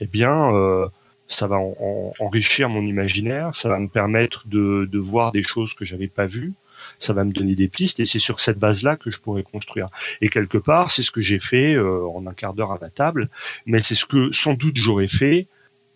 eh 0.00 0.06
bien, 0.06 0.52
euh, 0.54 0.86
ça 1.28 1.46
va 1.48 1.56
en- 1.58 1.76
en- 1.80 2.12
enrichir 2.20 2.68
mon 2.68 2.82
imaginaire, 2.82 3.54
ça 3.54 3.68
va 3.68 3.78
me 3.78 3.88
permettre 3.88 4.48
de, 4.48 4.88
de 4.90 4.98
voir 4.98 5.30
des 5.30 5.44
choses 5.44 5.74
que 5.74 5.84
j'avais 5.84 6.08
pas 6.08 6.26
vues, 6.26 6.52
ça 6.98 7.12
va 7.12 7.22
me 7.24 7.32
donner 7.32 7.54
des 7.54 7.68
pistes, 7.68 8.00
et 8.00 8.06
c'est 8.06 8.18
sur 8.18 8.40
cette 8.40 8.58
base-là 8.58 8.96
que 8.96 9.10
je 9.12 9.20
pourrais 9.20 9.44
construire. 9.44 9.88
Et 10.20 10.28
quelque 10.28 10.58
part, 10.58 10.90
c'est 10.90 11.04
ce 11.04 11.12
que 11.12 11.20
j'ai 11.20 11.38
fait 11.38 11.74
euh, 11.74 12.04
en 12.08 12.26
un 12.26 12.34
quart 12.34 12.54
d'heure 12.54 12.72
à 12.72 12.78
la 12.80 12.90
table, 12.90 13.28
mais 13.66 13.78
c'est 13.78 13.94
ce 13.94 14.06
que 14.06 14.32
sans 14.32 14.54
doute 14.54 14.76
j'aurais 14.76 15.08
fait 15.08 15.46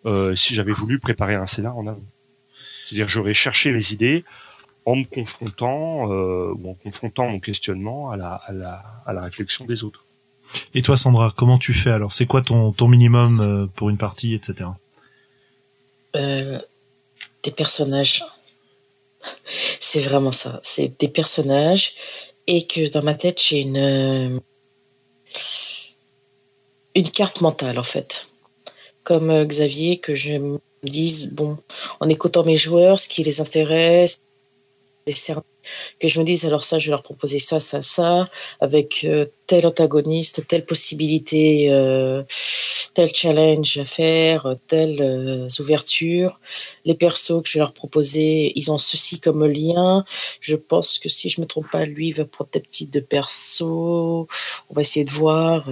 euh, 0.07 0.35
si 0.35 0.55
j'avais 0.55 0.73
voulu 0.73 0.99
préparer 0.99 1.35
un 1.35 1.47
scénar 1.47 1.77
en 1.77 1.87
amont. 1.87 2.05
C'est-à-dire 2.87 3.09
j'aurais 3.09 3.35
cherché 3.35 3.73
les 3.73 3.93
idées 3.93 4.25
en 4.85 4.97
me 4.97 5.05
confrontant 5.05 6.11
euh, 6.13 6.53
ou 6.57 6.71
en 6.71 6.75
confrontant 6.75 7.29
mon 7.29 7.41
questionnement 7.41 8.11
à 8.11 8.17
la, 8.17 8.35
à 8.35 8.53
la, 8.53 8.83
à 9.07 9.13
la 9.13 9.23
réflexion 9.23 9.65
des 9.65 9.85
autres. 9.85 10.05
Et 10.75 10.83
toi, 10.83 10.97
Sandra, 10.97 11.33
comment 11.37 11.59
tu 11.59 11.73
fais 11.73 11.91
alors? 11.91 12.13
C'est 12.13 12.27
quoi 12.27 12.43
ton, 12.43 12.73
ton 12.73 12.89
minimum 12.89 13.41
euh, 13.41 13.67
pour 13.75 13.91
une 13.91 13.99
partie, 13.99 14.35
etc. 14.35 14.71
Euh, 16.17 16.59
des 17.43 17.51
personnages. 17.51 18.25
C'est 19.81 20.03
vraiment 20.03 20.33
ça. 20.33 20.61
C'est 20.65 20.99
des 21.01 21.09
personnages 21.09 21.95
et 22.47 22.67
que 22.67 22.91
dans 22.91 23.03
ma 23.03 23.15
tête, 23.15 23.41
j'ai 23.41 23.61
une, 23.61 23.77
euh, 23.77 24.41
une 26.95 27.11
carte 27.11 27.41
mentale 27.41 27.79
en 27.79 27.85
fait. 27.85 28.32
Comme 29.05 29.31
euh, 29.31 29.45
Xavier, 29.45 29.99
que 29.99 30.15
je 30.15 30.35
me 30.35 30.61
dise, 30.83 31.33
bon, 31.35 31.59
en 32.01 32.09
écoutant 32.09 32.45
mes 32.45 32.57
joueurs, 32.57 32.99
ce 32.99 33.09
qui 33.09 33.23
les 33.23 33.41
intéresse, 33.41 34.27
que 36.01 36.09
je 36.09 36.19
me 36.19 36.25
dise, 36.25 36.45
alors 36.45 36.65
ça, 36.65 36.79
je 36.79 36.87
vais 36.87 36.91
leur 36.91 37.03
proposer 37.03 37.39
ça, 37.39 37.61
ça, 37.61 37.83
ça, 37.83 38.29
avec 38.61 39.05
euh, 39.05 39.27
tel 39.47 39.67
antagoniste, 39.67 40.47
telle 40.47 40.65
possibilité, 40.65 41.69
euh, 41.71 42.23
tel 42.95 43.09
challenge 43.15 43.79
à 43.79 43.85
faire, 43.85 44.57
telles 44.67 45.01
euh, 45.01 45.49
ouvertures. 45.61 46.41
Les 46.85 46.95
persos 46.95 47.43
que 47.43 47.49
je 47.49 47.55
vais 47.55 47.61
leur 47.61 47.73
proposer, 47.73 48.53
ils 48.57 48.71
ont 48.71 48.79
ceci 48.79 49.21
comme 49.21 49.45
lien. 49.45 50.05
Je 50.41 50.57
pense 50.57 50.99
que 50.99 51.09
si 51.09 51.29
je 51.29 51.41
me 51.41 51.47
trompe 51.47 51.71
pas, 51.71 51.85
lui 51.85 52.13
va 52.13 52.25
prendre 52.25 52.51
tel 52.51 52.67
type 52.67 52.91
de 52.91 53.01
perso. 53.01 54.29
On 54.71 54.75
va 54.75 54.81
essayer 54.81 55.05
de 55.05 55.11
voir. 55.11 55.69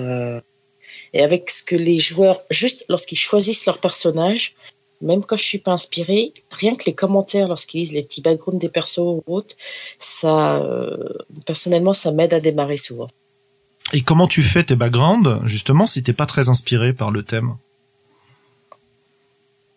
Et 1.13 1.23
avec 1.23 1.51
ce 1.51 1.63
que 1.63 1.77
les 1.77 1.99
joueurs, 1.99 2.41
juste 2.51 2.85
lorsqu'ils 2.89 3.19
choisissent 3.19 3.67
leur 3.67 3.79
personnage, 3.79 4.55
même 5.01 5.25
quand 5.25 5.37
je 5.37 5.45
suis 5.45 5.59
pas 5.59 5.73
inspirée, 5.73 6.33
rien 6.51 6.75
que 6.75 6.85
les 6.87 6.95
commentaires 6.95 7.49
lorsqu'ils 7.49 7.79
lisent 7.79 7.93
les 7.93 8.03
petits 8.03 8.21
backgrounds 8.21 8.61
des 8.61 8.69
persos 8.69 8.99
ou 8.99 9.23
autres, 9.27 9.57
ça, 9.99 10.57
euh, 10.57 10.97
personnellement, 11.47 11.93
ça 11.93 12.13
m'aide 12.13 12.35
à 12.35 12.41
démarrer 12.41 12.77
souvent. 12.77 13.09
Et 13.93 14.03
comment 14.03 14.29
tu 14.29 14.43
fais 14.43 14.63
tes 14.63 14.77
backgrounds, 14.77 15.41
justement, 15.45 15.87
si 15.87 16.03
t'es 16.03 16.13
pas 16.13 16.27
très 16.27 16.49
inspiré 16.49 16.93
par 16.93 17.11
le 17.11 17.23
thème? 17.23 17.57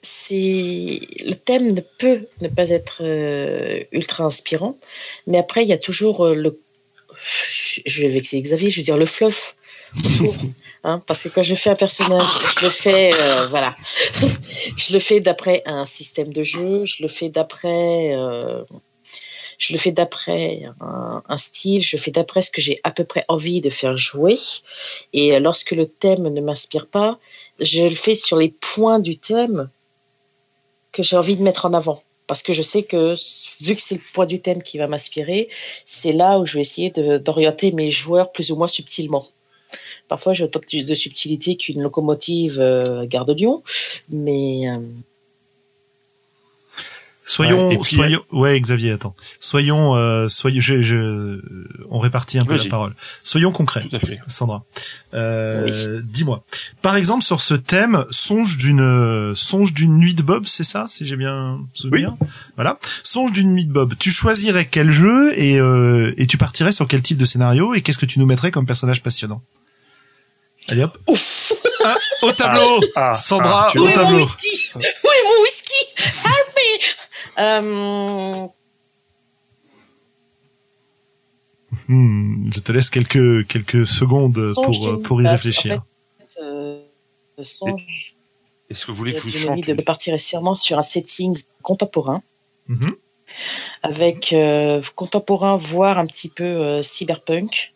C'est 0.01 0.99
le 1.25 1.33
thème 1.33 1.71
ne 1.71 1.79
peut 1.79 2.27
ne 2.41 2.49
pas 2.49 2.69
être 2.71 2.97
euh, 3.01 3.79
ultra 3.93 4.25
inspirant, 4.25 4.77
mais 5.27 5.37
après 5.37 5.63
il 5.63 5.69
y 5.69 5.73
a 5.73 5.77
toujours 5.77 6.25
euh, 6.25 6.35
le 6.35 6.59
je 7.85 8.01
vais 8.01 8.09
vexer 8.09 8.41
Xavier, 8.41 8.69
je 8.69 8.81
veux 8.81 8.83
dire 8.83 8.97
le 8.97 9.05
fluff 9.05 9.55
hein, 10.83 10.99
parce 11.05 11.23
que 11.23 11.29
quand 11.29 11.43
je 11.43 11.55
fais 11.55 11.69
un 11.69 11.75
personnage, 11.75 12.27
je 12.57 12.65
le 12.65 12.69
fais 12.69 13.13
euh, 13.13 13.47
voilà, 13.47 13.75
je 14.77 14.93
le 14.93 14.99
fais 14.99 15.19
d'après 15.19 15.61
un 15.65 15.85
système 15.85 16.31
de 16.31 16.43
jeu, 16.43 16.85
je 16.85 17.03
le 17.03 17.07
fais 17.07 17.29
d'après 17.29 18.15
je 19.57 19.71
le 19.71 19.79
fais 19.79 19.91
d'après 19.91 20.63
un, 20.81 21.37
style, 21.37 21.81
je 21.81 21.95
fais 21.95 22.11
d'après 22.11 22.41
ce 22.41 22.51
que 22.51 22.59
j'ai 22.59 22.79
à 22.83 22.91
peu 22.91 23.05
près 23.05 23.23
envie 23.29 23.61
de 23.61 23.69
faire 23.69 23.95
jouer, 23.95 24.35
et 25.13 25.39
lorsque 25.39 25.71
le 25.71 25.87
thème 25.87 26.27
ne 26.27 26.41
m'inspire 26.41 26.87
pas, 26.87 27.17
je 27.59 27.83
le 27.83 27.95
fais 27.95 28.15
sur 28.15 28.37
les 28.37 28.49
points 28.49 28.99
du 28.99 29.17
thème 29.17 29.69
que 30.91 31.03
j'ai 31.03 31.15
envie 31.15 31.35
de 31.35 31.43
mettre 31.43 31.65
en 31.65 31.73
avant. 31.73 32.01
Parce 32.27 32.41
que 32.41 32.53
je 32.53 32.61
sais 32.61 32.83
que, 32.83 33.15
vu 33.61 33.75
que 33.75 33.81
c'est 33.81 33.95
le 33.95 34.01
poids 34.13 34.25
du 34.25 34.39
thème 34.39 34.63
qui 34.63 34.77
va 34.77 34.87
m'inspirer, 34.87 35.49
c'est 35.85 36.13
là 36.13 36.39
où 36.39 36.45
je 36.45 36.55
vais 36.55 36.61
essayer 36.61 36.89
d'orienter 36.89 37.71
mes 37.71 37.91
joueurs 37.91 38.31
plus 38.31 38.51
ou 38.51 38.55
moins 38.55 38.67
subtilement. 38.67 39.25
Parfois, 40.07 40.33
j'ai 40.33 40.43
autant 40.43 40.59
de 40.59 40.95
subtilité 40.95 41.55
qu'une 41.55 41.81
locomotive 41.81 42.59
euh, 42.59 43.05
gare 43.05 43.25
de 43.25 43.33
Lyon, 43.33 43.63
mais 44.09 44.69
euh, 44.69 44.77
Soyons, 47.25 47.69
ouais, 47.69 47.79
soyons, 47.83 48.21
ouais, 48.31 48.59
Xavier, 48.59 48.91
attends. 48.91 49.15
Soyons, 49.39 49.95
euh, 49.95 50.27
soyons, 50.27 50.59
je, 50.59 50.81
je, 50.81 51.41
on 51.89 51.97
répartit 51.97 52.37
un 52.37 52.43
peu 52.43 52.57
la 52.57 52.65
parole. 52.65 52.93
Soyons 53.23 53.53
concrets, 53.53 53.83
Sandra. 54.27 54.65
Euh, 55.13 55.63
oui. 55.65 56.03
Dis-moi, 56.03 56.43
par 56.81 56.97
exemple, 56.97 57.23
sur 57.23 57.39
ce 57.39 57.53
thème, 57.53 58.05
songe 58.09 58.57
d'une, 58.57 59.33
songe 59.35 59.73
d'une 59.73 59.97
nuit 59.97 60.13
de 60.15 60.21
Bob, 60.21 60.45
c'est 60.47 60.65
ça, 60.65 60.87
si 60.89 61.05
j'ai 61.05 61.15
bien 61.15 61.61
souvenir. 61.73 62.13
Oui. 62.19 62.27
Voilà. 62.55 62.77
Songe 63.03 63.31
d'une 63.31 63.53
nuit 63.53 63.65
de 63.65 63.71
Bob. 63.71 63.93
Tu 63.97 64.11
choisirais 64.11 64.67
quel 64.69 64.91
jeu 64.91 65.31
et 65.39 65.61
euh, 65.61 66.13
et 66.17 66.27
tu 66.27 66.37
partirais 66.37 66.73
sur 66.73 66.87
quel 66.89 67.01
type 67.01 67.17
de 67.17 67.25
scénario 67.25 67.73
et 67.73 67.81
qu'est-ce 67.81 67.99
que 67.99 68.05
tu 68.05 68.19
nous 68.19 68.25
mettrais 68.25 68.51
comme 68.51 68.65
personnage 68.65 69.01
passionnant? 69.01 69.41
Allez 70.69 70.83
hop. 70.83 70.97
Ouf. 71.07 71.53
Ah, 71.83 71.95
au 72.21 72.31
tableau. 72.31 72.81
Ah, 72.95 73.09
ah, 73.09 73.13
Sandra, 73.13 73.69
ah, 73.69 73.79
au 73.79 73.87
tableau. 73.89 74.11
Mon 74.11 74.17
whisky? 74.17 74.71
Oui, 74.75 75.17
mon 75.25 75.43
whisky? 75.43 75.81
Help 75.97 76.49
me. 76.57 76.69
Euh... 77.39 78.47
Hmm, 81.87 82.51
je 82.53 82.59
te 82.59 82.71
laisse 82.71 82.89
quelques 82.89 83.47
quelques 83.47 83.85
secondes 83.87 84.45
pour 84.55 85.01
pour 85.01 85.21
y 85.21 85.27
réfléchir. 85.27 85.73
En 85.73 86.25
fait, 86.25 86.39
euh, 86.41 86.79
songe. 87.41 88.15
Est-ce 88.69 88.85
que 88.85 88.91
vous 88.91 88.97
voulez 88.97 89.13
que 89.13 89.29
je 89.29 89.37
vous 89.37 89.45
chante 89.45 89.67
de 89.67 89.83
partir 89.83 90.17
sûrement 90.19 90.55
sur 90.55 90.77
un 90.77 90.81
setting 90.81 91.37
contemporain. 91.61 92.21
Mm 92.67 92.75
-hmm. 92.75 92.95
Avec 93.81 94.33
euh, 94.33 94.81
contemporain, 94.95 95.55
voire 95.57 95.97
un 95.97 96.05
petit 96.05 96.29
peu 96.29 96.43
euh, 96.43 96.81
cyberpunk. 96.81 97.73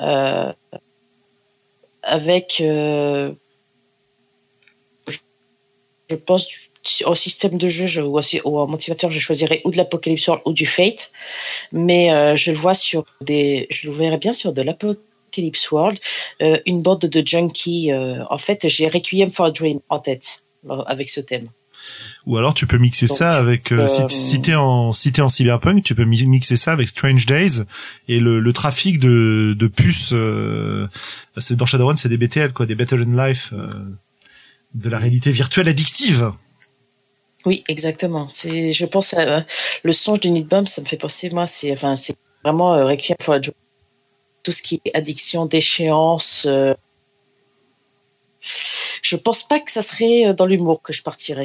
Euh, 0.00 0.52
avec, 2.08 2.60
euh, 2.60 3.32
je 5.06 6.16
pense, 6.16 6.46
au 7.04 7.14
système 7.14 7.58
de 7.58 7.68
jeu 7.68 7.86
je, 7.86 8.00
ou, 8.00 8.58
en 8.58 8.66
motivateur, 8.66 9.10
je 9.10 9.20
choisirais 9.20 9.60
ou 9.64 9.70
de 9.70 9.76
l'Apocalypse 9.76 10.26
World 10.26 10.42
ou 10.46 10.52
du 10.52 10.66
Fate, 10.66 11.12
mais 11.72 12.12
euh, 12.12 12.34
je 12.36 12.50
le 12.50 12.56
vois 12.56 12.74
sur 12.74 13.04
des, 13.20 13.66
je 13.70 13.88
le 13.88 13.92
verrais 13.92 14.18
bien 14.18 14.32
sur 14.32 14.52
de 14.52 14.62
l'Apocalypse 14.62 15.70
World, 15.70 15.98
euh, 16.42 16.58
une 16.66 16.82
bande 16.82 17.00
de 17.00 17.26
junkies. 17.26 17.90
En 18.30 18.38
fait, 18.38 18.68
j'ai 18.68 18.88
Requiem 18.88 19.30
for 19.30 19.46
a 19.46 19.50
Dream 19.50 19.80
en 19.88 19.98
tête 19.98 20.44
avec 20.86 21.08
ce 21.08 21.20
thème. 21.20 21.48
Ou 22.26 22.36
alors 22.36 22.52
tu 22.52 22.66
peux 22.66 22.76
mixer 22.76 23.06
Donc, 23.06 23.16
ça 23.16 23.32
avec 23.32 23.72
euh, 23.72 23.88
si, 23.88 24.02
si 24.08 24.42
t'es 24.42 24.54
en 24.54 24.92
si 24.92 25.12
t'es 25.12 25.22
en 25.22 25.30
cyberpunk, 25.30 25.82
tu 25.82 25.94
peux 25.94 26.04
mixer 26.04 26.56
ça 26.56 26.72
avec 26.72 26.88
Strange 26.88 27.24
Days 27.24 27.62
et 28.06 28.20
le, 28.20 28.38
le 28.38 28.52
trafic 28.52 29.00
de, 29.00 29.54
de 29.58 29.66
puces. 29.66 30.10
Euh, 30.12 30.86
c'est 31.38 31.56
dans 31.56 31.64
Shadowrun, 31.64 31.96
c'est 31.96 32.10
des 32.10 32.18
BTL 32.18 32.52
quoi, 32.52 32.66
des 32.66 32.74
Better 32.74 32.98
Than 32.98 33.16
Life, 33.16 33.54
euh, 33.54 33.70
de 34.74 34.90
la 34.90 34.98
réalité 34.98 35.30
virtuelle 35.32 35.68
addictive. 35.68 36.32
Oui, 37.46 37.64
exactement. 37.68 38.28
C'est, 38.28 38.72
je 38.72 38.84
pense, 38.84 39.14
à, 39.14 39.46
le 39.82 39.92
songe 39.92 40.20
du 40.20 40.30
Need 40.30 40.48
Bomb, 40.48 40.66
ça 40.66 40.82
me 40.82 40.86
fait 40.86 40.98
penser, 40.98 41.30
moi, 41.30 41.46
c'est, 41.46 41.72
enfin, 41.72 41.96
c'est 41.96 42.16
vraiment 42.44 42.72
Requiem 42.84 43.16
for 43.22 43.36
a. 43.36 43.40
Tout 43.40 44.52
ce 44.52 44.62
qui 44.62 44.80
est 44.84 44.94
addiction, 44.94 45.46
déchéance. 45.46 46.46
Je 49.02 49.16
pense 49.16 49.46
pas 49.46 49.60
que 49.60 49.70
ça 49.70 49.82
serait 49.82 50.34
dans 50.34 50.46
l'humour 50.46 50.82
que 50.82 50.92
je 50.92 51.02
partirais. 51.02 51.44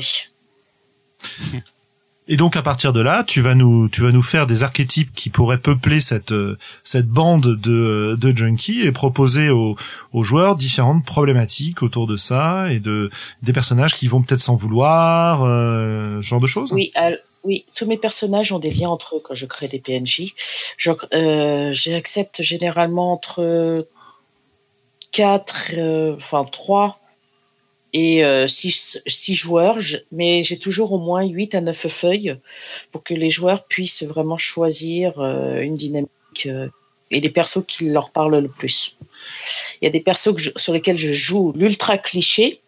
Et 2.30 2.38
donc 2.38 2.56
à 2.56 2.62
partir 2.62 2.94
de 2.94 3.02
là, 3.02 3.26
tu 3.26 3.42
vas 3.42 3.54
nous 3.54 3.90
tu 3.90 4.02
vas 4.02 4.12
nous 4.12 4.24
faire 4.24 4.48
des 4.48 4.64
archétypes 4.64 5.12
qui 5.14 5.30
pourraient 5.30 5.58
peupler 5.58 6.00
cette 6.00 6.34
cette 6.84 7.08
bande 7.08 7.56
de 7.58 8.16
de 8.18 8.38
junkies 8.38 8.82
et 8.82 8.94
proposer 8.94 9.50
aux, 9.50 9.76
aux 10.14 10.24
joueurs 10.24 10.56
différentes 10.56 11.04
problématiques 11.04 11.84
autour 11.84 12.08
de 12.08 12.16
ça 12.16 12.72
et 12.72 12.80
de 12.80 13.10
des 13.42 13.52
personnages 13.52 13.96
qui 13.96 14.08
vont 14.08 14.22
peut-être 14.22 14.40
s'en 14.42 14.56
vouloir, 14.56 15.44
euh, 15.44 16.22
ce 16.22 16.28
genre 16.28 16.40
de 16.40 16.48
choses. 16.48 16.72
Oui, 17.44 17.66
tous 17.76 17.86
mes 17.86 17.98
personnages 17.98 18.54
ont 18.54 18.60
des 18.60 18.72
liens 18.72 18.90
entre 18.90 19.18
eux 19.18 19.22
quand 19.22 19.36
je 19.36 19.46
crée 19.46 19.68
des 19.68 19.80
PNJ. 19.80 20.34
Euh, 21.14 21.74
j'accepte 21.74 22.42
généralement 22.42 23.12
entre 23.12 23.86
quatre, 25.12 25.72
euh, 25.78 26.16
enfin 26.16 26.46
trois 26.46 27.00
et 27.94 28.26
euh, 28.26 28.48
six, 28.48 29.34
joueurs, 29.34 29.78
mais 30.12 30.44
j'ai 30.44 30.58
toujours 30.58 30.92
au 30.94 30.98
moins 30.98 31.24
8 31.24 31.56
à 31.56 31.62
9 31.62 31.88
feuilles 31.88 32.36
pour 32.92 33.04
que 33.04 33.14
les 33.14 33.30
joueurs 33.30 33.66
puissent 33.66 34.04
vraiment 34.04 34.38
choisir 34.38 35.20
euh, 35.20 35.62
une 35.62 35.76
dynamique 35.76 36.10
euh, 36.48 36.68
et 37.12 37.22
les 37.22 37.30
persos 37.30 37.64
qui 37.68 37.90
leur 37.90 38.10
parlent 38.10 38.40
le 38.40 38.48
plus. 38.48 38.98
Il 39.82 39.86
y 39.86 39.88
a 39.88 39.92
des 39.92 40.00
persos 40.00 40.34
sur 40.56 40.74
lesquels 40.74 40.98
je 40.98 41.12
joue 41.12 41.54
l'ultra 41.56 42.00
cliché, 42.00 42.60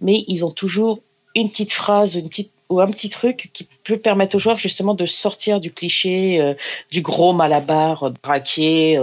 mais 0.00 0.24
ils 0.26 0.44
ont 0.44 0.50
toujours 0.50 1.00
une 1.34 1.50
petite 1.50 1.72
phrase, 1.72 2.14
une 2.14 2.28
petite 2.30 2.50
ou 2.70 2.80
un 2.80 2.86
petit 2.86 3.10
truc 3.10 3.50
qui 3.52 3.68
peut 3.84 3.98
permettre 3.98 4.36
aux 4.36 4.38
joueurs 4.38 4.56
justement 4.56 4.94
de 4.94 5.04
sortir 5.04 5.60
du 5.60 5.70
cliché 5.70 6.40
euh, 6.40 6.54
du 6.90 7.02
gros 7.02 7.34
malabar 7.34 8.10
braqué 8.22 8.98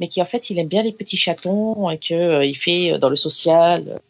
mais 0.00 0.08
qui 0.08 0.20
en 0.20 0.24
fait 0.24 0.50
il 0.50 0.58
aime 0.58 0.66
bien 0.66 0.82
les 0.82 0.90
petits 0.90 1.16
chatons 1.16 1.88
et 1.90 1.98
que 1.98 2.52
fait 2.56 2.98
dans 2.98 3.08
le 3.08 3.14
social 3.14 4.00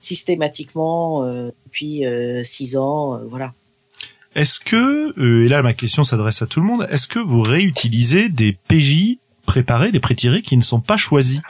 systématiquement 0.00 1.24
euh, 1.24 1.50
depuis 1.66 2.06
euh, 2.06 2.42
six 2.44 2.76
ans, 2.76 3.14
euh, 3.14 3.18
voilà. 3.28 3.52
Est-ce 4.34 4.60
que, 4.60 5.44
et 5.44 5.48
là 5.48 5.62
ma 5.62 5.74
question 5.74 6.04
s'adresse 6.04 6.40
à 6.40 6.46
tout 6.46 6.60
le 6.60 6.66
monde, 6.66 6.88
est-ce 6.90 7.06
que 7.06 7.18
vous 7.18 7.42
réutilisez 7.42 8.30
des 8.30 8.52
PJ 8.52 9.18
préparés, 9.46 9.92
des 9.92 10.00
prétirés 10.00 10.42
qui 10.42 10.56
ne 10.56 10.62
sont 10.62 10.80
pas 10.80 10.96
choisis. 10.96 11.40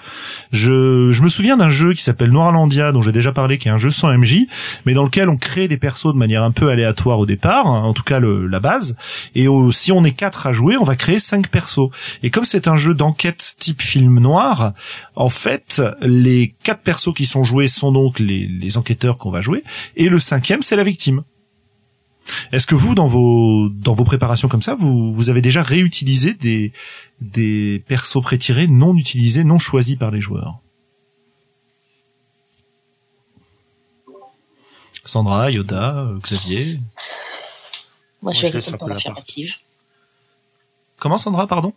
Je, 0.52 1.20
me 1.22 1.28
souviens 1.28 1.56
d'un 1.56 1.70
jeu 1.70 1.92
qui 1.92 2.02
s'appelle 2.02 2.30
Noirlandia, 2.30 2.92
dont 2.92 3.02
j'ai 3.02 3.12
déjà 3.12 3.32
parlé, 3.32 3.58
qui 3.58 3.68
est 3.68 3.70
un 3.70 3.78
jeu 3.78 3.90
sans 3.90 4.16
MJ, 4.16 4.46
mais 4.86 4.94
dans 4.94 5.04
lequel 5.04 5.28
on 5.28 5.36
crée 5.36 5.68
des 5.68 5.76
persos 5.76 6.12
de 6.12 6.18
manière 6.18 6.42
un 6.42 6.50
peu 6.50 6.70
aléatoire 6.70 7.18
au 7.18 7.26
départ, 7.26 7.66
hein, 7.66 7.82
en 7.82 7.92
tout 7.92 8.02
cas 8.02 8.20
la 8.20 8.60
base, 8.60 8.96
et 9.34 9.48
au, 9.48 9.72
si 9.72 9.92
on 9.92 10.04
est 10.04 10.12
quatre 10.12 10.46
à 10.46 10.52
jouer, 10.52 10.76
on 10.76 10.84
va 10.84 10.96
créer 10.96 11.18
cinq 11.18 11.48
persos. 11.48 11.90
Et 12.22 12.30
comme 12.30 12.44
c'est 12.44 12.68
un 12.68 12.76
jeu 12.76 12.94
d'enquête 12.94 13.54
type 13.58 13.82
film 13.82 14.18
noir, 14.18 14.72
en 15.14 15.28
fait, 15.28 15.82
les 16.00 16.54
quatre 16.62 16.82
persos 16.82 17.14
qui 17.14 17.26
sont 17.26 17.44
joués 17.44 17.68
sont 17.68 17.92
donc 17.92 18.18
les 18.18 18.76
enquêteurs 18.76 19.18
qu'on 19.18 19.30
va 19.30 19.42
jouer, 19.42 19.62
et 19.96 20.08
le 20.08 20.18
cinquième, 20.18 20.62
c'est 20.62 20.76
la 20.76 20.84
victime. 20.84 21.22
Est-ce 22.52 22.66
que 22.66 22.74
vous, 22.74 22.94
dans 22.94 23.06
vos 23.06 23.68
dans 23.68 23.94
vos 23.94 24.04
préparations 24.04 24.48
comme 24.48 24.62
ça, 24.62 24.74
vous 24.74 25.12
vous 25.12 25.28
avez 25.28 25.40
déjà 25.40 25.62
réutilisé 25.62 26.34
des 26.34 26.72
des 27.20 27.82
persos 27.86 28.22
prétirés 28.22 28.66
non 28.66 28.96
utilisés, 28.96 29.44
non 29.44 29.58
choisis 29.58 29.96
par 29.96 30.10
les 30.10 30.20
joueurs? 30.20 30.58
Sandra, 35.04 35.50
Yoda, 35.50 36.08
Xavier? 36.22 36.78
Moi, 38.22 38.32
je 38.32 38.42
vais 38.42 38.48
répondre 38.48 38.78
par 38.78 38.88
l'affirmative. 38.88 39.56
Comment, 40.98 41.18
Sandra, 41.18 41.46
pardon? 41.48 41.72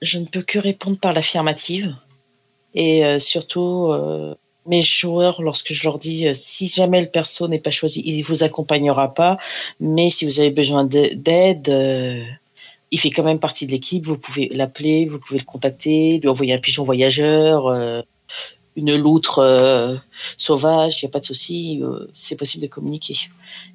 Je 0.00 0.18
ne 0.18 0.26
peux 0.26 0.42
que 0.42 0.58
répondre 0.58 0.98
par 0.98 1.12
l'affirmative. 1.12 1.96
Et 2.74 3.04
euh, 3.04 3.18
surtout, 3.18 3.88
euh, 3.90 4.34
mes 4.66 4.82
joueurs, 4.82 5.42
lorsque 5.42 5.72
je 5.72 5.84
leur 5.84 5.98
dis 5.98 6.26
euh, 6.26 6.34
si 6.34 6.66
jamais 6.66 7.00
le 7.00 7.08
perso 7.08 7.48
n'est 7.48 7.58
pas 7.58 7.70
choisi, 7.70 8.02
il 8.04 8.22
vous 8.22 8.44
accompagnera 8.44 9.12
pas, 9.14 9.36
mais 9.80 10.10
si 10.10 10.24
vous 10.24 10.40
avez 10.40 10.50
besoin 10.50 10.84
d'aide, 10.84 11.68
euh, 11.68 12.22
il 12.90 12.98
fait 12.98 13.10
quand 13.10 13.24
même 13.24 13.40
partie 13.40 13.66
de 13.66 13.72
l'équipe. 13.72 14.04
Vous 14.04 14.18
pouvez 14.18 14.48
l'appeler, 14.48 15.04
vous 15.06 15.18
pouvez 15.18 15.38
le 15.38 15.44
contacter, 15.44 16.18
lui 16.18 16.28
envoyer 16.28 16.54
un 16.54 16.58
pigeon 16.58 16.84
voyageur, 16.84 17.66
euh, 17.66 18.02
une 18.76 18.96
loutre 18.96 20.00
sauvage, 20.36 21.00
il 21.00 21.04
n'y 21.04 21.10
a 21.10 21.12
pas 21.12 21.20
de 21.20 21.24
souci, 21.24 21.80
c'est 22.12 22.36
possible 22.36 22.62
de 22.64 22.68
communiquer. 22.68 23.16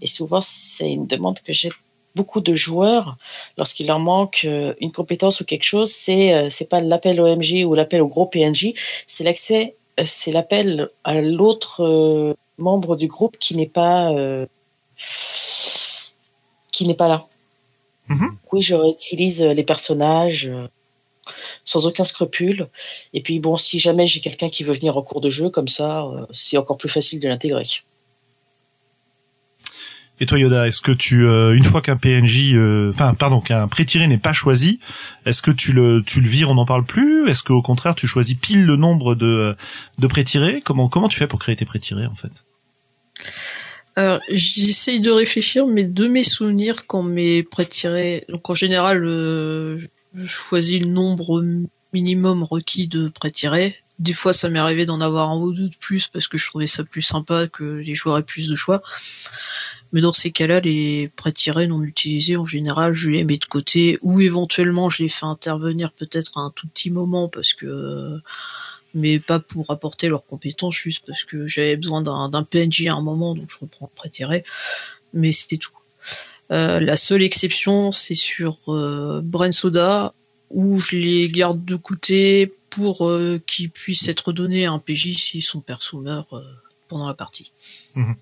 Et 0.01 0.07
souvent, 0.07 0.41
c'est 0.41 0.91
une 0.91 1.07
demande 1.07 1.39
que 1.39 1.53
j'ai 1.53 1.69
beaucoup 2.15 2.41
de 2.41 2.53
joueurs, 2.53 3.15
lorsqu'il 3.57 3.87
leur 3.87 3.99
manque 3.99 4.45
une 4.81 4.91
compétence 4.91 5.39
ou 5.39 5.45
quelque 5.45 5.63
chose, 5.63 5.89
c'est 5.89 6.49
c'est 6.49 6.67
pas 6.67 6.81
l'appel 6.81 7.21
MJ 7.21 7.63
ou 7.63 7.75
l'appel 7.75 8.01
au 8.01 8.07
gros 8.07 8.25
PNJ, 8.25 8.73
c'est 9.07 9.23
l'accès, 9.23 9.73
c'est 10.05 10.31
l'appel 10.31 10.89
à 11.03 11.21
l'autre 11.21 11.83
euh, 11.83 12.33
membre 12.57 12.95
du 12.95 13.07
groupe 13.07 13.37
qui 13.37 13.55
n'est 13.55 13.67
pas 13.67 14.11
euh, 14.11 14.45
qui 16.71 16.87
n'est 16.87 16.95
pas 16.95 17.07
là. 17.07 17.25
Mhm. 18.07 18.37
Oui, 18.51 18.61
je 18.61 18.75
réutilise 18.75 19.41
les 19.41 19.63
personnages 19.63 20.47
euh, 20.47 20.67
sans 21.65 21.85
aucun 21.85 22.03
scrupule. 22.03 22.67
Et 23.13 23.21
puis 23.21 23.39
bon, 23.39 23.57
si 23.57 23.79
jamais 23.79 24.07
j'ai 24.07 24.19
quelqu'un 24.19 24.49
qui 24.49 24.63
veut 24.63 24.73
venir 24.73 24.97
en 24.97 25.01
cours 25.01 25.21
de 25.21 25.29
jeu, 25.29 25.49
comme 25.49 25.67
ça, 25.67 26.07
c'est 26.33 26.57
encore 26.57 26.77
plus 26.77 26.89
facile 26.89 27.19
de 27.19 27.27
l'intégrer. 27.27 27.65
Et 30.21 30.25
toi 30.25 30.37
Yoda, 30.37 30.67
est-ce 30.67 30.81
que 30.81 30.91
tu, 30.91 31.25
euh, 31.25 31.55
une 31.55 31.63
fois 31.63 31.81
qu'un 31.81 31.95
PNJ, 31.95 32.53
euh, 32.53 32.89
enfin 32.89 33.13
pardon, 33.13 33.39
qu'un 33.39 33.67
pré-tiré 33.67 34.07
n'est 34.07 34.17
pas 34.17 34.33
choisi, 34.33 34.79
est-ce 35.25 35.41
que 35.41 35.51
tu 35.51 35.71
le, 35.71 36.03
tu 36.05 36.19
le 36.19 36.27
vires, 36.27 36.49
on 36.49 36.55
n'en 36.55 36.65
parle 36.65 36.83
plus? 36.83 37.29
Est-ce 37.29 37.41
qu'au 37.41 37.61
contraire 37.61 37.95
tu 37.95 38.05
choisis 38.05 38.35
pile 38.35 38.65
le 38.65 38.75
nombre 38.75 39.15
de, 39.15 39.55
de 39.97 40.07
pré-tirés? 40.07 40.61
Comment, 40.63 40.89
comment 40.89 41.07
tu 41.07 41.17
fais 41.17 41.27
pour 41.27 41.39
créer 41.39 41.55
tes 41.55 41.65
pré-tirés 41.65 42.05
en 42.05 42.15
fait? 42.15 42.31
Alors, 43.95 44.21
j'essaye 44.29 45.01
de 45.01 45.11
réfléchir, 45.11 45.67
mais 45.67 45.83
de 45.83 46.07
mes 46.07 46.23
souvenirs, 46.23 46.87
quand 46.87 47.03
mes 47.03 47.43
prêts 47.43 47.65
tirés, 47.65 48.23
donc 48.29 48.49
en 48.49 48.53
général, 48.53 49.03
euh, 49.03 49.77
je 50.13 50.25
choisis 50.25 50.79
le 50.79 50.87
nombre 50.87 51.43
minimum 51.91 52.43
requis 52.43 52.87
de 52.87 53.09
prêts 53.09 53.31
tirés. 53.31 53.75
Des 53.99 54.13
fois, 54.13 54.31
ça 54.31 54.47
m'est 54.47 54.59
arrivé 54.59 54.85
d'en 54.85 55.01
avoir 55.01 55.29
un 55.29 55.37
ou 55.37 55.51
deux 55.51 55.67
de 55.67 55.75
plus 55.75 56.07
parce 56.07 56.29
que 56.29 56.37
je 56.37 56.45
trouvais 56.47 56.67
ça 56.67 56.85
plus 56.85 57.01
sympa 57.01 57.47
que 57.47 57.63
les 57.63 57.95
joueurs 57.95 58.17
aient 58.17 58.23
plus 58.23 58.47
de 58.47 58.55
choix. 58.55 58.81
Mais 59.91 60.01
dans 60.01 60.13
ces 60.13 60.31
cas-là, 60.31 60.59
les 60.59 61.09
prêts 61.15 61.31
tirés 61.31 61.67
non 61.67 61.83
utilisés, 61.83 62.37
en 62.37 62.45
général, 62.45 62.93
je 62.93 63.09
les 63.09 63.23
mets 63.23 63.37
de 63.37 63.45
côté 63.45 63.97
ou 64.01 64.21
éventuellement 64.21 64.89
je 64.89 65.03
les 65.03 65.09
fais 65.09 65.25
intervenir 65.25 65.91
peut-être 65.91 66.37
à 66.37 66.41
un 66.41 66.51
tout 66.51 66.67
petit 66.67 66.91
moment 66.91 67.27
parce 67.27 67.53
que 67.53 68.19
mais 68.93 69.19
pas 69.19 69.39
pour 69.39 69.69
apporter 69.71 70.07
leurs 70.07 70.25
compétences, 70.25 70.75
juste 70.75 71.05
parce 71.05 71.23
que 71.23 71.47
j'avais 71.47 71.75
besoin 71.75 72.01
d'un 72.01 72.43
PNJ 72.43 72.87
à 72.87 72.93
un 72.93 73.01
moment, 73.01 73.35
donc 73.35 73.49
je 73.49 73.57
reprends 73.59 73.89
le 73.91 73.95
pré-tiré. 73.95 74.43
Mais 75.13 75.31
c'était 75.31 75.57
tout. 75.57 75.71
Euh, 76.51 76.79
la 76.79 76.97
seule 76.97 77.21
exception, 77.21 77.91
c'est 77.91 78.15
sur 78.15 78.57
euh, 78.67 79.51
Soda, 79.51 80.13
où 80.49 80.79
je 80.79 80.95
les 80.95 81.29
garde 81.29 81.63
de 81.63 81.75
côté 81.75 82.51
pour 82.69 83.07
euh, 83.07 83.41
qu'ils 83.45 83.69
puissent 83.69 84.07
être 84.07 84.33
donnés 84.33 84.65
à 84.65 84.71
un 84.71 84.79
PJ 84.79 85.15
si 85.15 85.41
son 85.41 85.61
perso 85.61 85.99
meurt 85.99 86.33
pendant 86.89 87.07
la 87.07 87.13
partie. 87.13 87.51
Mhm. 87.95 88.15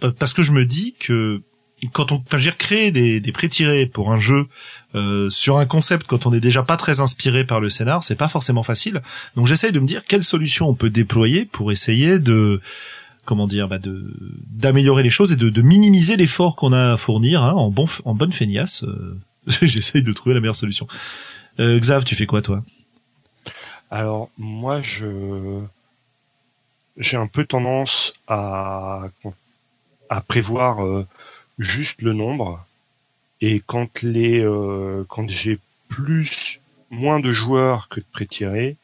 Pa- 0.00 0.10
Parce 0.12 0.34
que 0.34 0.42
je 0.42 0.52
me 0.52 0.64
dis 0.66 0.92
que 0.98 1.40
quand 1.92 2.12
on, 2.12 2.16
enfin, 2.16 2.24
je 2.32 2.36
veux 2.36 2.42
dire, 2.42 2.56
créer 2.56 2.90
des, 2.92 3.20
des 3.20 3.32
pré-tirés 3.32 3.86
pour 3.86 4.10
un 4.12 4.16
jeu 4.16 4.46
euh, 4.94 5.28
sur 5.30 5.58
un 5.58 5.66
concept 5.66 6.06
quand 6.06 6.24
on 6.26 6.30
n'est 6.30 6.40
déjà 6.40 6.62
pas 6.62 6.76
très 6.76 7.00
inspiré 7.00 7.44
par 7.44 7.60
le 7.60 7.68
scénar, 7.68 8.02
c'est 8.04 8.14
pas 8.16 8.28
forcément 8.28 8.62
facile. 8.62 9.02
Donc 9.36 9.46
j'essaye 9.46 9.72
de 9.72 9.80
me 9.80 9.86
dire 9.86 10.04
quelle 10.04 10.24
solution 10.24 10.68
on 10.68 10.74
peut 10.74 10.90
déployer 10.90 11.44
pour 11.46 11.72
essayer 11.72 12.18
de 12.18 12.60
comment 13.26 13.46
dire 13.46 13.68
bah 13.68 13.78
de 13.78 14.14
d'améliorer 14.50 15.02
les 15.02 15.10
choses 15.10 15.32
et 15.32 15.36
de, 15.36 15.48
de 15.50 15.62
minimiser 15.62 16.16
l'effort 16.16 16.56
qu'on 16.56 16.72
a 16.72 16.92
à 16.92 16.96
fournir 16.96 17.42
hein, 17.42 17.52
en 17.52 17.70
bon 17.70 17.86
en 18.04 18.14
bonne 18.14 18.32
feignasse. 18.32 18.82
euh, 18.84 19.18
j'essaye 19.62 20.02
de 20.02 20.12
trouver 20.12 20.34
la 20.34 20.40
meilleure 20.40 20.56
solution. 20.56 20.86
Euh, 21.60 21.78
Xav, 21.78 22.04
tu 22.04 22.14
fais 22.14 22.26
quoi 22.26 22.40
toi? 22.40 22.64
Alors 23.90 24.30
moi 24.38 24.80
je 24.80 25.60
j'ai 26.96 27.16
un 27.16 27.26
peu 27.26 27.44
tendance 27.44 28.14
à 28.28 29.04
à 30.08 30.20
prévoir 30.20 30.84
euh, 30.84 31.06
juste 31.58 32.02
le 32.02 32.12
nombre 32.12 32.64
et 33.40 33.62
quand 33.66 34.02
les 34.02 34.40
euh, 34.40 35.04
quand 35.08 35.28
j'ai 35.28 35.58
plus 35.88 36.60
moins 36.90 37.20
de 37.20 37.32
joueurs 37.32 37.88
que 37.88 38.00
de 38.00 38.06
pré-tirés, 38.12 38.76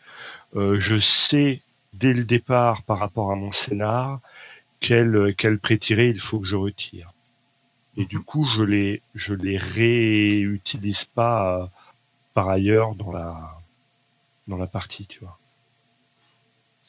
euh, 0.56 0.78
je 0.78 0.98
sais 0.98 1.62
dès 1.94 2.12
le 2.12 2.24
départ 2.24 2.82
par 2.82 2.98
rapport 2.98 3.32
à 3.32 3.36
mon 3.36 3.52
scénar 3.52 4.20
quel 4.80 5.34
quel 5.36 5.58
pré-tiré 5.58 6.08
il 6.08 6.20
faut 6.20 6.40
que 6.40 6.46
je 6.46 6.56
retire. 6.56 7.10
Et 7.96 8.04
du 8.04 8.20
coup, 8.20 8.46
je 8.46 8.62
les 8.62 9.02
je 9.14 9.34
les 9.34 9.58
réutilise 9.58 11.04
pas 11.04 11.62
euh, 11.62 11.66
par 12.34 12.48
ailleurs 12.48 12.94
dans 12.94 13.12
la 13.12 13.58
dans 14.48 14.56
la 14.56 14.66
partie, 14.66 15.06
tu 15.06 15.20
vois. 15.20 15.39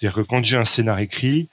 C'est-à-dire 0.01 0.23
que 0.23 0.27
quand 0.27 0.43
j'ai 0.43 0.57
un 0.57 0.65
scénar 0.65 0.97
écrit, 0.97 1.47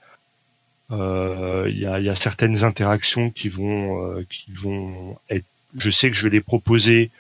euh, 0.91 1.67
il 1.69 1.79
y, 1.79 1.85
a, 1.85 2.15
certaines 2.15 2.65
interactions 2.65 3.31
qui 3.31 3.51
vont 3.51 4.03
euh, 4.03 4.25
qui 4.31 4.51
vont 4.53 5.19
être. 5.29 5.47
Je 5.77 5.91
sais 5.91 6.09
que 6.09 6.17
je 6.17 6.29
vais 6.29 6.37
les 6.37 6.41
proposer 6.41 7.11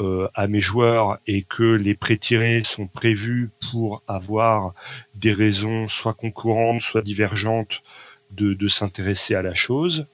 euh, 0.00 0.28
à 0.34 0.46
mes 0.46 0.60
joueurs 0.60 1.18
et 1.26 1.42
que 1.42 1.74
les 1.74 1.94
pré-tirés 1.94 2.62
sont 2.64 2.86
prévus 2.86 3.50
pour 3.70 4.02
avoir 4.08 4.72
des 5.14 5.34
raisons 5.34 5.88
soit 5.88 6.14
concurrentes, 6.14 6.80
soit 6.80 7.02
divergentes 7.02 7.82
de 8.30 8.68
s'intéresser 8.68 9.34
à 9.34 9.42
la 9.42 9.54
chose. 9.54 10.06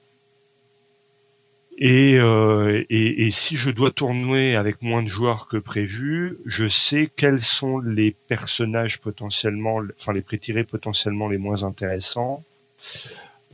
Et, 1.77 2.15
euh, 2.17 2.83
et, 2.89 3.25
et 3.25 3.31
si 3.31 3.55
je 3.55 3.71
dois 3.71 3.91
tourner 3.91 4.55
avec 4.55 4.81
moins 4.81 5.01
de 5.01 5.07
joueurs 5.07 5.47
que 5.47 5.57
prévu, 5.57 6.37
je 6.45 6.67
sais 6.67 7.09
quels 7.15 7.41
sont 7.41 7.79
les 7.79 8.15
personnages 8.27 8.99
potentiellement, 9.01 9.81
enfin 9.99 10.13
les 10.13 10.21
pré-tirés 10.21 10.63
potentiellement 10.63 11.27
les 11.29 11.39
moins 11.39 11.63
intéressants 11.63 12.43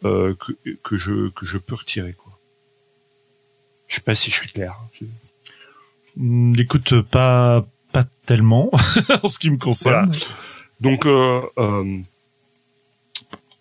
euh, 0.03 0.35
que, 0.35 0.53
que 0.83 0.97
je 0.97 1.29
que 1.29 1.45
je 1.45 1.57
peux 1.57 1.75
retirer 1.75 2.13
quoi. 2.13 2.37
Je 3.87 3.95
sais 3.95 4.01
pas 4.01 4.15
si 4.15 4.31
je 4.31 4.35
suis 4.35 4.51
clair. 4.51 4.75
Hum, 6.19 6.53
Écoute, 6.57 7.01
pas 7.01 7.65
pas 7.91 8.03
tellement 8.25 8.69
en 9.23 9.27
ce 9.27 9.39
qui 9.39 9.49
me 9.49 9.57
concerne. 9.57 10.11
Voilà. 10.11 10.35
Donc 10.81 11.05
euh, 11.05 11.41
euh, 11.57 11.97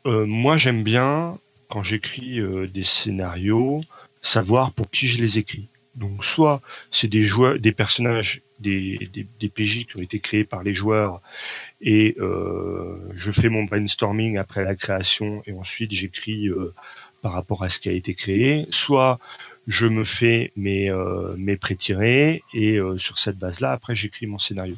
euh, 0.07 0.27
moi 0.27 0.57
j'aime 0.57 0.83
bien 0.83 1.39
quand 1.69 1.83
j'écris 1.83 2.41
euh, 2.41 2.67
des 2.67 2.85
scénarios 2.85 3.83
savoir 4.23 4.73
pour 4.73 4.91
qui 4.91 5.09
je 5.09 5.19
les 5.19 5.39
écris. 5.39 5.69
Donc 5.95 6.25
soit 6.25 6.61
c'est 6.91 7.09
des 7.09 7.23
joueurs, 7.23 7.59
des 7.59 7.73
personnages, 7.73 8.43
des, 8.61 9.09
des, 9.13 9.27
des 9.41 9.49
PJ 9.49 9.87
qui 9.87 9.97
ont 9.97 10.03
été 10.03 10.21
créés 10.21 10.45
par 10.45 10.63
les 10.63 10.75
joueurs 10.75 11.21
et 11.81 12.17
euh, 12.19 12.97
je 13.15 13.31
fais 13.31 13.49
mon 13.49 13.65
brainstorming 13.65 14.37
après 14.37 14.65
la 14.65 14.75
création 14.75 15.43
et 15.47 15.53
ensuite 15.53 15.93
j'écris 15.93 16.49
euh, 16.49 16.75
par 17.23 17.33
rapport 17.33 17.63
à 17.65 17.69
ce 17.69 17.79
qui 17.79 17.89
a 17.89 17.93
été 17.93 18.15
créé. 18.15 18.67
Soit 18.71 19.19
je 19.67 19.87
me 19.87 20.05
fais 20.05 20.53
mes 20.57 20.91
euh, 20.91 21.35
mes 21.37 21.57
pré-tirés 21.57 22.43
et 22.55 22.79
euh, 22.79 22.97
sur 22.97 23.19
cette 23.19 23.39
base-là 23.39 23.73
après 23.73 23.95
j'écris 23.95 24.27
mon 24.27 24.39
scénario. 24.39 24.77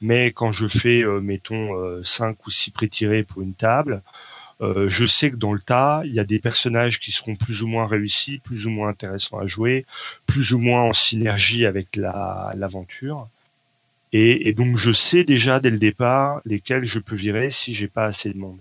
Mais 0.00 0.32
quand 0.32 0.50
je 0.50 0.66
fais 0.66 1.02
euh, 1.02 1.20
mettons 1.20 1.74
euh, 1.76 2.02
cinq 2.04 2.46
ou 2.46 2.50
six 2.50 2.70
pré-tirés 2.70 3.22
pour 3.22 3.42
une 3.42 3.54
table, 3.54 4.02
euh, 4.62 4.88
je 4.88 5.06
sais 5.06 5.30
que 5.30 5.36
dans 5.36 5.52
le 5.52 5.60
tas, 5.60 6.02
il 6.04 6.12
y 6.12 6.20
a 6.20 6.24
des 6.24 6.38
personnages 6.38 7.00
qui 7.00 7.12
seront 7.12 7.34
plus 7.34 7.62
ou 7.62 7.66
moins 7.66 7.86
réussis, 7.86 8.38
plus 8.44 8.66
ou 8.66 8.70
moins 8.70 8.88
intéressants 8.88 9.38
à 9.38 9.46
jouer, 9.46 9.86
plus 10.26 10.52
ou 10.52 10.58
moins 10.58 10.82
en 10.82 10.92
synergie 10.92 11.64
avec 11.66 11.96
la 11.96 12.52
l'aventure. 12.56 13.28
Et, 14.12 14.48
et 14.48 14.52
donc 14.52 14.76
je 14.76 14.90
sais 14.92 15.24
déjà 15.24 15.60
dès 15.60 15.70
le 15.70 15.78
départ 15.78 16.40
lesquels 16.44 16.84
je 16.84 16.98
peux 16.98 17.14
virer 17.16 17.48
si 17.50 17.74
j'ai 17.74 17.88
pas 17.88 18.06
assez 18.06 18.30
de 18.30 18.38
monde. 18.38 18.58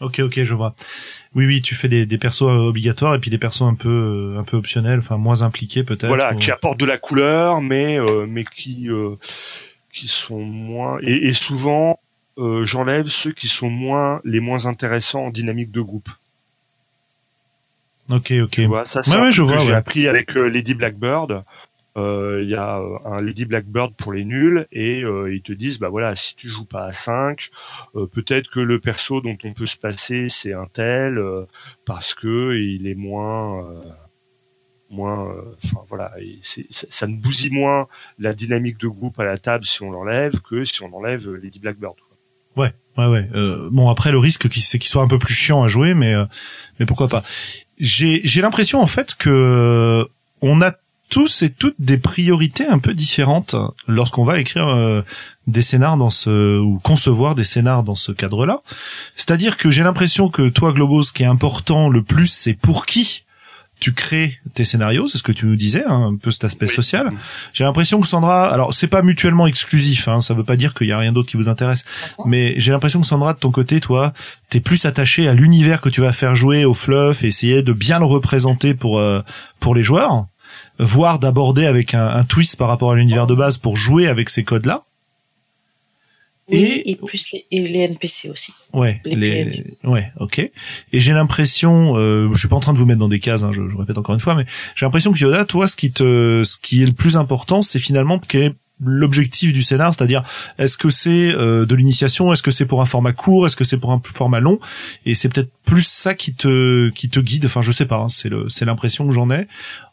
Ok, 0.00 0.20
ok, 0.20 0.44
je 0.44 0.54
vois. 0.54 0.74
Oui, 1.34 1.44
oui, 1.46 1.60
tu 1.60 1.74
fais 1.74 1.88
des, 1.88 2.06
des 2.06 2.18
persos 2.18 2.42
euh, 2.42 2.68
obligatoires 2.68 3.14
et 3.16 3.18
puis 3.18 3.30
des 3.30 3.38
persos 3.38 3.62
un 3.62 3.74
peu, 3.74 3.88
euh, 4.36 4.38
un 4.38 4.44
peu 4.44 4.56
optionnels, 4.56 5.00
enfin 5.00 5.16
moins 5.16 5.42
impliqués 5.42 5.82
peut-être. 5.82 6.06
Voilà, 6.06 6.34
ou- 6.34 6.38
qui 6.38 6.52
apportent 6.52 6.78
de 6.78 6.86
la 6.86 6.98
couleur, 6.98 7.60
mais 7.60 7.98
euh, 7.98 8.24
mais 8.28 8.44
qui 8.44 8.88
euh, 8.88 9.16
qui 9.92 10.06
sont 10.06 10.38
moins 10.38 10.98
et, 11.02 11.28
et 11.28 11.32
souvent 11.32 11.98
euh, 12.38 12.64
j'enlève 12.64 13.08
ceux 13.08 13.32
qui 13.32 13.48
sont 13.48 13.70
moins 13.70 14.20
les 14.24 14.40
moins 14.40 14.66
intéressants 14.66 15.26
en 15.26 15.30
dynamique 15.30 15.70
de 15.72 15.80
groupe. 15.80 16.08
Ok, 18.10 18.32
ok. 18.42 18.50
Tu 18.50 18.64
vois, 18.66 18.86
ça 18.86 19.02
c'est 19.02 19.16
Ouais, 19.16 19.20
ouais, 19.20 19.32
je 19.32 19.42
que 19.42 19.48
vois, 19.48 19.58
j'ai 19.58 19.72
ouais. 19.72 19.74
appris 19.74 20.08
avec 20.08 20.36
euh, 20.36 20.48
Lady 20.48 20.74
Blackbird. 20.74 21.44
Euh, 21.96 22.40
Il 22.42 22.48
y 22.48 22.54
a 22.54 22.78
euh, 22.78 22.96
un 23.06 23.20
Lady 23.20 23.44
Blackbird 23.44 23.94
pour 23.96 24.12
les 24.12 24.24
nuls 24.24 24.66
et 24.72 25.00
ils 25.00 25.42
te 25.42 25.52
disent 25.52 25.78
bah 25.80 25.88
voilà 25.88 26.14
si 26.16 26.36
tu 26.36 26.48
joues 26.48 26.64
pas 26.66 26.84
à 26.84 26.92
5 26.92 27.50
euh, 27.96 28.06
peut-être 28.06 28.50
que 28.50 28.60
le 28.60 28.78
perso 28.78 29.20
dont 29.20 29.36
on 29.42 29.52
peut 29.52 29.66
se 29.66 29.76
passer 29.76 30.28
c'est 30.28 30.52
un 30.52 30.66
tel 30.66 31.18
euh, 31.18 31.44
parce 31.86 32.14
que 32.14 32.54
il 32.56 32.86
est 32.86 32.94
moins 32.94 33.64
euh, 33.64 33.80
moins 34.90 35.28
euh, 35.28 35.42
enfin 35.64 35.80
voilà 35.88 36.12
et 36.20 36.38
ça, 36.42 36.60
ça 36.88 37.06
ne 37.08 37.16
bousille 37.16 37.50
moins 37.50 37.88
la 38.20 38.32
dynamique 38.32 38.78
de 38.78 38.86
groupe 38.88 39.18
à 39.18 39.24
la 39.24 39.38
table 39.38 39.64
si 39.64 39.82
on 39.82 39.90
l'enlève 39.90 40.40
que 40.42 40.64
si 40.64 40.82
on 40.82 40.94
enlève 40.94 41.28
Lady 41.34 41.58
Blackbird. 41.58 41.94
Ouais, 42.56 42.72
ouais, 42.96 43.06
ouais. 43.06 43.28
Euh, 43.34 43.68
bon, 43.70 43.88
après 43.88 44.10
le 44.10 44.18
risque, 44.18 44.48
c'est 44.52 44.78
qu'il 44.78 44.90
soit 44.90 45.02
un 45.02 45.08
peu 45.08 45.18
plus 45.18 45.34
chiant 45.34 45.62
à 45.62 45.68
jouer, 45.68 45.94
mais 45.94 46.14
euh, 46.14 46.24
mais 46.78 46.86
pourquoi 46.86 47.08
pas. 47.08 47.22
J'ai 47.78 48.20
j'ai 48.24 48.42
l'impression 48.42 48.80
en 48.80 48.86
fait 48.86 49.14
que 49.14 50.06
on 50.40 50.62
a 50.62 50.72
tous 51.08 51.42
et 51.42 51.50
toutes 51.50 51.76
des 51.78 51.98
priorités 51.98 52.66
un 52.66 52.78
peu 52.78 52.92
différentes 52.92 53.56
lorsqu'on 53.86 54.24
va 54.24 54.38
écrire 54.38 54.68
euh, 54.68 55.02
des 55.46 55.62
scénars 55.62 55.96
dans 55.96 56.10
ce 56.10 56.58
ou 56.58 56.78
concevoir 56.80 57.34
des 57.34 57.44
scénars 57.44 57.82
dans 57.82 57.94
ce 57.94 58.12
cadre-là. 58.12 58.60
C'est-à-dire 59.16 59.56
que 59.56 59.70
j'ai 59.70 59.82
l'impression 59.82 60.28
que 60.28 60.48
toi 60.48 60.72
Globos, 60.72 61.04
ce 61.04 61.12
qui 61.12 61.22
est 61.22 61.26
important 61.26 61.88
le 61.88 62.02
plus, 62.02 62.26
c'est 62.26 62.54
pour 62.54 62.84
qui 62.84 63.24
tu 63.80 63.92
crées 63.92 64.38
tes 64.54 64.64
scénarios, 64.64 65.08
c'est 65.08 65.18
ce 65.18 65.22
que 65.22 65.32
tu 65.32 65.46
nous 65.46 65.56
disais, 65.56 65.84
hein, 65.84 66.10
un 66.12 66.16
peu 66.16 66.30
cet 66.30 66.44
aspect 66.44 66.66
Oui. 66.66 66.72
social. 66.74 67.10
J'ai 67.52 67.64
l'impression 67.64 68.00
que 68.00 68.06
Sandra, 68.06 68.52
alors 68.52 68.74
c'est 68.74 68.88
pas 68.88 69.02
mutuellement 69.02 69.46
exclusif, 69.46 70.08
hein, 70.08 70.20
ça 70.20 70.34
veut 70.34 70.44
pas 70.44 70.56
dire 70.56 70.74
qu'il 70.74 70.86
y 70.88 70.92
a 70.92 70.98
rien 70.98 71.12
d'autre 71.12 71.28
qui 71.30 71.36
vous 71.36 71.48
intéresse, 71.48 71.84
mais 72.26 72.54
j'ai 72.58 72.72
l'impression 72.72 73.00
que 73.00 73.06
Sandra, 73.06 73.34
de 73.34 73.38
ton 73.38 73.50
côté, 73.50 73.80
toi, 73.80 74.12
t'es 74.50 74.60
plus 74.60 74.84
attaché 74.84 75.28
à 75.28 75.34
l'univers 75.34 75.80
que 75.80 75.88
tu 75.88 76.00
vas 76.00 76.12
faire 76.12 76.34
jouer 76.36 76.64
au 76.64 76.74
fluff, 76.74 77.22
et 77.24 77.28
essayer 77.28 77.62
de 77.62 77.72
bien 77.72 77.98
le 77.98 78.04
représenter 78.06 78.74
pour 78.74 78.98
euh, 78.98 79.22
pour 79.60 79.74
les 79.74 79.82
joueurs, 79.82 80.26
voire 80.78 81.18
d'aborder 81.18 81.66
avec 81.66 81.94
un, 81.94 82.06
un 82.08 82.24
twist 82.24 82.56
par 82.56 82.68
rapport 82.68 82.92
à 82.92 82.94
l'univers 82.96 83.26
de 83.26 83.34
base 83.34 83.58
pour 83.58 83.76
jouer 83.76 84.06
avec 84.08 84.28
ces 84.30 84.44
codes-là. 84.44 84.80
Oui, 86.50 86.56
Et- 86.58 86.90
et, 86.92 86.96
plus 86.96 87.32
les, 87.32 87.44
et 87.50 87.66
les 87.66 87.78
NPC 87.80 88.30
aussi. 88.30 88.52
Ouais, 88.72 89.00
Les 89.04 89.64
ouais, 89.84 90.10
ok. 90.18 90.38
Et 90.38 90.50
j'ai 91.00 91.12
l'impression, 91.12 91.94
euh, 91.96 92.28
je 92.32 92.38
suis 92.38 92.48
pas 92.48 92.56
en 92.56 92.60
train 92.60 92.72
de 92.72 92.78
vous 92.78 92.86
mettre 92.86 93.00
dans 93.00 93.08
des 93.08 93.20
cases, 93.20 93.42
hein, 93.42 93.50
je, 93.52 93.68
je 93.68 93.76
répète 93.76 93.98
encore 93.98 94.14
une 94.14 94.20
fois, 94.20 94.34
mais 94.34 94.46
j'ai 94.74 94.86
l'impression 94.86 95.12
que 95.12 95.18
Yoda, 95.18 95.44
toi, 95.44 95.68
ce 95.68 95.76
qui 95.76 95.92
te, 95.92 96.42
ce 96.44 96.56
qui 96.56 96.82
est 96.82 96.86
le 96.86 96.92
plus 96.92 97.16
important, 97.16 97.60
c'est 97.62 97.78
finalement 97.78 98.18
quel 98.18 98.42
est 98.42 98.54
l'objectif 98.84 99.52
du 99.52 99.62
scénar, 99.62 99.92
c'est-à-dire 99.94 100.22
est-ce 100.58 100.76
que 100.76 100.90
c'est 100.90 101.34
euh, 101.34 101.66
de 101.66 101.74
l'initiation, 101.74 102.32
est-ce 102.32 102.42
que 102.42 102.50
c'est 102.50 102.66
pour 102.66 102.80
un 102.80 102.86
format 102.86 103.12
court, 103.12 103.46
est-ce 103.46 103.56
que 103.56 103.64
c'est 103.64 103.78
pour 103.78 103.92
un 103.92 104.00
format 104.04 104.40
long, 104.40 104.60
et 105.04 105.14
c'est 105.14 105.28
peut-être 105.28 105.50
plus 105.64 105.86
ça 105.86 106.14
qui 106.14 106.34
te, 106.34 106.88
qui 106.90 107.08
te 107.08 107.20
guide. 107.20 107.46
Enfin, 107.46 107.62
je 107.62 107.72
sais 107.72 107.86
pas, 107.86 107.96
hein, 107.96 108.08
c'est 108.08 108.28
le, 108.28 108.48
c'est 108.48 108.64
l'impression 108.64 109.06
que 109.06 109.12
j'en 109.12 109.30
ai. 109.30 109.46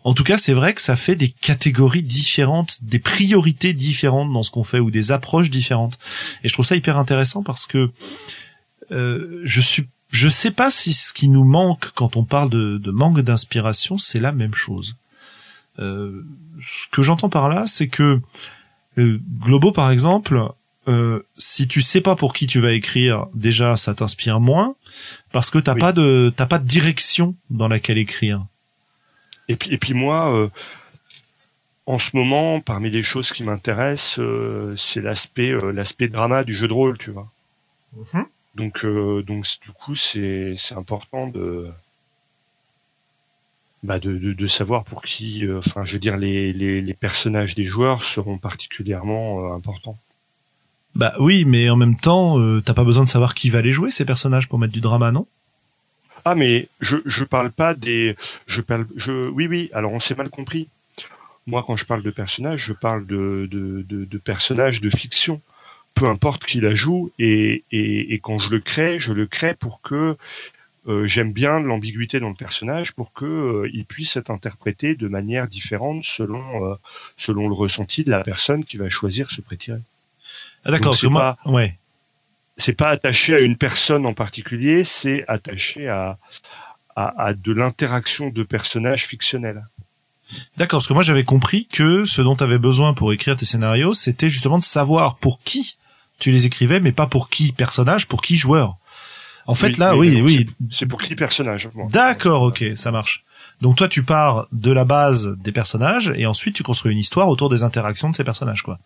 En 0.03 0.13
tout 0.13 0.23
cas, 0.23 0.37
c'est 0.37 0.53
vrai 0.53 0.73
que 0.73 0.81
ça 0.81 0.95
fait 0.95 1.15
des 1.15 1.29
catégories 1.29 2.03
différentes, 2.03 2.77
des 2.83 2.99
priorités 2.99 3.73
différentes 3.73 4.31
dans 4.31 4.43
ce 4.43 4.51
qu'on 4.51 4.63
fait 4.63 4.79
ou 4.79 4.91
des 4.91 5.11
approches 5.11 5.49
différentes. 5.49 5.97
Et 6.43 6.49
je 6.49 6.53
trouve 6.53 6.65
ça 6.65 6.75
hyper 6.75 6.97
intéressant 6.97 7.43
parce 7.43 7.65
que 7.65 7.89
euh, 8.91 9.41
je 9.43 9.61
suis 9.61 9.87
je 10.11 10.29
sais 10.29 10.51
pas 10.51 10.71
si 10.71 10.93
ce 10.93 11.11
qui 11.11 11.27
nous 11.27 11.43
manque 11.43 11.91
quand 11.93 12.15
on 12.15 12.23
parle 12.23 12.49
de, 12.49 12.77
de 12.77 12.91
manque 12.91 13.19
d'inspiration, 13.19 13.97
c'est 13.97 14.21
la 14.21 14.31
même 14.31 14.53
chose. 14.53 14.95
Euh, 15.79 16.23
ce 16.61 16.87
que 16.91 17.01
j'entends 17.01 17.29
par 17.29 17.49
là, 17.49 17.65
c'est 17.67 17.87
que 17.87 18.21
euh, 18.97 19.19
Globo, 19.41 19.71
par 19.71 19.91
exemple, 19.91 20.41
euh, 20.87 21.19
si 21.37 21.67
tu 21.67 21.81
sais 21.81 22.01
pas 22.01 22.15
pour 22.15 22.33
qui 22.33 22.47
tu 22.47 22.59
vas 22.59 22.71
écrire, 22.73 23.25
déjà 23.33 23.75
ça 23.75 23.93
t'inspire 23.95 24.39
moins 24.39 24.75
parce 25.31 25.49
que 25.49 25.57
t'as 25.57 25.73
Oui. 25.73 25.79
pas 25.79 25.91
de 25.93 26.31
t'as 26.35 26.45
pas 26.45 26.59
de 26.59 26.67
direction 26.67 27.35
dans 27.49 27.67
laquelle 27.67 27.97
écrire. 27.97 28.45
Et 29.47 29.55
puis, 29.55 29.71
et 29.73 29.77
puis 29.77 29.93
moi, 29.93 30.33
euh, 30.35 30.47
en 31.87 31.99
ce 31.99 32.15
moment, 32.15 32.61
parmi 32.61 32.89
les 32.89 33.03
choses 33.03 33.31
qui 33.31 33.43
m'intéressent, 33.43 34.19
euh, 34.19 34.75
c'est 34.77 35.01
l'aspect, 35.01 35.51
euh, 35.51 35.71
l'aspect 35.71 36.07
drama 36.07 36.43
du 36.43 36.53
jeu 36.53 36.67
de 36.67 36.73
rôle, 36.73 36.97
tu 36.97 37.11
vois. 37.11 37.29
Mhm. 38.13 38.25
Donc, 38.55 38.85
euh, 38.85 39.21
donc 39.21 39.45
du 39.61 39.71
coup, 39.71 39.95
c'est, 39.95 40.55
c'est 40.57 40.75
important 40.75 41.27
de, 41.27 41.67
bah, 43.83 43.99
de, 43.99 44.17
de, 44.17 44.33
de 44.33 44.47
savoir 44.47 44.83
pour 44.83 45.01
qui, 45.03 45.45
euh, 45.45 45.59
enfin, 45.59 45.85
je 45.85 45.93
veux 45.93 45.99
dire, 45.99 46.17
les, 46.17 46.53
les, 46.53 46.81
les 46.81 46.93
personnages 46.93 47.55
des 47.55 47.65
joueurs 47.65 48.03
seront 48.03 48.37
particulièrement 48.37 49.45
euh, 49.45 49.55
importants. 49.55 49.97
Bah 50.95 51.13
oui, 51.19 51.45
mais 51.45 51.69
en 51.69 51.75
même 51.75 51.97
temps, 51.97 52.39
euh, 52.39 52.61
t'as 52.61 52.73
pas 52.73 52.85
besoin 52.85 53.03
de 53.03 53.09
savoir 53.09 53.33
qui 53.33 53.49
va 53.49 53.61
les 53.61 53.73
jouer 53.73 53.91
ces 53.91 54.05
personnages 54.05 54.47
pour 54.47 54.59
mettre 54.59 54.73
du 54.73 54.81
drama, 54.81 55.11
non? 55.11 55.27
Ah, 56.23 56.35
mais 56.35 56.69
je, 56.79 56.97
je 57.05 57.23
parle 57.23 57.51
pas 57.51 57.73
des, 57.73 58.15
je 58.47 58.61
parle, 58.61 58.87
je, 58.95 59.27
oui, 59.29 59.45
oui. 59.47 59.69
Alors, 59.73 59.91
on 59.93 59.99
s'est 59.99 60.15
mal 60.15 60.29
compris. 60.29 60.67
Moi, 61.47 61.63
quand 61.67 61.75
je 61.75 61.85
parle 61.85 62.01
de 62.01 62.09
personnages, 62.09 62.65
je 62.65 62.73
parle 62.73 63.05
de, 63.05 63.47
de, 63.51 63.85
de, 63.87 64.05
de 64.05 64.17
personnages 64.17 64.81
de 64.81 64.89
fiction. 64.89 65.41
Peu 65.93 66.07
importe 66.09 66.45
qui 66.45 66.59
la 66.59 66.73
joue, 66.73 67.11
et, 67.19 67.63
et, 67.71 68.13
et 68.13 68.19
quand 68.19 68.39
je 68.39 68.49
le 68.49 68.59
crée, 68.59 68.97
je 68.97 69.13
le 69.13 69.27
crée 69.27 69.53
pour 69.53 69.81
que 69.81 70.17
euh, 70.87 71.07
j'aime 71.07 71.33
bien 71.33 71.59
l'ambiguïté 71.59 72.19
dans 72.19 72.29
le 72.29 72.35
personnage, 72.35 72.93
pour 72.93 73.11
que 73.11 73.25
euh, 73.25 73.69
il 73.73 73.85
puisse 73.85 74.15
être 74.17 74.29
interprété 74.29 74.95
de 74.95 75.07
manière 75.07 75.47
différente 75.47 76.03
selon 76.03 76.63
euh, 76.63 76.75
selon 77.17 77.47
le 77.47 77.55
ressenti 77.55 78.03
de 78.03 78.11
la 78.11 78.21
personne 78.21 78.63
qui 78.63 78.77
va 78.77 78.89
choisir 78.89 79.31
ce 79.31 79.41
prétiré. 79.41 79.79
Ah 80.63 80.71
d'accord, 80.71 80.77
Donc, 80.77 80.83
parce 80.83 81.01
que 81.01 81.07
c'est 81.07 81.09
moi, 81.09 81.37
ouais. 81.45 81.77
c'est 82.57 82.77
pas 82.77 82.89
attaché 82.89 83.33
à 83.33 83.39
une 83.39 83.57
personne 83.57 84.05
en 84.05 84.13
particulier, 84.13 84.83
c'est 84.83 85.25
attaché 85.27 85.87
à, 85.87 86.17
à, 86.95 87.25
à 87.25 87.33
de 87.33 87.51
l'interaction 87.51 88.29
de 88.29 88.43
personnages 88.43 89.05
fictionnels. 89.05 89.63
D'accord, 90.57 90.79
parce 90.79 90.87
que 90.87 90.93
moi 90.93 91.03
j'avais 91.03 91.23
compris 91.23 91.67
que 91.67 92.05
ce 92.05 92.21
dont 92.21 92.35
tu 92.35 92.43
avais 92.43 92.57
besoin 92.57 92.93
pour 92.93 93.13
écrire 93.13 93.35
tes 93.35 93.45
scénarios, 93.45 93.93
c'était 93.93 94.29
justement 94.29 94.57
de 94.57 94.63
savoir 94.63 95.17
pour 95.17 95.39
qui 95.39 95.77
tu 96.19 96.31
les 96.31 96.45
écrivais, 96.45 96.79
mais 96.79 96.91
pas 96.91 97.07
pour 97.07 97.29
qui 97.29 97.51
personnage, 97.51 98.07
pour 98.07 98.21
qui 98.21 98.37
joueur. 98.37 98.77
En 99.47 99.53
fait, 99.53 99.67
Oui, 99.67 99.75
là, 99.77 99.95
oui, 99.95 100.21
oui. 100.21 100.49
C'est 100.71 100.85
pour 100.87 101.01
qui 101.01 101.15
personnage 101.15 101.69
moi. 101.75 101.87
D'accord, 101.91 102.41
ok, 102.43 102.63
ça 102.75 102.91
marche. 102.91 103.23
Donc 103.61 103.77
toi, 103.77 103.87
tu 103.87 104.03
pars 104.03 104.47
de 104.51 104.71
la 104.71 104.83
base 104.83 105.37
des 105.37 105.51
personnages 105.51 106.11
et 106.15 106.25
ensuite 106.25 106.55
tu 106.55 106.63
construis 106.63 106.91
une 106.91 106.97
histoire 106.97 107.29
autour 107.29 107.49
des 107.49 107.63
interactions 107.63 108.09
de 108.09 108.15
ces 108.15 108.23
personnages, 108.23 108.63
quoi. 108.63 108.79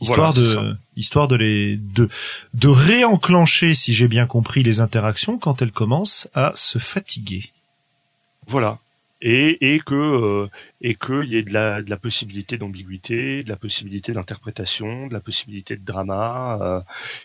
Histoire 0.00 0.32
Voilà, 0.32 0.48
de, 0.70 0.76
histoire 0.96 1.28
de 1.28 1.36
les, 1.36 1.76
de, 1.76 2.08
de 2.54 2.68
réenclencher, 2.68 3.74
si 3.74 3.92
j'ai 3.92 4.08
bien 4.08 4.26
compris, 4.26 4.62
les 4.62 4.80
interactions 4.80 5.36
quand 5.38 5.60
elles 5.60 5.72
commencent 5.72 6.28
à 6.34 6.52
se 6.54 6.78
fatiguer. 6.78 7.50
Voilà. 8.46 8.78
Et, 9.26 9.72
et 9.72 9.78
que 9.80 9.94
euh, 9.94 10.50
et 10.82 10.94
qu'il 10.94 11.24
y 11.24 11.36
ait 11.36 11.42
de 11.42 11.52
la, 11.54 11.80
de 11.80 11.88
la 11.88 11.96
possibilité 11.96 12.58
d'ambiguïté, 12.58 13.42
de 13.42 13.48
la 13.48 13.56
possibilité 13.56 14.12
d'interprétation, 14.12 15.06
de 15.06 15.14
la 15.14 15.20
possibilité 15.20 15.76
de 15.76 15.84
drama, 15.84 16.58
euh, 16.60 16.80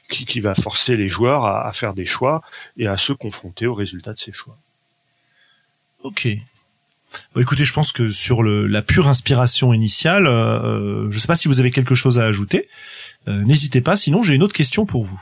qui, 0.08 0.26
qui 0.26 0.40
va 0.40 0.56
forcer 0.56 0.96
les 0.96 1.10
joueurs 1.10 1.44
à, 1.44 1.68
à 1.68 1.74
faire 1.74 1.94
des 1.94 2.06
choix 2.06 2.42
et 2.78 2.88
à 2.88 2.96
se 2.96 3.12
confronter 3.12 3.68
aux 3.68 3.74
résultats 3.74 4.14
de 4.14 4.18
ces 4.20 4.32
choix. 4.32 4.58
Ok. 6.04 6.30
Bon, 7.36 7.42
écoutez, 7.42 7.66
je 7.66 7.74
pense 7.74 7.92
que 7.92 8.10
sur 8.10 8.44
le, 8.44 8.66
la 8.66 8.82
pure 8.82 9.10
inspiration 9.10 9.74
initiale, 9.74 10.26
euh, 10.26 11.12
je 11.12 11.20
sais 11.20 11.28
pas 11.28 11.36
si 11.36 11.50
vous 11.50 11.60
avez 11.60 11.72
quelque 11.72 11.96
chose 11.96 12.18
à 12.18 12.24
ajouter. 12.24 12.70
Euh, 13.28 13.44
N'hésitez 13.44 13.82
pas, 13.82 13.98
sinon 13.98 14.24
j'ai 14.24 14.36
une 14.36 14.44
autre 14.44 14.56
question 14.56 14.86
pour 14.86 15.04
vous. 15.04 15.22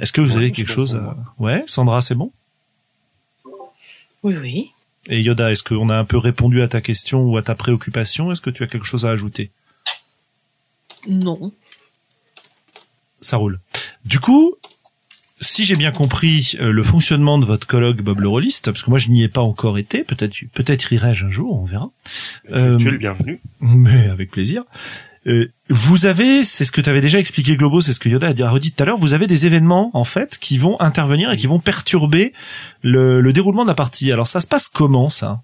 Est-ce 0.00 0.12
que 0.12 0.20
vous 0.20 0.32
Ouais, 0.32 0.38
avez 0.38 0.50
quelque 0.52 0.72
chose 0.72 0.96
à... 0.96 1.16
Ouais, 1.38 1.62
Sandra, 1.68 2.00
c'est 2.02 2.16
bon? 2.16 2.32
Oui, 4.24 4.34
oui. 4.36 4.72
Et 5.08 5.22
Yoda, 5.22 5.50
est-ce 5.50 5.64
qu'on 5.64 5.88
a 5.88 5.96
un 5.96 6.04
peu 6.04 6.18
répondu 6.18 6.60
à 6.60 6.68
ta 6.68 6.80
question 6.80 7.22
ou 7.22 7.36
à 7.38 7.42
ta 7.42 7.54
préoccupation? 7.54 8.30
Est-ce 8.30 8.42
que 8.42 8.50
tu 8.50 8.62
as 8.62 8.66
quelque 8.66 8.86
chose 8.86 9.06
à 9.06 9.10
ajouter? 9.10 9.50
Non. 11.08 11.52
Ça 13.20 13.38
roule. 13.38 13.58
Du 14.04 14.20
coup, 14.20 14.54
si 15.40 15.64
j'ai 15.64 15.76
bien 15.76 15.90
compris 15.92 16.56
euh, 16.60 16.70
le 16.70 16.82
fonctionnement 16.82 17.38
de 17.38 17.46
votre 17.46 17.66
colloque 17.66 18.02
Bob 18.02 18.20
le 18.20 18.28
Rolliste, 18.28 18.66
parce 18.66 18.82
que 18.82 18.90
moi 18.90 18.98
je 18.98 19.08
n'y 19.08 19.22
ai 19.22 19.28
pas 19.28 19.40
encore 19.40 19.78
été, 19.78 20.04
peut-être 20.04 20.34
peut-être 20.52 20.92
irai-je 20.92 21.26
un 21.26 21.30
jour, 21.30 21.60
on 21.60 21.64
verra. 21.64 21.90
Euh, 22.50 22.76
tu 22.76 22.88
es 22.88 22.90
le 22.90 22.98
bienvenu. 22.98 23.40
Mais 23.60 24.08
avec 24.08 24.30
plaisir. 24.30 24.64
Euh, 25.28 25.46
vous 25.68 26.06
avez, 26.06 26.42
c'est 26.42 26.64
ce 26.64 26.72
que 26.72 26.80
tu 26.80 26.88
avais 26.88 27.02
déjà 27.02 27.18
expliqué 27.18 27.56
Globo, 27.56 27.80
c'est 27.82 27.92
ce 27.92 28.00
que 28.00 28.08
Yoda 28.08 28.28
a 28.28 28.32
dit- 28.32 28.42
a 28.42 28.50
redit 28.50 28.72
tout 28.72 28.82
à 28.82 28.86
l'heure, 28.86 28.96
vous 28.98 29.12
avez 29.12 29.26
des 29.26 29.44
événements 29.44 29.90
en 29.92 30.04
fait 30.04 30.38
qui 30.38 30.56
vont 30.56 30.80
intervenir 30.80 31.30
et 31.30 31.36
qui 31.36 31.46
vont 31.46 31.58
perturber 31.60 32.32
le, 32.82 33.20
le 33.20 33.32
déroulement 33.32 33.64
de 33.64 33.68
la 33.68 33.74
partie. 33.74 34.10
Alors 34.10 34.26
ça 34.26 34.40
se 34.40 34.46
passe 34.46 34.68
comment 34.68 35.10
ça? 35.10 35.42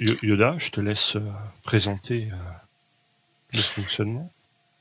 Yo- 0.00 0.16
Yoda, 0.22 0.54
je 0.58 0.70
te 0.70 0.80
laisse 0.80 1.16
euh, 1.16 1.20
présenter 1.64 2.28
euh, 2.32 2.36
le 3.52 3.60
fonctionnement. 3.60 4.30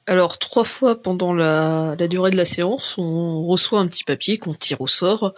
Alors, 0.10 0.40
trois 0.40 0.64
fois 0.64 1.02
pendant 1.02 1.34
la, 1.34 1.96
la 2.00 2.08
durée 2.08 2.32
de 2.32 2.38
la 2.38 2.46
séance, 2.46 2.96
on 2.98 3.46
reçoit 3.46 3.82
un 3.82 3.88
petit 3.88 4.06
papier 4.06 4.38
qu'on 4.38 4.54
tire 4.54 4.80
au 4.80 4.88
sort, 4.88 5.34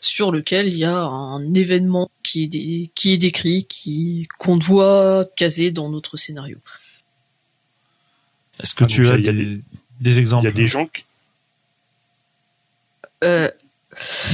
sur 0.00 0.32
lequel 0.32 0.66
il 0.68 0.78
y 0.78 0.84
a 0.86 0.96
un 0.98 1.52
événement 1.52 2.10
qui 2.22 2.44
est, 2.44 2.46
dé- 2.46 2.90
qui 2.94 3.12
est 3.12 3.18
décrit, 3.18 3.64
qui 3.66 4.26
qu'on 4.38 4.56
doit 4.56 5.26
caser 5.36 5.72
dans 5.72 5.90
notre 5.90 6.16
scénario. 6.16 6.56
Est-ce 8.62 8.74
que 8.74 8.84
Ah, 8.84 8.86
tu 8.86 9.08
as 9.08 9.18
des, 9.18 9.32
des 9.32 9.60
Il 10.00 10.18
exemples? 10.18 10.46
y 10.46 10.48
a 10.48 10.52
des 10.52 10.66
gens 10.66 10.86
qui, 10.86 11.04
Euh, 13.22 13.50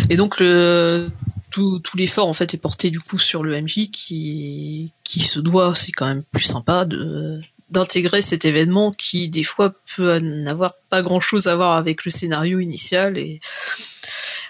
et 0.09 0.16
donc 0.16 0.41
le 0.41 1.11
tout, 1.51 1.78
tout 1.80 1.97
l'effort 1.97 2.26
en 2.28 2.32
fait 2.32 2.55
est 2.55 2.59
porté 2.59 2.91
du 2.91 2.99
coup 3.01 3.18
sur 3.18 3.43
le 3.43 3.61
MJ 3.61 3.91
qui 3.91 4.93
qui 5.05 5.20
se 5.20 5.38
doit, 5.41 5.74
c'est 5.74 5.93
quand 5.93 6.07
même 6.07 6.22
plus 6.32 6.43
sympa 6.45 6.84
de 6.84 7.41
d'intégrer 7.71 8.21
cet 8.23 8.45
événement 8.45 8.93
qui 8.93 9.29
des 9.29 9.43
fois 9.45 9.73
peut 9.97 10.18
n'avoir 10.18 10.73
pas 10.89 11.03
grand 11.03 11.21
chose 11.21 11.47
à 11.47 11.55
voir 11.57 11.77
avec 11.77 12.05
le 12.05 12.11
scénario 12.11 12.59
initial 12.61 13.16
et 13.18 13.41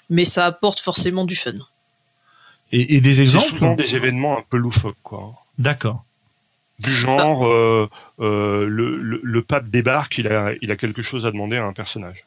mais 0.08 0.24
ça 0.24 0.46
apporte 0.46 0.80
forcément 0.80 1.24
du 1.24 1.36
fun. 1.36 1.52
et, 2.72 2.96
et 2.96 3.00
des 3.00 3.14
c'est 3.14 3.22
exemples 3.22 3.46
souvent 3.48 3.74
des 3.74 3.94
événements 3.96 4.38
un 4.38 4.44
peu 4.48 4.56
loufoques, 4.56 4.96
quoi. 5.02 5.34
D'accord. 5.58 6.04
Du 6.78 6.90
genre, 6.90 7.46
euh, 7.46 7.88
euh, 8.20 8.66
le, 8.66 8.96
le, 8.96 9.20
le 9.22 9.42
pape 9.42 9.68
débarque, 9.68 10.16
il 10.18 10.26
a, 10.28 10.52
il 10.62 10.70
a 10.70 10.76
quelque 10.76 11.02
chose 11.02 11.26
à 11.26 11.30
demander 11.30 11.58
à 11.58 11.64
un 11.64 11.74
personnage. 11.74 12.24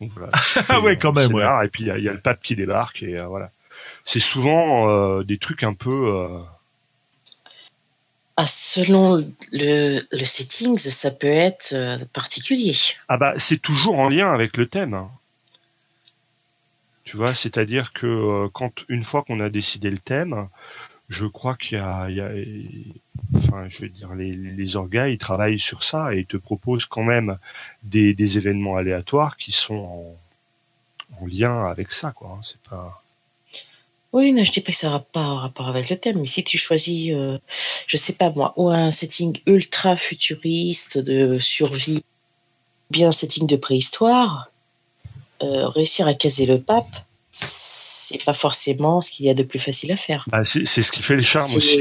Donc 0.00 0.10
voilà. 0.14 0.30
Ah 0.68 0.80
ouais, 0.80 0.96
quand 0.96 1.12
même, 1.12 1.32
Et 1.64 1.68
puis 1.68 1.82
il 1.82 1.86
y, 1.86 1.90
a- 1.90 1.98
il 1.98 2.04
y 2.04 2.08
a 2.08 2.12
le 2.12 2.20
pape 2.20 2.40
qui 2.42 2.54
débarque 2.56 3.02
et 3.02 3.18
euh, 3.18 3.26
voilà. 3.26 3.50
C'est 4.04 4.20
souvent 4.20 4.88
euh, 4.88 5.22
des 5.24 5.36
trucs 5.38 5.64
un 5.64 5.74
peu. 5.74 6.40
Ah, 8.40 8.46
selon 8.46 9.16
le, 9.52 10.00
le 10.12 10.24
ça 10.24 11.10
peut 11.10 11.26
être 11.26 11.74
euh, 11.74 11.98
particulier. 12.14 12.74
Ah 13.06 13.18
bah 13.18 13.34
c'est 13.36 13.60
toujours 13.60 13.98
en 13.98 14.08
lien 14.08 14.32
avec 14.32 14.56
le 14.56 14.66
thème. 14.66 14.96
Tu 17.04 17.18
vois, 17.18 17.34
c'est-à-dire 17.34 17.92
que 17.92 18.06
euh, 18.06 18.48
quand 18.50 18.84
une 18.88 19.04
fois 19.04 19.24
qu'on 19.24 19.40
a 19.40 19.50
décidé 19.50 19.90
le 19.90 19.98
thème, 19.98 20.48
je 21.10 21.26
crois 21.26 21.54
qu'il 21.54 21.76
y 21.76 21.80
a, 21.82 22.08
enfin, 23.36 23.68
je 23.68 23.82
veux 23.82 23.90
dire, 23.90 24.14
les, 24.14 24.32
les 24.32 24.76
ils 25.12 25.18
travaillent 25.18 25.60
sur 25.60 25.82
ça 25.82 26.14
et 26.14 26.20
ils 26.20 26.26
te 26.26 26.38
proposent 26.38 26.86
quand 26.86 27.02
même 27.02 27.36
des, 27.82 28.14
des 28.14 28.38
événements 28.38 28.76
aléatoires 28.76 29.36
qui 29.36 29.52
sont 29.52 29.74
en, 29.74 31.22
en 31.22 31.26
lien 31.26 31.66
avec 31.66 31.92
ça, 31.92 32.12
quoi. 32.12 32.38
hein. 32.38 32.42
C'est 32.42 32.62
pas. 32.70 32.99
Oui, 34.12 34.32
non, 34.32 34.42
je 34.42 34.50
dis 34.50 34.60
pas 34.60 34.72
que 34.72 34.78
ça 34.78 34.90
n'a 34.90 34.98
pas 34.98 35.34
rapport 35.34 35.68
avec 35.68 35.88
le 35.88 35.96
thème, 35.96 36.18
mais 36.18 36.26
si 36.26 36.42
tu 36.42 36.58
choisis, 36.58 37.10
euh, 37.12 37.38
je 37.86 37.96
sais 37.96 38.14
pas 38.14 38.30
moi, 38.30 38.52
ou 38.56 38.68
un 38.68 38.90
setting 38.90 39.38
ultra 39.46 39.94
futuriste 39.94 40.98
de 40.98 41.38
survie, 41.38 42.02
bien 42.90 43.08
un 43.08 43.12
setting 43.12 43.46
de 43.46 43.56
préhistoire, 43.56 44.50
euh, 45.42 45.68
réussir 45.68 46.08
à 46.08 46.14
caser 46.14 46.44
le 46.46 46.58
pape, 46.58 47.04
c'est 47.30 48.24
pas 48.24 48.32
forcément 48.32 49.00
ce 49.00 49.12
qu'il 49.12 49.26
y 49.26 49.30
a 49.30 49.34
de 49.34 49.44
plus 49.44 49.60
facile 49.60 49.92
à 49.92 49.96
faire. 49.96 50.24
Bah, 50.26 50.42
c'est 50.44 50.64
ce 50.64 50.90
qui 50.90 51.02
fait 51.02 51.14
le 51.14 51.22
charme 51.22 51.54
aussi. 51.54 51.78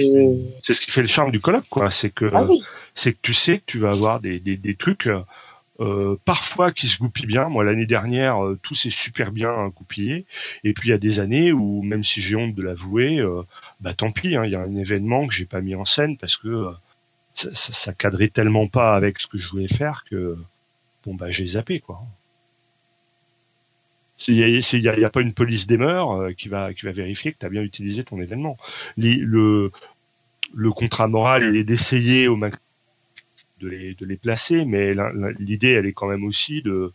C'est 0.64 0.76
ce 0.76 0.82
qui 0.82 0.92
fait 0.92 1.02
le 1.02 1.08
charme 1.08 1.32
du 1.32 1.40
colloque, 1.40 1.68
quoi. 1.70 1.90
C'est 1.90 2.12
que 2.12 2.30
Ah 2.32 2.44
oui, 2.44 2.62
c'est 2.94 3.14
que 3.14 3.18
tu 3.24 3.34
sais 3.34 3.58
que 3.58 3.64
tu 3.66 3.80
vas 3.80 3.90
avoir 3.90 4.20
des, 4.20 4.40
des, 4.40 4.56
des 4.56 4.76
trucs 4.76 5.10
euh, 5.80 6.18
parfois 6.26 6.72
qui 6.72 6.90
se 6.90 6.98
goupillent 7.00 7.26
bien. 7.26 7.48
Moi, 7.48 7.64
l'année 7.64 7.86
dernière, 7.86 8.44
euh, 8.46 8.60
tout 8.62 8.76
s'est 8.76 8.90
super 8.90 9.32
bien 9.32 9.70
goupillé. 9.70 10.26
Et 10.64 10.74
puis, 10.74 10.90
il 10.90 10.92
y 10.92 10.96
a 10.96 10.98
des 10.98 11.20
années 11.20 11.54
où, 11.54 11.82
même 11.84 12.04
si 12.04 12.22
j'ai 12.22 12.36
honte 12.36 12.54
de 12.54 12.62
l'avouer, 12.62 13.20
euh, 13.20 13.44
bah 13.80 13.94
tant 13.94 14.12
pis, 14.12 14.36
hein, 14.36 14.44
il 14.46 14.52
y 14.52 14.56
a 14.56 14.62
un 14.62 14.76
événement 14.76 15.28
que 15.28 15.34
j'ai 15.34 15.46
pas 15.46 15.62
mis 15.62 15.76
en 15.76 15.86
scène 15.86 16.18
parce 16.18 16.36
que 16.36 16.68
ça, 17.34 17.50
ça, 17.54 17.94
cadrait 17.94 18.28
tellement 18.28 18.68
pas 18.68 18.96
avec 18.96 19.20
ce 19.20 19.28
que 19.28 19.38
je 19.38 19.50
voulais 19.50 19.70
faire 19.70 20.04
que, 20.10 20.38
bon, 21.06 21.16
bah 21.16 21.32
j'ai 21.32 21.48
zappé, 21.48 21.80
quoi. 21.80 22.02
Il 24.28 24.36
n'y 24.36 25.06
a, 25.06 25.10
pas 25.10 25.22
une 25.22 25.34
police 25.34 25.66
des 25.66 25.78
mœurs 25.78 26.36
qui 26.36 26.50
va 26.50 26.74
qui 26.74 26.86
va 26.86 26.92
vérifier 26.92 27.32
que 27.32 27.38
tu 27.40 27.46
as 27.46 27.50
bien 27.50 27.62
utilisé 27.62 28.04
ton 28.04 28.20
événement. 28.20 28.58
Le, 28.98 29.72
le 30.54 30.72
contrat 30.72 31.08
moral 31.08 31.56
est 31.56 31.64
d'essayer 31.64 32.28
au 32.28 32.36
max 32.36 32.58
de 33.60 33.68
les, 33.68 33.94
de 33.96 34.06
les 34.06 34.18
placer, 34.18 34.66
mais 34.66 34.94
l'idée 35.40 35.72
elle 35.72 35.86
est 35.86 35.94
quand 35.94 36.08
même 36.08 36.24
aussi 36.24 36.62
de 36.62 36.92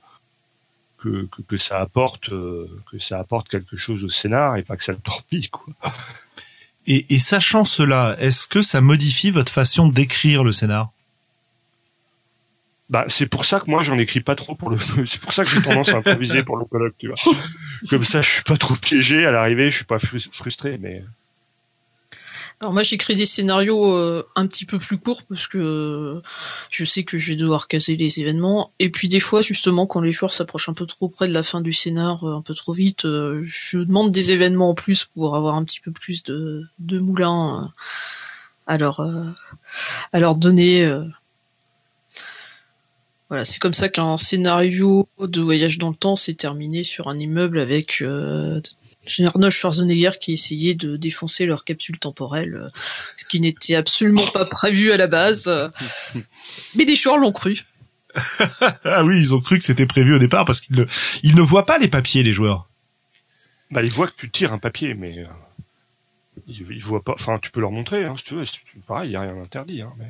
que, 0.98 1.26
que, 1.26 1.42
que 1.42 1.56
ça 1.58 1.80
apporte 1.80 2.30
euh, 2.32 2.66
que 2.90 2.98
ça 2.98 3.18
apporte 3.18 3.48
quelque 3.48 3.76
chose 3.76 4.04
au 4.04 4.10
scénar 4.10 4.56
et 4.56 4.62
pas 4.62 4.76
que 4.76 4.84
ça 4.84 4.92
le 4.92 4.98
torpille 4.98 5.48
quoi. 5.50 5.66
Et, 6.86 7.06
et 7.14 7.18
sachant 7.18 7.64
cela, 7.64 8.16
est-ce 8.20 8.46
que 8.46 8.60
ça 8.62 8.80
modifie 8.80 9.30
votre 9.30 9.50
façon 9.52 9.88
d'écrire 9.88 10.44
le 10.44 10.52
scénar? 10.52 10.90
Bah 12.90 13.04
c'est 13.08 13.26
pour 13.26 13.46
ça 13.46 13.60
que 13.60 13.70
moi 13.70 13.82
j'en 13.82 13.98
écris 13.98 14.20
pas 14.20 14.34
trop 14.34 14.54
pour 14.54 14.68
le 14.70 14.78
c'est 15.06 15.20
pour 15.20 15.32
ça 15.32 15.44
que 15.44 15.50
j'ai 15.50 15.62
tendance 15.62 15.88
à 15.88 15.96
improviser 15.96 16.42
pour 16.42 16.56
le 16.58 16.64
colloque 16.66 16.94
tu 16.98 17.06
vois. 17.08 17.16
Comme 17.90 18.04
ça 18.04 18.20
je 18.22 18.30
suis 18.30 18.42
pas 18.42 18.56
trop 18.56 18.74
piégé 18.74 19.24
à 19.24 19.32
l'arrivée, 19.32 19.70
je 19.70 19.76
suis 19.76 19.84
pas 19.86 19.96
frus- 19.98 20.28
frustré 20.32 20.78
mais 20.78 21.02
Alors 22.64 22.72
moi 22.72 22.82
j'écris 22.82 23.14
des 23.14 23.26
scénarios 23.26 23.94
euh, 23.94 24.26
un 24.36 24.46
petit 24.46 24.64
peu 24.64 24.78
plus 24.78 24.96
courts 24.96 25.22
parce 25.24 25.46
que 25.46 25.58
euh, 25.58 26.22
je 26.70 26.86
sais 26.86 27.04
que 27.04 27.18
je 27.18 27.32
vais 27.32 27.36
devoir 27.36 27.68
caser 27.68 27.94
les 27.94 28.20
événements. 28.20 28.72
Et 28.78 28.88
puis 28.88 29.06
des 29.08 29.20
fois 29.20 29.42
justement 29.42 29.86
quand 29.86 30.00
les 30.00 30.12
joueurs 30.12 30.32
s'approchent 30.32 30.70
un 30.70 30.72
peu 30.72 30.86
trop 30.86 31.10
près 31.10 31.28
de 31.28 31.34
la 31.34 31.42
fin 31.42 31.60
du 31.60 31.74
scénar 31.74 32.24
euh, 32.24 32.36
un 32.36 32.40
peu 32.40 32.54
trop 32.54 32.72
vite 32.72 33.02
je 33.02 33.84
demande 33.84 34.12
des 34.12 34.32
événements 34.32 34.70
en 34.70 34.74
plus 34.74 35.04
pour 35.04 35.36
avoir 35.36 35.56
un 35.56 35.64
petit 35.64 35.80
peu 35.80 35.92
plus 35.92 36.22
de, 36.22 36.64
de 36.78 36.98
moulin 36.98 37.70
à 38.66 38.78
leur 38.78 39.00
à 40.14 40.18
leur 40.18 40.34
donner 40.34 40.90
voilà 43.28 43.44
c'est 43.44 43.58
comme 43.58 43.74
ça 43.74 43.90
qu'un 43.90 44.16
scénario 44.16 45.06
de 45.20 45.40
voyage 45.42 45.76
dans 45.76 45.90
le 45.90 45.96
temps 45.96 46.16
s'est 46.16 46.32
terminé 46.32 46.82
sur 46.82 47.08
un 47.08 47.18
immeuble 47.18 47.58
avec 47.58 48.02
euh, 49.20 49.26
Arnold 49.26 49.52
Schwarzenegger 49.52 50.10
qui 50.20 50.32
essayait 50.32 50.74
de 50.74 50.96
défoncer 50.96 51.46
leur 51.46 51.64
capsule 51.64 51.98
temporelle, 51.98 52.54
euh, 52.54 52.68
ce 53.16 53.24
qui 53.24 53.40
n'était 53.40 53.74
absolument 53.76 54.26
pas 54.32 54.44
prévu 54.44 54.90
à 54.92 54.96
la 54.96 55.06
base. 55.06 55.50
Mais 56.74 56.84
les 56.84 56.96
joueurs 56.96 57.18
l'ont 57.18 57.32
cru. 57.32 57.58
Ah 58.84 59.02
oui, 59.04 59.18
ils 59.18 59.34
ont 59.34 59.40
cru 59.40 59.58
que 59.58 59.64
c'était 59.64 59.86
prévu 59.86 60.14
au 60.14 60.18
départ 60.18 60.44
parce 60.44 60.60
qu'ils 60.60 60.76
ne, 60.76 60.84
ils 61.24 61.34
ne 61.34 61.42
voient 61.42 61.66
pas 61.66 61.78
les 61.78 61.88
papiers, 61.88 62.22
les 62.22 62.32
joueurs. 62.32 62.68
bah 63.70 63.82
ils 63.82 63.90
voient 63.90 64.06
que 64.06 64.16
tu 64.16 64.30
tires 64.30 64.52
un 64.52 64.58
papier 64.58 64.94
mais 64.94 65.18
euh, 65.18 65.26
ils, 66.46 66.60
ils 66.70 66.82
voient 66.84 67.02
pas 67.02 67.14
enfin 67.14 67.40
tu 67.40 67.50
peux 67.50 67.60
leur 67.60 67.72
montrer 67.72 68.04
hein, 68.04 68.14
si 68.16 68.24
tu 68.24 68.34
veux, 68.34 68.46
si 68.46 68.52
tu- 68.64 68.78
pareil, 68.86 69.10
il 69.10 69.12
y 69.14 69.16
a 69.16 69.20
rien 69.22 69.34
d'interdit 69.34 69.82
hein, 69.82 69.92
mais 69.98 70.06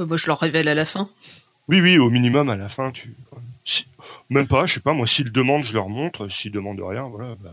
Euh, 0.00 0.06
moi, 0.06 0.16
je 0.16 0.26
leur 0.28 0.38
révèle 0.40 0.68
à 0.68 0.74
la 0.74 0.84
fin. 0.84 1.08
Oui, 1.68 1.80
oui, 1.80 1.98
au 1.98 2.08
minimum, 2.10 2.48
à 2.50 2.56
la 2.56 2.68
fin, 2.68 2.90
tu. 2.92 3.14
Si- 3.66 3.86
Même 4.30 4.46
pas, 4.46 4.64
je 4.64 4.74
sais 4.74 4.80
pas, 4.80 4.94
moi, 4.94 5.06
s'ils 5.06 5.30
demandent, 5.30 5.64
je 5.64 5.74
leur 5.74 5.90
montre. 5.90 6.28
S'ils 6.30 6.52
demandent 6.52 6.80
rien, 6.80 7.02
voilà. 7.02 7.34
bah. 7.44 7.50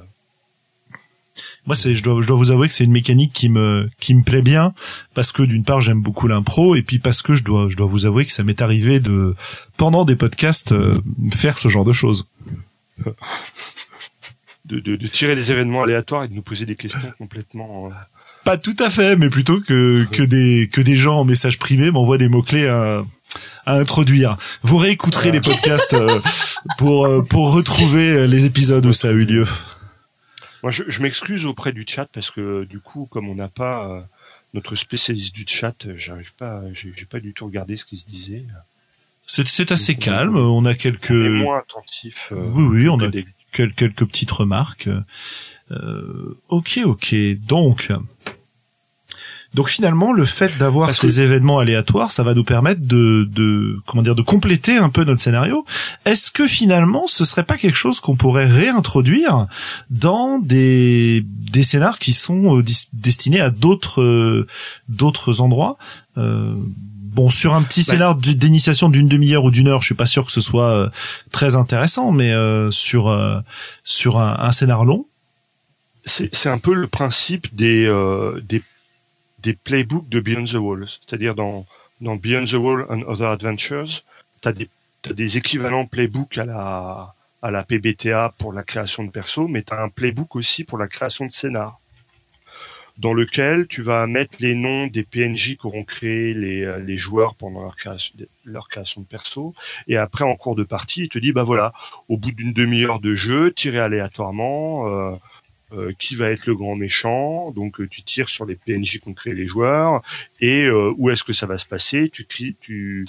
Moi, 1.65 1.75
c'est, 1.75 1.95
je 1.95 2.03
dois, 2.03 2.21
je 2.21 2.27
dois 2.27 2.35
vous 2.37 2.51
avouer 2.51 2.67
que 2.67 2.73
c'est 2.73 2.83
une 2.83 2.91
mécanique 2.91 3.33
qui 3.33 3.49
me, 3.49 3.89
qui 3.99 4.13
me 4.13 4.21
plaît 4.23 4.41
bien 4.43 4.73
parce 5.15 5.31
que 5.31 5.41
d'une 5.41 5.63
part, 5.63 5.81
j'aime 5.81 6.01
beaucoup 6.01 6.27
l'impro 6.27 6.75
et 6.75 6.83
puis 6.83 6.99
parce 6.99 7.21
que 7.23 7.33
je 7.33 7.43
dois, 7.43 7.69
je 7.69 7.75
dois 7.75 7.87
vous 7.87 8.05
avouer 8.05 8.25
que 8.25 8.31
ça 8.31 8.43
m'est 8.43 8.61
arrivé 8.61 8.99
de, 8.99 9.35
pendant 9.77 10.05
des 10.05 10.15
podcasts, 10.15 10.73
euh, 10.73 10.95
faire 11.33 11.57
ce 11.57 11.69
genre 11.69 11.85
de 11.85 11.93
choses. 11.93 12.27
De, 14.65 14.79
de, 14.79 14.95
de 14.95 15.07
tirer 15.07 15.35
des 15.35 15.51
événements 15.51 15.83
aléatoires 15.83 16.23
et 16.23 16.29
de 16.29 16.33
nous 16.33 16.41
poser 16.41 16.65
des 16.65 16.77
questions 16.77 17.11
complètement. 17.17 17.87
euh, 17.87 17.89
Pas 18.45 18.55
tout 18.57 18.75
à 18.79 18.89
fait, 18.89 19.17
mais 19.17 19.29
plutôt 19.29 19.59
que, 19.59 20.05
que 20.05 20.23
des, 20.23 20.69
que 20.71 20.79
des 20.79 20.95
gens 20.97 21.19
en 21.19 21.25
message 21.25 21.59
privé 21.59 21.91
m'envoient 21.91 22.17
des 22.17 22.29
mots-clés 22.29 22.67
à, 22.69 23.03
à 23.65 23.75
introduire. 23.75 24.37
Vous 24.61 24.77
réécouterez 24.77 25.31
les 25.31 25.41
podcasts 25.41 25.93
euh, 25.93 26.19
pour, 26.77 27.05
euh, 27.05 27.21
pour 27.21 27.51
retrouver 27.53 28.11
euh, 28.11 28.25
les 28.27 28.45
épisodes 28.45 28.85
où 28.85 28.93
ça 28.93 29.09
a 29.09 29.11
eu 29.11 29.25
lieu. 29.25 29.47
Moi, 30.61 30.71
je, 30.71 30.83
je 30.87 31.01
m'excuse 31.01 31.45
auprès 31.45 31.73
du 31.73 31.85
chat 31.87 32.05
parce 32.11 32.31
que 32.31 32.63
du 32.65 32.79
coup, 32.79 33.07
comme 33.11 33.27
on 33.29 33.35
n'a 33.35 33.49
pas 33.49 33.85
euh, 33.89 34.01
notre 34.53 34.75
spécialiste 34.75 35.33
du 35.33 35.45
chat, 35.47 35.75
j'arrive 35.95 36.33
pas, 36.35 36.61
j'ai 36.73 37.05
pas 37.05 37.19
du 37.19 37.33
tout 37.33 37.45
regardé 37.45 37.75
ce 37.77 37.85
qui 37.85 37.97
se 37.97 38.05
disait. 38.05 38.45
C'est, 39.25 39.71
assez 39.71 39.95
calme. 39.95 40.37
On 40.37 40.65
a 40.65 40.73
quelques, 40.75 41.11
On 41.11 41.25
est 41.25 41.29
moins 41.43 41.59
attentif. 41.59 42.29
euh, 42.31 42.35
oui, 42.51 42.63
oui, 42.81 42.89
on 42.89 42.99
a 42.99 43.07
des- 43.07 43.25
quelques 43.51 44.05
petites 44.05 44.31
remarques. 44.31 44.89
Euh, 45.71 46.37
ok, 46.49 46.79
ok. 46.85 47.15
Donc, 47.45 47.89
donc 49.53 49.69
finalement, 49.69 50.13
le 50.13 50.25
fait 50.25 50.57
d'avoir 50.57 50.87
Parce 50.87 50.99
ces 51.01 51.07
que- 51.07 51.19
événements 51.21 51.59
aléatoires, 51.59 52.11
ça 52.11 52.23
va 52.23 52.33
nous 52.33 52.43
permettre 52.43 52.81
de, 52.81 53.27
de, 53.31 53.79
comment 53.85 54.01
dire, 54.01 54.15
de 54.15 54.21
compléter 54.23 54.77
un 54.77 54.89
peu 54.89 55.03
notre 55.03 55.21
scénario. 55.21 55.63
Est-ce 56.05 56.31
que 56.31 56.47
finalement, 56.47 57.05
ce 57.07 57.23
serait 57.25 57.43
pas 57.43 57.57
quelque 57.57 57.77
chose 57.77 57.99
qu'on 57.99 58.15
pourrait 58.15 58.47
réintroduire 58.47 59.45
dans 59.89 60.39
des 60.39 61.23
des 61.27 61.63
scénars 61.63 61.99
qui 61.99 62.13
sont 62.13 62.57
euh, 62.57 62.63
destinés 62.93 63.41
à 63.41 63.49
d'autres 63.51 64.01
euh, 64.01 64.47
d'autres 64.89 65.41
endroits? 65.41 65.77
Euh, 66.17 66.53
Bon, 67.15 67.29
sur 67.29 67.53
un 67.53 67.61
petit 67.61 67.81
Bah. 67.81 67.91
scénar 67.93 68.15
d'initiation 68.15 68.89
d'une 68.89 69.07
demi-heure 69.07 69.43
ou 69.43 69.51
d'une 69.51 69.67
heure, 69.67 69.81
je 69.81 69.85
suis 69.85 69.93
pas 69.93 70.07
sûr 70.07 70.25
que 70.25 70.31
ce 70.31 70.41
soit 70.41 70.69
euh, 70.71 70.89
très 71.31 71.55
intéressant, 71.55 72.11
mais 72.11 72.31
euh, 72.31 72.71
sur 72.71 73.07
euh, 73.07 73.37
sur 73.83 74.19
un, 74.19 74.35
un 74.39 74.51
scénar 74.51 74.83
long, 74.83 75.05
c'est 76.05 76.33
c'est 76.33 76.49
un 76.49 76.57
peu 76.57 76.73
le 76.73 76.87
principe 76.87 77.53
des 77.55 77.85
euh, 77.85 78.41
des 78.49 78.63
des 79.43 79.53
playbooks 79.53 80.09
de 80.09 80.19
Beyond 80.19 80.45
the 80.45 80.53
Wall, 80.53 80.87
c'est-à-dire 80.87 81.35
dans 81.35 81.65
Beyond 82.01 82.45
the 82.45 82.53
Wall 82.53 82.85
and 82.89 83.01
Other 83.01 83.29
Adventures, 83.29 84.03
des 84.51 84.69
t'as 85.01 85.13
des 85.13 85.37
équivalents 85.37 85.85
playbooks 85.85 86.37
à 86.37 87.51
la 87.51 87.63
PBTA 87.63 88.33
pour 88.37 88.53
la 88.53 88.63
création 88.63 89.03
de 89.03 89.11
perso, 89.11 89.47
mais 89.47 89.61
t'as 89.61 89.83
un 89.83 89.89
playbook 89.89 90.35
aussi 90.35 90.63
pour 90.63 90.77
la 90.77 90.87
création 90.87 91.25
de 91.25 91.31
scénar, 91.33 91.79
dans 92.97 93.13
lequel 93.13 93.67
tu 93.67 93.81
vas 93.81 94.07
mettre 94.07 94.37
les 94.39 94.55
noms 94.55 94.87
des 94.87 95.03
PNJ 95.03 95.57
qu'auront 95.57 95.83
créé 95.83 96.33
les 96.33 96.63
euh, 96.63 96.77
les 96.77 96.95
joueurs 96.95 97.35
pendant 97.35 97.63
leur 98.45 98.67
création 98.69 99.01
de 99.01 99.07
perso, 99.07 99.53
et 99.87 99.97
après 99.97 100.23
en 100.23 100.35
cours 100.35 100.55
de 100.55 100.63
partie, 100.63 101.03
il 101.03 101.09
te 101.09 101.19
dit 101.19 101.33
bah 101.33 101.43
voilà, 101.43 101.73
au 102.07 102.17
bout 102.17 102.31
d'une 102.31 102.53
demi-heure 102.53 103.01
de 103.01 103.13
jeu, 103.13 103.51
tiré 103.51 103.79
aléatoirement. 103.79 104.87
Euh, 104.87 105.15
qui 105.97 106.15
va 106.15 106.29
être 106.31 106.45
le 106.45 106.55
grand 106.55 106.75
méchant. 106.75 107.51
Donc 107.51 107.79
euh, 107.79 107.87
tu 107.87 108.03
tires 108.03 108.29
sur 108.29 108.45
les 108.45 108.55
PNJ 108.55 108.99
qu'ont 108.99 109.13
créé 109.13 109.33
les 109.33 109.47
joueurs 109.47 110.01
et 110.39 110.65
euh, 110.65 110.93
où 110.97 111.09
est-ce 111.09 111.23
que 111.23 111.33
ça 111.33 111.45
va 111.45 111.57
se 111.57 111.65
passer? 111.65 112.09
Tu, 112.09 112.25
tu, 112.25 112.55
tu, 112.59 113.07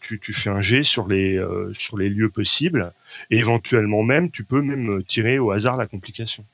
tu, 0.00 0.18
tu 0.18 0.32
fais 0.32 0.50
un 0.50 0.60
jet 0.60 0.84
sur 0.84 1.06
les 1.08 1.36
euh, 1.38 1.72
sur 1.74 1.96
les 1.98 2.08
lieux 2.08 2.30
possibles 2.30 2.92
et 3.30 3.38
éventuellement 3.38 4.02
même 4.02 4.30
tu 4.30 4.44
peux 4.44 4.62
même 4.62 4.98
euh, 4.98 5.02
tirer 5.02 5.38
au 5.38 5.50
hasard 5.50 5.76
la 5.76 5.86
complication. 5.86 6.44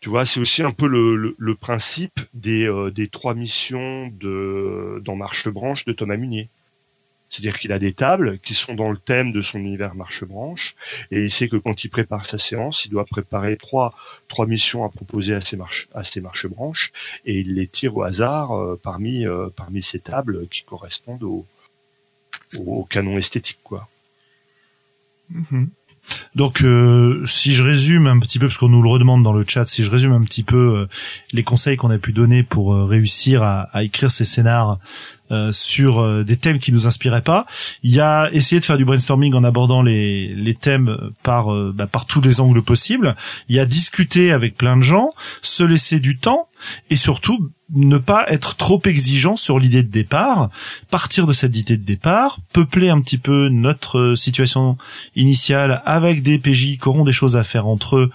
Tu 0.00 0.08
vois, 0.08 0.24
c'est 0.24 0.38
aussi 0.38 0.62
un 0.62 0.70
peu 0.70 0.86
le, 0.86 1.16
le, 1.16 1.34
le 1.36 1.54
principe 1.56 2.20
des, 2.32 2.66
euh, 2.68 2.90
des 2.90 3.08
trois 3.08 3.34
missions 3.34 4.06
de 4.20 5.02
dans 5.04 5.16
Marche 5.16 5.48
Branche 5.48 5.84
de 5.84 5.92
Thomas 5.92 6.16
Munier. 6.16 6.48
C'est-à-dire 7.30 7.58
qu'il 7.58 7.72
a 7.72 7.78
des 7.78 7.92
tables 7.92 8.38
qui 8.38 8.54
sont 8.54 8.74
dans 8.74 8.90
le 8.90 8.96
thème 8.96 9.32
de 9.32 9.42
son 9.42 9.58
univers 9.58 9.94
Marche 9.94 10.24
Branche 10.24 10.74
et 11.10 11.24
il 11.24 11.30
sait 11.30 11.48
que 11.48 11.56
quand 11.56 11.84
il 11.84 11.90
prépare 11.90 12.24
sa 12.26 12.38
séance, 12.38 12.84
il 12.86 12.90
doit 12.90 13.04
préparer 13.04 13.56
trois 13.56 13.94
trois 14.28 14.46
missions 14.46 14.84
à 14.84 14.88
proposer 14.88 15.34
à 15.34 15.40
ses 15.40 15.56
marches 15.56 15.88
à 15.94 16.04
ses 16.04 16.20
marches 16.20 16.46
branches 16.46 16.92
et 17.26 17.38
il 17.40 17.54
les 17.54 17.66
tire 17.66 17.96
au 17.96 18.02
hasard 18.02 18.52
euh, 18.52 18.80
parmi 18.82 19.26
euh, 19.26 19.48
parmi 19.54 19.82
ces 19.82 20.00
tables 20.00 20.48
qui 20.48 20.62
correspondent 20.62 21.24
au, 21.24 21.46
au, 22.56 22.80
au 22.80 22.84
canon 22.84 23.18
esthétique 23.18 23.58
quoi. 23.62 23.88
Mhm. 25.30 25.68
Donc, 26.34 26.62
euh, 26.62 27.24
si 27.26 27.52
je 27.52 27.62
résume 27.62 28.06
un 28.06 28.18
petit 28.18 28.38
peu, 28.38 28.46
parce 28.46 28.58
qu'on 28.58 28.68
nous 28.68 28.82
le 28.82 28.88
redemande 28.88 29.22
dans 29.22 29.32
le 29.32 29.44
chat, 29.46 29.66
si 29.66 29.82
je 29.82 29.90
résume 29.90 30.12
un 30.12 30.22
petit 30.22 30.42
peu 30.42 30.56
euh, 30.56 30.86
les 31.32 31.42
conseils 31.42 31.76
qu'on 31.76 31.90
a 31.90 31.98
pu 31.98 32.12
donner 32.12 32.42
pour 32.42 32.74
euh, 32.74 32.84
réussir 32.84 33.42
à, 33.42 33.62
à, 33.72 33.82
écrire 33.82 34.10
ces 34.10 34.24
scénars 34.24 34.78
sur 35.52 36.24
des 36.24 36.36
thèmes 36.36 36.58
qui 36.58 36.72
nous 36.72 36.86
inspiraient 36.86 37.22
pas, 37.22 37.46
il 37.82 37.94
y 37.94 38.00
a 38.00 38.30
essayer 38.32 38.60
de 38.60 38.64
faire 38.64 38.78
du 38.78 38.84
brainstorming 38.84 39.34
en 39.34 39.44
abordant 39.44 39.82
les, 39.82 40.28
les 40.34 40.54
thèmes 40.54 40.96
par 41.22 41.54
bah, 41.72 41.86
par 41.86 42.06
tous 42.06 42.20
les 42.20 42.40
angles 42.40 42.62
possibles. 42.62 43.16
Il 43.48 43.56
y 43.56 43.60
a 43.60 43.66
discuter 43.66 44.32
avec 44.32 44.56
plein 44.56 44.76
de 44.76 44.82
gens, 44.82 45.10
se 45.42 45.62
laisser 45.62 46.00
du 46.00 46.18
temps 46.18 46.48
et 46.90 46.96
surtout 46.96 47.50
ne 47.74 47.98
pas 47.98 48.24
être 48.28 48.56
trop 48.56 48.80
exigeant 48.86 49.36
sur 49.36 49.58
l'idée 49.58 49.82
de 49.82 49.90
départ, 49.90 50.48
partir 50.90 51.26
de 51.26 51.32
cette 51.32 51.56
idée 51.56 51.76
de 51.76 51.84
départ, 51.84 52.38
peupler 52.52 52.88
un 52.88 53.00
petit 53.00 53.18
peu 53.18 53.48
notre 53.48 54.14
situation 54.14 54.78
initiale 55.16 55.82
avec 55.84 56.22
des 56.22 56.38
PJ 56.38 56.78
qui 56.78 56.88
auront 56.88 57.04
des 57.04 57.12
choses 57.12 57.36
à 57.36 57.44
faire 57.44 57.66
entre 57.66 57.96
eux 57.96 58.10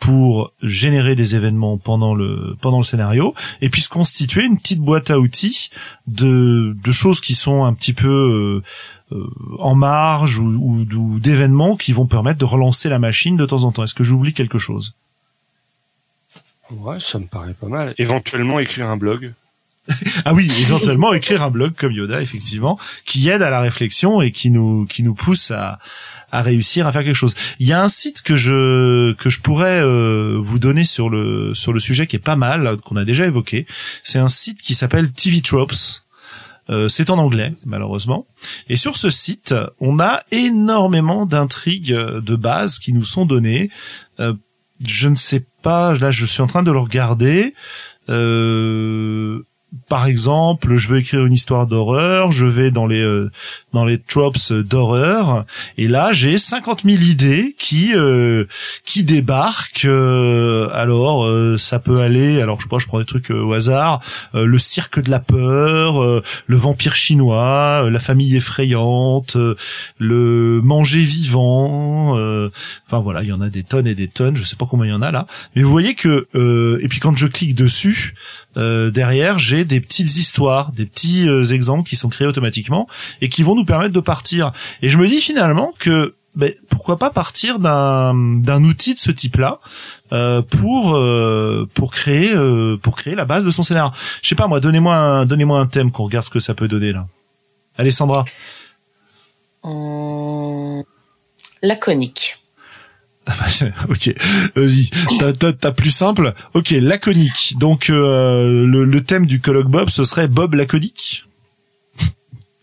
pour 0.00 0.52
générer 0.62 1.14
des 1.14 1.34
événements 1.34 1.78
pendant 1.78 2.14
le 2.14 2.56
pendant 2.60 2.78
le 2.78 2.84
scénario 2.84 3.34
et 3.60 3.70
puis 3.70 3.80
se 3.80 3.88
constituer 3.88 4.44
une 4.44 4.58
petite 4.58 4.80
boîte 4.80 5.10
à 5.10 5.18
outils 5.18 5.70
de, 6.06 6.76
de 6.82 6.92
choses 6.92 7.20
qui 7.20 7.34
sont 7.34 7.64
un 7.64 7.72
petit 7.72 7.92
peu 7.92 8.62
euh, 9.12 9.16
euh, 9.16 9.30
en 9.58 9.74
marge 9.74 10.38
ou, 10.38 10.44
ou, 10.44 10.86
ou 10.94 11.20
d'événements 11.20 11.76
qui 11.76 11.92
vont 11.92 12.06
permettre 12.06 12.38
de 12.38 12.44
relancer 12.44 12.88
la 12.88 12.98
machine 12.98 13.36
de 13.36 13.46
temps 13.46 13.64
en 13.64 13.72
temps. 13.72 13.84
Est-ce 13.84 13.94
que 13.94 14.04
j'oublie 14.04 14.32
quelque 14.32 14.58
chose? 14.58 14.94
Ouais, 16.70 16.98
ça 17.00 17.18
me 17.18 17.26
paraît 17.26 17.54
pas 17.54 17.68
mal. 17.68 17.94
Éventuellement 17.98 18.58
écrire 18.58 18.88
un 18.88 18.96
blog. 18.96 19.32
ah 20.24 20.32
oui, 20.32 20.50
éventuellement 20.60 21.12
écrire 21.12 21.42
un 21.42 21.50
blog 21.50 21.74
comme 21.74 21.92
Yoda, 21.92 22.22
effectivement, 22.22 22.78
qui 23.04 23.28
aide 23.28 23.42
à 23.42 23.50
la 23.50 23.60
réflexion 23.60 24.22
et 24.22 24.30
qui 24.30 24.50
nous 24.50 24.86
qui 24.86 25.02
nous 25.02 25.14
pousse 25.14 25.50
à 25.50 25.78
à 26.34 26.42
réussir 26.42 26.86
à 26.86 26.92
faire 26.92 27.04
quelque 27.04 27.16
chose. 27.16 27.34
Il 27.60 27.66
y 27.66 27.72
a 27.72 27.82
un 27.82 27.88
site 27.88 28.22
que 28.22 28.36
je 28.36 29.12
que 29.14 29.30
je 29.30 29.40
pourrais 29.40 29.80
euh, 29.82 30.36
vous 30.38 30.58
donner 30.58 30.84
sur 30.84 31.08
le 31.08 31.54
sur 31.54 31.72
le 31.72 31.80
sujet 31.80 32.06
qui 32.06 32.16
est 32.16 32.26
pas 32.32 32.36
mal 32.36 32.76
qu'on 32.78 32.96
a 32.96 33.04
déjà 33.04 33.26
évoqué. 33.26 33.66
C'est 34.02 34.18
un 34.18 34.28
site 34.28 34.60
qui 34.60 34.74
s'appelle 34.74 35.12
TV 35.12 35.40
Tropes. 35.40 35.72
Euh, 36.70 36.88
c'est 36.88 37.10
en 37.10 37.18
anglais, 37.18 37.52
malheureusement. 37.66 38.26
Et 38.68 38.76
sur 38.76 38.96
ce 38.96 39.10
site, 39.10 39.54
on 39.80 40.00
a 40.00 40.22
énormément 40.30 41.26
d'intrigues 41.26 41.94
de 41.94 42.36
base 42.36 42.78
qui 42.78 42.92
nous 42.92 43.04
sont 43.04 43.26
données. 43.26 43.70
Euh, 44.18 44.32
je 44.86 45.08
ne 45.08 45.14
sais 45.14 45.44
pas, 45.62 45.94
là 45.94 46.10
je 46.10 46.26
suis 46.26 46.42
en 46.42 46.46
train 46.46 46.62
de 46.62 46.72
le 46.72 46.78
regarder. 46.78 47.54
Euh, 48.08 49.40
par 49.88 50.06
exemple, 50.06 50.76
je 50.76 50.88
veux 50.88 50.98
écrire 50.98 51.24
une 51.26 51.32
histoire 51.32 51.66
d'horreur, 51.66 52.32
je 52.32 52.46
vais 52.46 52.70
dans 52.70 52.86
les 52.86 53.02
euh, 53.02 53.30
dans 53.72 53.84
les 53.84 53.98
tropes 53.98 54.52
d'horreur, 54.52 55.44
et 55.78 55.88
là 55.88 56.12
j'ai 56.12 56.38
50 56.38 56.82
000 56.84 57.02
idées 57.02 57.54
qui 57.58 57.92
euh, 57.94 58.44
qui 58.84 59.02
débarquent. 59.02 59.84
Euh, 59.84 60.68
alors 60.72 61.28
ça 61.58 61.78
peut 61.78 62.00
aller, 62.00 62.40
alors 62.40 62.58
je 62.58 62.64
sais 62.64 62.68
pas, 62.68 62.78
je 62.78 62.86
prends 62.86 62.98
des 62.98 63.04
trucs 63.04 63.30
au 63.30 63.52
hasard, 63.52 64.00
le 64.32 64.58
cirque 64.58 65.00
de 65.00 65.10
la 65.10 65.20
peur, 65.20 66.02
le 66.46 66.56
vampire 66.56 66.94
chinois, 66.94 67.88
la 67.90 68.00
famille 68.00 68.36
effrayante, 68.36 69.36
le 69.98 70.60
manger 70.62 71.00
vivant. 71.00 72.12
enfin 72.86 73.00
voilà, 73.00 73.22
il 73.22 73.28
y 73.28 73.32
en 73.32 73.40
a 73.40 73.48
des 73.48 73.62
tonnes 73.62 73.86
et 73.86 73.94
des 73.94 74.08
tonnes. 74.08 74.36
Je 74.36 74.44
sais 74.44 74.56
pas 74.56 74.66
combien 74.66 74.86
il 74.86 74.90
y 74.90 74.94
en 74.94 75.02
a 75.02 75.10
là, 75.10 75.26
mais 75.54 75.62
vous 75.62 75.70
voyez 75.70 75.94
que 75.94 76.28
et 76.80 76.88
puis 76.88 77.00
quand 77.00 77.16
je 77.16 77.26
clique 77.26 77.54
dessus, 77.54 78.14
derrière 78.56 79.38
j'ai 79.38 79.64
des 79.64 79.80
petites 79.80 80.16
histoires, 80.16 80.72
des 80.72 80.86
petits 80.86 81.28
euh, 81.28 81.44
exemples 81.44 81.88
qui 81.88 81.96
sont 81.96 82.08
créés 82.08 82.26
automatiquement 82.26 82.88
et 83.20 83.28
qui 83.28 83.42
vont 83.42 83.54
nous 83.54 83.64
permettre 83.64 83.92
de 83.92 84.00
partir. 84.00 84.52
Et 84.82 84.90
je 84.90 84.98
me 84.98 85.08
dis 85.08 85.20
finalement 85.20 85.72
que 85.78 86.12
ben, 86.36 86.52
pourquoi 86.68 86.98
pas 86.98 87.10
partir 87.10 87.58
d'un 87.60 88.14
d'un 88.14 88.64
outil 88.64 88.94
de 88.94 88.98
ce 88.98 89.12
type-là 89.12 89.60
euh, 90.12 90.42
pour 90.42 90.96
euh, 90.96 91.68
pour 91.74 91.92
créer 91.92 92.34
pour 92.82 92.96
créer 92.96 93.14
la 93.14 93.24
base 93.24 93.44
de 93.44 93.50
son 93.50 93.62
scénario. 93.62 93.92
Je 94.22 94.28
sais 94.28 94.34
pas 94.34 94.46
moi, 94.46 94.60
donnez-moi 94.60 94.94
un 94.94 95.26
donnez-moi 95.26 95.60
un 95.60 95.66
thème 95.66 95.90
qu'on 95.90 96.04
regarde 96.04 96.26
ce 96.26 96.30
que 96.30 96.40
ça 96.40 96.54
peut 96.54 96.68
donner 96.68 96.92
là. 96.92 97.06
Alessandra. 97.76 98.24
Laconique. 101.62 102.43
ok, 103.88 104.14
vas-y. 104.54 104.90
T'as 105.60 105.72
plus 105.72 105.90
simple. 105.90 106.34
Ok, 106.52 106.70
laconique. 106.70 107.54
Donc 107.58 107.88
euh, 107.90 108.66
le, 108.66 109.02
thème 109.02 109.26
du 109.26 109.40
colloque 109.40 109.68
Bob, 109.68 109.88
ce 109.88 110.04
serait 110.04 110.28
Bob 110.28 110.54
laconique? 110.54 111.24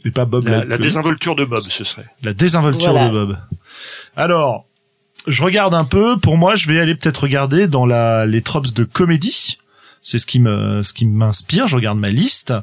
Et 0.05 0.11
pas 0.11 0.25
Bob 0.25 0.47
la, 0.47 0.65
la 0.65 0.77
désinvolture 0.77 1.35
de 1.35 1.45
Bob, 1.45 1.63
ce 1.67 1.83
serait. 1.83 2.05
La 2.23 2.33
désinvolture 2.33 2.93
de 2.93 3.09
Bob. 3.09 3.37
Alors, 4.15 4.65
je 5.27 5.43
regarde 5.43 5.73
un 5.73 5.85
peu. 5.85 6.17
Pour 6.17 6.37
moi, 6.37 6.55
je 6.55 6.67
vais 6.67 6.79
aller 6.79 6.95
peut-être 6.95 7.23
regarder 7.23 7.67
dans 7.67 7.85
la 7.85 8.25
les 8.25 8.41
tropes 8.41 8.73
de 8.73 8.83
comédie. 8.83 9.57
C'est 10.01 10.17
ce 10.17 10.25
qui 10.25 10.39
me 10.39 10.81
ce 10.83 10.93
qui 10.93 11.05
m'inspire. 11.05 11.67
Je 11.67 11.75
regarde 11.75 11.99
ma 11.99 12.09
liste. 12.09 12.53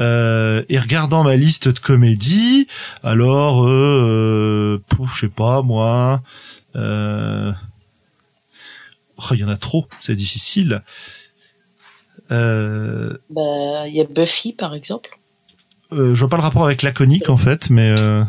Euh, 0.00 0.62
et 0.70 0.78
regardant 0.78 1.22
ma 1.22 1.36
liste 1.36 1.68
de 1.68 1.78
comédie, 1.78 2.66
alors, 3.02 3.66
euh, 3.66 4.80
euh 4.98 5.06
je 5.12 5.20
sais 5.20 5.28
pas 5.28 5.60
moi, 5.60 6.22
euh... 6.76 7.52
Oh, 9.16 9.34
il 9.34 9.38
y 9.38 9.44
en 9.44 9.48
a 9.48 9.56
trop, 9.56 9.86
c'est 10.00 10.16
difficile. 10.16 10.82
Euh... 12.30 13.16
Bah, 13.30 13.86
il 13.86 13.94
y 13.94 14.00
a 14.00 14.04
Buffy 14.04 14.52
par 14.52 14.74
exemple. 14.74 15.18
Euh, 15.92 16.14
je 16.14 16.20
vois 16.20 16.28
pas 16.28 16.36
le 16.36 16.42
rapport 16.42 16.64
avec 16.64 16.82
laconique 16.82 17.28
en 17.28 17.36
fait, 17.36 17.70
mais. 17.70 17.94
Euh... 17.98 18.24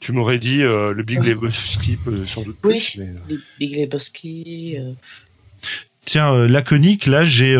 Tu 0.00 0.12
m'aurais 0.12 0.38
dit 0.38 0.62
euh, 0.62 0.92
le 0.92 1.02
Big 1.02 1.22
Lebowski 1.22 1.98
sans 2.26 2.42
doute. 2.42 2.56
Oui, 2.64 2.78
plus, 2.78 2.96
mais... 2.96 3.12
le 3.28 3.40
Big 3.58 3.76
Lebowski. 3.76 4.78
Tiens, 6.10 6.34
euh, 6.34 6.48
laconique, 6.48 7.06
là 7.06 7.22
j'ai 7.22 7.56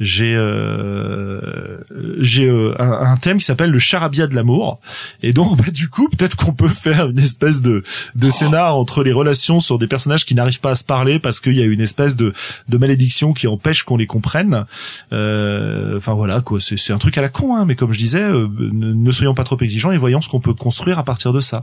j'ai 0.00 0.34
euh, 0.36 1.78
j'ai 2.18 2.48
euh, 2.48 2.74
un, 2.78 3.16
thème 3.16 3.38
qui 3.38 3.44
s'appelle 3.44 3.70
le 3.70 3.78
charabia 3.78 4.26
de 4.26 4.34
l'amour. 4.34 4.80
Et 5.22 5.32
donc 5.32 5.56
bah, 5.58 5.70
du 5.72 5.88
coup 5.88 6.08
peut-être 6.08 6.36
qu'on 6.36 6.52
peut 6.52 6.68
faire 6.68 7.08
une 7.08 7.18
espèce 7.18 7.62
de 7.62 7.82
de 8.14 8.30
scénar 8.30 8.76
entre 8.76 9.02
les 9.02 9.12
relations 9.12 9.60
sur 9.60 9.78
des 9.78 9.88
personnages 9.88 10.24
qui 10.24 10.34
n'arrivent 10.34 10.60
pas 10.60 10.70
à 10.70 10.74
se 10.74 10.84
parler 10.84 11.18
parce 11.18 11.40
qu'il 11.40 11.54
y 11.54 11.62
a 11.62 11.66
une 11.66 11.80
espèce 11.80 12.16
de 12.16 12.32
de 12.68 12.78
malédiction 12.78 13.32
qui 13.32 13.48
empêche 13.48 13.82
qu'on 13.82 13.96
les 13.96 14.06
comprenne. 14.06 14.66
Euh, 15.12 15.96
enfin 15.96 16.14
voilà 16.14 16.40
quoi 16.40 16.60
c'est 16.60 16.76
c'est 16.76 16.92
un 16.92 16.98
truc 16.98 17.18
à 17.18 17.22
la 17.22 17.28
con 17.28 17.56
hein, 17.56 17.64
mais 17.66 17.74
comme 17.74 17.92
je 17.92 17.98
disais 17.98 18.28
ne, 18.28 18.92
ne 18.92 19.12
soyons 19.12 19.34
pas 19.34 19.44
trop 19.44 19.58
exigeants 19.60 19.90
et 19.90 19.96
voyons 19.96 20.20
ce 20.20 20.28
qu'on 20.28 20.40
peut 20.40 20.54
construire 20.54 20.98
à 20.98 21.04
partir 21.04 21.32
de 21.32 21.40
ça 21.40 21.62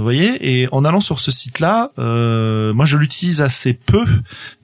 voyez 0.00 0.60
Et 0.62 0.68
en 0.72 0.84
allant 0.84 1.00
sur 1.00 1.20
ce 1.20 1.30
site-là, 1.30 1.90
euh, 1.98 2.72
moi 2.72 2.86
je 2.86 2.96
l'utilise 2.96 3.42
assez 3.42 3.74
peu, 3.74 4.04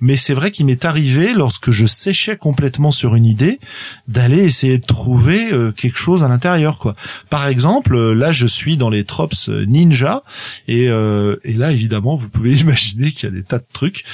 mais 0.00 0.16
c'est 0.16 0.32
vrai 0.32 0.50
qu'il 0.50 0.66
m'est 0.66 0.84
arrivé 0.84 1.34
lorsque 1.34 1.70
je 1.70 1.84
séchais 1.84 2.36
complètement 2.36 2.90
sur 2.90 3.14
une 3.14 3.26
idée 3.26 3.60
d'aller 4.06 4.42
essayer 4.42 4.78
de 4.78 4.86
trouver 4.86 5.52
euh, 5.52 5.70
quelque 5.70 5.98
chose 5.98 6.24
à 6.24 6.28
l'intérieur, 6.28 6.78
quoi. 6.78 6.94
Par 7.28 7.46
exemple, 7.46 7.94
euh, 7.94 8.14
là 8.14 8.32
je 8.32 8.46
suis 8.46 8.76
dans 8.78 8.88
les 8.88 9.04
tropes 9.04 9.34
ninja 9.66 10.22
et, 10.66 10.84
et 10.84 11.52
là 11.52 11.72
évidemment 11.72 12.14
vous 12.14 12.28
pouvez 12.28 12.56
imaginer 12.60 13.10
qu'il 13.10 13.28
y 13.28 13.32
a 13.32 13.34
des 13.34 13.42
tas 13.42 13.58
de 13.58 13.66
trucs 13.72 14.04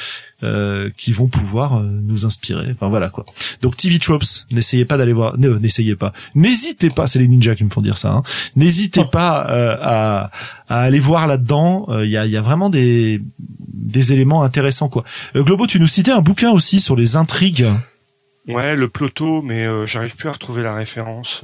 euh, 0.45 0.91
qui 0.97 1.13
vont 1.13 1.29
pouvoir 1.29 1.79
euh, 1.79 1.83
nous 2.03 2.27
inspirer. 2.27 2.69
Enfin 2.71 2.89
voilà 2.89 3.09
quoi. 3.09 3.25
Donc 3.63 3.77
TV 3.77 3.99
Tropes, 3.99 4.25
n'essayez 4.53 4.85
pas 4.85 4.97
d'aller 4.97 5.13
voir, 5.13 5.37
n'essayez 5.39 5.97
pas, 5.97 6.13
n'hésitez 6.35 6.91
pas, 6.91 7.07
c'est 7.07 7.19
les 7.19 7.29
ninjas 7.29 7.55
qui 7.55 7.65
me 7.65 7.71
font 7.71 7.81
dire 7.81 7.99
ça. 7.99 8.13
Hein. 8.13 8.23
N'hésitez 8.57 9.03
oh. 9.05 9.09
pas 9.09 9.49
euh, 9.51 9.77
à, 9.81 10.31
à, 10.69 10.81
aller 10.83 11.01
voir 11.01 11.27
là-dedans. 11.27 11.87
Il 12.03 12.09
y, 12.09 12.17
a, 12.17 12.27
y 12.27 12.37
a 12.37 12.43
vraiment 12.43 12.71
des 12.71 13.21
des 13.39 14.13
éléments 14.13 14.43
intéressants 14.43 14.89
quoi. 14.89 15.05
Globo, 15.35 15.67
tu 15.67 15.81
nous 15.81 15.87
citais 15.87 16.13
un 16.13 16.21
bouquin 16.21 16.51
aussi 16.51 16.81
sur 16.81 16.97
les 16.97 17.17
intrigues. 17.17 17.67
Ouais, 18.49 18.77
le 18.77 18.89
ploto, 18.89 19.43
mais 19.43 19.67
j'arrive 19.87 20.17
plus 20.17 20.29
à 20.29 20.33
retrouver 20.33 20.63
la 20.63 20.75
référence. 20.75 21.43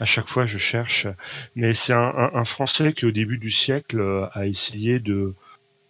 À 0.00 0.04
chaque 0.04 0.26
fois, 0.26 0.46
je 0.46 0.58
cherche. 0.58 1.06
Mais 1.54 1.74
c'est 1.74 1.92
un, 1.92 2.12
un, 2.16 2.30
un, 2.34 2.44
Français 2.44 2.92
qui, 2.92 3.04
au 3.04 3.10
début 3.10 3.38
du 3.38 3.50
siècle, 3.50 4.28
a 4.32 4.46
essayé 4.46 4.98
de 4.98 5.34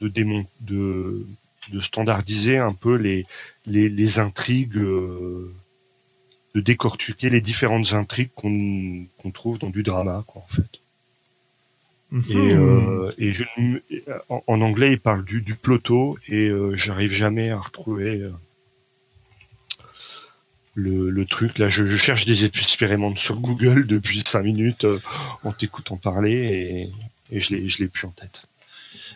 de, 0.02 0.08
démon 0.08 0.44
de 0.60 1.24
de 1.70 1.80
standardiser 1.80 2.58
un 2.58 2.72
peu 2.72 2.96
les, 2.96 3.26
les, 3.66 3.88
les 3.88 4.18
intrigues, 4.18 4.76
euh, 4.76 5.52
de 6.54 6.60
décortiquer 6.60 7.30
les 7.30 7.40
différentes 7.40 7.92
intrigues 7.92 8.30
qu'on 8.34 9.30
trouve 9.32 9.58
dans 9.58 9.70
du 9.70 9.82
drama, 9.82 10.24
quoi, 10.26 10.42
en 10.42 10.54
fait. 10.54 10.80
Mhm. 12.10 12.24
Et, 12.28 12.54
euh, 12.54 13.12
et 13.16 13.32
je, 13.32 13.44
en, 14.28 14.60
anglais, 14.60 14.92
il 14.92 15.00
parle 15.00 15.24
du, 15.24 15.40
du 15.40 15.54
ploto 15.54 16.18
et 16.28 16.48
euh, 16.48 16.76
j'arrive 16.76 17.10
jamais 17.10 17.50
à 17.50 17.58
retrouver 17.58 18.28
le, 20.74 21.08
le, 21.08 21.24
truc. 21.24 21.56
Là, 21.58 21.70
je, 21.70 21.86
je, 21.86 21.96
cherche 21.96 22.26
des 22.26 22.44
expériments 22.44 23.16
sur 23.16 23.40
Google 23.40 23.86
depuis 23.86 24.22
cinq 24.26 24.42
minutes 24.42 24.86
en 25.42 25.52
t'écoutant 25.52 25.96
parler 25.96 26.90
et, 27.30 27.36
et 27.36 27.40
je 27.40 27.54
l'ai, 27.54 27.68
je 27.68 27.78
l'ai 27.78 27.88
plus 27.88 28.06
en 28.06 28.10
tête. 28.10 28.46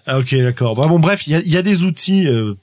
Ah 0.06 0.18
ok 0.18 0.34
d'accord. 0.36 0.74
Bon, 0.74 0.86
bon 0.88 0.98
bref, 0.98 1.26
il 1.26 1.32
y 1.32 1.36
a, 1.36 1.40
y 1.40 1.56
a, 1.56 1.62
des 1.62 1.82
outils 1.82 2.28
euh, 2.28 2.54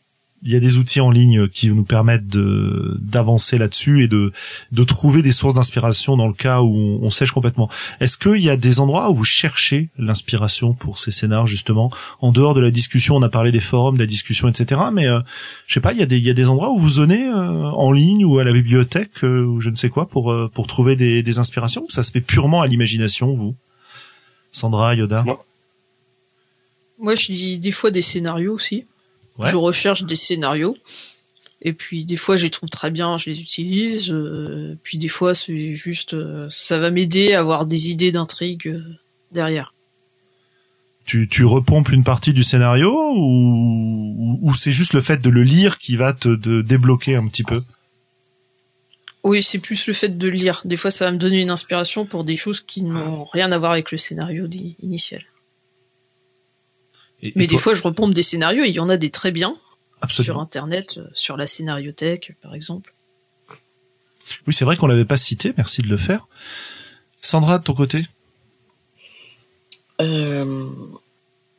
il 0.43 0.51
y 0.51 0.55
a 0.55 0.59
des 0.59 0.77
outils 0.77 0.99
en 0.99 1.09
ligne 1.09 1.47
qui 1.47 1.69
nous 1.69 1.83
permettent 1.83 2.27
de 2.27 2.97
d'avancer 3.01 3.57
là-dessus 3.57 4.03
et 4.03 4.07
de 4.07 4.33
de 4.71 4.83
trouver 4.83 5.21
des 5.21 5.31
sources 5.31 5.53
d'inspiration 5.53 6.17
dans 6.17 6.27
le 6.27 6.33
cas 6.33 6.61
où 6.61 6.99
on, 7.01 7.09
sèche 7.09 7.31
complètement. 7.31 7.69
Est-ce 8.01 8.17
qu'il 8.17 8.41
y 8.41 8.49
a 8.49 8.57
des 8.57 8.79
endroits 8.79 9.09
où 9.09 9.15
vous 9.15 9.23
cherchez 9.23 9.89
l'inspiration 9.97 10.73
pour 10.73 10.99
ces 10.99 11.11
scénars 11.11 11.47
justement 11.47 11.91
en 12.19 12.31
dehors 12.31 12.53
de 12.53 12.61
la 12.61 12.71
discussion 12.71 13.15
On 13.15 13.21
a 13.21 13.29
parlé 13.29 13.51
des 13.51 13.61
forums, 13.61 13.95
de 13.95 14.01
la 14.01 14.05
discussion, 14.05 14.49
etc. 14.49 14.81
Mais 14.91 15.07
euh, 15.07 15.21
je 15.65 15.75
sais 15.75 15.79
pas, 15.79 15.93
il 15.93 15.99
y 15.99 16.03
a 16.03 16.05
des 16.05 16.17
il 16.17 16.23
y 16.23 16.29
a 16.29 16.33
des 16.33 16.49
endroits 16.49 16.71
où 16.71 16.77
vous 16.77 16.89
zonnez 16.89 17.25
euh, 17.27 17.63
en 17.69 17.91
ligne 17.91 18.25
ou 18.25 18.39
à 18.39 18.43
la 18.43 18.51
bibliothèque 18.51 19.23
euh, 19.23 19.45
ou 19.45 19.61
je 19.61 19.69
ne 19.69 19.75
sais 19.75 19.89
quoi 19.89 20.09
pour 20.09 20.31
euh, 20.31 20.49
pour 20.53 20.67
trouver 20.67 20.97
des 20.97 21.23
des 21.23 21.39
inspirations. 21.39 21.85
Ça 21.87 22.03
se 22.03 22.11
fait 22.11 22.21
purement 22.21 22.61
à 22.61 22.67
l'imagination, 22.67 23.33
vous? 23.33 23.55
Sandra, 24.51 24.93
Yoda? 24.93 25.23
Moi, 27.03 27.15
je 27.15 27.33
lis 27.33 27.57
des 27.57 27.71
fois 27.71 27.91
des 27.91 28.01
scénarios 28.01 28.53
aussi. 28.53 28.85
Ouais. 29.37 29.51
Je 29.51 29.57
recherche 29.57 30.03
des 30.05 30.15
scénarios. 30.15 30.77
Et 31.61 31.73
puis 31.73 32.05
des 32.05 32.17
fois, 32.17 32.37
je 32.37 32.43
les 32.43 32.49
trouve 32.49 32.69
très 32.69 32.91
bien, 32.91 33.17
je 33.17 33.29
les 33.29 33.41
utilise. 33.41 34.09
euh, 34.11 34.75
puis 34.83 34.97
des 34.97 35.09
fois, 35.09 35.35
c'est 35.35 35.75
juste, 35.75 36.13
euh, 36.13 36.47
ça 36.49 36.79
va 36.79 36.91
m'aider 36.91 37.33
à 37.33 37.39
avoir 37.39 37.65
des 37.65 37.89
idées 37.89 38.11
d'intrigue 38.11 38.67
euh, 38.67 38.81
derrière. 39.31 39.73
tu, 41.05 41.27
tu 41.27 41.43
repompes 41.43 41.89
une 41.89 42.05
partie 42.05 42.33
du 42.33 42.43
scénario 42.43 42.91
ou, 43.15 44.39
ou 44.41 44.53
c'est 44.53 44.71
juste 44.71 44.93
le 44.93 45.01
fait 45.01 45.21
de 45.21 45.29
le 45.29 45.43
lire 45.43 45.77
qui 45.77 45.97
va 45.97 46.13
te 46.13 46.29
de 46.29 46.61
débloquer 46.61 47.15
un 47.17 47.27
petit 47.27 47.43
peu? 47.43 47.63
Oui, 49.23 49.43
c'est 49.43 49.59
plus 49.59 49.87
le 49.87 49.93
fait 49.93 50.17
de 50.17 50.27
lire. 50.27 50.61
Des 50.65 50.77
fois, 50.77 50.91
ça 50.91 51.05
va 51.05 51.11
me 51.11 51.17
donner 51.17 51.41
une 51.41 51.49
inspiration 51.49 52.05
pour 52.05 52.23
des 52.23 52.37
choses 52.37 52.61
qui 52.61 52.83
n'ont 52.83 53.25
rien 53.25 53.51
à 53.51 53.57
voir 53.57 53.71
avec 53.71 53.91
le 53.91 53.97
scénario 53.97 54.47
initial. 54.81 55.23
Et- 57.23 57.33
Mais 57.35 57.45
et 57.45 57.47
des 57.47 57.55
toi- 57.55 57.61
fois, 57.63 57.73
je 57.73 57.81
repompe 57.81 58.13
des 58.13 58.21
scénarios 58.23 58.63
et 58.63 58.69
il 58.69 58.75
y 58.75 58.79
en 58.79 58.89
a 58.89 58.97
des 58.97 59.09
très 59.09 59.31
bien 59.31 59.55
sur. 60.09 60.37
Internet, 60.39 60.97
euh, 60.97 61.07
sur 61.15 61.37
la 61.37 61.47
scénariothèque, 61.47 62.33
par 62.41 62.53
exemple. 62.53 62.93
Oui, 64.45 64.53
c'est 64.53 64.65
vrai 64.65 64.75
qu'on 64.77 64.87
l'avait 64.87 65.05
pas 65.05 65.17
cité. 65.17 65.53
Merci 65.57 65.81
de 65.81 65.87
le 65.87 65.97
faire. 65.97 66.27
Sandra, 67.21 67.57
de 67.59 67.63
ton 67.63 67.73
côté 67.73 67.99
Euh, 70.01 70.69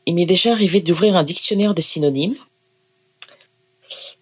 il 0.05 0.13
m'est 0.13 0.25
déjà 0.25 0.51
arrivé 0.51 0.81
d'ouvrir 0.81 1.15
un 1.15 1.23
dictionnaire 1.23 1.73
des 1.73 1.81
synonymes 1.81 2.35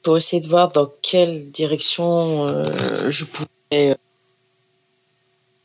pour 0.01 0.15
essayer 0.17 0.41
de 0.41 0.47
voir 0.47 0.67
dans 0.69 0.89
quelle 1.01 1.51
direction 1.51 2.47
euh, 2.47 2.65
je 3.09 3.25
pouvais 3.25 3.97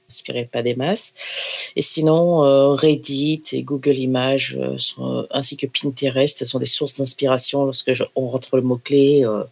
euh, 0.08 0.12
inspirer 0.12 0.44
pas 0.46 0.62
des 0.62 0.74
masses. 0.74 1.72
Et 1.76 1.82
sinon, 1.82 2.44
euh, 2.44 2.74
Reddit 2.74 3.40
et 3.52 3.62
Google 3.62 3.98
Images, 3.98 4.56
euh, 4.60 4.78
sont, 4.78 5.26
ainsi 5.30 5.56
que 5.56 5.66
Pinterest, 5.66 6.44
sont 6.44 6.58
des 6.58 6.66
sources 6.66 6.96
d'inspiration 6.96 7.64
lorsque 7.64 7.92
je, 7.92 8.04
on 8.16 8.28
rentre 8.28 8.56
le 8.56 8.62
mot-clé. 8.62 9.24
euh, 9.24 9.44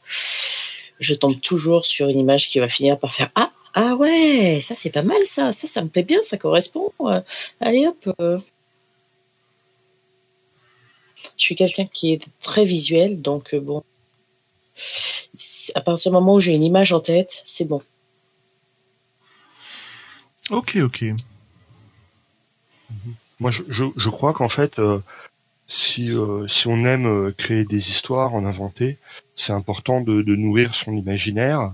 je 0.98 1.14
tombe 1.14 1.38
toujours 1.40 1.84
sur 1.84 2.08
une 2.08 2.18
image 2.18 2.48
qui 2.48 2.58
va 2.58 2.68
finir 2.68 2.98
par 2.98 3.12
faire 3.12 3.30
Ah, 3.34 3.52
ah 3.74 3.96
ouais, 3.96 4.60
ça 4.62 4.74
c'est 4.74 4.90
pas 4.90 5.02
mal 5.02 5.26
ça, 5.26 5.52
ça 5.52 5.66
ça 5.66 5.82
me 5.82 5.88
plaît 5.88 6.02
bien, 6.04 6.22
ça 6.22 6.38
correspond. 6.38 6.90
euh, 7.00 7.20
allez 7.60 7.86
hop. 7.86 8.08
euh. 8.20 8.38
Je 11.36 11.44
suis 11.44 11.54
quelqu'un 11.54 11.84
qui 11.84 12.14
est 12.14 12.24
très 12.40 12.64
visuel, 12.64 13.20
donc 13.20 13.52
euh, 13.52 13.60
bon. 13.60 13.82
À 15.74 15.80
partir 15.82 16.10
du 16.10 16.14
moment 16.14 16.34
où 16.34 16.40
j'ai 16.40 16.52
une 16.54 16.62
image 16.62 16.92
en 16.94 17.00
tête, 17.00 17.42
c'est 17.44 17.66
bon. 17.66 17.80
Ok, 20.50 20.76
ok. 20.82 21.04
Moi, 23.40 23.50
je, 23.50 23.62
je, 23.68 23.84
je 23.96 24.08
crois 24.08 24.32
qu'en 24.32 24.48
fait, 24.48 24.78
euh, 24.78 24.98
si, 25.66 26.16
euh, 26.16 26.46
si 26.46 26.68
on 26.68 26.84
aime 26.84 27.06
euh, 27.06 27.32
créer 27.36 27.64
des 27.64 27.90
histoires, 27.90 28.34
en 28.34 28.44
inventer, 28.44 28.98
c'est 29.34 29.52
important 29.52 30.00
de, 30.00 30.22
de 30.22 30.36
nourrir 30.36 30.74
son 30.74 30.96
imaginaire. 30.96 31.72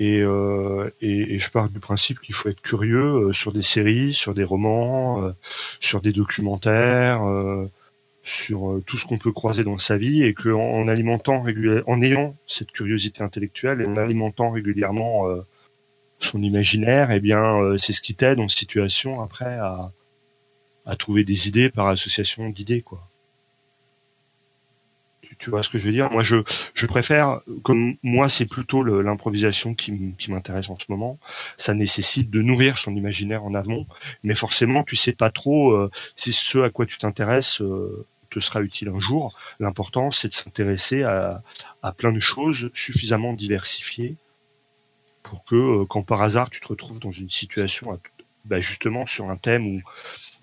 Et, 0.00 0.20
euh, 0.20 0.90
et, 1.00 1.34
et 1.34 1.38
je 1.38 1.50
pars 1.50 1.68
du 1.68 1.78
principe 1.78 2.20
qu'il 2.20 2.34
faut 2.34 2.48
être 2.48 2.60
curieux 2.62 3.28
euh, 3.28 3.32
sur 3.32 3.52
des 3.52 3.62
séries, 3.62 4.12
sur 4.12 4.34
des 4.34 4.42
romans, 4.42 5.22
euh, 5.22 5.30
sur 5.78 6.00
des 6.00 6.12
documentaires, 6.12 7.22
sur 8.24 8.80
tout 8.86 8.96
ce 8.96 9.04
qu'on 9.04 9.18
peut 9.18 9.30
croiser 9.30 9.62
dans 9.62 9.78
sa 9.78 9.96
vie, 9.96 10.22
et 10.24 10.32
qu'en 10.34 10.58
en 10.58 10.88
alimentant 10.88 11.42
régulièrement, 11.42 11.92
en 11.92 12.02
ayant 12.02 12.34
cette 12.46 12.72
curiosité 12.72 13.22
intellectuelle 13.22 13.82
et 13.82 13.86
en 13.86 13.96
alimentant 13.96 14.50
régulièrement 14.50 15.26
son 16.24 16.42
imaginaire, 16.42 17.10
eh 17.10 17.20
bien, 17.20 17.60
euh, 17.60 17.78
c'est 17.78 17.92
ce 17.92 18.00
qui 18.00 18.14
t'aide 18.14 18.40
en 18.40 18.48
situation 18.48 19.20
après 19.20 19.58
à, 19.58 19.90
trouver 20.98 21.24
des 21.24 21.48
idées 21.48 21.70
par 21.70 21.88
association 21.88 22.50
d'idées, 22.50 22.82
quoi. 22.82 23.00
Tu, 25.38 25.50
vois 25.50 25.62
ce 25.62 25.68
que 25.68 25.78
je 25.78 25.86
veux 25.86 25.92
dire? 25.92 26.10
Moi, 26.10 26.22
je, 26.22 26.36
je 26.74 26.86
préfère, 26.86 27.40
comme 27.64 27.96
moi, 28.02 28.28
c'est 28.28 28.46
plutôt 28.46 28.84
l'improvisation 28.84 29.74
qui, 29.74 30.14
qui 30.16 30.30
m'intéresse 30.30 30.70
en 30.70 30.78
ce 30.78 30.84
moment. 30.88 31.18
Ça 31.56 31.74
nécessite 31.74 32.30
de 32.30 32.40
nourrir 32.40 32.78
son 32.78 32.94
imaginaire 32.94 33.44
en 33.44 33.52
amont, 33.54 33.86
mais 34.22 34.34
forcément, 34.34 34.84
tu 34.84 34.94
sais 34.94 35.12
pas 35.12 35.30
trop 35.30 35.72
euh, 35.72 35.90
si 36.14 36.32
ce 36.32 36.58
à 36.58 36.70
quoi 36.70 36.86
tu 36.86 36.98
t'intéresses 36.98 37.60
euh, 37.62 38.06
te 38.30 38.38
sera 38.38 38.62
utile 38.62 38.88
un 38.88 39.00
jour. 39.00 39.36
L'important, 39.58 40.10
c'est 40.12 40.28
de 40.28 40.34
s'intéresser 40.34 41.02
à, 41.02 41.42
à 41.82 41.92
plein 41.92 42.12
de 42.12 42.20
choses 42.20 42.70
suffisamment 42.72 43.32
diversifiées 43.32 44.16
pour 45.24 45.44
que, 45.44 45.56
euh, 45.56 45.84
quand 45.86 46.02
par 46.02 46.22
hasard, 46.22 46.50
tu 46.50 46.60
te 46.60 46.68
retrouves 46.68 47.00
dans 47.00 47.10
une 47.10 47.30
situation, 47.30 47.92
à- 47.92 47.98
bah, 48.44 48.60
justement, 48.60 49.06
sur 49.06 49.28
un 49.30 49.36
thème 49.36 49.66
où 49.66 49.82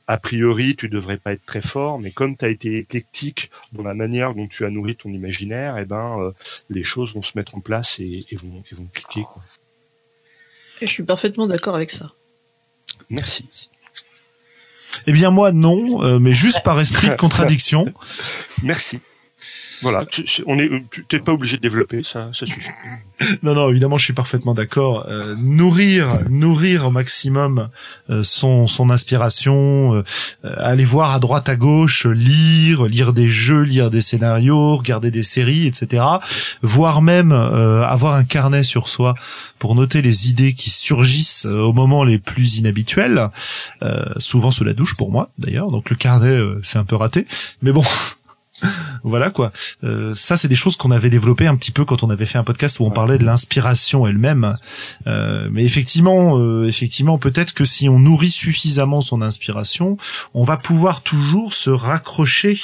a 0.08 0.18
priori, 0.18 0.76
tu 0.76 0.90
devrais 0.90 1.18
pas 1.18 1.32
être 1.34 1.45
très 1.45 1.62
fort, 1.62 1.98
mais 1.99 2.12
comme 2.12 2.36
tu 2.36 2.44
as 2.44 2.49
été 2.49 2.80
éclectique 2.80 3.49
dans 3.72 3.84
la 3.84 3.94
manière 3.94 4.34
dont 4.34 4.48
tu 4.48 4.66
as 4.66 4.70
nourri 4.70 4.95
ton 4.98 5.10
imaginaire, 5.10 5.78
eh 5.78 5.86
ben, 5.86 6.20
euh, 6.20 6.32
les 6.70 6.84
choses 6.84 7.14
vont 7.14 7.22
se 7.22 7.32
mettre 7.38 7.56
en 7.56 7.62
place 7.62 7.99
et, 7.99 8.26
et 8.30 8.36
vont, 8.36 8.62
et 8.72 8.76
vont 8.76 8.88
cliquer. 8.91 9.24
Quoi. 9.32 9.41
Et 10.82 10.88
je 10.88 10.91
suis 10.91 11.03
parfaitement 11.03 11.48
d'accord 11.48 11.76
avec 11.76 11.91
ça. 11.91 12.12
Merci. 13.10 13.45
Eh 15.08 15.14
bien 15.14 15.30
moi 15.30 15.52
non, 15.53 16.03
euh, 16.03 16.20
mais 16.20 16.34
juste 16.34 16.64
par 16.64 16.80
esprit 16.82 17.08
de 17.10 17.16
contradiction. 17.26 17.86
Merci. 18.64 18.99
Voilà, 19.82 20.06
on 20.45 20.60
est, 20.60 20.70
tu 20.91 21.06
t'es 21.06 21.20
pas 21.20 21.34
obligé 21.34 21.58
de 21.58 21.62
développer, 21.62 22.03
ça, 22.03 22.30
ça 22.34 22.45
suffit. 22.45 22.62
Non, 23.44 23.53
non, 23.53 23.70
évidemment, 23.70 23.99
je 23.99 24.06
suis 24.06 24.14
parfaitement 24.14 24.56
d'accord. 24.56 25.06
Euh, 25.08 25.36
nourrir, 25.38 26.22
nourrir 26.30 26.88
au 26.88 26.91
maximum 26.91 27.70
euh, 28.10 28.24
son 28.24 28.66
son 28.66 28.90
inspiration, 28.90 29.94
euh, 29.94 30.03
euh, 30.44 30.56
aller 30.58 30.86
voir 30.86 31.12
à 31.12 31.20
droite 31.20 31.48
à 31.48 31.56
gauche, 31.56 32.08
lire, 32.08 32.86
lire 32.86 33.14
des 33.14 33.30
jeux, 33.30 33.62
lire 33.62 33.91
des 33.91 34.02
scénarios, 34.02 34.76
regarder 34.76 35.12
des 35.12 35.22
séries, 35.22 35.68
etc. 35.68 36.03
Voire 36.64 37.03
même 37.03 37.32
euh, 37.32 37.86
avoir 37.86 38.16
un 38.16 38.24
carnet 38.24 38.64
sur 38.64 38.90
soi 38.90 39.14
pour 39.60 39.76
noter 39.76 40.02
les 40.02 40.30
idées 40.30 40.53
qui 40.53 40.70
surgissent 40.70 41.45
euh, 41.45 41.60
au 41.60 41.74
moment 41.74 42.03
les 42.03 42.18
plus 42.18 42.58
inhabituels, 42.58 43.30
euh, 43.84 44.06
souvent 44.18 44.52
sous 44.52 44.64
la 44.64 44.74
douche 44.74 44.95
pour 44.95 45.12
moi 45.12 45.30
d'ailleurs. 45.38 45.70
Donc 45.70 45.90
le 45.90 45.95
carnet, 45.95 46.28
euh, 46.28 46.60
c'est 46.64 46.80
un 46.80 46.86
peu 46.86 46.95
raté, 46.95 47.28
mais 47.62 47.72
bon. 47.72 47.84
Voilà 49.03 49.29
quoi. 49.29 49.51
Euh, 49.83 50.13
ça, 50.15 50.38
c'est 50.38 50.47
des 50.47 50.55
choses 50.55 50.75
qu'on 50.75 50.91
avait 50.91 51.09
développées 51.09 51.47
un 51.47 51.55
petit 51.55 51.71
peu 51.71 51.85
quand 51.85 52.03
on 52.03 52.09
avait 52.09 52.25
fait 52.25 52.38
un 52.38 52.43
podcast 52.43 52.79
où 52.79 52.85
on 52.85 52.91
parlait 52.91 53.17
de 53.17 53.23
l'inspiration 53.23 54.05
elle-même. 54.05 54.53
Euh, 55.07 55.49
mais 55.51 55.63
effectivement, 55.63 56.38
euh, 56.38 56.67
effectivement, 56.67 57.17
peut-être 57.17 57.53
que 57.53 57.65
si 57.65 57.89
on 57.89 57.99
nourrit 57.99 58.29
suffisamment 58.29 59.01
son 59.01 59.21
inspiration, 59.21 59.97
on 60.33 60.43
va 60.43 60.57
pouvoir 60.57 61.01
toujours 61.01 61.53
se 61.53 61.69
raccrocher 61.69 62.59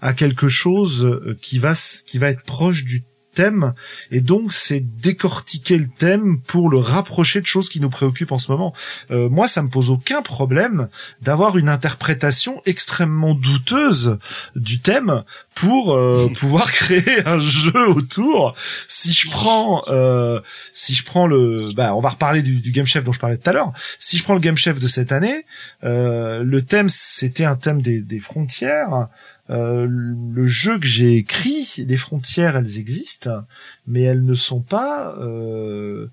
à 0.00 0.12
quelque 0.12 0.48
chose 0.48 1.04
euh, 1.04 1.36
qui 1.40 1.58
va 1.58 1.74
qui 2.06 2.18
va 2.18 2.28
être 2.28 2.42
proche 2.42 2.84
du 2.84 3.02
thème 3.34 3.74
et 4.10 4.20
donc 4.20 4.52
c'est 4.52 4.80
décortiquer 4.80 5.78
le 5.78 5.88
thème 5.88 6.40
pour 6.40 6.70
le 6.70 6.78
rapprocher 6.78 7.40
de 7.40 7.46
choses 7.46 7.68
qui 7.68 7.80
nous 7.80 7.90
préoccupent 7.90 8.32
en 8.32 8.38
ce 8.38 8.50
moment. 8.50 8.72
Euh, 9.10 9.28
moi, 9.28 9.48
ça 9.48 9.62
me 9.62 9.68
pose 9.68 9.90
aucun 9.90 10.22
problème 10.22 10.88
d'avoir 11.20 11.58
une 11.58 11.68
interprétation 11.68 12.62
extrêmement 12.66 13.34
douteuse 13.34 14.18
du 14.56 14.80
thème 14.80 15.24
pour 15.54 15.94
euh, 15.94 16.30
pouvoir 16.38 16.70
créer 16.72 17.26
un 17.26 17.40
jeu 17.40 17.88
autour. 17.88 18.54
Si 18.88 19.12
je 19.12 19.28
prends, 19.30 19.82
euh, 19.88 20.40
si 20.72 20.94
je 20.94 21.04
prends 21.04 21.26
le, 21.26 21.68
bah, 21.74 21.94
on 21.94 22.00
va 22.00 22.10
reparler 22.10 22.42
du, 22.42 22.60
du 22.60 22.70
Game 22.70 22.86
Chef 22.86 23.04
dont 23.04 23.12
je 23.12 23.20
parlais 23.20 23.36
tout 23.36 23.48
à 23.48 23.52
l'heure. 23.52 23.72
Si 23.98 24.18
je 24.18 24.22
prends 24.22 24.34
le 24.34 24.40
Game 24.40 24.56
Chef 24.56 24.80
de 24.80 24.88
cette 24.88 25.12
année, 25.12 25.44
euh, 25.84 26.42
le 26.42 26.62
thème 26.62 26.88
c'était 26.88 27.44
un 27.44 27.56
thème 27.56 27.82
des, 27.82 28.00
des 28.00 28.20
frontières. 28.20 29.08
Euh, 29.50 29.86
le 29.88 30.46
jeu 30.46 30.78
que 30.78 30.86
j'ai 30.86 31.16
écrit, 31.16 31.68
les 31.78 31.96
frontières, 31.96 32.56
elles 32.56 32.78
existent, 32.78 33.44
mais 33.86 34.02
elles 34.02 34.24
ne 34.24 34.34
sont 34.34 34.60
pas. 34.60 35.16
Euh, 35.18 36.06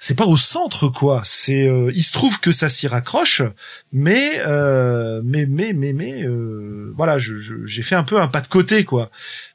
c'est 0.00 0.16
pas 0.16 0.26
au 0.26 0.36
centre 0.36 0.88
quoi. 0.88 1.22
C'est, 1.24 1.68
euh, 1.68 1.92
il 1.94 2.02
se 2.02 2.12
trouve 2.12 2.40
que 2.40 2.50
ça 2.50 2.68
s'y 2.68 2.88
raccroche, 2.88 3.42
mais 3.92 4.40
euh, 4.48 5.22
mais 5.24 5.46
mais 5.46 5.72
mais 5.72 5.92
mais 5.92 6.24
voilà, 6.96 7.18
je- 7.18 7.36
je- 7.36 7.64
j'ai 7.66 7.82
fait 7.82 7.94
un 7.94 8.02
peu 8.02 8.20
un 8.20 8.26
pas 8.26 8.40
de 8.40 8.48
côté 8.48 8.84
quoi. 8.84 9.10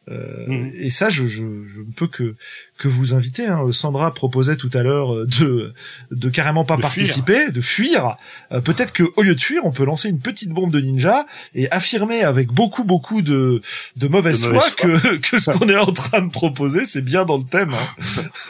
Euh, 0.09 0.45
Mhm. 0.47 0.71
Et 0.75 0.89
ça, 0.89 1.09
je, 1.09 1.25
je, 1.27 1.43
je 1.67 1.81
ne 1.81 1.91
peux 1.93 2.07
que 2.07 2.35
que 2.77 2.87
vous 2.87 3.13
inviter. 3.13 3.45
Hein. 3.45 3.65
Sandra 3.73 4.13
proposait 4.13 4.55
tout 4.55 4.69
à 4.73 4.81
l'heure 4.81 5.13
euh, 5.13 5.25
de 5.25 5.73
de 6.11 6.29
carrément 6.29 6.63
pas 6.63 6.77
De 6.77 6.81
participer, 6.81 7.51
de 7.51 7.59
fuir. 7.61 8.15
Euh, 8.53 8.61
Peut-être 8.61 8.93
que 8.93 9.03
au 9.17 9.21
lieu 9.21 9.35
de 9.35 9.41
fuir, 9.41 9.65
on 9.65 9.71
peut 9.71 9.83
lancer 9.83 10.07
une 10.09 10.19
petite 10.19 10.49
bombe 10.51 10.71
de 10.71 10.79
ninja 10.79 11.25
et 11.55 11.69
affirmer 11.71 12.21
avec 12.23 12.47
beaucoup 12.47 12.85
beaucoup 12.85 13.21
de 13.21 13.61
de 13.97 14.07
mauvaise, 14.07 14.43
De 14.43 14.47
mauvaise 14.47 14.61
foi, 14.61 14.71
que 14.71 15.17
que 15.17 15.39
ce 15.39 15.51
qu'on 15.51 15.67
est 15.67 15.75
en 15.75 15.91
train 15.91 16.21
de 16.21 16.31
proposer, 16.31 16.85
c'est 16.85 17.01
bien 17.03 17.25
dans 17.25 17.37
le 17.37 17.43
thème. 17.45 17.73
Hein. 17.73 17.87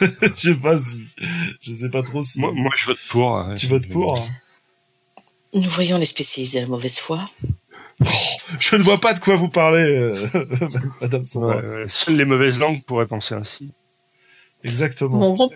je 0.00 0.28
sais 0.36 0.54
pas 0.54 0.78
si, 0.78 1.02
je 1.60 1.72
sais 1.72 1.88
pas 1.88 2.02
trop 2.04 2.22
si 2.22 2.38
Moi, 2.40 2.52
moi, 2.54 2.70
je 2.76 2.86
vote 2.86 2.98
pour. 3.08 3.36
hein. 3.36 3.54
tu 3.56 3.66
votes 3.66 3.88
pour. 3.88 4.16
hein. 4.20 4.28
Nous 5.54 5.62
voyons 5.70 5.98
les 5.98 6.04
spécialistes 6.04 6.54
de 6.54 6.60
la 6.60 6.66
mauvaise 6.66 6.98
foi. 6.98 7.28
Je 8.60 8.76
ne 8.76 8.82
vois 8.82 8.98
pas 9.00 9.12
de 9.14 9.18
quoi 9.18 9.34
vous 9.36 9.48
parlez, 9.48 9.82
euh, 9.82 10.14
Madame 11.00 11.22
Sandra. 11.22 11.56
Ouais, 11.56 11.66
ouais. 11.68 11.86
Seules 11.88 12.16
les 12.16 12.24
mauvaises 12.24 12.58
langues 12.58 12.82
pourraient 12.84 13.06
penser 13.06 13.34
ainsi. 13.34 13.72
Exactement. 14.64 15.18
Mon 15.18 15.34
grand, 15.34 15.48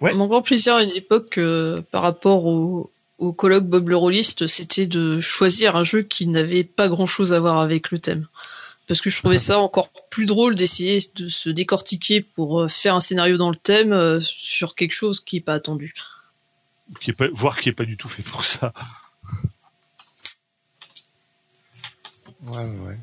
Ouais. 0.00 0.14
mon 0.14 0.26
grand 0.26 0.42
plaisir 0.42 0.76
à 0.76 0.82
une 0.82 0.90
époque, 0.90 1.38
euh, 1.38 1.82
par 1.90 2.02
rapport 2.02 2.46
au, 2.46 2.90
au 3.18 3.32
colloque 3.32 3.64
Bob 3.66 3.88
le 3.88 3.96
Rolliste, 3.96 4.46
c'était 4.46 4.86
de 4.86 5.20
choisir 5.20 5.76
un 5.76 5.84
jeu 5.84 6.02
qui 6.02 6.26
n'avait 6.26 6.64
pas 6.64 6.88
grand 6.88 7.06
chose 7.06 7.32
à 7.32 7.40
voir 7.40 7.58
avec 7.58 7.90
le 7.90 7.98
thème. 7.98 8.26
Parce 8.86 9.00
que 9.00 9.08
je 9.08 9.18
trouvais 9.18 9.38
ça 9.38 9.58
encore 9.60 9.88
plus 10.10 10.26
drôle 10.26 10.56
d'essayer 10.56 11.00
de 11.16 11.28
se 11.28 11.48
décortiquer 11.48 12.20
pour 12.20 12.62
euh, 12.62 12.68
faire 12.68 12.94
un 12.94 13.00
scénario 13.00 13.36
dans 13.36 13.50
le 13.50 13.56
thème 13.56 13.92
euh, 13.92 14.20
sur 14.20 14.74
quelque 14.74 14.92
chose 14.92 15.20
qui 15.20 15.36
n'est 15.36 15.42
pas 15.42 15.54
attendu. 15.54 15.94
Qui 17.00 17.10
est 17.10 17.14
pas, 17.14 17.28
voire 17.32 17.58
qui 17.58 17.70
est 17.70 17.72
pas 17.72 17.86
du 17.86 17.96
tout 17.96 18.08
fait 18.08 18.22
pour 18.22 18.44
ça. 18.44 18.72
Ouais, 22.46 22.58
ouais, 22.58 22.64
ouais. 22.86 22.98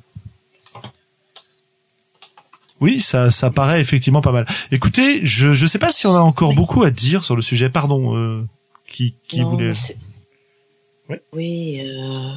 Oui, 2.79 2.99
ça, 2.99 3.29
ça 3.29 3.51
paraît 3.51 3.79
effectivement 3.79 4.21
pas 4.21 4.31
mal. 4.31 4.47
Écoutez, 4.71 5.23
je 5.23 5.53
je 5.53 5.67
sais 5.67 5.77
pas 5.77 5.91
si 5.91 6.07
on 6.07 6.15
a 6.15 6.19
encore 6.19 6.53
beaucoup 6.53 6.81
à 6.83 6.89
dire 6.89 7.23
sur 7.23 7.35
le 7.35 7.43
sujet. 7.43 7.69
Pardon, 7.69 8.17
euh, 8.17 8.43
qui 8.87 9.13
qui 9.27 9.41
Non, 9.41 9.51
voulait. 9.51 9.73
Ouais. 11.07 11.21
Oui, 11.33 11.81
euh, 11.81 12.33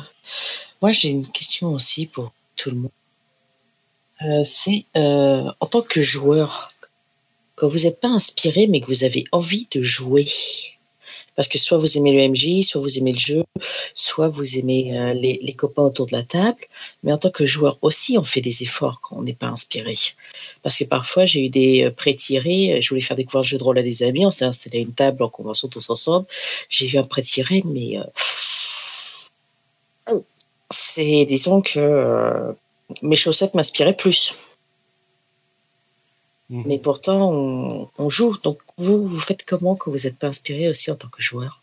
moi 0.82 0.93
j'ai 0.93 1.09
une 1.09 1.26
question 1.26 1.68
aussi 1.68 2.06
pour 2.06 2.32
tout 2.56 2.70
le 2.70 2.76
monde. 2.76 2.90
Euh, 4.22 4.43
c'est 4.44 4.85
euh, 4.97 5.51
en 5.60 5.66
tant 5.66 5.82
que 5.82 6.02
joueur, 6.02 6.72
quand 7.56 7.68
vous 7.68 7.81
n'êtes 7.81 8.01
pas 8.01 8.09
inspiré 8.09 8.66
mais 8.66 8.81
que 8.81 8.86
vous 8.86 9.05
avez 9.05 9.24
envie 9.32 9.66
de 9.74 9.81
jouer, 9.81 10.26
parce 11.36 11.48
que 11.48 11.59
soit 11.59 11.78
vous 11.78 11.98
aimez 11.98 12.12
le 12.12 12.28
MJ, 12.28 12.65
soit 12.65 12.81
vous 12.81 12.98
aimez 12.98 13.12
le 13.12 13.19
jeu, 13.19 13.44
soit 13.94 14.28
vous 14.28 14.59
aimez 14.59 14.98
euh, 14.98 15.15
les, 15.15 15.39
les 15.43 15.52
copains 15.55 15.82
autour 15.82 16.06
de 16.06 16.12
la 16.12 16.23
table, 16.23 16.59
mais 17.02 17.12
en 17.12 17.19
tant 17.19 17.31
que 17.31 17.47
joueur 17.47 17.78
aussi, 17.82 18.16
on 18.19 18.24
fait 18.24 18.40
des 18.40 18.62
efforts 18.62 19.01
quand 19.01 19.16
on 19.16 19.23
n'est 19.23 19.35
pas 19.35 19.48
inspiré. 19.48 19.94
Parce 20.62 20.78
que 20.78 20.85
parfois, 20.85 21.27
j'ai 21.27 21.44
eu 21.47 21.48
des 21.48 21.85
euh, 21.85 21.90
pré-tirés, 21.90 22.81
je 22.81 22.89
voulais 22.89 23.01
faire 23.01 23.16
découvrir 23.16 23.43
le 23.43 23.48
jeu 23.48 23.59
de 23.59 23.65
rôle 23.65 23.78
à 23.78 23.82
des 23.82 24.02
amis, 24.02 24.24
on 24.24 24.31
s'est 24.31 24.44
installé 24.44 24.78
à 24.78 24.82
une 24.82 24.94
table 24.94 25.23
en 25.23 25.28
convention 25.28 25.69
tous 25.69 25.90
ensemble, 25.90 26.27
j'ai 26.69 26.89
eu 26.89 26.98
un 26.98 27.05
pré-tiré, 27.05 27.62
mais 27.66 27.98
euh, 27.98 28.05
c'est, 30.70 31.24
disons 31.24 31.61
que 31.61 31.78
euh, 31.78 32.52
mes 33.02 33.16
chaussettes 33.16 33.55
m'inspiraient 33.55 33.97
plus. 33.97 34.39
Mhm. 36.55 36.62
Mais 36.66 36.78
pourtant, 36.78 37.32
on, 37.32 37.90
on 37.98 38.09
joue. 38.09 38.39
Donc, 38.44 38.59
vous, 38.78 39.05
vous 39.05 39.18
faites 39.18 39.44
comment 39.44 39.74
quand 39.74 39.90
vous 39.90 40.05
n'êtes 40.05 40.18
pas 40.18 40.28
inspiré 40.28 40.68
aussi 40.68 40.89
en 40.93 40.94
tant 40.94 41.09
que 41.09 41.20
joueur? 41.20 41.62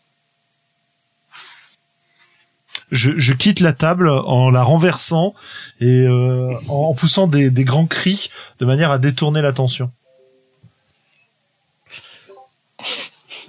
Je, 2.90 3.10
je 3.16 3.32
quitte 3.32 3.60
la 3.60 3.72
table 3.72 4.10
en 4.10 4.50
la 4.50 4.62
renversant 4.62 5.34
et 5.80 6.02
euh, 6.06 6.54
en, 6.68 6.90
en 6.90 6.94
poussant 6.94 7.26
des, 7.26 7.48
des 7.48 7.64
grands 7.64 7.86
cris 7.86 8.30
de 8.58 8.66
manière 8.66 8.90
à 8.90 8.98
détourner 8.98 9.40
l'attention. 9.40 9.90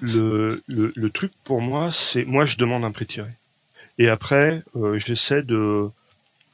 le, 0.02 0.62
le, 0.68 0.94
le 0.96 1.10
truc 1.10 1.32
pour 1.44 1.62
moi, 1.62 1.92
c'est 1.92 2.26
moi 2.26 2.46
je 2.46 2.58
demande 2.58 2.84
un 2.84 2.92
prêt 2.92 3.06
tiré. 3.06 3.30
Et 3.98 4.10
après, 4.10 4.64
euh, 4.76 4.98
j'essaie 4.98 5.44
de, 5.44 5.90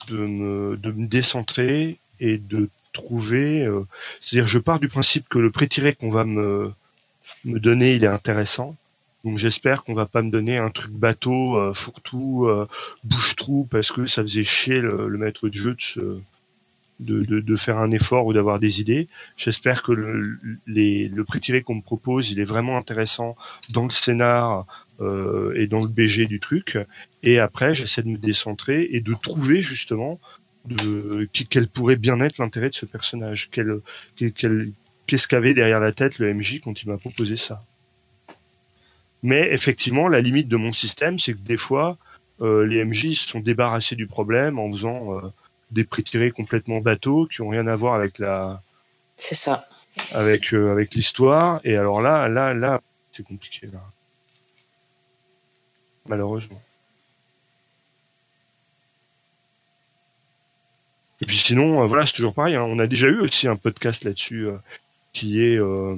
de, 0.10 0.18
me, 0.18 0.78
de 0.78 0.92
me 0.92 1.08
décentrer 1.08 2.00
et 2.20 2.38
de 2.38 2.70
trouver. 2.94 3.64
euh, 3.66 3.84
C'est-à-dire, 4.22 4.48
je 4.48 4.60
pars 4.60 4.80
du 4.80 4.88
principe 4.88 5.28
que 5.30 5.40
le 5.40 5.52
prêt 5.52 5.68
tiré 5.68 5.94
qu'on 5.94 6.10
va 6.10 6.24
me, 6.24 6.72
me 7.46 7.60
donner, 7.60 7.96
il 7.96 8.04
est 8.04 8.08
intéressant. 8.08 8.76
Donc 9.26 9.38
j'espère 9.38 9.84
qu'on 9.84 9.94
va 9.94 10.06
pas 10.06 10.22
me 10.22 10.32
donner 10.32 10.58
un 10.58 10.70
truc 10.70 10.92
bateau, 10.92 11.58
euh, 11.58 11.74
fourre-tout, 11.74 12.46
euh, 12.48 12.68
bouche-trou, 13.04 13.68
parce 13.70 13.92
que 13.92 14.06
ça 14.06 14.22
faisait 14.22 14.46
chier 14.46 14.80
le, 14.80 15.10
maître 15.18 15.50
de 15.50 15.54
jeu 15.54 15.76
de, 17.00 17.22
de, 17.22 17.40
de, 17.40 17.56
faire 17.56 17.78
un 17.78 17.92
effort 17.92 18.26
ou 18.26 18.34
d'avoir 18.34 18.60
des 18.60 18.80
idées. 18.80 19.08
J'espère 19.36 19.84
que 19.84 19.92
le, 19.92 20.38
les, 20.68 21.10
le 21.10 21.24
pré-tiré 21.26 21.64
qu'on 21.64 21.76
me 21.76 21.82
propose, 21.82 22.32
il 22.32 22.40
est 22.40 22.46
vraiment 22.46 22.78
intéressant 22.78 23.36
dans 23.74 23.86
le 23.86 23.92
scénar 23.92 24.66
euh, 25.02 25.54
et 25.56 25.68
dans 25.68 25.80
le 25.80 25.88
BG 25.88 26.26
du 26.26 26.40
truc. 26.40 26.78
Et 27.24 27.40
après, 27.40 27.74
j'essaie 27.74 28.04
de 28.04 28.10
me 28.10 28.18
décentrer 28.18 28.90
et 28.92 29.00
de 29.02 29.14
trouver 29.14 29.62
justement 29.62 30.20
de, 30.66 31.28
qui- 31.34 31.48
quel 31.48 31.68
pourrait 31.68 31.96
bien 31.96 32.20
être 32.22 32.38
l'intérêt 32.40 32.70
de 32.70 32.76
ce 32.76 32.86
personnage? 32.86 33.50
Quel, 33.52 33.80
quel, 34.16 34.34
quel- 34.34 34.72
qu'est-ce 35.08 35.28
qu'avait 35.28 35.54
derrière 35.54 35.80
la 35.80 35.92
tête 35.92 36.20
le 36.20 36.30
MJ 36.34 36.60
quand 36.64 36.82
il 36.84 36.90
m'a 36.90 36.98
proposé 36.98 37.38
ça? 37.38 37.64
Mais 39.24 39.50
effectivement, 39.52 40.08
la 40.08 40.22
limite 40.22 40.48
de 40.48 40.56
mon 40.58 40.72
système, 40.72 41.20
c'est 41.20 41.34
que 41.34 41.40
des 41.40 41.58
fois, 41.58 41.98
euh, 42.42 42.66
les 42.66 42.86
MJ 42.86 43.16
se 43.16 43.28
sont 43.28 43.40
débarrassés 43.42 43.96
du 43.96 44.08
problème 44.08 44.60
en 44.60 44.72
faisant 44.72 45.18
euh, 45.18 45.22
des 45.72 45.84
pré-tirés 45.84 46.32
complètement 46.32 46.80
bateaux 46.80 47.26
qui 47.28 47.42
ont 47.42 47.50
rien 47.50 47.68
à 47.68 47.76
voir 47.76 47.96
avec 47.96 48.18
la, 48.18 48.62
C'est 49.18 49.36
ça. 49.36 49.66
avec 50.14 50.54
euh, 50.54 50.72
avec 50.72 50.94
l'histoire 50.94 51.60
et 51.66 51.76
alors 51.76 52.02
là 52.02 52.30
là 52.30 52.54
là 52.54 52.80
c'est 53.12 53.24
compliqué 53.24 53.68
là 53.68 53.82
malheureusement 56.08 56.62
et 61.22 61.26
puis 61.26 61.38
sinon 61.38 61.82
euh, 61.84 61.86
voilà 61.86 62.06
c'est 62.06 62.14
toujours 62.14 62.34
pareil 62.34 62.56
hein. 62.56 62.64
on 62.64 62.80
a 62.80 62.88
déjà 62.88 63.08
eu 63.08 63.20
aussi 63.20 63.48
un 63.48 63.56
podcast 63.56 64.04
là-dessus 64.04 64.48
euh, 64.48 64.58
qui 65.14 65.42
est 65.44 65.58
euh, 65.60 65.96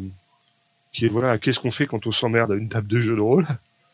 qui 0.94 1.06
est 1.06 1.10
voilà 1.10 1.38
qu'est-ce 1.38 1.60
qu'on 1.60 1.72
fait 1.72 1.86
quand 1.86 2.08
on 2.08 2.12
s'emmerde 2.12 2.52
à 2.52 2.56
une 2.56 2.70
table 2.70 2.88
de 2.88 3.00
jeu 3.00 3.16
de 3.16 3.22
rôle? 3.22 3.46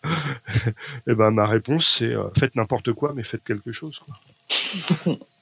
Et 1.08 1.14
ben 1.16 1.32
ma 1.32 1.45
réponse 1.45 1.88
c'est 1.99 2.14
euh, 2.14 2.24
faites 2.38 2.56
n'importe 2.56 2.94
quoi 2.94 3.14
mais 3.16 3.24
faites 3.24 3.44
quelque 3.44 3.72
chose 3.72 3.99
quoi. 3.99 4.16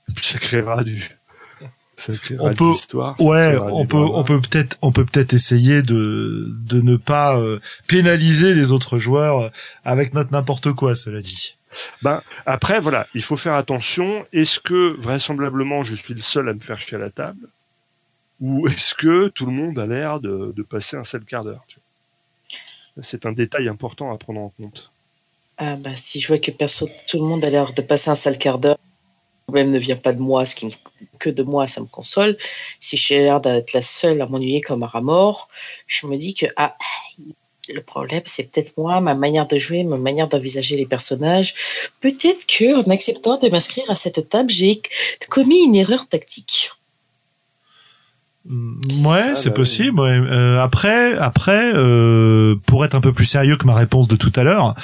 et 0.10 0.14
puis 0.16 0.26
ça 0.26 0.40
créera 0.40 0.84
du 0.84 1.10
ça 1.98 2.14
créera 2.14 2.44
On 2.44 2.49
de 2.49 2.56
peut- 2.56 3.24
Ouais, 3.24 3.57
on 3.57 3.86
peut, 3.86 3.98
on 3.98 4.24
peut 4.26 4.41
peut-être, 4.41 4.78
on 4.82 4.91
peut 4.91 5.06
peut-être 5.06 5.34
essayer 5.34 5.82
de 5.82 6.48
de 6.49 6.82
ne 6.82 6.98
pas 6.98 7.38
euh, 7.38 7.60
pénaliser 7.88 8.53
les 8.53 8.72
autres 8.74 8.99
joueurs 8.99 9.49
avec 9.86 10.14
notre 10.14 10.32
n'importe 10.34 10.74
quoi. 10.74 10.95
Cela 10.98 11.22
dit. 11.22 11.55
Ben, 12.02 12.22
après, 12.45 12.80
voilà, 12.80 13.07
il 13.14 13.22
faut 13.22 13.38
faire 13.38 13.53
attention. 13.53 14.26
Est-ce 14.34 14.60
que, 14.60 14.95
vraisemblablement, 14.99 15.84
je 15.84 15.95
suis 15.95 16.14
le 16.14 16.22
seul 16.22 16.49
à 16.49 16.53
me 16.53 16.60
faire 16.60 16.77
chier 16.77 16.97
à 16.97 16.99
la 16.99 17.10
table? 17.10 17.47
Ou 18.41 18.68
est-ce 18.68 18.93
que 18.93 19.30
tout 19.30 19.45
le 19.45 19.52
monde 19.52 19.80
a 19.80 19.85
l'air 19.85 20.19
de, 20.19 20.53
passer 20.69 20.97
un 20.97 21.03
seul 21.03 21.23
quart 21.23 21.43
d'heure 21.43 21.65
C'est 23.02 23.26
un 23.26 23.31
détail 23.31 23.68
important 23.68 24.11
à 24.11 24.18
prendre 24.18 24.41
en 24.41 24.49
compte. 24.49 24.91
Ah 25.57 25.77
bah, 25.77 25.95
si 25.95 26.19
je 26.19 26.27
vois 26.27 26.38
que 26.38 26.52
tout 26.52 27.18
le 27.18 27.23
monde 27.23 27.45
a 27.45 27.49
l'air 27.49 27.73
de 27.73 27.81
passer 27.81 28.10
un 28.10 28.15
sale 28.15 28.38
quart 28.38 28.60
d'heure, 28.60 28.77
le 29.47 29.53
problème 29.53 29.72
ne 29.72 29.80
vient 29.80 29.95
pas 29.95 30.11
de 30.11 30.19
moi, 30.19 30.45
ce 30.45 30.56
qui 30.56 30.68
que 31.19 31.30
de 31.30 31.43
moi, 31.43 31.68
ça 31.68 31.80
me 31.80 31.85
console. 31.85 32.35
Si 32.80 32.97
j'ai 32.97 33.19
l'air 33.19 33.39
d'être 33.39 33.73
la 33.73 33.81
seule 33.81 34.22
à 34.22 34.26
m'ennuyer 34.26 34.60
comme 34.60 34.84
un 34.84 34.88
rat 34.88 35.02
mort, 35.02 35.47
je 35.88 36.07
me 36.07 36.18
dis 36.18 36.34
que 36.34 36.47
ah, 36.57 36.76
le 37.74 37.82
problème, 37.82 38.24
c'est 38.26 38.52
peut-être 38.52 38.74
moi, 38.78 39.02
ma 39.02 39.16
manière 39.16 39.48
de 39.48 39.58
jouer, 39.58 39.84
ma 39.84 39.98
manière 39.98 40.28
d'envisager 40.28 40.78
les 40.78 40.86
personnages. 40.86 41.54
Peut-être 42.02 42.46
que 42.46 42.76
en 42.76 42.90
acceptant 42.92 43.38
de 43.38 43.50
m'inscrire 43.50 43.90
à 43.90 43.96
cette 43.96 44.30
table, 44.30 44.50
j'ai 44.50 44.82
commis 45.30 45.64
une 45.64 45.76
erreur 45.76 46.08
tactique. 46.08 46.72
Mm, 48.48 49.06
Ouais, 49.06 49.22
Ah, 49.32 49.36
c'est 49.36 49.50
bah 49.50 49.56
possible. 49.56 50.00
ouais. 50.00 50.10
Euh, 50.12 50.62
après, 50.64 51.16
après, 51.18 51.72
euh, 51.74 52.56
pour 52.68 52.86
être 52.86 52.94
un 52.96 53.02
peu 53.02 53.12
plus 53.12 53.26
sérieux 53.26 53.56
que 53.58 53.66
ma 53.66 53.74
réponse 53.74 54.08
de 54.08 54.16
tout 54.16 54.32
à 54.36 54.44
l'heure, 54.44 54.76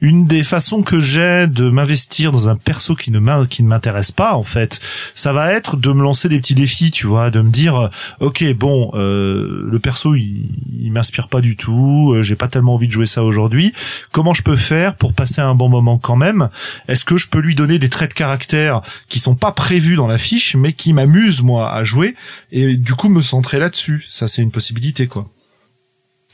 une 0.00 0.26
des 0.26 0.42
façons 0.42 0.82
que 0.82 1.00
j'ai 1.00 1.46
de 1.46 1.68
m'investir 1.68 2.32
dans 2.32 2.48
un 2.48 2.56
perso 2.56 2.94
qui 2.94 3.10
ne 3.10 3.18
m'in- 3.18 3.46
qui 3.46 3.62
ne 3.62 3.68
m'intéresse 3.68 4.10
pas, 4.10 4.32
en 4.34 4.42
fait, 4.42 4.80
ça 5.14 5.32
va 5.34 5.52
être 5.52 5.76
de 5.76 5.92
me 5.92 6.02
lancer 6.02 6.28
des 6.30 6.38
petits 6.38 6.54
défis, 6.54 6.90
tu 6.90 7.06
vois, 7.06 7.28
de 7.30 7.40
me 7.42 7.50
dire, 7.50 7.76
euh, 7.76 7.88
ok, 8.20 8.42
bon, 8.54 8.90
euh, 8.94 9.66
le 9.70 9.78
perso, 9.78 10.14
il, 10.14 10.48
il 10.82 10.90
m'inspire 10.92 11.28
pas 11.28 11.42
du 11.42 11.56
tout, 11.56 12.12
euh, 12.14 12.22
j'ai 12.22 12.36
pas 12.36 12.48
tellement 12.48 12.74
envie 12.74 12.88
de 12.88 12.92
jouer 12.92 13.06
ça 13.06 13.22
aujourd'hui. 13.22 13.72
Comment 14.12 14.32
je 14.32 14.42
peux 14.42 14.56
faire 14.56 14.94
pour 14.94 15.12
passer 15.12 15.42
un 15.42 15.54
bon 15.54 15.68
moment 15.68 15.98
quand 15.98 16.16
même? 16.16 16.48
Est-ce 16.88 17.04
que 17.04 17.18
je 17.18 17.28
peux 17.28 17.40
lui 17.40 17.54
donner 17.54 17.78
des 17.78 17.90
traits 17.90 18.10
de 18.10 18.14
caractère 18.14 18.80
qui 19.08 19.18
sont 19.18 19.34
pas 19.34 19.52
prévus 19.52 19.96
dans 19.96 20.06
la 20.06 20.16
fiche, 20.18 20.56
mais 20.56 20.72
qui 20.72 20.94
m'amusent 20.94 21.42
moi 21.42 21.70
à 21.70 21.84
jouer? 21.84 22.14
Et 22.50 22.76
du 22.76 22.94
coup 22.94 23.09
me 23.10 23.22
centrer 23.22 23.58
là-dessus. 23.58 24.06
Ça, 24.10 24.28
c'est 24.28 24.42
une 24.42 24.50
possibilité, 24.52 25.06
quoi. 25.06 25.30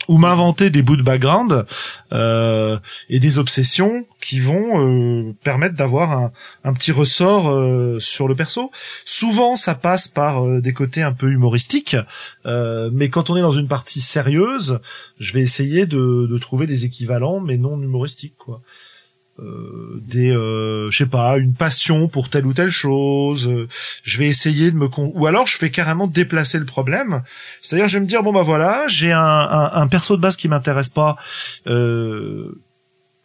ou 0.09 0.19
m'inventer 0.19 0.71
des 0.71 0.83
bouts 0.83 0.97
de 0.97 1.03
background 1.03 1.67
euh, 2.13 2.79
et 3.09 3.19
des 3.19 3.39
obsessions 3.39 4.07
qui 4.21 4.41
vont 4.41 4.81
euh, 4.81 5.33
permettre 5.45 5.75
d'avoir 5.75 6.33
un, 6.65 6.73
petit 6.75 6.93
ressort 6.93 7.49
euh, 7.49 7.99
sur 8.01 8.29
le 8.29 8.35
perso. 8.35 8.71
Souvent, 9.05 9.57
ça 9.57 9.75
passe 9.75 10.09
par 10.09 10.45
euh, 10.45 10.61
des 10.61 10.73
côtés 10.73 11.03
un 11.03 11.13
peu 11.13 11.31
humoristiques, 11.31 11.97
euh, 12.45 12.91
mais 12.93 13.09
quand 13.09 13.31
on 13.31 13.37
est 13.37 13.41
dans 13.41 13.53
une 13.53 13.69
partie 13.69 14.01
sérieuse, 14.01 14.81
je 15.21 15.33
vais 15.33 15.43
essayer 15.43 15.87
de, 15.87 16.27
de 16.29 16.39
trouver 16.39 16.67
des 16.67 16.85
équivalents, 16.85 17.41
mais 17.41 17.57
non 17.57 17.81
humoristiques, 17.81 18.37
quoi. 18.37 18.61
Euh, 19.39 20.01
des 20.01 20.31
euh, 20.31 20.91
je 20.91 20.97
sais 20.97 21.07
pas 21.07 21.37
une 21.37 21.53
passion 21.53 22.09
pour 22.09 22.31
telle 22.31 22.47
ou 22.47 22.55
telle 22.55 22.71
chose. 22.71 23.49
Euh, 23.49 23.69
je 24.03 24.17
vais 24.17 24.29
essayer 24.29 24.71
de 24.71 24.77
me 24.77 24.89
con 24.89 25.13
ou 25.15 25.27
alors 25.27 25.47
je 25.47 25.57
fais 25.59 25.71
carrément 25.71 26.07
déplacer 26.07 26.59
le 26.59 26.65
problème. 26.65 27.23
C'est-à-dire 27.61 27.87
je 27.87 27.99
vais 27.99 28.01
me 28.01 28.09
dire 28.09 28.23
bon 28.23 28.33
bah 28.33 28.43
voilà 28.43 28.85
j'ai 28.89 29.13
un, 29.13 29.21
un, 29.21 29.73
un, 29.75 29.89
perso 29.89 30.17
de 30.17 30.23
base 30.23 30.37
qui 30.37 30.49
m'intéresse 30.49 30.89
pas 30.89 31.19
euh, 31.67 32.63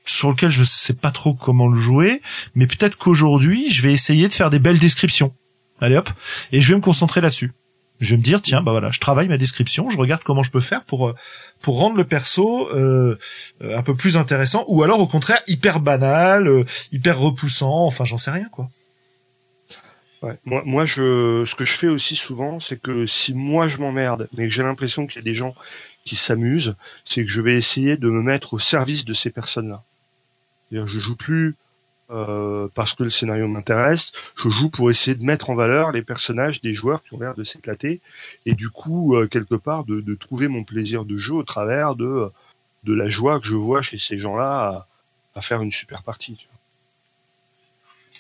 sur 0.04 0.32
lequel 0.32 0.50
je 0.50 0.64
sais 0.64 0.94
pas 0.94 1.12
trop 1.12 1.34
comment 1.34 1.70
le 1.70 1.80
jouer 1.80 2.22
mais 2.56 2.68
peut-être 2.68 2.98
qu'aujourd'hui 2.98 3.72
je 3.72 3.82
vais 3.82 3.94
essayer 3.94 4.28
de 4.28 4.34
faire 4.34 4.50
des 4.50 4.60
belles 4.60 4.80
descriptions. 4.80 5.34
Allez 5.80 5.96
hop 5.96 6.10
et 6.52 6.62
je 6.62 6.68
vais 6.68 6.76
me 6.76 6.82
concentrer 6.82 7.22
là-dessus 7.22 7.54
je 8.02 8.16
vais 8.16 8.18
me 8.18 8.24
dire 8.24 8.42
tiens 8.42 8.62
bah 8.62 8.72
voilà 8.72 8.92
je 8.92 9.00
travaille 9.00 9.30
ma 9.30 9.38
description 9.38 9.90
je 9.90 9.98
regarde 9.98 10.24
comment 10.24 10.44
je 10.44 10.52
peux 10.52 10.60
faire 10.60 10.84
pour 10.84 11.08
euh, 11.08 11.16
pour 11.62 11.80
rendre 11.80 11.96
le 11.96 12.04
perso 12.04 12.68
euh, 12.74 13.18
euh, 13.64 13.78
un 13.78 13.84
peu 13.84 13.96
plus 13.96 14.18
intéressant 14.18 14.66
ou 14.68 14.84
alors 14.84 15.00
au 15.00 15.08
contraire 15.08 15.40
hyper 15.48 15.80
banal 15.80 16.66
hyper 16.92 17.20
repoussant 17.20 17.86
enfin 17.86 18.04
j'en 18.04 18.18
sais 18.18 18.32
rien 18.32 18.50
quoi 18.50 18.70
ouais. 20.24 20.38
moi 20.44 20.64
moi 20.66 20.86
je 20.86 21.46
ce 21.46 21.56
que 21.56 21.64
je 21.64 21.74
fais 21.74 21.88
aussi 21.88 22.16
souvent 22.16 22.60
c'est 22.60 22.82
que 22.82 23.06
si 23.06 23.34
moi 23.34 23.68
je 23.68 23.78
m'emmerde 23.78 24.28
mais 24.36 24.48
que 24.48 24.54
j'ai 24.54 24.64
l'impression 24.64 25.06
qu'il 25.06 25.18
y 25.18 25.20
a 25.20 25.26
des 25.26 25.36
gens 25.36 25.56
qui 26.04 26.16
s'amusent 26.16 26.76
c'est 27.06 27.24
que 27.24 27.30
je 27.30 27.40
vais 27.40 27.54
essayer 27.54 27.96
de 27.96 28.10
me 28.10 28.24
mettre 28.24 28.56
au 28.56 28.60
service 28.60 29.06
de 29.06 29.14
ces 29.14 29.30
personnes 29.30 29.70
là 29.70 29.84
je 30.72 31.00
joue 31.00 31.16
plus 31.16 31.56
euh, 32.12 32.68
parce 32.74 32.94
que 32.94 33.04
le 33.04 33.10
scénario 33.10 33.48
m'intéresse. 33.48 34.12
Je 34.44 34.50
joue 34.50 34.70
pour 34.70 34.90
essayer 34.90 35.16
de 35.16 35.24
mettre 35.24 35.50
en 35.50 35.56
valeur 35.56 35.92
les 35.92 36.02
personnages 36.02 36.62
des 36.62 36.74
joueurs 36.74 37.04
qui 37.04 37.14
ont 37.14 37.20
l'air 37.20 37.36
de 37.36 37.44
s'éclater 37.44 38.02
et 38.46 38.54
du 38.54 38.70
coup 38.70 39.16
euh, 39.16 39.28
quelque 39.28 39.56
part 39.56 39.86
de, 39.86 40.02
de, 40.02 40.16
trouver 40.16 40.48
mon 40.48 40.64
plaisir 40.64 41.06
de 41.06 41.16
jeu 41.18 41.34
au 41.34 41.44
travers 41.44 41.96
de 41.96 42.28
de 42.84 42.94
la 42.94 43.08
joie 43.08 43.40
que 43.40 43.48
je 43.48 43.56
vois 43.56 43.82
chez 43.82 43.98
ces 43.98 44.18
gens-là 44.18 44.88
à, 45.34 45.40
à, 45.40 45.42
faire 45.42 45.62
une 45.62 45.72
super 45.72 46.04
partie. 46.04 46.48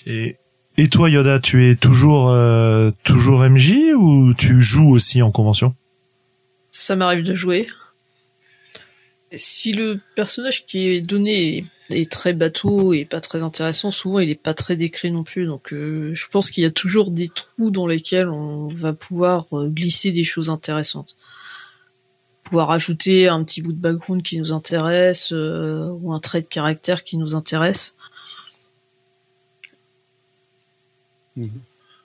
Et 0.06 0.38
et 0.78 0.88
toi 0.88 1.10
Yoda, 1.10 1.40
tu 1.40 1.66
es 1.66 1.76
toujours 1.76 2.30
euh, 2.30 2.92
toujours 3.04 3.42
MJ 3.42 3.94
ou 3.96 4.34
tu 4.34 4.62
joues 4.62 4.90
aussi 4.90 5.22
en 5.22 5.32
convention? 5.32 5.76
Ça 6.72 6.96
m'arrive 6.96 7.24
de 7.24 7.36
jouer. 7.36 7.68
Si 9.34 9.74
le 9.74 10.00
personnage 10.16 10.66
qui 10.66 10.88
est 10.88 11.02
donné 11.02 11.66
est 11.94 12.12
très 12.12 12.34
bateau 12.34 12.94
et 12.94 13.06
pas 13.06 13.20
très 13.20 13.44
intéressant, 13.44 13.92
souvent 13.92 14.20
il 14.20 14.30
est 14.30 14.36
pas 14.36 14.54
très 14.54 14.76
décrit 14.76 15.12
non 15.12 15.24
plus. 15.24 15.46
Donc 15.46 15.74
euh, 15.74 16.14
je 16.14 16.28
pense 16.28 16.52
qu'il 16.52 16.64
y 16.64 16.66
a 16.66 16.72
toujours 16.72 17.12
des 17.12 17.30
trous 17.30 17.72
dans 17.72 17.88
lesquels 17.88 18.28
on 18.28 18.68
va 18.68 18.94
pouvoir 18.94 19.46
euh, 19.54 19.68
glisser 19.70 20.12
des 20.12 20.24
choses 20.24 20.50
intéressantes. 20.50 21.16
Pouvoir 22.44 22.72
ajouter 22.72 23.28
un 23.28 23.44
petit 23.44 23.62
bout 23.62 23.72
de 23.74 23.80
background 23.80 24.24
qui 24.24 24.38
nous 24.38 24.52
intéresse 24.52 25.32
euh, 25.32 25.88
ou 26.02 26.12
un 26.14 26.20
trait 26.20 26.42
de 26.42 26.48
caractère 26.48 27.04
qui 27.04 27.18
nous 27.18 27.36
intéresse. 27.36 27.96
Mmh. 31.38 31.48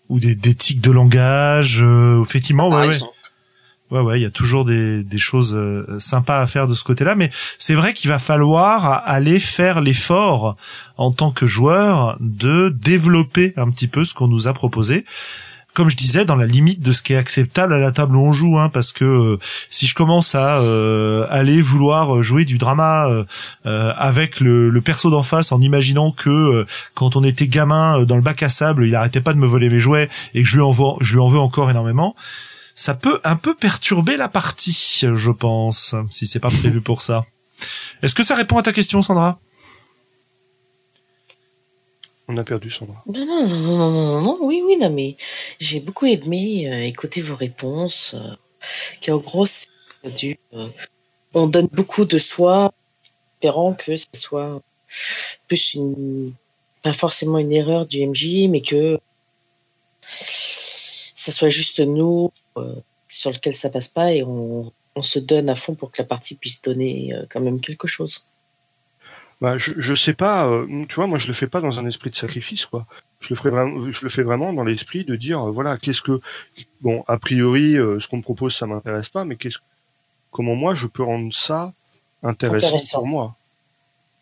Ou 0.09 0.21
des, 0.21 0.37
des 0.37 0.55
tics 0.55 0.81
de 0.81 0.93
langage, 0.93 1.83
euh, 1.83 2.23
effectivement, 2.23 2.69
ouais, 2.71 2.87
ouais. 2.87 2.95
Ouais, 3.93 4.01
ouais, 4.01 4.19
il 4.19 4.23
y 4.23 4.27
a 4.27 4.31
toujours 4.31 4.65
des, 4.65 5.05
des 5.05 5.19
choses 5.19 5.55
euh, 5.55 5.87
sympas 6.01 6.41
à 6.41 6.47
faire 6.47 6.67
de 6.67 6.75
ce 6.75 6.83
côté-là, 6.83 7.15
mais 7.15 7.31
c'est 7.57 7.75
vrai 7.75 7.93
qu'il 7.95 8.11
va 8.11 8.19
falloir 8.19 9.03
aller 9.07 9.39
faire 9.39 9.81
l'effort 9.81 10.57
en 10.97 11.13
tant 11.13 11.31
que 11.31 11.47
joueur 11.47 12.17
de 12.19 12.69
développer 12.69 13.53
un 13.57 13.71
petit 13.71 13.87
peu 13.87 14.05
ce 14.05 14.13
qu'on 14.13 14.27
nous 14.27 14.49
a 14.49 14.53
proposé. 14.53 15.05
Comme 15.73 15.89
je 15.89 15.95
disais, 15.95 16.25
dans 16.25 16.35
la 16.35 16.47
limite 16.47 16.81
de 16.81 16.91
ce 16.91 17.03
qui 17.03 17.13
est 17.13 17.17
acceptable 17.17 17.75
à 17.75 17.79
la 17.79 17.93
table 17.93 18.17
où 18.17 18.21
on 18.21 18.33
joue, 18.33 18.59
hein, 18.59 18.71
parce 18.71 18.93
que 18.93 19.05
euh, 19.05 19.39
si 19.71 19.87
je 19.87 19.95
commence 19.95 20.35
à 20.35 20.59
euh, 20.59 21.27
aller 21.31 21.63
vouloir 21.63 22.25
jouer 22.25 22.45
du 22.45 22.59
drama 22.59 23.09
avec 23.65 24.41
le, 24.41 24.69
le 24.69 24.81
perso 24.81 25.11
d'en 25.11 25.23
face, 25.23 25.53
en 25.53 25.61
imaginant 25.61 26.11
que 26.11 26.67
quand 26.95 27.15
on 27.15 27.23
était 27.23 27.47
gamin 27.47 28.03
dans 28.03 28.17
le 28.17 28.23
bac 28.23 28.43
à 28.43 28.49
sable, 28.49 28.85
il 28.85 28.97
arrêtait 28.97 29.21
pas 29.21 29.33
de 29.33 29.39
me 29.39 29.47
voler 29.47 29.69
mes 29.69 29.79
jouets 29.79 30.09
et 30.35 30.43
que 30.43 30.49
je 30.49 30.57
lui 30.57 30.63
en 30.63 31.29
veux 31.29 31.39
encore 31.39 31.71
énormément, 31.71 32.17
ça 32.77 32.95
peut 32.95 33.21
un 33.25 33.37
peu 33.37 33.55
perturber 33.55 34.17
la 34.17 34.29
partie, 34.29 35.01
je 35.01 35.31
pense, 35.31 35.95
si 36.11 36.27
c'est 36.27 36.39
pas 36.39 36.51
prévu 36.51 36.83
pour 36.83 37.01
ça. 37.01 37.25
Est-ce 38.03 38.15
que 38.15 38.23
ça 38.23 38.35
répond 38.35 38.59
à 38.59 38.63
ta 38.63 38.73
question, 38.73 39.01
Sandra? 39.03 39.41
On 42.29 42.37
a 42.37 42.45
perdu 42.45 42.71
Sandra. 42.71 43.03
Non, 43.07 43.25
non, 43.25 43.49
non, 43.49 43.79
non, 43.79 43.91
non, 43.91 44.21
non, 44.21 44.39
oui, 44.43 44.63
oui, 44.65 44.77
non, 44.77 44.91
mais 44.91 45.17
j'ai 45.59 45.81
beaucoup 45.81 46.05
aimé 46.05 46.69
euh, 46.71 46.85
écouter 46.85 47.23
vos 47.23 47.35
réponses. 47.35 48.15
Euh, 48.15 48.35
qui 49.01 49.11
en 49.11 49.19
gros, 49.19 49.47
du, 50.19 50.39
euh, 50.53 50.69
on 51.33 51.47
donne 51.47 51.69
beaucoup 51.73 52.05
de 52.05 52.19
soi, 52.19 52.73
espérant 53.35 53.73
que 53.73 53.97
ce 53.97 54.07
soit 54.13 54.61
plus 55.49 55.75
une, 55.75 56.35
pas 56.83 56.93
forcément 56.93 57.39
une 57.39 57.53
erreur 57.53 57.87
du 57.87 58.07
MJ, 58.07 58.49
mais 58.51 58.61
que 58.61 58.99
ça 60.03 61.33
soit 61.33 61.49
juste 61.49 61.81
nous 61.81 62.31
sur 63.09 63.31
lequel 63.31 63.55
ça 63.55 63.71
passe 63.71 63.89
pas 63.89 64.13
et 64.13 64.23
on, 64.23 64.73
on, 64.95 65.03
se 65.03 65.19
donne 65.19 65.49
à 65.49 65.55
fond 65.55 65.75
pour 65.75 65.91
que 65.91 66.01
la 66.01 66.07
partie 66.07 66.37
puisse 66.37 66.63
donner 66.63 67.15
euh, 67.15 67.25
quand 67.31 67.41
même 67.41 67.61
quelque 67.61 67.87
chose. 67.87 68.25
Bah, 69.41 69.59
je, 69.59 69.73
je 69.77 69.95
sais 69.95 70.15
pas, 70.15 70.47
euh, 70.47 70.67
tu 70.89 70.95
vois, 70.95 71.07
moi 71.07 71.19
je 71.19 71.29
le 71.29 71.35
fais 71.35 71.47
pas 71.47 71.61
dans 71.61 71.79
un 71.79 71.87
esprit 71.87 72.11
de 72.11 72.17
sacrifice, 72.17 72.67
quoi. 72.67 72.87
Je 73.21 73.31
le, 73.31 73.37
ferai 73.37 73.51
vraiment, 73.51 73.91
je 73.91 74.03
le 74.03 74.09
fais 74.09 74.23
vraiment 74.23 74.53
dans 74.53 74.65
l'esprit 74.65 75.05
de 75.05 75.17
dire, 75.17 75.41
voilà, 75.47 75.79
qu'est-ce 75.79 76.03
que, 76.03 76.21
bon, 76.81 77.03
a 77.09 77.19
priori, 77.19 77.73
ce 77.75 78.07
qu'on 78.09 78.19
me 78.19 78.23
propose, 78.23 78.55
ça 78.55 78.67
m'intéresse 78.67 79.09
pas, 79.09 79.25
mais 79.25 79.37
qu'est-ce, 79.37 79.59
comment 80.31 80.55
moi 80.55 80.75
je 80.75 80.87
peux 80.87 81.03
rendre 81.03 81.33
ça 81.33 81.73
intéressant, 82.23 82.67
intéressant. 82.67 82.99
pour 82.99 83.09
moi? 83.09 83.37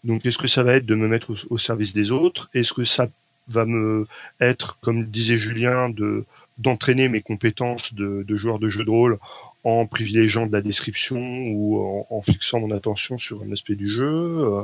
Donc, 0.05 0.25
est-ce 0.27 0.39
que 0.39 0.49
ça 0.49 0.63
va 0.63 0.75
être 0.75 0.87
de 0.87 0.95
me 0.95 1.09
mettre 1.09 1.33
au, 1.33 1.55
au 1.55 1.59
service 1.59 1.93
des 1.93 2.13
autres? 2.13 2.51
Est-ce 2.55 2.73
que 2.73 2.85
ça 2.85 3.09
va 3.49 3.65
me 3.65 4.07
être, 4.41 4.79
comme 4.81 5.05
disait 5.07 5.37
Julien, 5.37 5.89
de 5.89 6.25
d'entraîner 6.59 7.09
mes 7.09 7.23
compétences 7.23 7.95
de, 7.95 8.25
de, 8.27 8.37
joueur 8.37 8.59
de 8.59 8.69
jeu 8.69 8.85
de 8.85 8.91
rôle 8.91 9.19
en 9.65 9.87
privilégiant 9.87 10.47
de 10.47 10.53
la 10.53 10.61
description 10.61 11.19
ou 11.19 11.81
en, 11.81 12.07
en 12.11 12.23
fixant 12.23 12.61
mon 12.61 12.71
attention 12.71 13.19
sur 13.19 13.43
un 13.43 13.53
aspect 13.53 13.75
du 13.75 13.91
jeu 13.91 14.05
euh, 14.05 14.63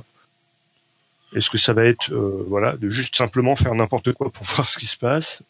Est-ce 1.35 1.51
que 1.51 1.59
ça 1.59 1.73
va 1.73 1.85
être 1.85 2.13
euh, 2.13 2.45
voilà 2.49 2.77
de 2.77 2.89
juste 2.89 3.17
simplement 3.17 3.57
faire 3.57 3.75
n'importe 3.75 4.13
quoi 4.13 4.31
pour 4.31 4.47
voir 4.55 4.69
ce 4.69 4.79
qui 4.79 4.87
se 4.87 4.97
passe 4.97 5.43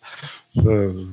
euh... 0.59 1.05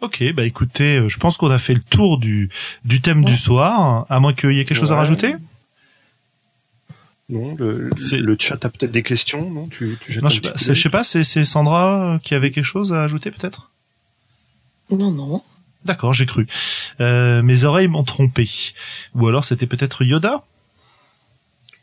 Ok, 0.00 0.22
bah 0.32 0.44
écoutez, 0.44 1.08
je 1.08 1.18
pense 1.18 1.36
qu'on 1.36 1.50
a 1.50 1.58
fait 1.58 1.74
le 1.74 1.80
tour 1.80 2.18
du, 2.18 2.48
du 2.84 3.00
thème 3.00 3.18
ouais. 3.18 3.24
du 3.24 3.36
soir, 3.36 4.06
à 4.08 4.20
moins 4.20 4.32
qu'il 4.32 4.52
y 4.52 4.60
ait 4.60 4.64
quelque 4.64 4.76
ouais. 4.76 4.80
chose 4.80 4.92
à 4.92 4.96
rajouter? 4.96 5.34
Non, 7.30 7.54
le, 7.56 7.90
le 7.90 8.36
chat 8.38 8.64
a 8.64 8.70
peut-être 8.70 8.90
des 8.90 9.02
questions, 9.02 9.50
non? 9.50 9.66
Tu, 9.68 9.98
tu 10.00 10.18
non, 10.22 10.30
je, 10.30 10.36
sais 10.36 10.40
pas, 10.40 10.54
je 10.56 10.72
sais 10.74 10.88
pas, 10.88 11.04
c'est 11.04 11.44
Sandra 11.44 12.18
qui 12.22 12.34
avait 12.34 12.50
quelque 12.50 12.64
chose 12.64 12.92
à 12.94 13.02
ajouter 13.02 13.30
peut-être? 13.30 13.70
Non, 14.90 15.10
non. 15.10 15.42
D'accord, 15.84 16.14
j'ai 16.14 16.24
cru. 16.24 16.46
Euh, 17.00 17.42
mes 17.42 17.64
oreilles 17.64 17.88
m'ont 17.88 18.04
trompé. 18.04 18.48
Ou 19.14 19.28
alors 19.28 19.44
c'était 19.44 19.66
peut-être 19.66 20.04
Yoda? 20.04 20.42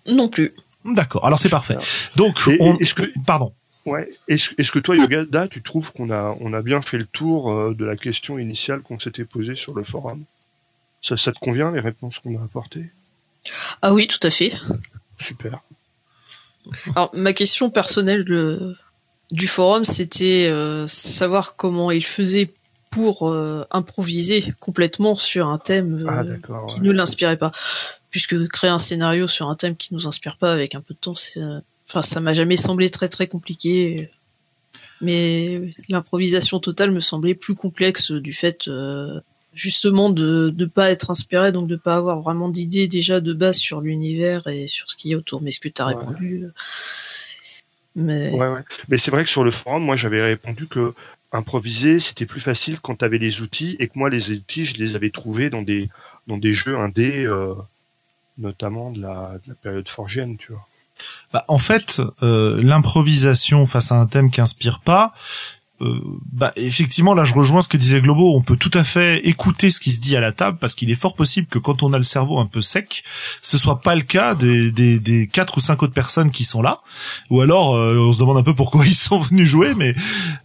Non 0.08 0.30
plus. 0.30 0.54
D'accord, 0.84 1.26
alors 1.26 1.40
c'est 1.40 1.50
parfait. 1.50 1.78
Donc, 2.16 2.40
on... 2.60 2.78
est-ce 2.80 2.96
que... 2.96 3.04
Pardon. 3.26 3.54
Ouais. 3.86 4.10
Est-ce 4.28 4.56
est 4.58 4.72
que 4.72 4.80
toi, 4.80 4.96
Yoda, 4.96 5.48
tu 5.48 5.62
trouves 5.62 5.94
qu'on 5.94 6.10
a, 6.10 6.36
on 6.40 6.54
a 6.54 6.64
bien 6.64 6.82
fait 6.82 6.98
le 6.98 7.06
tour 7.06 7.52
euh, 7.52 7.76
de 7.78 7.86
la 7.86 7.96
question 7.96 8.40
initiale 8.40 8.82
qu'on 8.82 9.00
s'était 9.00 9.26
posée 9.26 9.56
sur 9.56 9.76
le 9.76 9.84
forum? 9.84 10.24
Ça, 11.04 11.18
ça 11.18 11.32
te 11.32 11.38
convient, 11.38 11.72
les 11.72 11.80
réponses 11.80 12.18
qu'on 12.18 12.36
a 12.40 12.44
apportées? 12.44 12.90
Ah 13.84 13.94
oui, 13.94 14.08
tout 14.08 14.26
à 14.26 14.32
fait. 14.32 14.52
Super. 15.20 15.62
Alors, 16.96 17.12
ma 17.14 17.34
question 17.34 17.70
personnelle 17.70 18.26
de, 18.26 18.76
du 19.32 19.48
forum, 19.48 19.86
c'était 19.86 20.48
euh, 20.50 20.88
savoir 20.88 21.56
comment 21.56 21.92
il 21.92 22.06
faisait 22.06 22.52
pour 22.90 23.30
euh, 23.30 23.66
improviser 23.72 24.44
complètement 24.60 25.16
sur 25.16 25.48
un 25.48 25.58
thème 25.58 26.08
euh, 26.08 26.38
ah, 26.50 26.66
qui 26.70 26.80
ouais. 26.80 26.88
ne 26.88 26.92
l'inspirait 26.92 27.38
pas. 27.38 27.52
Puisque 28.10 28.48
créer 28.48 28.70
un 28.70 28.78
scénario 28.78 29.28
sur 29.28 29.50
un 29.50 29.56
thème 29.56 29.76
qui 29.76 29.94
nous 29.94 30.08
inspire 30.08 30.38
pas 30.38 30.54
avec 30.54 30.74
un 30.74 30.82
peu 30.82 30.94
de 30.94 31.00
temps, 31.00 31.14
enfin, 31.90 32.02
ça 32.02 32.22
m'a 32.22 32.34
jamais 32.34 32.56
semblé 32.56 32.90
très 32.90 33.10
très 33.10 33.28
compliqué. 33.28 34.10
Mais 35.02 35.74
l'improvisation 35.90 36.60
totale 36.62 36.92
me 36.92 37.02
semblait 37.02 37.36
plus 37.36 37.56
complexe 37.56 38.12
du 38.12 38.32
fait 38.32 38.70
justement 39.56 40.10
de 40.10 40.54
ne 40.56 40.66
pas 40.66 40.92
être 40.92 41.10
inspiré, 41.10 41.52
donc 41.52 41.68
de 41.68 41.76
pas 41.78 41.96
avoir 41.96 42.22
vraiment 42.22 42.50
d'idée 42.50 42.88
déjà 42.88 43.22
de 43.22 43.34
base 43.34 43.58
sur 43.58 43.82
l'univers 43.82 44.46
et 44.48 44.68
sur 44.68 44.92
ce 44.92 44.96
qui 44.96 45.14
est 45.14 45.16
autour. 45.16 45.42
Mais 45.42 45.52
ce 45.52 45.60
que 45.60 45.70
tu 45.70 45.82
as 45.82 45.88
ouais. 45.88 45.96
répondu. 45.96 46.46
Mais... 47.96 48.32
Ouais, 48.32 48.50
ouais. 48.50 48.62
Mais 48.90 48.98
c'est 48.98 49.10
vrai 49.10 49.24
que 49.24 49.30
sur 49.30 49.44
le 49.44 49.52
forum, 49.52 49.84
moi 49.84 49.96
j'avais 49.96 50.22
répondu 50.22 50.68
que 50.68 50.94
improviser, 51.32 52.00
c'était 52.00 52.26
plus 52.26 52.42
facile 52.42 52.80
quand 52.80 52.98
tu 52.98 53.06
avais 53.06 53.18
les 53.18 53.42
outils 53.42 53.76
et 53.80 53.88
que 53.88 53.94
moi 53.98 54.10
les 54.10 54.32
outils, 54.32 54.66
je 54.66 54.76
les 54.78 54.96
avais 54.96 55.10
trouvés 55.10 55.50
dans 55.50 55.62
des 55.62 55.90
dans 56.28 56.38
des 56.38 56.54
jeux 56.54 56.78
indés, 56.78 57.26
euh, 57.26 57.54
notamment 58.38 58.92
de 58.92 59.02
la, 59.02 59.34
de 59.44 59.50
la 59.50 59.56
période 59.56 59.88
forgienne, 59.88 60.38
tu 60.38 60.52
vois. 60.52 60.68
Bah, 61.34 61.46
en 61.48 61.58
fait, 61.58 62.02
euh, 62.24 62.62
l'improvisation 62.64 63.66
face 63.66 63.92
à 63.92 63.96
un 63.96 64.06
thème 64.06 64.32
qui 64.32 64.42
inspire 64.42 64.80
pas, 64.80 65.14
euh, 65.82 66.00
bah 66.32 66.54
effectivement 66.56 67.14
là 67.14 67.26
je 67.26 67.34
rejoins 67.34 67.62
ce 67.62 67.68
que 67.68 67.76
disait 67.76 68.00
Globo. 68.00 68.34
On 68.34 68.42
peut 68.42 68.56
tout 68.56 68.72
à 68.74 68.86
fait 68.86 69.28
écouter 69.28 69.70
ce 69.70 69.82
qui 69.82 69.92
se 69.92 70.00
dit 70.00 70.16
à 70.16 70.22
la 70.22 70.32
table 70.32 70.58
parce 70.58 70.74
qu'il 70.74 70.90
est 70.90 70.96
fort 70.96 71.16
possible 71.16 71.48
que 71.48 71.60
quand 71.60 71.84
on 71.84 71.92
a 71.92 71.98
le 71.98 72.06
cerveau 72.06 72.40
un 72.40 72.46
peu 72.46 72.62
sec 72.62 73.04
ce 73.42 73.58
soit 73.58 73.82
pas 73.82 73.96
le 73.96 74.02
cas 74.02 74.36
des, 74.36 74.72
des, 74.72 75.00
des 75.00 75.28
quatre 75.28 75.58
ou 75.58 75.60
cinq 75.60 75.84
autres 75.84 75.94
personnes 75.94 76.32
qui 76.32 76.46
sont 76.46 76.62
là. 76.62 76.80
Ou 77.30 77.42
alors 77.42 77.76
euh, 77.76 77.98
on 77.98 78.14
se 78.14 78.20
demande 78.20 78.38
un 78.38 78.44
peu 78.44 78.56
pourquoi 78.56 78.86
ils 78.86 78.96
sont 78.96 79.20
venus 79.20 79.50
jouer 79.50 79.74
mais 79.76 79.96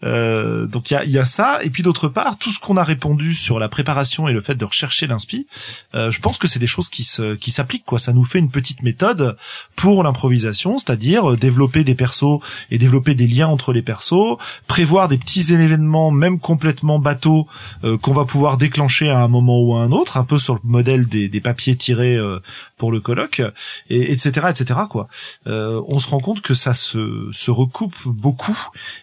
euh, 0.03 0.67
donc 0.67 0.91
il 0.91 0.95
y 0.95 0.97
a, 0.97 1.05
y 1.05 1.19
a 1.19 1.25
ça. 1.25 1.61
Et 1.63 1.71
puis 1.71 1.85
d'autre 1.85 2.09
part 2.09 2.37
tout 2.37 2.51
ce 2.51 2.59
qu'on 2.59 2.77
a 2.77 2.83
répondu 2.85 3.33
sur 3.35 3.61
la 3.61 3.69
préparation 3.69 4.27
et 4.27 4.33
le 4.33 4.41
fait 4.41 4.57
de 4.57 4.65
rechercher 4.65 5.07
l'inspi 5.07 5.47
euh, 5.95 6.11
je 6.11 6.21
pense 6.21 6.39
que 6.39 6.49
c'est 6.49 6.59
des 6.59 6.67
choses 6.67 6.89
qui 6.89 7.05
se 7.05 7.37
qui 7.37 7.53
s'appliquent 7.53 7.85
quoi. 7.85 8.01
Ça 8.01 8.13
nous 8.13 8.25
fait 8.25 8.41
une 8.41 8.51
petite 8.51 8.83
méthode 8.83 9.37
pour 9.77 10.03
l'improvisation 10.03 10.77
c'est-à-dire 10.79 11.37
développer 11.37 11.85
des 11.85 11.95
persos 11.95 12.41
et 12.73 12.79
développer 12.79 13.15
des 13.15 13.29
liens 13.29 13.47
entre 13.47 13.73
les 13.73 13.83
persos 13.83 14.37
prévoir 14.67 15.07
des 15.07 15.21
petits 15.21 15.30
événements, 15.39 16.11
même 16.11 16.39
complètement 16.39 16.99
bateaux, 16.99 17.47
euh, 17.85 17.97
qu'on 17.99 18.13
va 18.13 18.25
pouvoir 18.25 18.57
déclencher 18.57 19.11
à 19.11 19.21
un 19.21 19.29
moment 19.29 19.61
ou 19.61 19.75
à 19.75 19.83
un 19.83 19.93
autre, 19.93 20.17
un 20.17 20.25
peu 20.25 20.39
sur 20.39 20.55
le 20.55 20.61
modèle 20.65 21.07
des, 21.07 21.41
papiers 21.41 21.77
tirés 21.77 22.17
euh, 22.17 22.41
pour 22.77 22.93
le 22.93 23.01
colloque, 23.01 23.43
et, 23.89 24.13
etc., 24.13 24.49
etc. 24.51 24.81
Quoi. 24.89 25.09
Euh, 25.47 25.81
on 25.89 25.99
se 25.99 26.09
rend 26.09 26.21
compte 26.21 26.43
que 26.43 26.55
ça 26.55 26.75
se, 26.75 27.29
se 27.33 27.51
recoupe 27.51 27.97
beaucoup, 28.07 28.59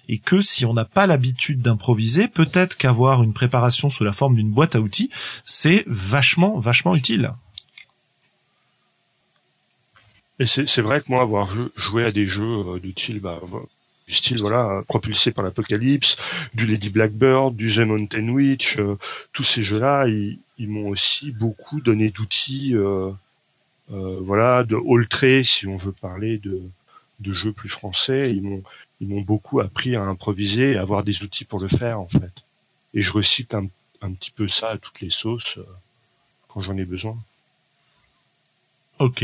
et 0.10 0.20
que 0.20 0.42
si 0.42 0.66
on 0.66 0.74
n'a 0.74 0.86
pas 0.86 1.08
l'habitude 1.08 1.62
d'improviser, 1.62 2.28
peut-être 2.28 2.78
qu'avoir 2.78 3.24
une 3.24 3.34
préparation 3.34 3.90
sous 3.90 4.04
la 4.04 4.14
forme 4.14 4.36
d'une 4.36 4.52
boîte 4.52 4.76
à 4.76 4.82
outils, 4.82 5.10
c'est 5.46 5.84
vachement, 5.88 6.60
vachement 6.60 6.96
utile. 6.96 7.32
Et 10.40 10.46
c'est 10.46 10.82
vrai 10.82 11.02
que 11.02 11.06
moi, 11.10 11.22
avoir 11.22 11.50
joué 11.76 12.06
à 12.06 12.12
des 12.12 12.28
jeux 12.28 12.80
d'utile, 12.80 13.20
bah, 13.20 13.40
du 14.08 14.14
style 14.14 14.40
voilà 14.40 14.84
propulsé 14.88 15.32
par 15.32 15.44
l'apocalypse, 15.44 16.16
du 16.54 16.66
Lady 16.66 16.90
Blackbird, 16.90 17.56
du 17.56 17.74
The 17.74 17.80
Mountain 17.80 18.30
Witch, 18.30 18.78
euh, 18.78 18.98
tous 19.34 19.44
ces 19.44 19.64
jeux-là, 19.64 20.08
ils, 20.08 20.40
m'ont 20.60 20.88
aussi 20.88 21.32
beaucoup 21.32 21.82
donné 21.82 22.10
d'outils, 22.10 22.76
euh, 22.76 23.12
euh, 23.92 24.18
voilà, 24.22 24.64
de 24.64 24.76
all 24.76 25.44
si 25.44 25.68
on 25.68 25.78
veut 25.78 25.92
parler 25.92 26.38
de, 26.38 26.62
de 27.20 27.34
jeux 27.34 27.52
plus 27.52 27.70
français, 27.70 28.34
ils 28.34 28.42
m'ont 28.42 28.64
ils 29.00 29.08
m'ont 29.08 29.22
beaucoup 29.22 29.60
appris 29.60 29.96
à 29.96 30.02
improviser 30.02 30.72
et 30.72 30.78
à 30.78 30.82
avoir 30.82 31.04
des 31.04 31.22
outils 31.22 31.46
pour 31.46 31.60
le 31.60 31.68
faire 31.68 32.00
en 32.00 32.08
fait. 32.08 32.34
Et 32.96 33.04
je 33.04 33.12
recite 33.12 33.54
un, 33.54 33.68
un 34.02 34.12
petit 34.12 34.32
peu 34.32 34.48
ça 34.48 34.72
à 34.72 34.78
toutes 34.80 35.02
les 35.02 35.12
sauces 35.12 35.60
quand 36.48 36.62
j'en 36.62 36.76
ai 36.78 36.86
besoin. 36.86 37.16
Ok, 38.98 39.24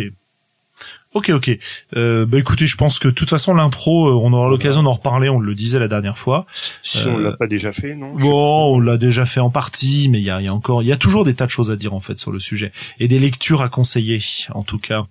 Ok, 1.14 1.30
ok. 1.30 1.60
Euh, 1.96 2.26
bah 2.26 2.40
écoutez, 2.40 2.66
je 2.66 2.76
pense 2.76 2.98
que 2.98 3.08
de 3.08 3.14
toute 3.14 3.30
façon 3.30 3.54
l'impro, 3.54 4.08
euh, 4.08 4.14
on 4.14 4.34
aura 4.34 4.50
l'occasion 4.50 4.82
d'en 4.82 4.94
reparler. 4.94 5.30
On 5.30 5.40
le 5.40 5.54
disait 5.54 5.78
la 5.78 5.88
dernière 5.88 6.18
fois. 6.18 6.48
Si 6.84 7.06
on 7.06 7.20
l'a 7.20 7.30
euh, 7.30 7.38
pas 7.38 7.46
déjà 7.46 7.72
fait, 7.72 7.96
non 7.96 8.16
Bon, 8.16 8.76
on 8.76 8.80
l'a 8.80 8.98
déjà 8.98 9.26
fait 9.26 9.40
en 9.40 9.52
partie, 9.52 10.10
mais 10.10 10.20
il 10.20 10.24
y 10.24 10.32
a, 10.32 10.42
y 10.42 10.48
a, 10.48 10.54
encore, 10.54 10.82
il 10.82 10.88
y 10.88 10.92
a 10.92 10.98
toujours 10.98 11.24
des 11.24 11.36
tas 11.36 11.46
de 11.46 11.52
choses 11.52 11.70
à 11.70 11.76
dire 11.76 11.94
en 11.94 12.00
fait 12.00 12.18
sur 12.18 12.32
le 12.32 12.40
sujet 12.40 12.72
et 13.00 13.08
des 13.08 13.20
lectures 13.20 13.62
à 13.62 13.70
conseiller, 13.70 14.22
en 14.54 14.64
tout 14.64 14.80
cas. 14.80 15.06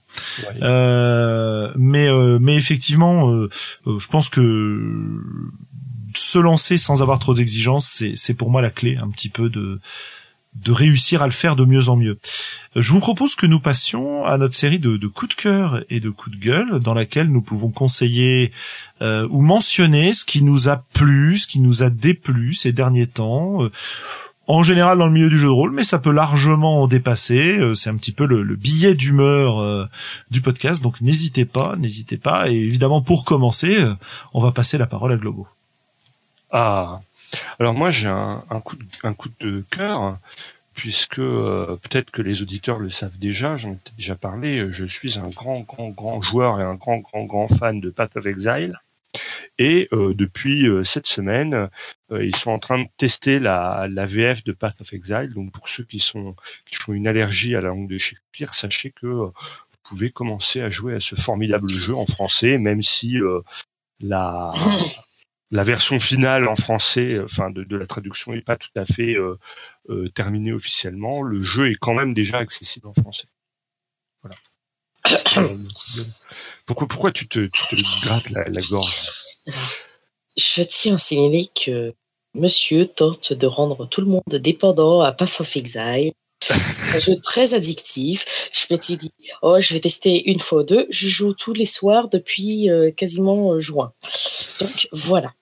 Euh, 0.62 1.70
mais 1.76 2.08
mais 2.40 2.56
effectivement, 2.56 3.30
je 3.86 4.06
pense 4.08 4.28
que 4.28 5.20
se 6.14 6.38
lancer 6.38 6.78
sans 6.78 7.00
avoir 7.00 7.20
trop 7.20 7.34
d'exigences, 7.34 7.86
c'est 7.86 8.12
c'est 8.16 8.34
pour 8.34 8.50
moi 8.50 8.60
la 8.60 8.70
clé 8.70 8.98
un 9.00 9.08
petit 9.08 9.28
peu 9.28 9.48
de 9.48 9.80
de 10.54 10.72
réussir 10.72 11.22
à 11.22 11.26
le 11.26 11.32
faire 11.32 11.56
de 11.56 11.64
mieux 11.64 11.88
en 11.88 11.96
mieux. 11.96 12.18
Je 12.76 12.92
vous 12.92 13.00
propose 13.00 13.34
que 13.34 13.46
nous 13.46 13.60
passions 13.60 14.24
à 14.24 14.38
notre 14.38 14.54
série 14.54 14.78
de, 14.78 15.06
coups 15.06 15.34
de 15.34 15.40
cœur 15.40 15.82
et 15.88 16.00
de 16.00 16.10
coups 16.10 16.36
de 16.36 16.42
gueule, 16.42 16.78
dans 16.80 16.94
laquelle 16.94 17.28
nous 17.28 17.42
pouvons 17.42 17.70
conseiller 17.70 18.52
euh, 19.00 19.26
ou 19.30 19.40
mentionner 19.40 20.12
ce 20.12 20.24
qui 20.24 20.42
nous 20.42 20.68
a 20.68 20.76
plu, 20.94 21.38
ce 21.38 21.46
qui 21.46 21.60
nous 21.60 21.82
a 21.82 21.90
déplu 21.90 22.52
ces 22.52 22.72
derniers 22.72 23.06
temps. 23.06 23.64
Euh, 23.64 23.70
en 24.48 24.64
général 24.64 24.98
dans 24.98 25.06
le 25.06 25.12
milieu 25.12 25.30
du 25.30 25.38
jeu 25.38 25.46
de 25.46 25.52
rôle, 25.52 25.72
mais 25.72 25.84
ça 25.84 26.00
peut 26.00 26.10
largement 26.10 26.82
en 26.82 26.88
dépasser. 26.88 27.58
Euh, 27.60 27.74
c'est 27.74 27.90
un 27.90 27.96
petit 27.96 28.12
peu 28.12 28.26
le, 28.26 28.56
billet 28.56 28.94
d'humeur 28.94 29.88
du 30.30 30.40
podcast, 30.40 30.82
donc 30.82 31.00
n'hésitez 31.00 31.44
pas, 31.44 31.76
n'hésitez 31.78 32.18
pas. 32.18 32.50
Et 32.50 32.56
évidemment, 32.56 33.00
pour 33.00 33.24
commencer, 33.24 33.78
on 34.34 34.40
va 34.40 34.50
passer 34.50 34.78
la 34.78 34.86
parole 34.86 35.12
à 35.12 35.16
Globo. 35.16 35.46
Ah, 36.50 37.00
alors 37.58 37.74
moi 37.74 37.90
j'ai 37.90 38.08
un, 38.08 38.42
coup 38.64 38.76
de, 38.76 38.84
un 39.04 39.62
cœur 39.70 40.18
puisque 40.74 41.18
euh, 41.18 41.76
peut-être 41.82 42.10
que 42.10 42.22
les 42.22 42.42
auditeurs 42.42 42.78
le 42.78 42.90
savent 42.90 43.18
déjà, 43.18 43.56
j'en 43.56 43.72
ai 43.72 43.78
déjà 43.96 44.16
parlé, 44.16 44.70
je 44.70 44.84
suis 44.84 45.18
un 45.18 45.28
grand, 45.28 45.60
grand, 45.60 45.90
grand 45.90 46.22
joueur 46.22 46.60
et 46.60 46.64
un 46.64 46.74
grand, 46.74 46.98
grand, 46.98 47.24
grand 47.24 47.48
fan 47.48 47.80
de 47.80 47.90
Path 47.90 48.16
of 48.16 48.26
Exile. 48.26 48.78
Et 49.58 49.88
euh, 49.92 50.14
depuis 50.14 50.66
euh, 50.66 50.82
cette 50.82 51.06
semaine, 51.06 51.68
ils 52.10 52.34
sont 52.34 52.50
en 52.50 52.58
train 52.58 52.78
de 52.78 52.88
tester 52.96 53.38
la, 53.38 53.86
la 53.90 54.06
VF 54.06 54.44
de 54.44 54.52
Path 54.52 54.80
of 54.80 54.92
Exile. 54.92 55.32
Donc 55.34 55.52
pour 55.52 55.68
ceux 55.68 55.84
qui 55.84 55.98
sont 55.98 56.34
qui 56.66 56.74
font 56.74 56.92
une 56.92 57.06
allergie 57.06 57.54
à 57.54 57.60
la 57.60 57.68
langue 57.68 57.88
de 57.88 57.98
Shakespeare, 57.98 58.54
sachez 58.54 58.90
que 58.90 59.06
vous 59.06 59.32
pouvez 59.82 60.10
commencer 60.10 60.60
à 60.62 60.68
jouer 60.68 60.94
à 60.94 61.00
ce 61.00 61.14
formidable 61.14 61.68
jeu 61.68 61.94
en 61.94 62.06
français, 62.06 62.58
même 62.58 62.82
si 62.82 63.18
la 64.00 64.52
la 65.52 65.64
version 65.64 66.00
finale 66.00 66.48
en 66.48 66.56
français, 66.56 67.14
euh, 67.14 67.24
enfin 67.26 67.50
de, 67.50 67.76
la 67.76 67.86
traduction, 67.86 68.32
n'est 68.32 68.40
pas 68.40 68.56
tout 68.56 68.70
à 68.74 68.86
fait 68.86 69.14
euh, 69.14 69.38
euh, 69.90 70.08
terminée 70.08 70.52
officiellement. 70.52 71.22
Le 71.22 71.42
jeu 71.42 71.70
est 71.70 71.76
quand 71.76 71.94
même 71.94 72.14
déjà 72.14 72.38
accessible 72.38 72.88
en 72.88 72.94
français. 72.94 73.28
Pourquoi, 76.64 76.88
pourquoi 76.88 77.12
tu 77.12 77.28
te, 77.28 77.46
tu 77.46 77.76
te 77.76 78.06
grattes 78.06 78.30
la, 78.30 78.44
gorge? 78.62 78.94
Je 80.36 80.62
tiens 80.62 80.94
à 80.94 80.98
signaler 80.98 81.44
que 81.54 81.92
Monsieur 82.34 82.86
tente 82.86 83.34
de 83.34 83.46
rendre 83.46 83.86
tout 83.86 84.00
le 84.00 84.06
monde 84.06 84.22
dépendant 84.30 85.02
à 85.02 85.12
Path 85.12 85.40
of 85.40 85.56
Exile. 85.56 86.12
C'est 86.40 86.94
un 86.94 86.98
jeu 86.98 87.14
très 87.22 87.52
addictif. 87.52 88.50
Je 88.52 88.72
m'étais 88.72 88.96
dit, 88.96 89.12
oh, 89.42 89.60
je 89.60 89.74
vais 89.74 89.80
tester 89.80 90.30
une 90.30 90.40
fois 90.40 90.62
ou 90.62 90.64
deux. 90.64 90.86
Je 90.88 91.08
joue 91.08 91.34
tous 91.34 91.52
les 91.52 91.66
soirs 91.66 92.08
depuis 92.08 92.68
quasiment 92.96 93.58
juin. 93.58 93.92
Donc 94.60 94.88
voilà. 94.92 95.32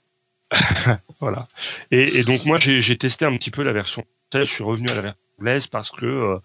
voilà. 1.20 1.48
Et, 1.90 2.24
donc 2.24 2.44
moi 2.44 2.58
j'ai 2.58 2.98
testé 2.98 3.24
un 3.24 3.36
petit 3.36 3.50
peu 3.50 3.62
la 3.62 3.72
version 3.72 4.04
je 4.38 4.44
suis 4.44 4.64
revenu 4.64 4.88
à 4.90 4.94
la 4.94 5.00
version 5.00 5.20
anglaise 5.38 5.66
parce 5.66 5.90
que 5.90 6.06
euh, 6.06 6.38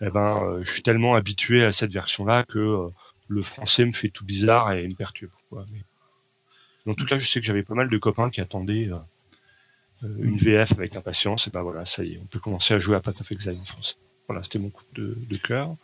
eh 0.00 0.10
ben 0.10 0.42
euh, 0.44 0.64
je 0.64 0.72
suis 0.72 0.82
tellement 0.82 1.14
habitué 1.14 1.64
à 1.64 1.72
cette 1.72 1.92
version-là 1.92 2.44
que 2.44 2.58
euh, 2.58 2.88
le 3.28 3.42
français 3.42 3.84
me 3.84 3.92
fait 3.92 4.10
tout 4.10 4.24
bizarre 4.24 4.72
et 4.72 4.86
me 4.86 4.94
perturbe. 4.94 5.32
Quoi. 5.48 5.64
Mais, 5.72 6.90
en 6.90 6.94
tout 6.94 7.06
cas, 7.06 7.16
je 7.16 7.28
sais 7.28 7.40
que 7.40 7.46
j'avais 7.46 7.62
pas 7.62 7.74
mal 7.74 7.88
de 7.88 7.98
copains 7.98 8.28
qui 8.28 8.40
attendaient 8.40 8.90
une 10.02 10.36
VF 10.36 10.72
avec 10.72 10.96
impatience. 10.96 11.46
Et 11.46 11.50
ben 11.50 11.62
voilà, 11.62 11.86
ça 11.86 12.02
y 12.02 12.14
est, 12.14 12.18
on 12.20 12.26
peut 12.26 12.40
commencer 12.40 12.74
à 12.74 12.80
jouer 12.80 12.96
à 12.96 13.00
Path 13.00 13.20
of 13.20 13.30
Exile 13.30 13.56
en 13.60 13.64
français. 13.64 13.94
Voilà, 14.26 14.42
c'était 14.42 14.58
mon 14.58 14.70
coup 14.70 14.82
de, 14.94 15.16
de 15.30 15.36
cœur. 15.36 15.76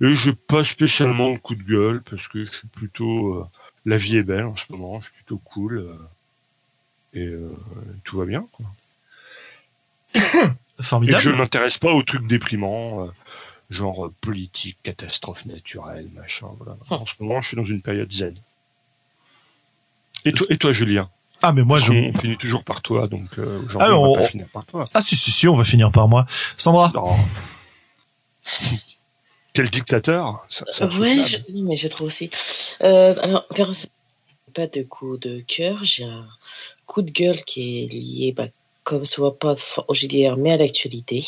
Et 0.00 0.14
je 0.16 0.32
pas 0.32 0.64
spécialement 0.64 1.30
le 1.30 1.38
coup 1.38 1.54
de 1.54 1.62
gueule 1.62 2.02
parce 2.02 2.26
que 2.26 2.44
je 2.44 2.50
suis 2.50 2.68
plutôt 2.68 3.46
la 3.86 3.96
vie 3.96 4.16
est 4.16 4.24
belle 4.24 4.44
en 4.44 4.56
ce 4.56 4.64
moment, 4.70 4.98
je 4.98 5.04
suis 5.04 5.14
plutôt 5.14 5.38
cool 5.38 5.96
et 7.14 7.26
euh, 7.26 7.54
tout 8.04 8.18
va 8.18 8.24
bien. 8.24 8.46
Quoi. 8.52 8.66
Formidable. 10.80 11.18
Et 11.18 11.20
je 11.20 11.30
m'intéresse 11.30 11.78
pas 11.78 11.92
aux 11.92 12.02
trucs 12.02 12.26
déprimants, 12.26 13.04
euh, 13.04 13.10
genre 13.70 14.06
euh, 14.06 14.14
politique, 14.20 14.78
catastrophe 14.82 15.44
naturelle, 15.46 16.08
machin. 16.14 16.48
Voilà. 16.58 16.76
Ah. 16.90 16.96
En 16.96 17.06
ce 17.06 17.14
moment, 17.20 17.40
je 17.40 17.48
suis 17.48 17.56
dans 17.56 17.64
une 17.64 17.82
période 17.82 18.12
zen. 18.12 18.34
Et 20.24 20.32
toi, 20.32 20.46
et 20.50 20.58
toi 20.58 20.72
Julien? 20.72 21.10
Ah 21.44 21.52
mais 21.52 21.64
moi 21.64 21.78
je 21.78 21.92
on 21.92 22.12
finit 22.20 22.36
toujours 22.36 22.62
par 22.62 22.82
toi 22.82 23.08
donc 23.08 23.36
euh, 23.38 23.60
ah, 23.80 23.96
on, 23.96 24.14
va 24.14 24.20
pas 24.20 24.28
finir 24.28 24.46
par 24.52 24.64
toi. 24.64 24.84
Ah 24.94 25.02
si 25.02 25.16
si 25.16 25.32
si 25.32 25.48
on 25.48 25.56
va 25.56 25.64
finir 25.64 25.90
par 25.90 26.06
moi. 26.06 26.24
Sandra? 26.56 26.92
Quel 29.52 29.68
dictateur? 29.68 30.46
Ça, 30.48 30.64
ça 30.72 30.86
Ouais, 30.86 31.24
je... 31.24 31.38
mais 31.64 31.76
je 31.76 31.88
trouve 31.88 32.06
aussi. 32.06 32.30
Euh, 32.82 33.14
alors 33.20 33.44
pas 34.54 34.68
de 34.68 34.82
coup 34.82 35.16
de 35.16 35.40
cœur, 35.40 35.84
j'ai 35.84 36.04
un 36.04 36.26
coup 36.86 37.02
de 37.02 37.10
gueule 37.10 37.42
qui 37.42 37.84
est 37.84 37.86
lié, 37.92 38.32
bah, 38.32 38.48
comme 38.84 39.04
voit 39.16 39.38
pas 39.38 39.54
au 39.88 39.94
GDR, 39.94 40.36
mais 40.36 40.52
à 40.52 40.56
l'actualité, 40.56 41.24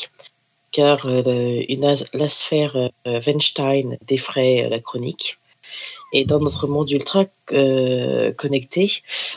car 0.74 1.06
euh, 1.06 1.62
une, 1.68 1.94
la 2.14 2.28
sphère 2.28 2.76
euh, 2.76 3.20
Weinstein 3.26 3.96
défraie 4.06 4.64
euh, 4.64 4.68
la 4.68 4.80
chronique. 4.80 5.38
Et 6.12 6.24
dans 6.24 6.40
notre 6.40 6.66
monde 6.66 6.90
ultra 6.90 7.24
connecté, 8.36 8.92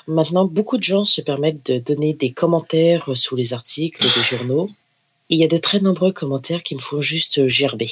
maintenant, 0.07 0.45
beaucoup 0.45 0.77
de 0.77 0.84
gens 0.84 1.06
se 1.06 1.22
permettent 1.22 1.65
de 1.72 1.80
donner 1.80 2.14
des 2.14 2.31
commentaires 2.31 3.10
sous 3.15 3.35
les 3.35 3.53
articles 3.53 4.03
des 4.03 4.23
journaux. 4.23 4.69
il 5.30 5.39
y 5.39 5.44
a 5.44 5.48
de 5.48 5.57
très 5.57 5.80
nombreux 5.80 6.11
commentaires 6.11 6.64
qui 6.64 6.76
me 6.76 6.80
font 6.80 7.02
juste 7.02 7.48
gerber. 7.48 7.89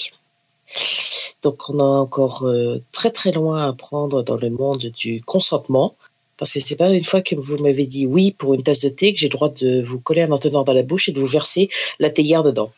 Donc, 1.43 1.69
on 1.69 1.79
a 1.79 1.83
encore 1.83 2.45
très 2.91 3.09
très 3.09 3.31
loin 3.31 3.67
à 3.67 3.73
prendre 3.73 4.21
dans 4.21 4.37
le 4.37 4.49
monde 4.49 4.91
du 4.97 5.23
consentement 5.23 5.95
Parce 6.37 6.51
que 6.51 6.59
c'est 6.59 6.75
pas 6.75 6.91
une 6.93 7.03
fois 7.03 7.21
que 7.21 7.33
vous 7.35 7.57
m'avez 7.57 7.85
dit 7.85 8.05
oui 8.05 8.31
pour 8.31 8.53
une 8.55 8.63
tasse 8.63 8.81
de 8.81 8.89
thé 8.89 9.13
que 9.13 9.19
j'ai 9.19 9.27
le 9.27 9.31
droit 9.31 9.49
de 9.49 9.81
vous 9.81 9.99
coller 9.99 10.23
un 10.23 10.31
entonnoir 10.31 10.65
dans 10.65 10.73
la 10.73 10.83
bouche 10.83 11.07
et 11.07 11.13
de 11.13 11.19
vous 11.19 11.27
verser 11.27 11.69
la 11.99 12.09
théière 12.09 12.43
dedans. 12.43 12.73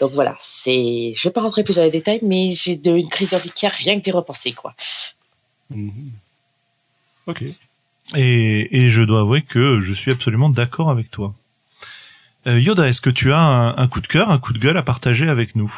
Donc 0.00 0.12
voilà, 0.12 0.36
c'est. 0.38 1.12
Je 1.16 1.22
vais 1.28 1.32
pas 1.32 1.40
rentrer 1.42 1.64
plus 1.64 1.76
dans 1.76 1.82
les 1.82 1.90
détails, 1.90 2.20
mais 2.22 2.52
j'ai 2.52 2.76
de- 2.76 2.96
une 2.96 3.08
crise 3.08 3.32
urticaire 3.32 3.72
rien 3.72 3.98
que 3.98 4.04
d'y 4.04 4.12
repenser, 4.12 4.52
quoi. 4.52 4.74
Mhm. 5.70 6.12
Ok. 7.26 7.42
Et, 8.16 8.84
et 8.84 8.88
je 8.90 9.02
dois 9.02 9.20
avouer 9.20 9.42
que 9.42 9.80
je 9.80 9.92
suis 9.92 10.12
absolument 10.12 10.48
d'accord 10.50 10.90
avec 10.90 11.10
toi. 11.10 11.34
Euh, 12.46 12.60
Yoda, 12.60 12.88
est-ce 12.88 13.00
que 13.00 13.10
tu 13.10 13.32
as 13.32 13.40
un, 13.40 13.76
un 13.76 13.88
coup 13.88 14.00
de 14.00 14.06
cœur, 14.08 14.30
un 14.30 14.38
coup 14.38 14.52
de 14.52 14.58
gueule 14.58 14.76
à 14.76 14.82
partager 14.82 15.28
avec 15.28 15.56
nous? 15.56 15.72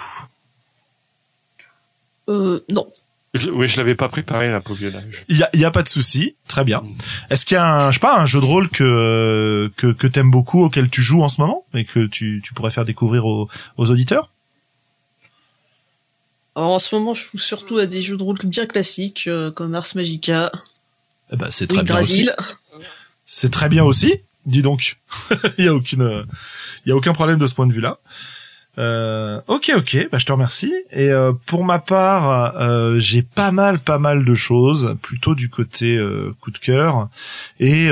Euh, 2.29 2.65
non. 2.71 2.87
Je, 3.35 3.51
oui, 3.51 3.69
je 3.69 3.77
l'avais 3.77 3.94
pas 3.97 4.09
préparé, 4.09 4.51
la 4.51 4.61
pauvre 4.61 4.81
Il 5.28 5.36
y 5.36 5.43
a, 5.43 5.51
y 5.55 5.65
a 5.65 5.70
pas 5.70 5.82
de 5.82 5.89
souci, 5.89 6.36
très 6.47 6.65
bien. 6.65 6.82
Est-ce 7.31 7.44
qu'il 7.44 7.56
y 7.56 7.59
a 7.59 7.66
un, 7.66 7.90
je 7.90 7.94
sais 7.94 8.01
pas, 8.01 8.19
un 8.19 8.27
jeu 8.27 8.40
de 8.40 8.47
rôle 8.47 8.69
que 8.69 9.70
que, 9.77 9.93
que 9.93 10.06
t'aimes 10.06 10.31
beaucoup, 10.31 10.62
auquel 10.62 10.89
tu 10.89 11.02
joues 11.02 11.23
en 11.23 11.28
ce 11.28 11.40
moment 11.40 11.65
et 11.74 11.85
que 11.85 12.06
tu, 12.06 12.40
tu 12.44 12.55
pourrais 12.55 12.70
faire 12.70 12.85
découvrir 12.85 13.27
aux, 13.27 13.48
aux 13.77 13.90
auditeurs? 13.90 14.31
Alors 16.55 16.70
en 16.70 16.78
ce 16.78 16.94
moment, 16.94 17.15
je 17.15 17.24
joue 17.24 17.39
surtout 17.39 17.78
à 17.78 17.86
des 17.86 18.01
jeux 18.01 18.16
de 18.16 18.23
rôle 18.23 18.39
bien 18.44 18.66
classiques, 18.66 19.27
euh, 19.27 19.51
comme 19.51 19.74
Ars 19.74 19.89
Magica, 19.97 20.52
eh 21.32 21.36
ben, 21.36 21.48
c'est 21.51 21.66
très 21.66 21.82
bien 21.82 21.98
aussi. 21.98 22.28
C'est 23.27 23.51
très 23.51 23.69
bien 23.69 23.85
aussi. 23.85 24.15
Dis 24.47 24.62
donc, 24.62 24.97
il 25.59 25.65
y 25.65 25.69
a 25.69 25.74
aucune, 25.74 26.27
il 26.85 26.90
y 26.90 26.93
a 26.93 26.97
aucun 26.97 27.12
problème 27.12 27.39
de 27.39 27.47
ce 27.47 27.55
point 27.55 27.66
de 27.66 27.73
vue-là. 27.73 27.98
Euh, 28.79 29.41
ok, 29.47 29.73
ok, 29.77 30.09
bah 30.11 30.19
je 30.19 30.27
te 30.27 30.33
remercie. 30.33 30.75
Et 30.91 31.11
euh, 31.11 31.33
pour 31.47 31.65
ma 31.65 31.79
part, 31.79 32.57
euh, 32.57 32.99
j'ai 32.99 33.23
pas 33.23 33.51
mal, 33.53 33.79
pas 33.79 33.99
mal 33.99 34.25
de 34.25 34.35
choses, 34.35 34.97
plutôt 35.03 35.35
du 35.35 35.49
côté 35.49 35.97
euh, 35.97 36.35
coup 36.41 36.51
de 36.51 36.59
cœur 36.59 37.09
et 37.61 37.87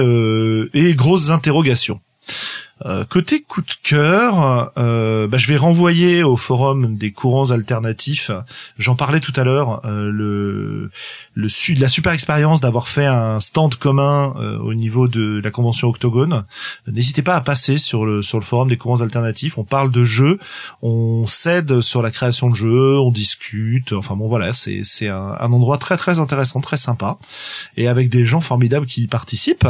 et 0.75 0.95
grosses 0.95 1.31
interrogations. 1.31 2.01
Euh, 2.85 3.05
côté 3.05 3.43
coup 3.43 3.61
de 3.61 3.73
cœur, 3.83 4.73
euh, 4.77 5.29
bah, 5.29 5.39
je 5.39 5.47
vais 5.47 5.57
renvoyer 5.57 6.25
au 6.25 6.37
forum 6.37 6.97
des 6.97 7.13
courants 7.13 7.51
alternatifs. 7.51 8.31
J'en 8.79 8.97
parlais 8.97 9.21
tout 9.21 9.33
à 9.37 9.45
l'heure. 9.45 9.81
euh, 9.85 10.11
le 10.11 10.91
le 11.35 11.49
la 11.79 11.89
super 11.89 12.13
expérience 12.13 12.61
d'avoir 12.61 12.89
fait 12.89 13.07
un 13.07 13.41
stand 13.41 13.77
commun 13.77 14.35
euh, 14.39 14.59
au 14.59 14.75
niveau 14.75 15.09
de 15.09 15.41
la 15.43 15.51
convention 15.51 15.89
Octogone. 15.89 16.45
N'hésitez 16.87 17.23
pas 17.23 17.37
à 17.37 17.41
passer 17.41 17.79
sur 17.79 18.05
le 18.05 18.23
sur 18.23 18.39
le 18.39 18.45
forum 18.45 18.69
des 18.69 18.77
courants 18.77 19.01
alternatifs. 19.01 19.59
On 19.59 19.65
parle 19.65 19.91
de 19.91 20.05
jeux, 20.05 20.39
on 20.83 21.27
s'aide 21.27 21.81
sur 21.81 22.03
la 22.03 22.11
création 22.11 22.51
de 22.51 22.55
jeux, 22.55 22.99
on 22.99 23.11
discute. 23.11 23.93
Enfin 23.93 24.17
bon 24.17 24.29
voilà, 24.29 24.53
c'est 24.53 24.81
c'est 24.83 25.09
un, 25.09 25.37
un 25.39 25.53
endroit 25.53 25.79
très 25.79 25.97
très 25.97 26.19
intéressant, 26.19 26.61
très 26.61 26.77
sympa, 26.77 27.19
et 27.77 27.89
avec 27.89 28.09
des 28.09 28.27
gens 28.27 28.41
formidables 28.41 28.87
qui 28.87 29.03
y 29.03 29.07
participent. 29.07 29.69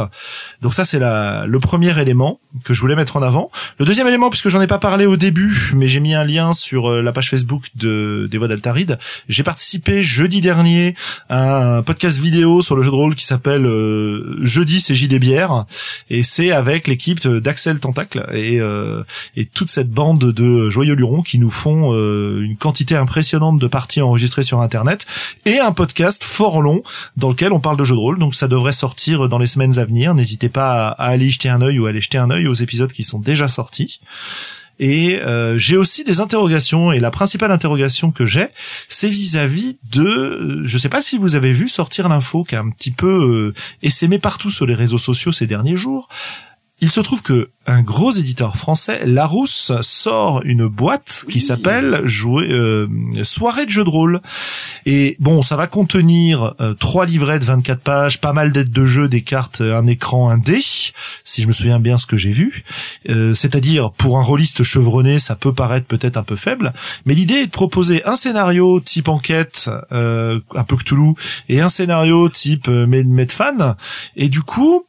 Donc 0.61 0.73
ça 0.73 0.85
c'est 0.85 0.99
la 0.99 1.45
le 1.45 1.59
premier 1.59 1.99
élément 1.99 2.39
que 2.63 2.73
je 2.73 2.81
voulais 2.81 2.95
mettre 2.95 3.02
en 3.11 3.21
avant. 3.21 3.51
Le 3.79 3.85
deuxième 3.85 4.07
élément, 4.07 4.29
puisque 4.29 4.49
j'en 4.49 4.61
ai 4.61 4.67
pas 4.67 4.77
parlé 4.77 5.05
au 5.05 5.17
début, 5.17 5.71
mais 5.75 5.87
j'ai 5.87 5.99
mis 5.99 6.13
un 6.13 6.23
lien 6.23 6.53
sur 6.53 6.89
euh, 6.89 7.01
la 7.01 7.11
page 7.11 7.29
Facebook 7.29 7.65
de 7.75 8.27
des 8.29 8.37
voix 8.37 8.47
d'Altaride. 8.47 8.97
J'ai 9.29 9.43
participé 9.43 10.03
jeudi 10.03 10.41
dernier 10.41 10.95
à 11.29 11.77
un 11.77 11.81
podcast 11.83 12.17
vidéo 12.17 12.61
sur 12.61 12.75
le 12.75 12.81
jeu 12.81 12.91
de 12.91 12.95
rôle 12.95 13.15
qui 13.15 13.25
s'appelle 13.25 13.65
euh, 13.65 14.37
Jeudi 14.41 14.79
c'est 14.79 14.95
JD 14.95 15.19
Bière 15.19 15.65
et 16.09 16.23
c'est 16.23 16.51
avec 16.51 16.87
l'équipe 16.87 17.27
d'Axel 17.27 17.79
Tentacle 17.79 18.25
et 18.33 18.59
euh, 18.59 19.03
et 19.35 19.45
toute 19.45 19.69
cette 19.69 19.89
bande 19.89 20.19
de 20.19 20.69
joyeux 20.69 20.95
lurons 20.95 21.21
qui 21.21 21.39
nous 21.39 21.51
font 21.51 21.93
une 21.93 22.55
quantité 22.57 22.95
impressionnante 22.95 23.59
de 23.59 23.67
parties 23.67 24.01
enregistrées 24.01 24.43
sur 24.43 24.61
internet 24.61 25.05
et 25.45 25.59
un 25.59 25.71
podcast 25.71 26.23
fort 26.23 26.61
long 26.61 26.81
dans 27.17 27.29
lequel 27.29 27.53
on 27.53 27.59
parle 27.59 27.77
de 27.77 27.83
jeux 27.83 27.95
de 27.95 27.99
rôle. 27.99 28.19
Donc 28.19 28.35
ça 28.35 28.47
devrait 28.47 28.73
sortir 28.73 29.27
dans 29.27 29.37
les 29.37 29.47
semaines 29.47 29.79
à 29.79 29.85
venir. 29.85 30.13
N'hésitez 30.13 30.49
pas 30.49 30.89
à, 30.89 31.05
aller 31.05 31.29
jeter 31.29 31.49
un 31.49 31.61
œil 31.61 31.79
ou 31.79 31.85
à 31.85 31.89
aller 31.89 32.01
jeter 32.01 32.17
un 32.17 32.29
œil 32.29 32.47
aux 32.47 32.53
épisodes 32.53 32.91
qui 32.93 33.03
sont 33.03 33.19
déjà 33.19 33.47
sortis. 33.47 33.99
Et 34.79 35.21
euh, 35.21 35.57
j'ai 35.57 35.77
aussi 35.77 36.03
des 36.03 36.19
interrogations 36.19 36.91
et 36.91 36.99
la 36.99 37.11
principale 37.11 37.51
interrogation 37.51 38.11
que 38.11 38.25
j'ai, 38.25 38.47
c'est 38.89 39.09
vis-à-vis 39.09 39.77
de, 39.91 40.03
euh, 40.03 40.61
je 40.63 40.77
sais 40.77 40.89
pas 40.89 41.01
si 41.01 41.17
vous 41.17 41.35
avez 41.35 41.53
vu 41.53 41.69
sortir 41.69 42.09
l'info 42.09 42.43
qui 42.43 42.55
a 42.55 42.59
un 42.59 42.69
petit 42.69 42.91
peu 42.91 43.53
euh, 43.53 43.53
essaimé 43.83 44.17
partout 44.17 44.49
sur 44.49 44.65
les 44.65 44.73
réseaux 44.73 44.97
sociaux 44.97 45.31
ces 45.31 45.45
derniers 45.45 45.77
jours. 45.77 46.09
Il 46.83 46.91
se 46.91 46.99
trouve 46.99 47.21
que 47.21 47.49
un 47.65 47.81
gros 47.81 48.11
éditeur 48.11 48.57
français, 48.57 49.03
Larousse, 49.05 49.71
sort 49.79 50.41
une 50.43 50.67
boîte 50.67 51.23
qui 51.29 51.35
Oui. 51.37 51.41
s'appelle 51.41 52.01
jouer 52.03 52.49
euh, 52.51 52.87
soirée 53.23 53.65
de 53.65 53.69
jeux 53.71 53.85
de 53.85 53.89
rôle. 53.89 54.19
Et 54.85 55.15
bon, 55.21 55.41
ça 55.43 55.55
va 55.55 55.65
contenir 55.67 56.55
euh, 56.59 56.73
trois 56.73 57.05
livrets 57.05 57.39
de 57.39 57.45
24 57.45 57.79
pages, 57.79 58.19
pas 58.19 58.33
mal 58.33 58.51
d'aides 58.51 58.69
de 58.71 58.85
jeu, 58.85 59.07
des 59.07 59.21
cartes, 59.21 59.61
un 59.61 59.87
écran, 59.87 60.29
un 60.29 60.37
dé, 60.37 60.59
si 61.23 61.41
je 61.41 61.47
me 61.47 61.53
souviens 61.53 61.79
bien 61.79 61.97
ce 61.97 62.05
que 62.05 62.17
j'ai 62.17 62.31
vu. 62.33 62.65
Euh, 63.09 63.33
C'est-à-dire, 63.33 63.91
pour 63.91 64.19
un 64.19 64.23
rôliste 64.23 64.63
chevronné, 64.63 65.17
ça 65.17 65.35
peut 65.37 65.53
paraître 65.53 65.87
peut-être 65.87 66.17
un 66.17 66.23
peu 66.23 66.35
faible, 66.35 66.73
mais 67.05 67.13
l'idée 67.13 67.35
est 67.35 67.45
de 67.45 67.51
proposer 67.51 68.03
un 68.03 68.17
scénario 68.17 68.81
type 68.81 69.07
enquête, 69.07 69.69
euh, 69.93 70.41
un 70.53 70.65
peu 70.65 70.75
Cthulhu, 70.75 71.13
et 71.47 71.61
un 71.61 71.69
scénario 71.69 72.27
type 72.27 72.67
euh, 72.67 72.85
Med- 72.87 73.07
Medfan. 73.07 73.77
Et 74.17 74.27
du 74.27 74.41
coup, 74.41 74.85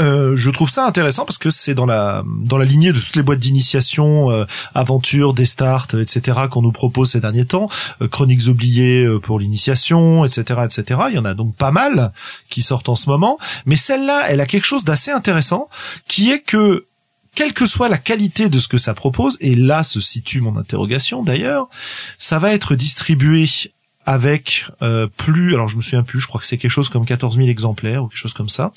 euh, 0.00 0.36
je 0.36 0.50
trouve 0.50 0.70
ça 0.70 0.86
intéressant 0.86 1.24
parce 1.24 1.38
que 1.38 1.50
c'est 1.50 1.74
dans 1.74 1.86
la 1.86 2.22
dans 2.26 2.58
la 2.58 2.64
lignée 2.64 2.92
de 2.92 2.98
toutes 2.98 3.16
les 3.16 3.22
boîtes 3.22 3.38
d'initiation, 3.38 4.30
euh, 4.30 4.44
aventures, 4.74 5.34
des 5.34 5.46
starts, 5.46 5.88
etc. 6.00 6.40
qu'on 6.50 6.62
nous 6.62 6.72
propose 6.72 7.10
ces 7.10 7.20
derniers 7.20 7.44
temps, 7.44 7.68
euh, 8.00 8.08
chroniques 8.08 8.46
oubliées 8.46 9.04
euh, 9.04 9.18
pour 9.18 9.38
l'initiation, 9.38 10.24
etc., 10.24 10.60
etc. 10.64 11.00
Il 11.10 11.14
y 11.14 11.18
en 11.18 11.24
a 11.24 11.34
donc 11.34 11.54
pas 11.56 11.70
mal 11.70 12.12
qui 12.48 12.62
sortent 12.62 12.88
en 12.88 12.96
ce 12.96 13.08
moment, 13.08 13.38
mais 13.66 13.76
celle-là, 13.76 14.24
elle 14.28 14.40
a 14.40 14.46
quelque 14.46 14.66
chose 14.66 14.84
d'assez 14.84 15.10
intéressant, 15.10 15.68
qui 16.08 16.30
est 16.30 16.40
que 16.40 16.86
quelle 17.34 17.54
que 17.54 17.66
soit 17.66 17.88
la 17.88 17.98
qualité 17.98 18.48
de 18.48 18.58
ce 18.58 18.68
que 18.68 18.78
ça 18.78 18.94
propose, 18.94 19.36
et 19.40 19.54
là 19.54 19.82
se 19.82 20.00
situe 20.00 20.40
mon 20.40 20.56
interrogation 20.58 21.22
d'ailleurs, 21.22 21.68
ça 22.18 22.38
va 22.38 22.52
être 22.52 22.74
distribué 22.74 23.46
avec 24.04 24.66
euh, 24.82 25.06
plus, 25.16 25.54
alors 25.54 25.68
je 25.68 25.76
me 25.76 25.82
souviens 25.82 26.02
plus, 26.02 26.20
je 26.20 26.26
crois 26.26 26.40
que 26.40 26.46
c'est 26.46 26.56
quelque 26.58 26.70
chose 26.70 26.88
comme 26.88 27.04
14 27.04 27.36
000 27.36 27.48
exemplaires 27.48 28.02
ou 28.04 28.08
quelque 28.08 28.18
chose 28.18 28.32
comme 28.32 28.48
ça. 28.48 28.72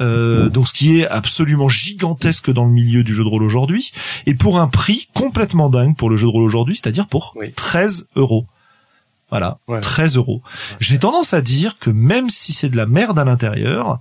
Euh, 0.00 0.48
donc 0.48 0.68
ce 0.68 0.72
qui 0.72 0.98
est 1.00 1.06
absolument 1.08 1.68
gigantesque 1.68 2.50
dans 2.50 2.64
le 2.64 2.70
milieu 2.70 3.02
du 3.04 3.14
jeu 3.14 3.22
de 3.24 3.28
rôle 3.28 3.42
aujourd'hui, 3.42 3.92
et 4.26 4.34
pour 4.34 4.58
un 4.58 4.68
prix 4.68 5.08
complètement 5.14 5.68
dingue 5.68 5.96
pour 5.96 6.08
le 6.10 6.16
jeu 6.16 6.26
de 6.26 6.32
rôle 6.32 6.44
aujourd'hui, 6.44 6.74
c'est-à-dire 6.76 7.06
pour 7.06 7.34
Oui. 7.36 7.52
13 7.52 8.08
euros. 8.16 8.46
Voilà, 9.30 9.58
Ouais. 9.66 9.80
13 9.80 10.16
euros. 10.16 10.42
J'ai 10.78 10.98
tendance 10.98 11.32
à 11.32 11.40
dire 11.40 11.78
que 11.78 11.88
même 11.88 12.28
si 12.28 12.52
c'est 12.52 12.68
de 12.68 12.76
la 12.76 12.84
merde 12.86 13.18
à 13.18 13.24
l'intérieur, 13.24 13.98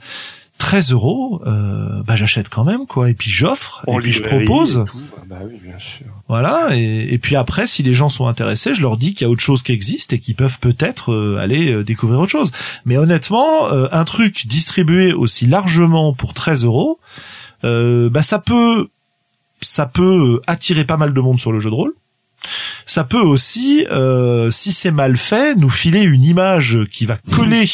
13 0.61 0.91
euros, 0.91 1.41
euh, 1.47 2.03
bah 2.05 2.15
j'achète 2.15 2.47
quand 2.47 2.63
même 2.63 2.85
quoi. 2.85 3.09
Et 3.09 3.15
puis 3.15 3.31
j'offre, 3.31 3.83
et 3.88 3.97
puis 3.97 4.11
je 4.11 4.21
propose. 4.21 4.85
Ah 4.88 5.21
Bah 5.25 5.38
oui, 5.43 5.59
bien 5.61 5.79
sûr. 5.79 6.05
Voilà, 6.27 6.67
et, 6.77 7.11
et 7.11 7.17
puis 7.17 7.35
après, 7.35 7.65
si 7.65 7.81
les 7.81 7.93
gens 7.93 8.09
sont 8.09 8.27
intéressés, 8.27 8.75
je 8.75 8.81
leur 8.83 8.95
dis 8.95 9.15
qu'il 9.15 9.25
y 9.25 9.27
a 9.27 9.31
autre 9.31 9.41
chose 9.41 9.63
qui 9.63 9.71
existe 9.71 10.13
et 10.13 10.19
qu'ils 10.19 10.35
peuvent 10.35 10.59
peut-être 10.59 11.13
euh, 11.13 11.39
aller 11.39 11.71
euh, 11.73 11.83
découvrir 11.83 12.19
autre 12.19 12.31
chose. 12.31 12.51
Mais 12.85 12.95
honnêtement, 12.97 13.71
euh, 13.71 13.88
un 13.91 14.05
truc 14.05 14.45
distribué 14.45 15.13
aussi 15.13 15.47
largement 15.47 16.13
pour 16.13 16.35
13 16.35 16.63
euros, 16.63 16.99
euh, 17.63 18.09
bah 18.11 18.21
ça 18.21 18.38
peut, 18.38 18.88
ça 19.61 19.88
peut 19.88 20.41
attirer 20.45 20.85
pas 20.85 20.97
mal 20.97 21.11
de 21.11 21.21
monde 21.21 21.39
sur 21.39 21.51
le 21.51 21.59
jeu 21.59 21.71
de 21.71 21.75
rôle. 21.75 21.93
Ça 22.85 23.03
peut 23.03 23.22
aussi, 23.22 23.85
euh, 23.91 24.51
si 24.51 24.72
c'est 24.73 24.91
mal 24.91 25.18
fait, 25.18 25.55
nous 25.55 25.69
filer 25.69 26.01
une 26.03 26.26
image 26.26 26.80
qui 26.91 27.05
va 27.05 27.18
coller 27.34 27.69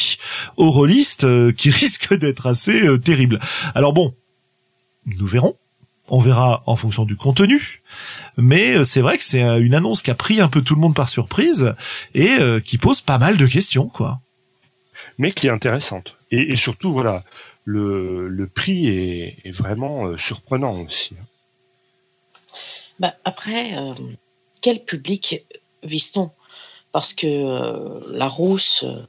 au 0.57 0.71
rôliste, 0.71 1.23
euh, 1.23 1.51
qui 1.51 1.69
risque 1.71 2.13
d'être 2.13 2.47
assez 2.47 2.85
euh, 2.85 2.97
terrible. 2.97 3.39
Alors 3.75 3.93
bon, 3.93 4.13
nous 5.05 5.25
verrons. 5.25 5.55
On 6.09 6.19
verra 6.19 6.63
en 6.67 6.75
fonction 6.77 7.03
du 7.03 7.17
contenu. 7.17 7.81
Mais 8.37 8.77
euh, 8.77 8.83
c'est 8.83 9.01
vrai 9.01 9.17
que 9.17 9.23
c'est 9.23 9.43
euh, 9.43 9.59
une 9.59 9.73
annonce 9.73 10.01
qui 10.01 10.11
a 10.11 10.15
pris 10.15 10.39
un 10.39 10.47
peu 10.47 10.61
tout 10.61 10.75
le 10.75 10.81
monde 10.81 10.95
par 10.95 11.09
surprise 11.09 11.73
et 12.13 12.29
euh, 12.39 12.59
qui 12.61 12.77
pose 12.77 13.01
pas 13.01 13.17
mal 13.17 13.35
de 13.35 13.45
questions, 13.45 13.87
quoi. 13.87 14.21
Mais 15.17 15.31
qui 15.33 15.47
est 15.47 15.49
intéressante. 15.51 16.15
Et, 16.31 16.53
et 16.53 16.55
surtout, 16.55 16.93
voilà, 16.93 17.23
le, 17.65 18.29
le 18.29 18.47
prix 18.47 18.87
est, 18.87 19.37
est 19.43 19.51
vraiment 19.51 20.05
euh, 20.05 20.17
surprenant 20.17 20.79
aussi. 20.79 21.15
Bah, 22.99 23.13
après, 23.25 23.75
euh, 23.77 23.93
quel 24.67 24.83
public 24.83 25.45
vise-t-on? 25.83 26.29
Parce 26.91 27.13
que 27.13 27.25
euh, 27.25 28.01
la 28.11 28.27
rousse, 28.27 28.83
euh, 28.83 29.01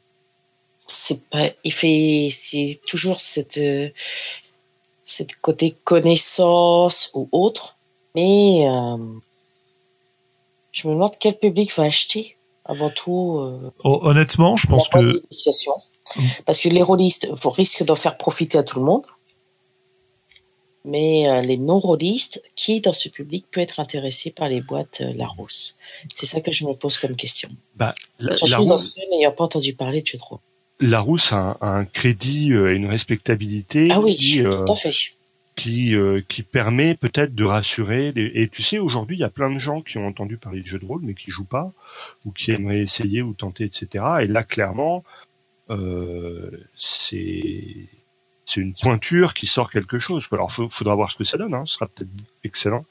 c'est 0.86 1.28
pas, 1.30 1.48
il 1.64 1.72
fait, 1.72 2.28
c'est 2.30 2.80
toujours 2.86 3.18
cette, 3.18 3.58
euh, 3.58 3.88
cette 5.04 5.34
côté 5.40 5.74
connaissance 5.82 7.10
ou 7.14 7.28
autre. 7.32 7.76
Mais 8.14 8.68
euh, 8.68 8.98
je 10.70 10.86
me 10.86 10.92
demande 10.92 11.18
quel 11.18 11.36
public 11.36 11.74
va 11.74 11.82
acheter 11.82 12.36
avant 12.64 12.90
tout. 12.90 13.72
Oh, 13.82 13.98
honnêtement, 14.02 14.54
je 14.54 14.68
pense 14.68 14.88
que. 14.88 15.24
Parce 16.46 16.60
que 16.60 16.68
les 16.68 16.82
rôlistes 16.82 17.26
risquent 17.42 17.82
d'en 17.82 17.96
faire 17.96 18.16
profiter 18.16 18.58
à 18.58 18.62
tout 18.62 18.78
le 18.78 18.84
monde. 18.84 19.06
Mais 20.84 21.28
euh, 21.28 21.40
les 21.42 21.56
non-rôlistes, 21.58 22.42
qui 22.54 22.80
dans 22.80 22.92
ce 22.92 23.08
public 23.08 23.46
peut 23.50 23.60
être 23.60 23.80
intéressé 23.80 24.30
par 24.30 24.48
les 24.48 24.60
boîtes 24.60 25.00
euh, 25.02 25.12
Larousse? 25.14 25.76
C'est 26.14 26.26
ça 26.26 26.40
que 26.40 26.52
je 26.52 26.64
me 26.64 26.72
pose 26.74 26.96
comme 26.98 27.16
question. 27.16 27.48
Bah, 27.76 27.92
la, 28.20 28.30
la 28.30 28.36
Surtout 28.36 28.64
dans 28.64 28.76
Rousse- 28.76 28.94
ceux 28.94 29.10
n'ayant 29.10 29.32
pas 29.32 29.44
entendu 29.44 29.74
parler 29.74 30.00
de 30.02 30.06
jeux 30.06 30.18
de 30.18 30.22
rôle. 30.22 30.38
Larousse 30.80 31.32
a 31.32 31.58
un, 31.60 31.80
un 31.80 31.84
crédit 31.84 32.52
et 32.52 32.72
une 32.74 32.86
respectabilité 32.86 33.88
Ah 33.90 34.00
oui, 34.00 34.14
qui, 34.16 34.42
euh, 34.44 34.64
tout 34.64 34.72
à 34.72 34.76
fait. 34.76 34.92
qui, 35.56 35.94
euh, 35.96 36.22
qui 36.28 36.44
permet 36.44 36.94
peut-être 36.94 37.34
de 37.34 37.44
rassurer. 37.44 38.12
Et 38.16 38.48
tu 38.48 38.62
sais, 38.62 38.78
aujourd'hui, 38.78 39.16
il 39.16 39.20
y 39.20 39.24
a 39.24 39.28
plein 39.28 39.52
de 39.52 39.58
gens 39.58 39.82
qui 39.82 39.98
ont 39.98 40.06
entendu 40.06 40.36
parler 40.36 40.60
de 40.60 40.66
jeux 40.66 40.78
de 40.78 40.86
rôle, 40.86 41.00
mais 41.02 41.14
qui 41.14 41.32
jouent 41.32 41.42
pas, 41.44 41.72
ou 42.24 42.30
qui 42.30 42.52
aimeraient 42.52 42.80
essayer 42.82 43.22
ou 43.22 43.34
tenter, 43.34 43.64
etc. 43.64 44.04
Et 44.22 44.26
là, 44.28 44.44
clairement, 44.44 45.02
euh, 45.68 46.50
c'est 46.76 47.64
c'est 48.50 48.60
une 48.62 48.72
pointure 48.72 49.34
qui 49.34 49.46
sort 49.46 49.70
quelque 49.70 49.98
chose. 49.98 50.26
Alors, 50.32 50.50
il 50.58 50.68
faudra 50.70 50.94
voir 50.94 51.10
ce 51.10 51.16
que 51.18 51.24
ça 51.24 51.36
donne. 51.36 51.52
Hein. 51.54 51.64
Ce 51.66 51.74
sera 51.74 51.86
peut-être 51.86 52.08
excellent, 52.44 52.86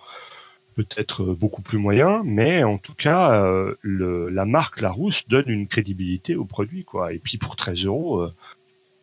peut-être 0.75 1.23
euh, 1.23 1.33
beaucoup 1.33 1.63
plus 1.63 1.79
moyen, 1.79 2.21
mais 2.23 2.63
en 2.63 2.77
tout 2.77 2.93
cas, 2.93 3.31
euh, 3.31 3.73
le, 3.81 4.29
la 4.29 4.45
marque 4.45 4.81
Larousse 4.81 5.27
donne 5.27 5.49
une 5.49 5.67
crédibilité 5.67 6.35
au 6.35 6.45
produit, 6.45 6.83
quoi. 6.83 7.11
Et 7.11 7.17
puis 7.17 7.37
pour 7.39 7.55
13 7.55 7.85
euros, 7.85 8.29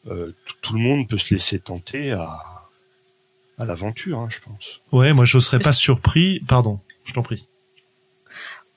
euh, 0.08 0.32
tout- 0.44 0.54
tout 0.60 0.74
le 0.74 0.80
monde 0.80 1.08
peut 1.08 1.18
se 1.18 1.34
laisser 1.34 1.58
tenter 1.58 2.12
à 2.12 2.42
à 3.56 3.64
l'aventure, 3.64 4.18
hein, 4.18 4.28
je 4.30 4.38
pense. 4.40 4.80
Ouais, 4.90 5.12
moi 5.12 5.24
je 5.24 5.38
serais 5.38 5.60
pas 5.60 5.72
surpris. 5.72 6.40
Pardon, 6.40 6.80
je 7.04 7.12
t'en 7.12 7.22
prie. 7.22 7.46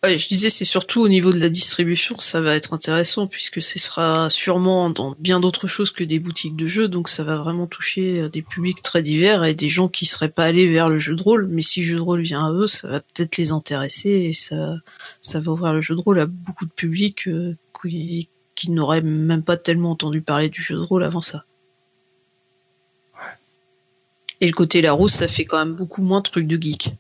Ouais, 0.03 0.15
je 0.15 0.27
disais, 0.27 0.51
c'est 0.51 0.63
surtout 0.63 1.01
au 1.01 1.07
niveau 1.09 1.31
de 1.33 1.39
la 1.39 1.49
distribution, 1.49 2.19
ça 2.19 2.39
va 2.39 2.55
être 2.55 2.73
intéressant 2.75 3.25
puisque 3.25 3.63
ce 3.63 3.79
sera 3.79 4.29
sûrement 4.29 4.91
dans 4.91 5.15
bien 5.17 5.39
d'autres 5.39 5.67
choses 5.67 5.89
que 5.91 6.03
des 6.03 6.19
boutiques 6.19 6.55
de 6.55 6.67
jeux, 6.67 6.87
donc 6.87 7.09
ça 7.09 7.23
va 7.23 7.35
vraiment 7.37 7.65
toucher 7.65 8.21
euh, 8.21 8.29
des 8.29 8.43
publics 8.43 8.83
très 8.83 9.01
divers 9.01 9.43
et 9.43 9.55
des 9.55 9.69
gens 9.69 9.87
qui 9.87 10.05
seraient 10.05 10.29
pas 10.29 10.45
allés 10.45 10.67
vers 10.67 10.87
le 10.87 10.99
jeu 10.99 11.15
de 11.15 11.23
rôle, 11.23 11.47
mais 11.49 11.63
si 11.63 11.81
le 11.81 11.87
jeu 11.87 11.95
de 11.95 12.01
rôle 12.01 12.21
vient 12.21 12.45
à 12.45 12.51
eux, 12.51 12.67
ça 12.67 12.87
va 12.87 12.99
peut-être 12.99 13.37
les 13.37 13.51
intéresser 13.51 14.09
et 14.09 14.33
ça, 14.33 14.75
ça 15.19 15.39
va 15.39 15.51
ouvrir 15.51 15.73
le 15.73 15.81
jeu 15.81 15.95
de 15.95 16.01
rôle 16.01 16.19
à 16.19 16.27
beaucoup 16.27 16.65
de 16.65 16.71
publics 16.71 17.27
euh, 17.27 17.55
qui, 17.81 18.29
qui 18.53 18.69
n'auraient 18.71 19.01
même 19.01 19.43
pas 19.43 19.57
tellement 19.57 19.91
entendu 19.91 20.21
parler 20.21 20.49
du 20.49 20.61
jeu 20.61 20.75
de 20.75 20.81
rôle 20.81 21.03
avant 21.03 21.21
ça. 21.21 21.43
Et 24.41 24.45
le 24.45 24.53
côté 24.53 24.81
Larousse, 24.81 25.13
ça 25.13 25.27
fait 25.27 25.45
quand 25.45 25.57
même 25.57 25.73
beaucoup 25.75 26.03
moins 26.03 26.19
de 26.19 26.23
trucs 26.29 26.45
de 26.45 26.61
geek. 26.61 26.91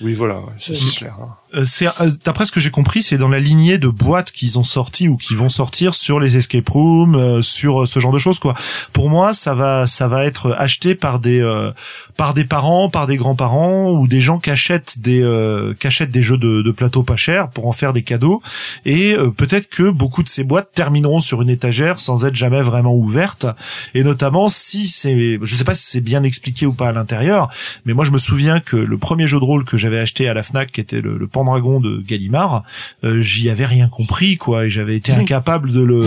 Oui, 0.00 0.14
voilà, 0.14 0.40
Oui. 0.68 0.76
c'est 0.76 0.96
clair. 0.98 1.16
hein. 1.22 1.36
Euh, 1.54 1.64
c'est 1.66 1.86
euh, 1.86 2.10
d'après 2.24 2.46
ce 2.46 2.52
que 2.52 2.60
j'ai 2.60 2.70
compris, 2.70 3.02
c'est 3.02 3.18
dans 3.18 3.28
la 3.28 3.40
lignée 3.40 3.78
de 3.78 3.88
boîtes 3.88 4.30
qu'ils 4.32 4.58
ont 4.58 4.64
sorti 4.64 5.08
ou 5.08 5.16
qui 5.16 5.34
vont 5.34 5.48
sortir 5.48 5.94
sur 5.94 6.20
les 6.20 6.36
escape 6.36 6.68
rooms, 6.68 7.16
euh, 7.16 7.42
sur 7.42 7.88
ce 7.88 8.00
genre 8.00 8.12
de 8.12 8.18
choses 8.18 8.38
quoi. 8.38 8.54
Pour 8.92 9.08
moi, 9.10 9.32
ça 9.32 9.54
va 9.54 9.86
ça 9.86 10.08
va 10.08 10.24
être 10.24 10.54
acheté 10.58 10.94
par 10.94 11.18
des 11.18 11.40
euh, 11.40 11.72
par 12.16 12.34
des 12.34 12.44
parents, 12.44 12.90
par 12.90 13.06
des 13.06 13.16
grands-parents 13.16 13.90
ou 13.92 14.06
des 14.06 14.20
gens 14.20 14.38
qui 14.38 14.50
achètent 14.50 15.00
des 15.00 15.22
euh, 15.22 15.74
qui 15.78 15.86
achètent 15.86 16.10
des 16.10 16.22
jeux 16.22 16.36
de, 16.36 16.62
de 16.62 16.70
plateau 16.70 17.02
pas 17.02 17.16
chers 17.16 17.48
pour 17.48 17.66
en 17.66 17.72
faire 17.72 17.92
des 17.92 18.02
cadeaux 18.02 18.42
et 18.84 19.14
euh, 19.14 19.30
peut-être 19.30 19.68
que 19.68 19.90
beaucoup 19.90 20.22
de 20.22 20.28
ces 20.28 20.44
boîtes 20.44 20.70
termineront 20.74 21.20
sur 21.20 21.40
une 21.40 21.48
étagère 21.48 21.98
sans 21.98 22.24
être 22.24 22.36
jamais 22.36 22.62
vraiment 22.62 22.94
ouvertes 22.94 23.46
et 23.94 24.04
notamment 24.04 24.48
si 24.48 24.86
c'est 24.86 25.38
je 25.42 25.56
sais 25.56 25.64
pas 25.64 25.74
si 25.74 25.86
c'est 25.86 26.00
bien 26.00 26.22
expliqué 26.22 26.66
ou 26.66 26.74
pas 26.74 26.88
à 26.88 26.92
l'intérieur, 26.92 27.48
mais 27.86 27.94
moi 27.94 28.04
je 28.04 28.10
me 28.10 28.18
souviens 28.18 28.60
que 28.60 28.76
le 28.76 28.98
premier 28.98 29.26
jeu 29.26 29.38
de 29.40 29.44
rôle 29.44 29.64
que 29.64 29.78
j'avais 29.78 29.98
acheté 29.98 30.28
à 30.28 30.34
la 30.34 30.42
Fnac 30.42 30.70
qui 30.72 30.80
était 30.80 31.00
le, 31.00 31.16
le 31.16 31.26
Pendragon 31.44 31.80
de 31.80 32.02
Gallimard, 32.06 32.64
euh, 33.04 33.22
j'y 33.22 33.48
avais 33.48 33.64
rien 33.66 33.88
compris 33.88 34.36
quoi 34.36 34.66
et 34.66 34.70
j'avais 34.70 34.96
été 34.96 35.12
incapable 35.12 35.72
de 35.72 35.80
le 35.82 36.04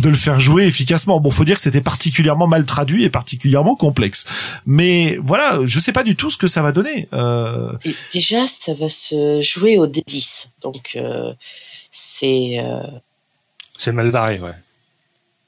de 0.00 0.08
le 0.08 0.14
faire 0.14 0.38
jouer 0.40 0.64
efficacement. 0.66 1.18
Bon, 1.20 1.30
faut 1.30 1.44
dire 1.44 1.56
que 1.56 1.62
c'était 1.62 1.80
particulièrement 1.80 2.46
mal 2.46 2.64
traduit 2.64 3.02
et 3.04 3.10
particulièrement 3.10 3.74
complexe. 3.74 4.24
Mais 4.66 5.18
voilà, 5.22 5.58
je 5.64 5.80
sais 5.80 5.92
pas 5.92 6.04
du 6.04 6.14
tout 6.16 6.30
ce 6.30 6.36
que 6.36 6.46
ça 6.46 6.62
va 6.62 6.72
donner. 6.72 7.08
Euh, 7.12 7.72
Dé- 7.84 7.96
Déjà, 8.12 8.46
ça 8.46 8.74
va 8.74 8.88
se 8.88 9.42
jouer 9.42 9.78
au 9.78 9.86
D10. 9.86 10.52
Donc, 10.62 10.92
euh, 10.96 11.32
c'est. 11.90 12.60
euh, 12.60 12.82
C'est 13.76 13.92
mal 13.92 14.10
barré, 14.10 14.38
ouais. 14.38 14.52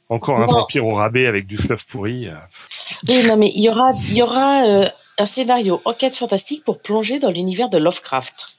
Encore 0.09 0.39
un 0.39 0.47
Non. 0.47 0.53
vampire 0.53 0.85
au 0.85 0.95
rabais 0.97 1.27
avec 1.27 1.47
du 1.47 1.57
fleuve 1.57 1.85
pourri. 1.87 2.27
Oui, 3.09 3.23
non, 3.27 3.37
mais 3.37 3.53
il 3.55 3.63
y 3.63 3.69
aura, 3.69 3.93
il 4.09 4.15
y 4.17 4.23
aura 4.23 4.65
euh, 4.67 4.89
un 5.19 5.27
scénario 5.27 5.81
enquête 5.85 6.17
fantastique 6.17 6.65
pour 6.65 6.81
plonger 6.83 7.21
dans 7.21 7.31
l'univers 7.31 7.69
de 7.69 7.79
Lovecraft. 7.79 8.57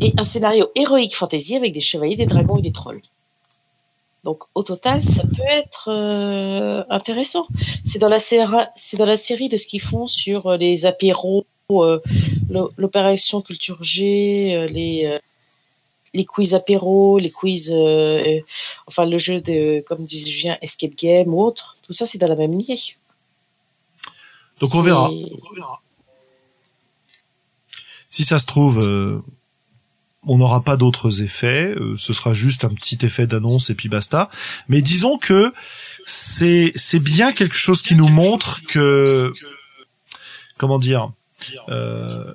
Et 0.00 0.12
un 0.16 0.24
scénario 0.24 0.70
héroïque 0.74 1.16
fantasy 1.16 1.56
avec 1.56 1.72
des 1.72 1.80
chevaliers, 1.80 2.16
des 2.16 2.26
dragons 2.26 2.56
et 2.58 2.62
des 2.62 2.72
trolls. 2.72 3.02
Donc, 4.24 4.44
au 4.54 4.62
total, 4.62 5.02
ça 5.02 5.22
peut 5.22 5.42
être 5.50 5.88
euh, 5.88 6.84
intéressant. 6.90 7.46
C'est 7.84 7.98
dans 7.98 8.08
la 8.08 8.20
série, 8.20 8.52
c'est 8.76 8.96
dans 8.96 9.06
la 9.06 9.16
série 9.16 9.48
de 9.48 9.56
ce 9.56 9.66
qu'ils 9.66 9.80
font 9.80 10.06
sur 10.06 10.46
euh, 10.46 10.56
les 10.56 10.86
apéros, 10.86 11.44
euh, 11.72 11.98
l'o- 12.48 12.70
l'opération 12.76 13.40
culture 13.40 13.82
G, 13.82 14.66
les 14.70 15.18
les 16.14 16.26
quiz 16.26 16.54
apéros, 16.54 17.18
les 17.18 17.30
quiz, 17.30 17.72
euh, 17.74 18.38
enfin 18.86 19.06
le 19.06 19.16
jeu 19.16 19.40
de, 19.40 19.80
comme 19.86 20.04
disait 20.04 20.30
Julien, 20.30 20.58
escape 20.60 20.94
game 20.94 21.32
ou 21.32 21.42
autre. 21.42 21.76
Tout 21.82 21.94
ça, 21.94 22.04
c'est 22.04 22.18
dans 22.18 22.28
la 22.28 22.36
même 22.36 22.52
lignée. 22.56 22.78
donc 25.08 25.44
on 25.50 25.54
verra. 25.54 25.80
Si 28.12 28.24
ça 28.24 28.38
se 28.38 28.44
trouve, 28.46 28.78
euh, 28.86 29.18
on 30.24 30.36
n'aura 30.38 30.62
pas 30.62 30.76
d'autres 30.76 31.22
effets. 31.22 31.74
euh, 31.74 31.96
ce 31.98 32.12
sera 32.12 32.34
juste 32.34 32.64
un 32.64 32.68
petit 32.68 32.98
effet 33.02 33.26
d'annonce 33.26 33.70
et 33.70 33.74
puis 33.74 33.88
basta. 33.88 34.28
Mais 34.68 34.82
disons 34.82 35.16
que 35.18 35.52
c'est 36.06 36.70
c'est 36.74 37.02
bien 37.02 37.32
quelque 37.32 37.56
chose 37.56 37.80
qui 37.82 37.94
nous 37.96 38.08
montre 38.08 38.60
que 38.68 39.32
comment 40.58 40.78
dire. 40.78 41.10
Euh, 41.70 42.34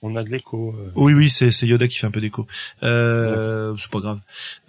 On 0.00 0.14
a 0.16 0.22
de 0.22 0.30
l'écho. 0.30 0.74
euh. 0.78 0.90
oui, 0.94 1.12
oui, 1.12 1.28
c'est 1.28 1.50
c'est 1.50 1.66
Yoda 1.66 1.88
qui 1.88 1.98
fait 1.98 2.06
un 2.06 2.10
peu 2.12 2.20
d'écho. 2.20 2.46
Euh, 2.84 3.74
c'est 3.78 3.90
pas 3.90 4.00
grave. 4.00 4.20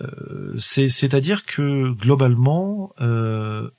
Euh, 0.01 0.55
c'est 0.57 0.89
c'est-à-dire 0.89 1.45
que 1.45 1.91
globalement, 1.91 2.91
euh, 2.99 3.69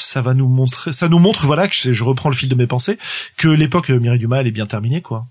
ça 0.00 0.22
va 0.22 0.34
nous 0.34 0.48
montrer, 0.48 0.92
ça 0.92 1.08
nous 1.08 1.18
montre, 1.18 1.46
voilà, 1.46 1.68
que 1.68 1.74
je, 1.74 1.92
je 1.92 2.04
reprends 2.04 2.28
le 2.30 2.34
fil 2.36 2.48
de 2.48 2.54
mes 2.54 2.66
pensées, 2.66 2.98
que 3.36 3.48
l'époque 3.48 3.88
Mireille 3.90 4.18
Dumas 4.18 4.40
elle 4.40 4.46
est 4.46 4.52
bien 4.52 4.66
terminée, 4.66 5.00
quoi. 5.02 5.26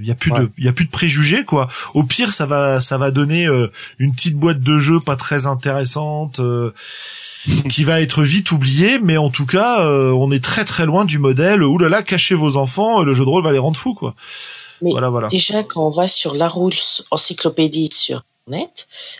Il 0.00 0.06
y 0.06 0.10
a 0.10 0.14
plus 0.14 0.32
Ouais. 0.32 0.40
de, 0.40 0.50
il 0.56 0.64
y 0.64 0.68
a 0.68 0.72
plus 0.72 0.86
de 0.86 0.90
préjugés, 0.90 1.44
quoi. 1.44 1.68
Au 1.94 2.04
pire, 2.04 2.32
ça 2.32 2.46
va, 2.46 2.80
ça 2.80 2.96
va 2.96 3.10
donner 3.10 3.46
euh, 3.46 3.70
une 3.98 4.14
petite 4.14 4.34
boîte 4.36 4.60
de 4.60 4.78
jeux 4.78 4.98
pas 5.00 5.16
très 5.16 5.46
intéressante. 5.46 6.40
euh, 6.40 6.70
qui 7.68 7.84
va 7.84 8.00
être 8.00 8.22
vite 8.22 8.50
oubliée, 8.52 8.98
mais 9.02 9.16
en 9.18 9.28
tout 9.30 9.46
cas, 9.46 9.80
euh, 9.82 10.10
on 10.12 10.32
est 10.32 10.42
très 10.42 10.64
très 10.64 10.84
loin 10.86 11.04
du 11.04 11.18
modèle. 11.18 11.62
Ouh 11.62 11.78
là 11.78 11.88
là, 11.88 12.02
cachez 12.02 12.34
vos 12.34 12.56
enfants, 12.56 13.02
le 13.02 13.12
jeu 13.14 13.24
de 13.24 13.30
rôle 13.30 13.44
va 13.44 13.52
les 13.52 13.58
rendre 13.58 13.76
fous, 13.76 13.94
quoi. 13.94 14.14
Mais 14.82 14.90
voilà, 14.90 15.10
voilà. 15.10 15.28
Déjà, 15.28 15.62
quand 15.62 15.86
on 15.86 15.90
va 15.90 16.08
sur 16.08 16.34
Larousse 16.34 17.04
encyclopédie 17.10 17.88
sur 17.92 18.22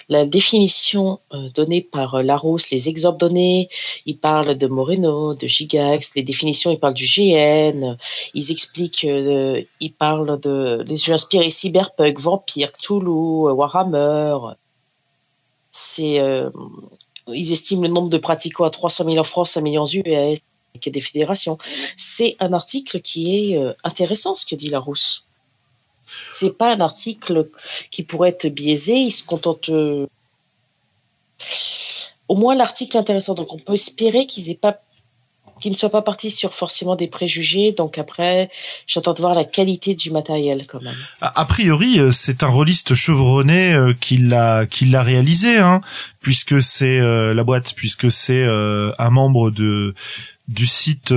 La 0.09 0.25
définition 0.25 1.19
euh, 1.35 1.49
donnée 1.53 1.81
par 1.81 2.15
euh, 2.15 2.23
Larousse, 2.23 2.71
les 2.71 2.89
exemples 2.89 3.19
donnés, 3.19 3.69
ils 4.07 4.17
parlent 4.17 4.55
de 4.55 4.69
Moreno, 4.69 5.35
de 5.35 5.49
Gigax, 5.49 6.15
les 6.15 6.23
définitions, 6.23 6.71
ils 6.71 6.79
parlent 6.79 6.95
du 6.95 7.07
GN, 7.07 7.83
euh, 7.83 7.95
ils 8.35 8.53
expliquent, 8.53 9.05
euh, 9.05 9.61
ils 9.81 9.93
parlent 9.93 10.39
de 10.39 10.85
les 10.87 10.97
jeux 10.97 11.13
inspirés 11.13 11.51
Cyberpunk, 11.51 12.21
Vampire, 12.21 12.71
Cthulhu, 12.71 13.51
Warhammer. 13.51 14.55
C'est, 15.73 16.23
ils 17.29 17.53
estiment 17.53 17.83
le 17.83 17.89
nombre 17.89 18.09
de 18.09 18.19
pratiquants 18.19 18.65
à 18.65 18.71
300 18.71 19.05
000 19.07 19.19
en 19.19 19.25
France, 19.25 19.51
5 19.51 19.61
millions 19.61 19.83
aux 19.83 19.91
US, 19.91 20.07
avec 20.07 20.91
des 20.91 21.01
fédérations. 21.01 21.59
C'est 21.97 22.37
un 22.39 22.53
article 22.53 23.01
qui 23.03 23.53
est 23.53 23.61
intéressant, 23.85 24.35
ce 24.35 24.47
que 24.47 24.55
dit 24.55 24.71
Larousse 24.71 25.26
c'est 26.33 26.57
pas 26.59 26.75
un 26.75 26.81
article 26.81 27.47
qui 27.91 28.03
pourrait 28.03 28.31
être 28.31 28.47
biaisé. 28.49 28.95
Il 28.95 29.11
se 29.11 29.25
contente. 29.25 29.69
euh, 29.71 30.07
Au 32.29 32.37
moins, 32.37 32.55
l'article 32.55 32.97
est 32.97 33.01
intéressant. 33.01 33.35
Donc, 33.35 33.53
on 33.53 33.59
peut 33.59 33.75
espérer 33.75 34.27
qu'ils 34.27 34.51
aient 34.51 34.55
pas 34.55 34.81
qu'ils 35.59 35.73
ne 35.73 35.77
soient 35.77 35.89
pas 35.89 36.03
partis 36.03 36.31
sur 36.31 36.53
forcément 36.53 36.97
des 36.97 37.09
préjugés. 37.09 37.73
Donc 37.73 37.97
après, 37.97 38.51
j'attends 38.87 39.15
de 39.15 39.21
voir 39.21 39.35
la 39.35 39.45
qualité 39.45 39.95
du 39.95 40.11
matériel 40.11 40.67
quand 40.67 40.83
même. 40.83 40.95
A, 41.23 41.45
priori, 41.47 41.99
euh, 41.99 42.13
c'est 42.13 42.43
un 42.43 42.49
rôliste 42.49 42.95
chevronné 42.95 43.73
euh, 43.73 43.95
qui 43.99 44.19
l'a 44.19 44.67
qui 44.67 44.85
l'a 44.85 45.03
réalisé, 45.03 45.57
hein, 45.57 45.81
puisque 46.21 46.61
c'est 46.61 46.99
la 47.01 47.43
boîte, 47.43 47.73
puisque 47.75 48.13
c'est 48.13 48.45
un 48.45 49.11
membre 49.11 49.51
de 49.51 49.95
du 50.47 50.67
site 50.67 51.09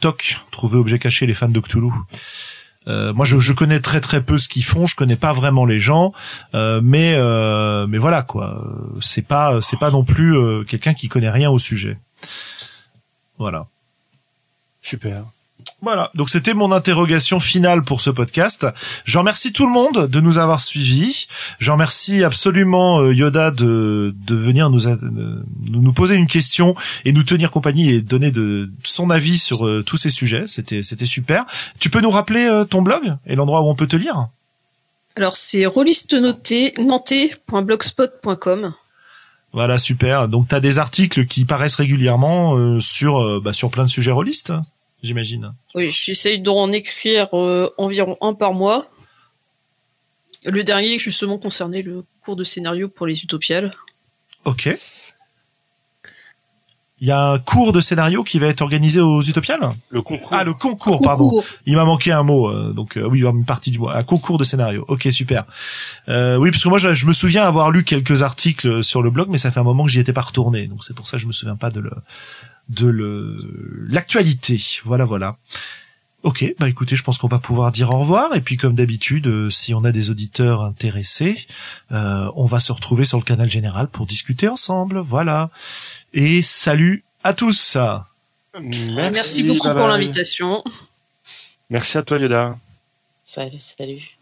TOC, 0.00 0.36
trouver 0.50 0.76
objet 0.78 0.98
caché 0.98 1.26
les 1.26 1.34
fans 1.34 1.48
de 1.48 1.60
Cthulhu. 1.60 1.92
Euh, 2.88 3.12
moi, 3.12 3.24
je, 3.26 3.52
connais 3.52 3.80
très 3.80 4.00
très 4.00 4.22
peu 4.22 4.38
ce 4.38 4.48
qu'ils 4.48 4.64
font. 4.64 4.86
Je 4.86 4.96
connais 4.96 5.16
pas 5.16 5.32
vraiment 5.32 5.64
les 5.64 5.80
gens, 5.80 6.12
euh, 6.54 6.80
mais 6.82 7.14
euh, 7.16 7.86
mais 7.86 7.98
voilà 7.98 8.22
quoi. 8.22 8.64
C'est 9.00 9.26
pas 9.26 9.60
c'est 9.60 9.78
pas 9.78 9.90
non 9.90 10.04
plus 10.04 10.36
quelqu'un 10.66 10.94
qui 10.94 11.08
connaît 11.08 11.30
rien 11.30 11.50
au 11.50 11.58
sujet. 11.58 11.98
Voilà. 13.38 13.66
Super. 14.82 15.24
Voilà, 15.80 16.10
donc 16.14 16.28
c'était 16.28 16.54
mon 16.54 16.72
interrogation 16.72 17.38
finale 17.40 17.82
pour 17.82 18.00
ce 18.00 18.10
podcast. 18.10 18.66
Je 19.04 19.16
remercie 19.18 19.52
tout 19.52 19.64
le 19.66 19.72
monde 19.72 20.08
de 20.08 20.20
nous 20.20 20.38
avoir 20.38 20.58
suivis. 20.60 21.28
Je 21.60 21.70
remercie 21.70 22.24
absolument 22.24 23.00
euh, 23.00 23.14
Yoda 23.14 23.50
de, 23.52 24.12
de 24.26 24.34
venir 24.34 24.70
nous, 24.70 24.88
a- 24.88 24.96
de 24.96 25.44
nous 25.70 25.92
poser 25.92 26.16
une 26.16 26.26
question 26.26 26.74
et 27.04 27.12
nous 27.12 27.22
tenir 27.22 27.50
compagnie 27.52 27.90
et 27.90 28.02
donner 28.02 28.30
de, 28.32 28.70
son 28.82 29.10
avis 29.10 29.38
sur 29.38 29.64
euh, 29.66 29.82
tous 29.84 29.96
ces 29.96 30.10
sujets. 30.10 30.46
C'était 30.48 30.82
c'était 30.82 31.04
super. 31.06 31.44
Tu 31.78 31.90
peux 31.90 32.00
nous 32.00 32.10
rappeler 32.10 32.46
euh, 32.46 32.64
ton 32.64 32.82
blog 32.82 33.14
et 33.26 33.36
l'endroit 33.36 33.60
où 33.62 33.68
on 33.68 33.74
peut 33.76 33.86
te 33.86 33.96
lire? 33.96 34.26
Alors 35.16 35.36
c'est 35.36 35.64
roliste 35.66 36.14
nantais.blogspot.com. 37.48 38.72
Voilà, 39.52 39.78
super. 39.78 40.28
Donc 40.28 40.48
t'as 40.48 40.60
des 40.60 40.78
articles 40.78 41.24
qui 41.26 41.44
paraissent 41.44 41.76
régulièrement 41.76 42.56
euh, 42.56 42.80
sur 42.80 43.18
euh, 43.22 43.40
bah, 43.42 43.52
sur 43.52 43.70
plein 43.70 43.84
de 43.84 43.90
sujets 43.90 44.10
rôlistes, 44.10 44.52
j'imagine. 45.02 45.54
Oui, 45.74 45.90
j'essaye 45.90 46.40
d'en 46.40 46.70
écrire 46.72 47.28
euh, 47.34 47.68
environ 47.78 48.16
un 48.20 48.34
par 48.34 48.54
mois. 48.54 48.86
Le 50.46 50.62
dernier, 50.64 50.98
justement, 50.98 51.38
concernait 51.38 51.82
le 51.82 52.04
cours 52.24 52.36
de 52.36 52.44
scénario 52.44 52.88
pour 52.88 53.06
les 53.06 53.22
utopiales. 53.22 53.72
Ok. 54.44 54.68
Il 57.00 57.06
y 57.06 57.12
a 57.12 57.30
un 57.30 57.38
cours 57.38 57.72
de 57.72 57.80
scénario 57.80 58.24
qui 58.24 58.40
va 58.40 58.48
être 58.48 58.60
organisé 58.60 59.00
aux 59.00 59.22
Utopiales? 59.22 59.60
Le 59.90 60.02
concours. 60.02 60.30
Ah, 60.32 60.42
le 60.42 60.52
concours, 60.52 61.00
pardon. 61.00 61.24
Concours. 61.28 61.44
Il 61.64 61.76
m'a 61.76 61.84
manqué 61.84 62.10
un 62.10 62.24
mot, 62.24 62.48
euh, 62.48 62.72
donc 62.72 62.96
euh, 62.96 63.06
oui, 63.06 63.22
une 63.22 63.44
partie 63.44 63.70
du 63.70 63.78
mot. 63.78 63.88
Un 63.88 64.02
concours 64.02 64.36
de 64.36 64.42
scénario. 64.42 64.84
Ok, 64.88 65.06
super. 65.12 65.44
Euh, 66.08 66.36
oui, 66.38 66.50
parce 66.50 66.64
que 66.64 66.68
moi, 66.68 66.78
je, 66.78 66.94
je 66.94 67.06
me 67.06 67.12
souviens 67.12 67.44
avoir 67.44 67.70
lu 67.70 67.84
quelques 67.84 68.22
articles 68.22 68.82
sur 68.82 69.00
le 69.00 69.10
blog, 69.10 69.28
mais 69.30 69.38
ça 69.38 69.52
fait 69.52 69.60
un 69.60 69.64
moment 69.64 69.84
que 69.84 69.90
j'y 69.90 70.00
étais 70.00 70.12
pas 70.12 70.22
retourné, 70.22 70.66
donc 70.66 70.82
c'est 70.82 70.94
pour 70.94 71.06
ça 71.06 71.18
que 71.18 71.22
je 71.22 71.28
me 71.28 71.32
souviens 71.32 71.54
pas 71.54 71.70
de 71.70 71.78
le 71.78 71.92
de 72.68 72.86
le 72.86 73.38
l'actualité. 73.88 74.60
Voilà, 74.84 75.04
voilà. 75.04 75.38
Ok, 76.24 76.52
bah 76.58 76.68
écoutez, 76.68 76.96
je 76.96 77.04
pense 77.04 77.18
qu'on 77.18 77.28
va 77.28 77.38
pouvoir 77.38 77.70
dire 77.70 77.90
au 77.90 77.98
revoir. 77.98 78.34
Et 78.34 78.40
puis, 78.40 78.56
comme 78.56 78.74
d'habitude, 78.74 79.28
euh, 79.28 79.50
si 79.50 79.72
on 79.72 79.84
a 79.84 79.92
des 79.92 80.10
auditeurs 80.10 80.62
intéressés, 80.62 81.46
euh, 81.92 82.28
on 82.34 82.44
va 82.44 82.58
se 82.58 82.72
retrouver 82.72 83.04
sur 83.04 83.18
le 83.18 83.24
canal 83.24 83.48
général 83.48 83.86
pour 83.86 84.04
discuter 84.04 84.48
ensemble. 84.48 84.98
Voilà. 84.98 85.48
Et 86.12 86.42
salut 86.42 87.04
à 87.22 87.34
tous. 87.34 87.76
Merci, 88.60 88.90
Merci 88.90 89.42
beaucoup 89.44 89.68
bye 89.68 89.76
pour 89.76 89.86
l'invitation. 89.86 90.62
Merci 91.70 91.98
à 91.98 92.02
toi, 92.02 92.18
Yoda. 92.18 92.56
Salut, 93.24 93.60
salut. 93.60 94.17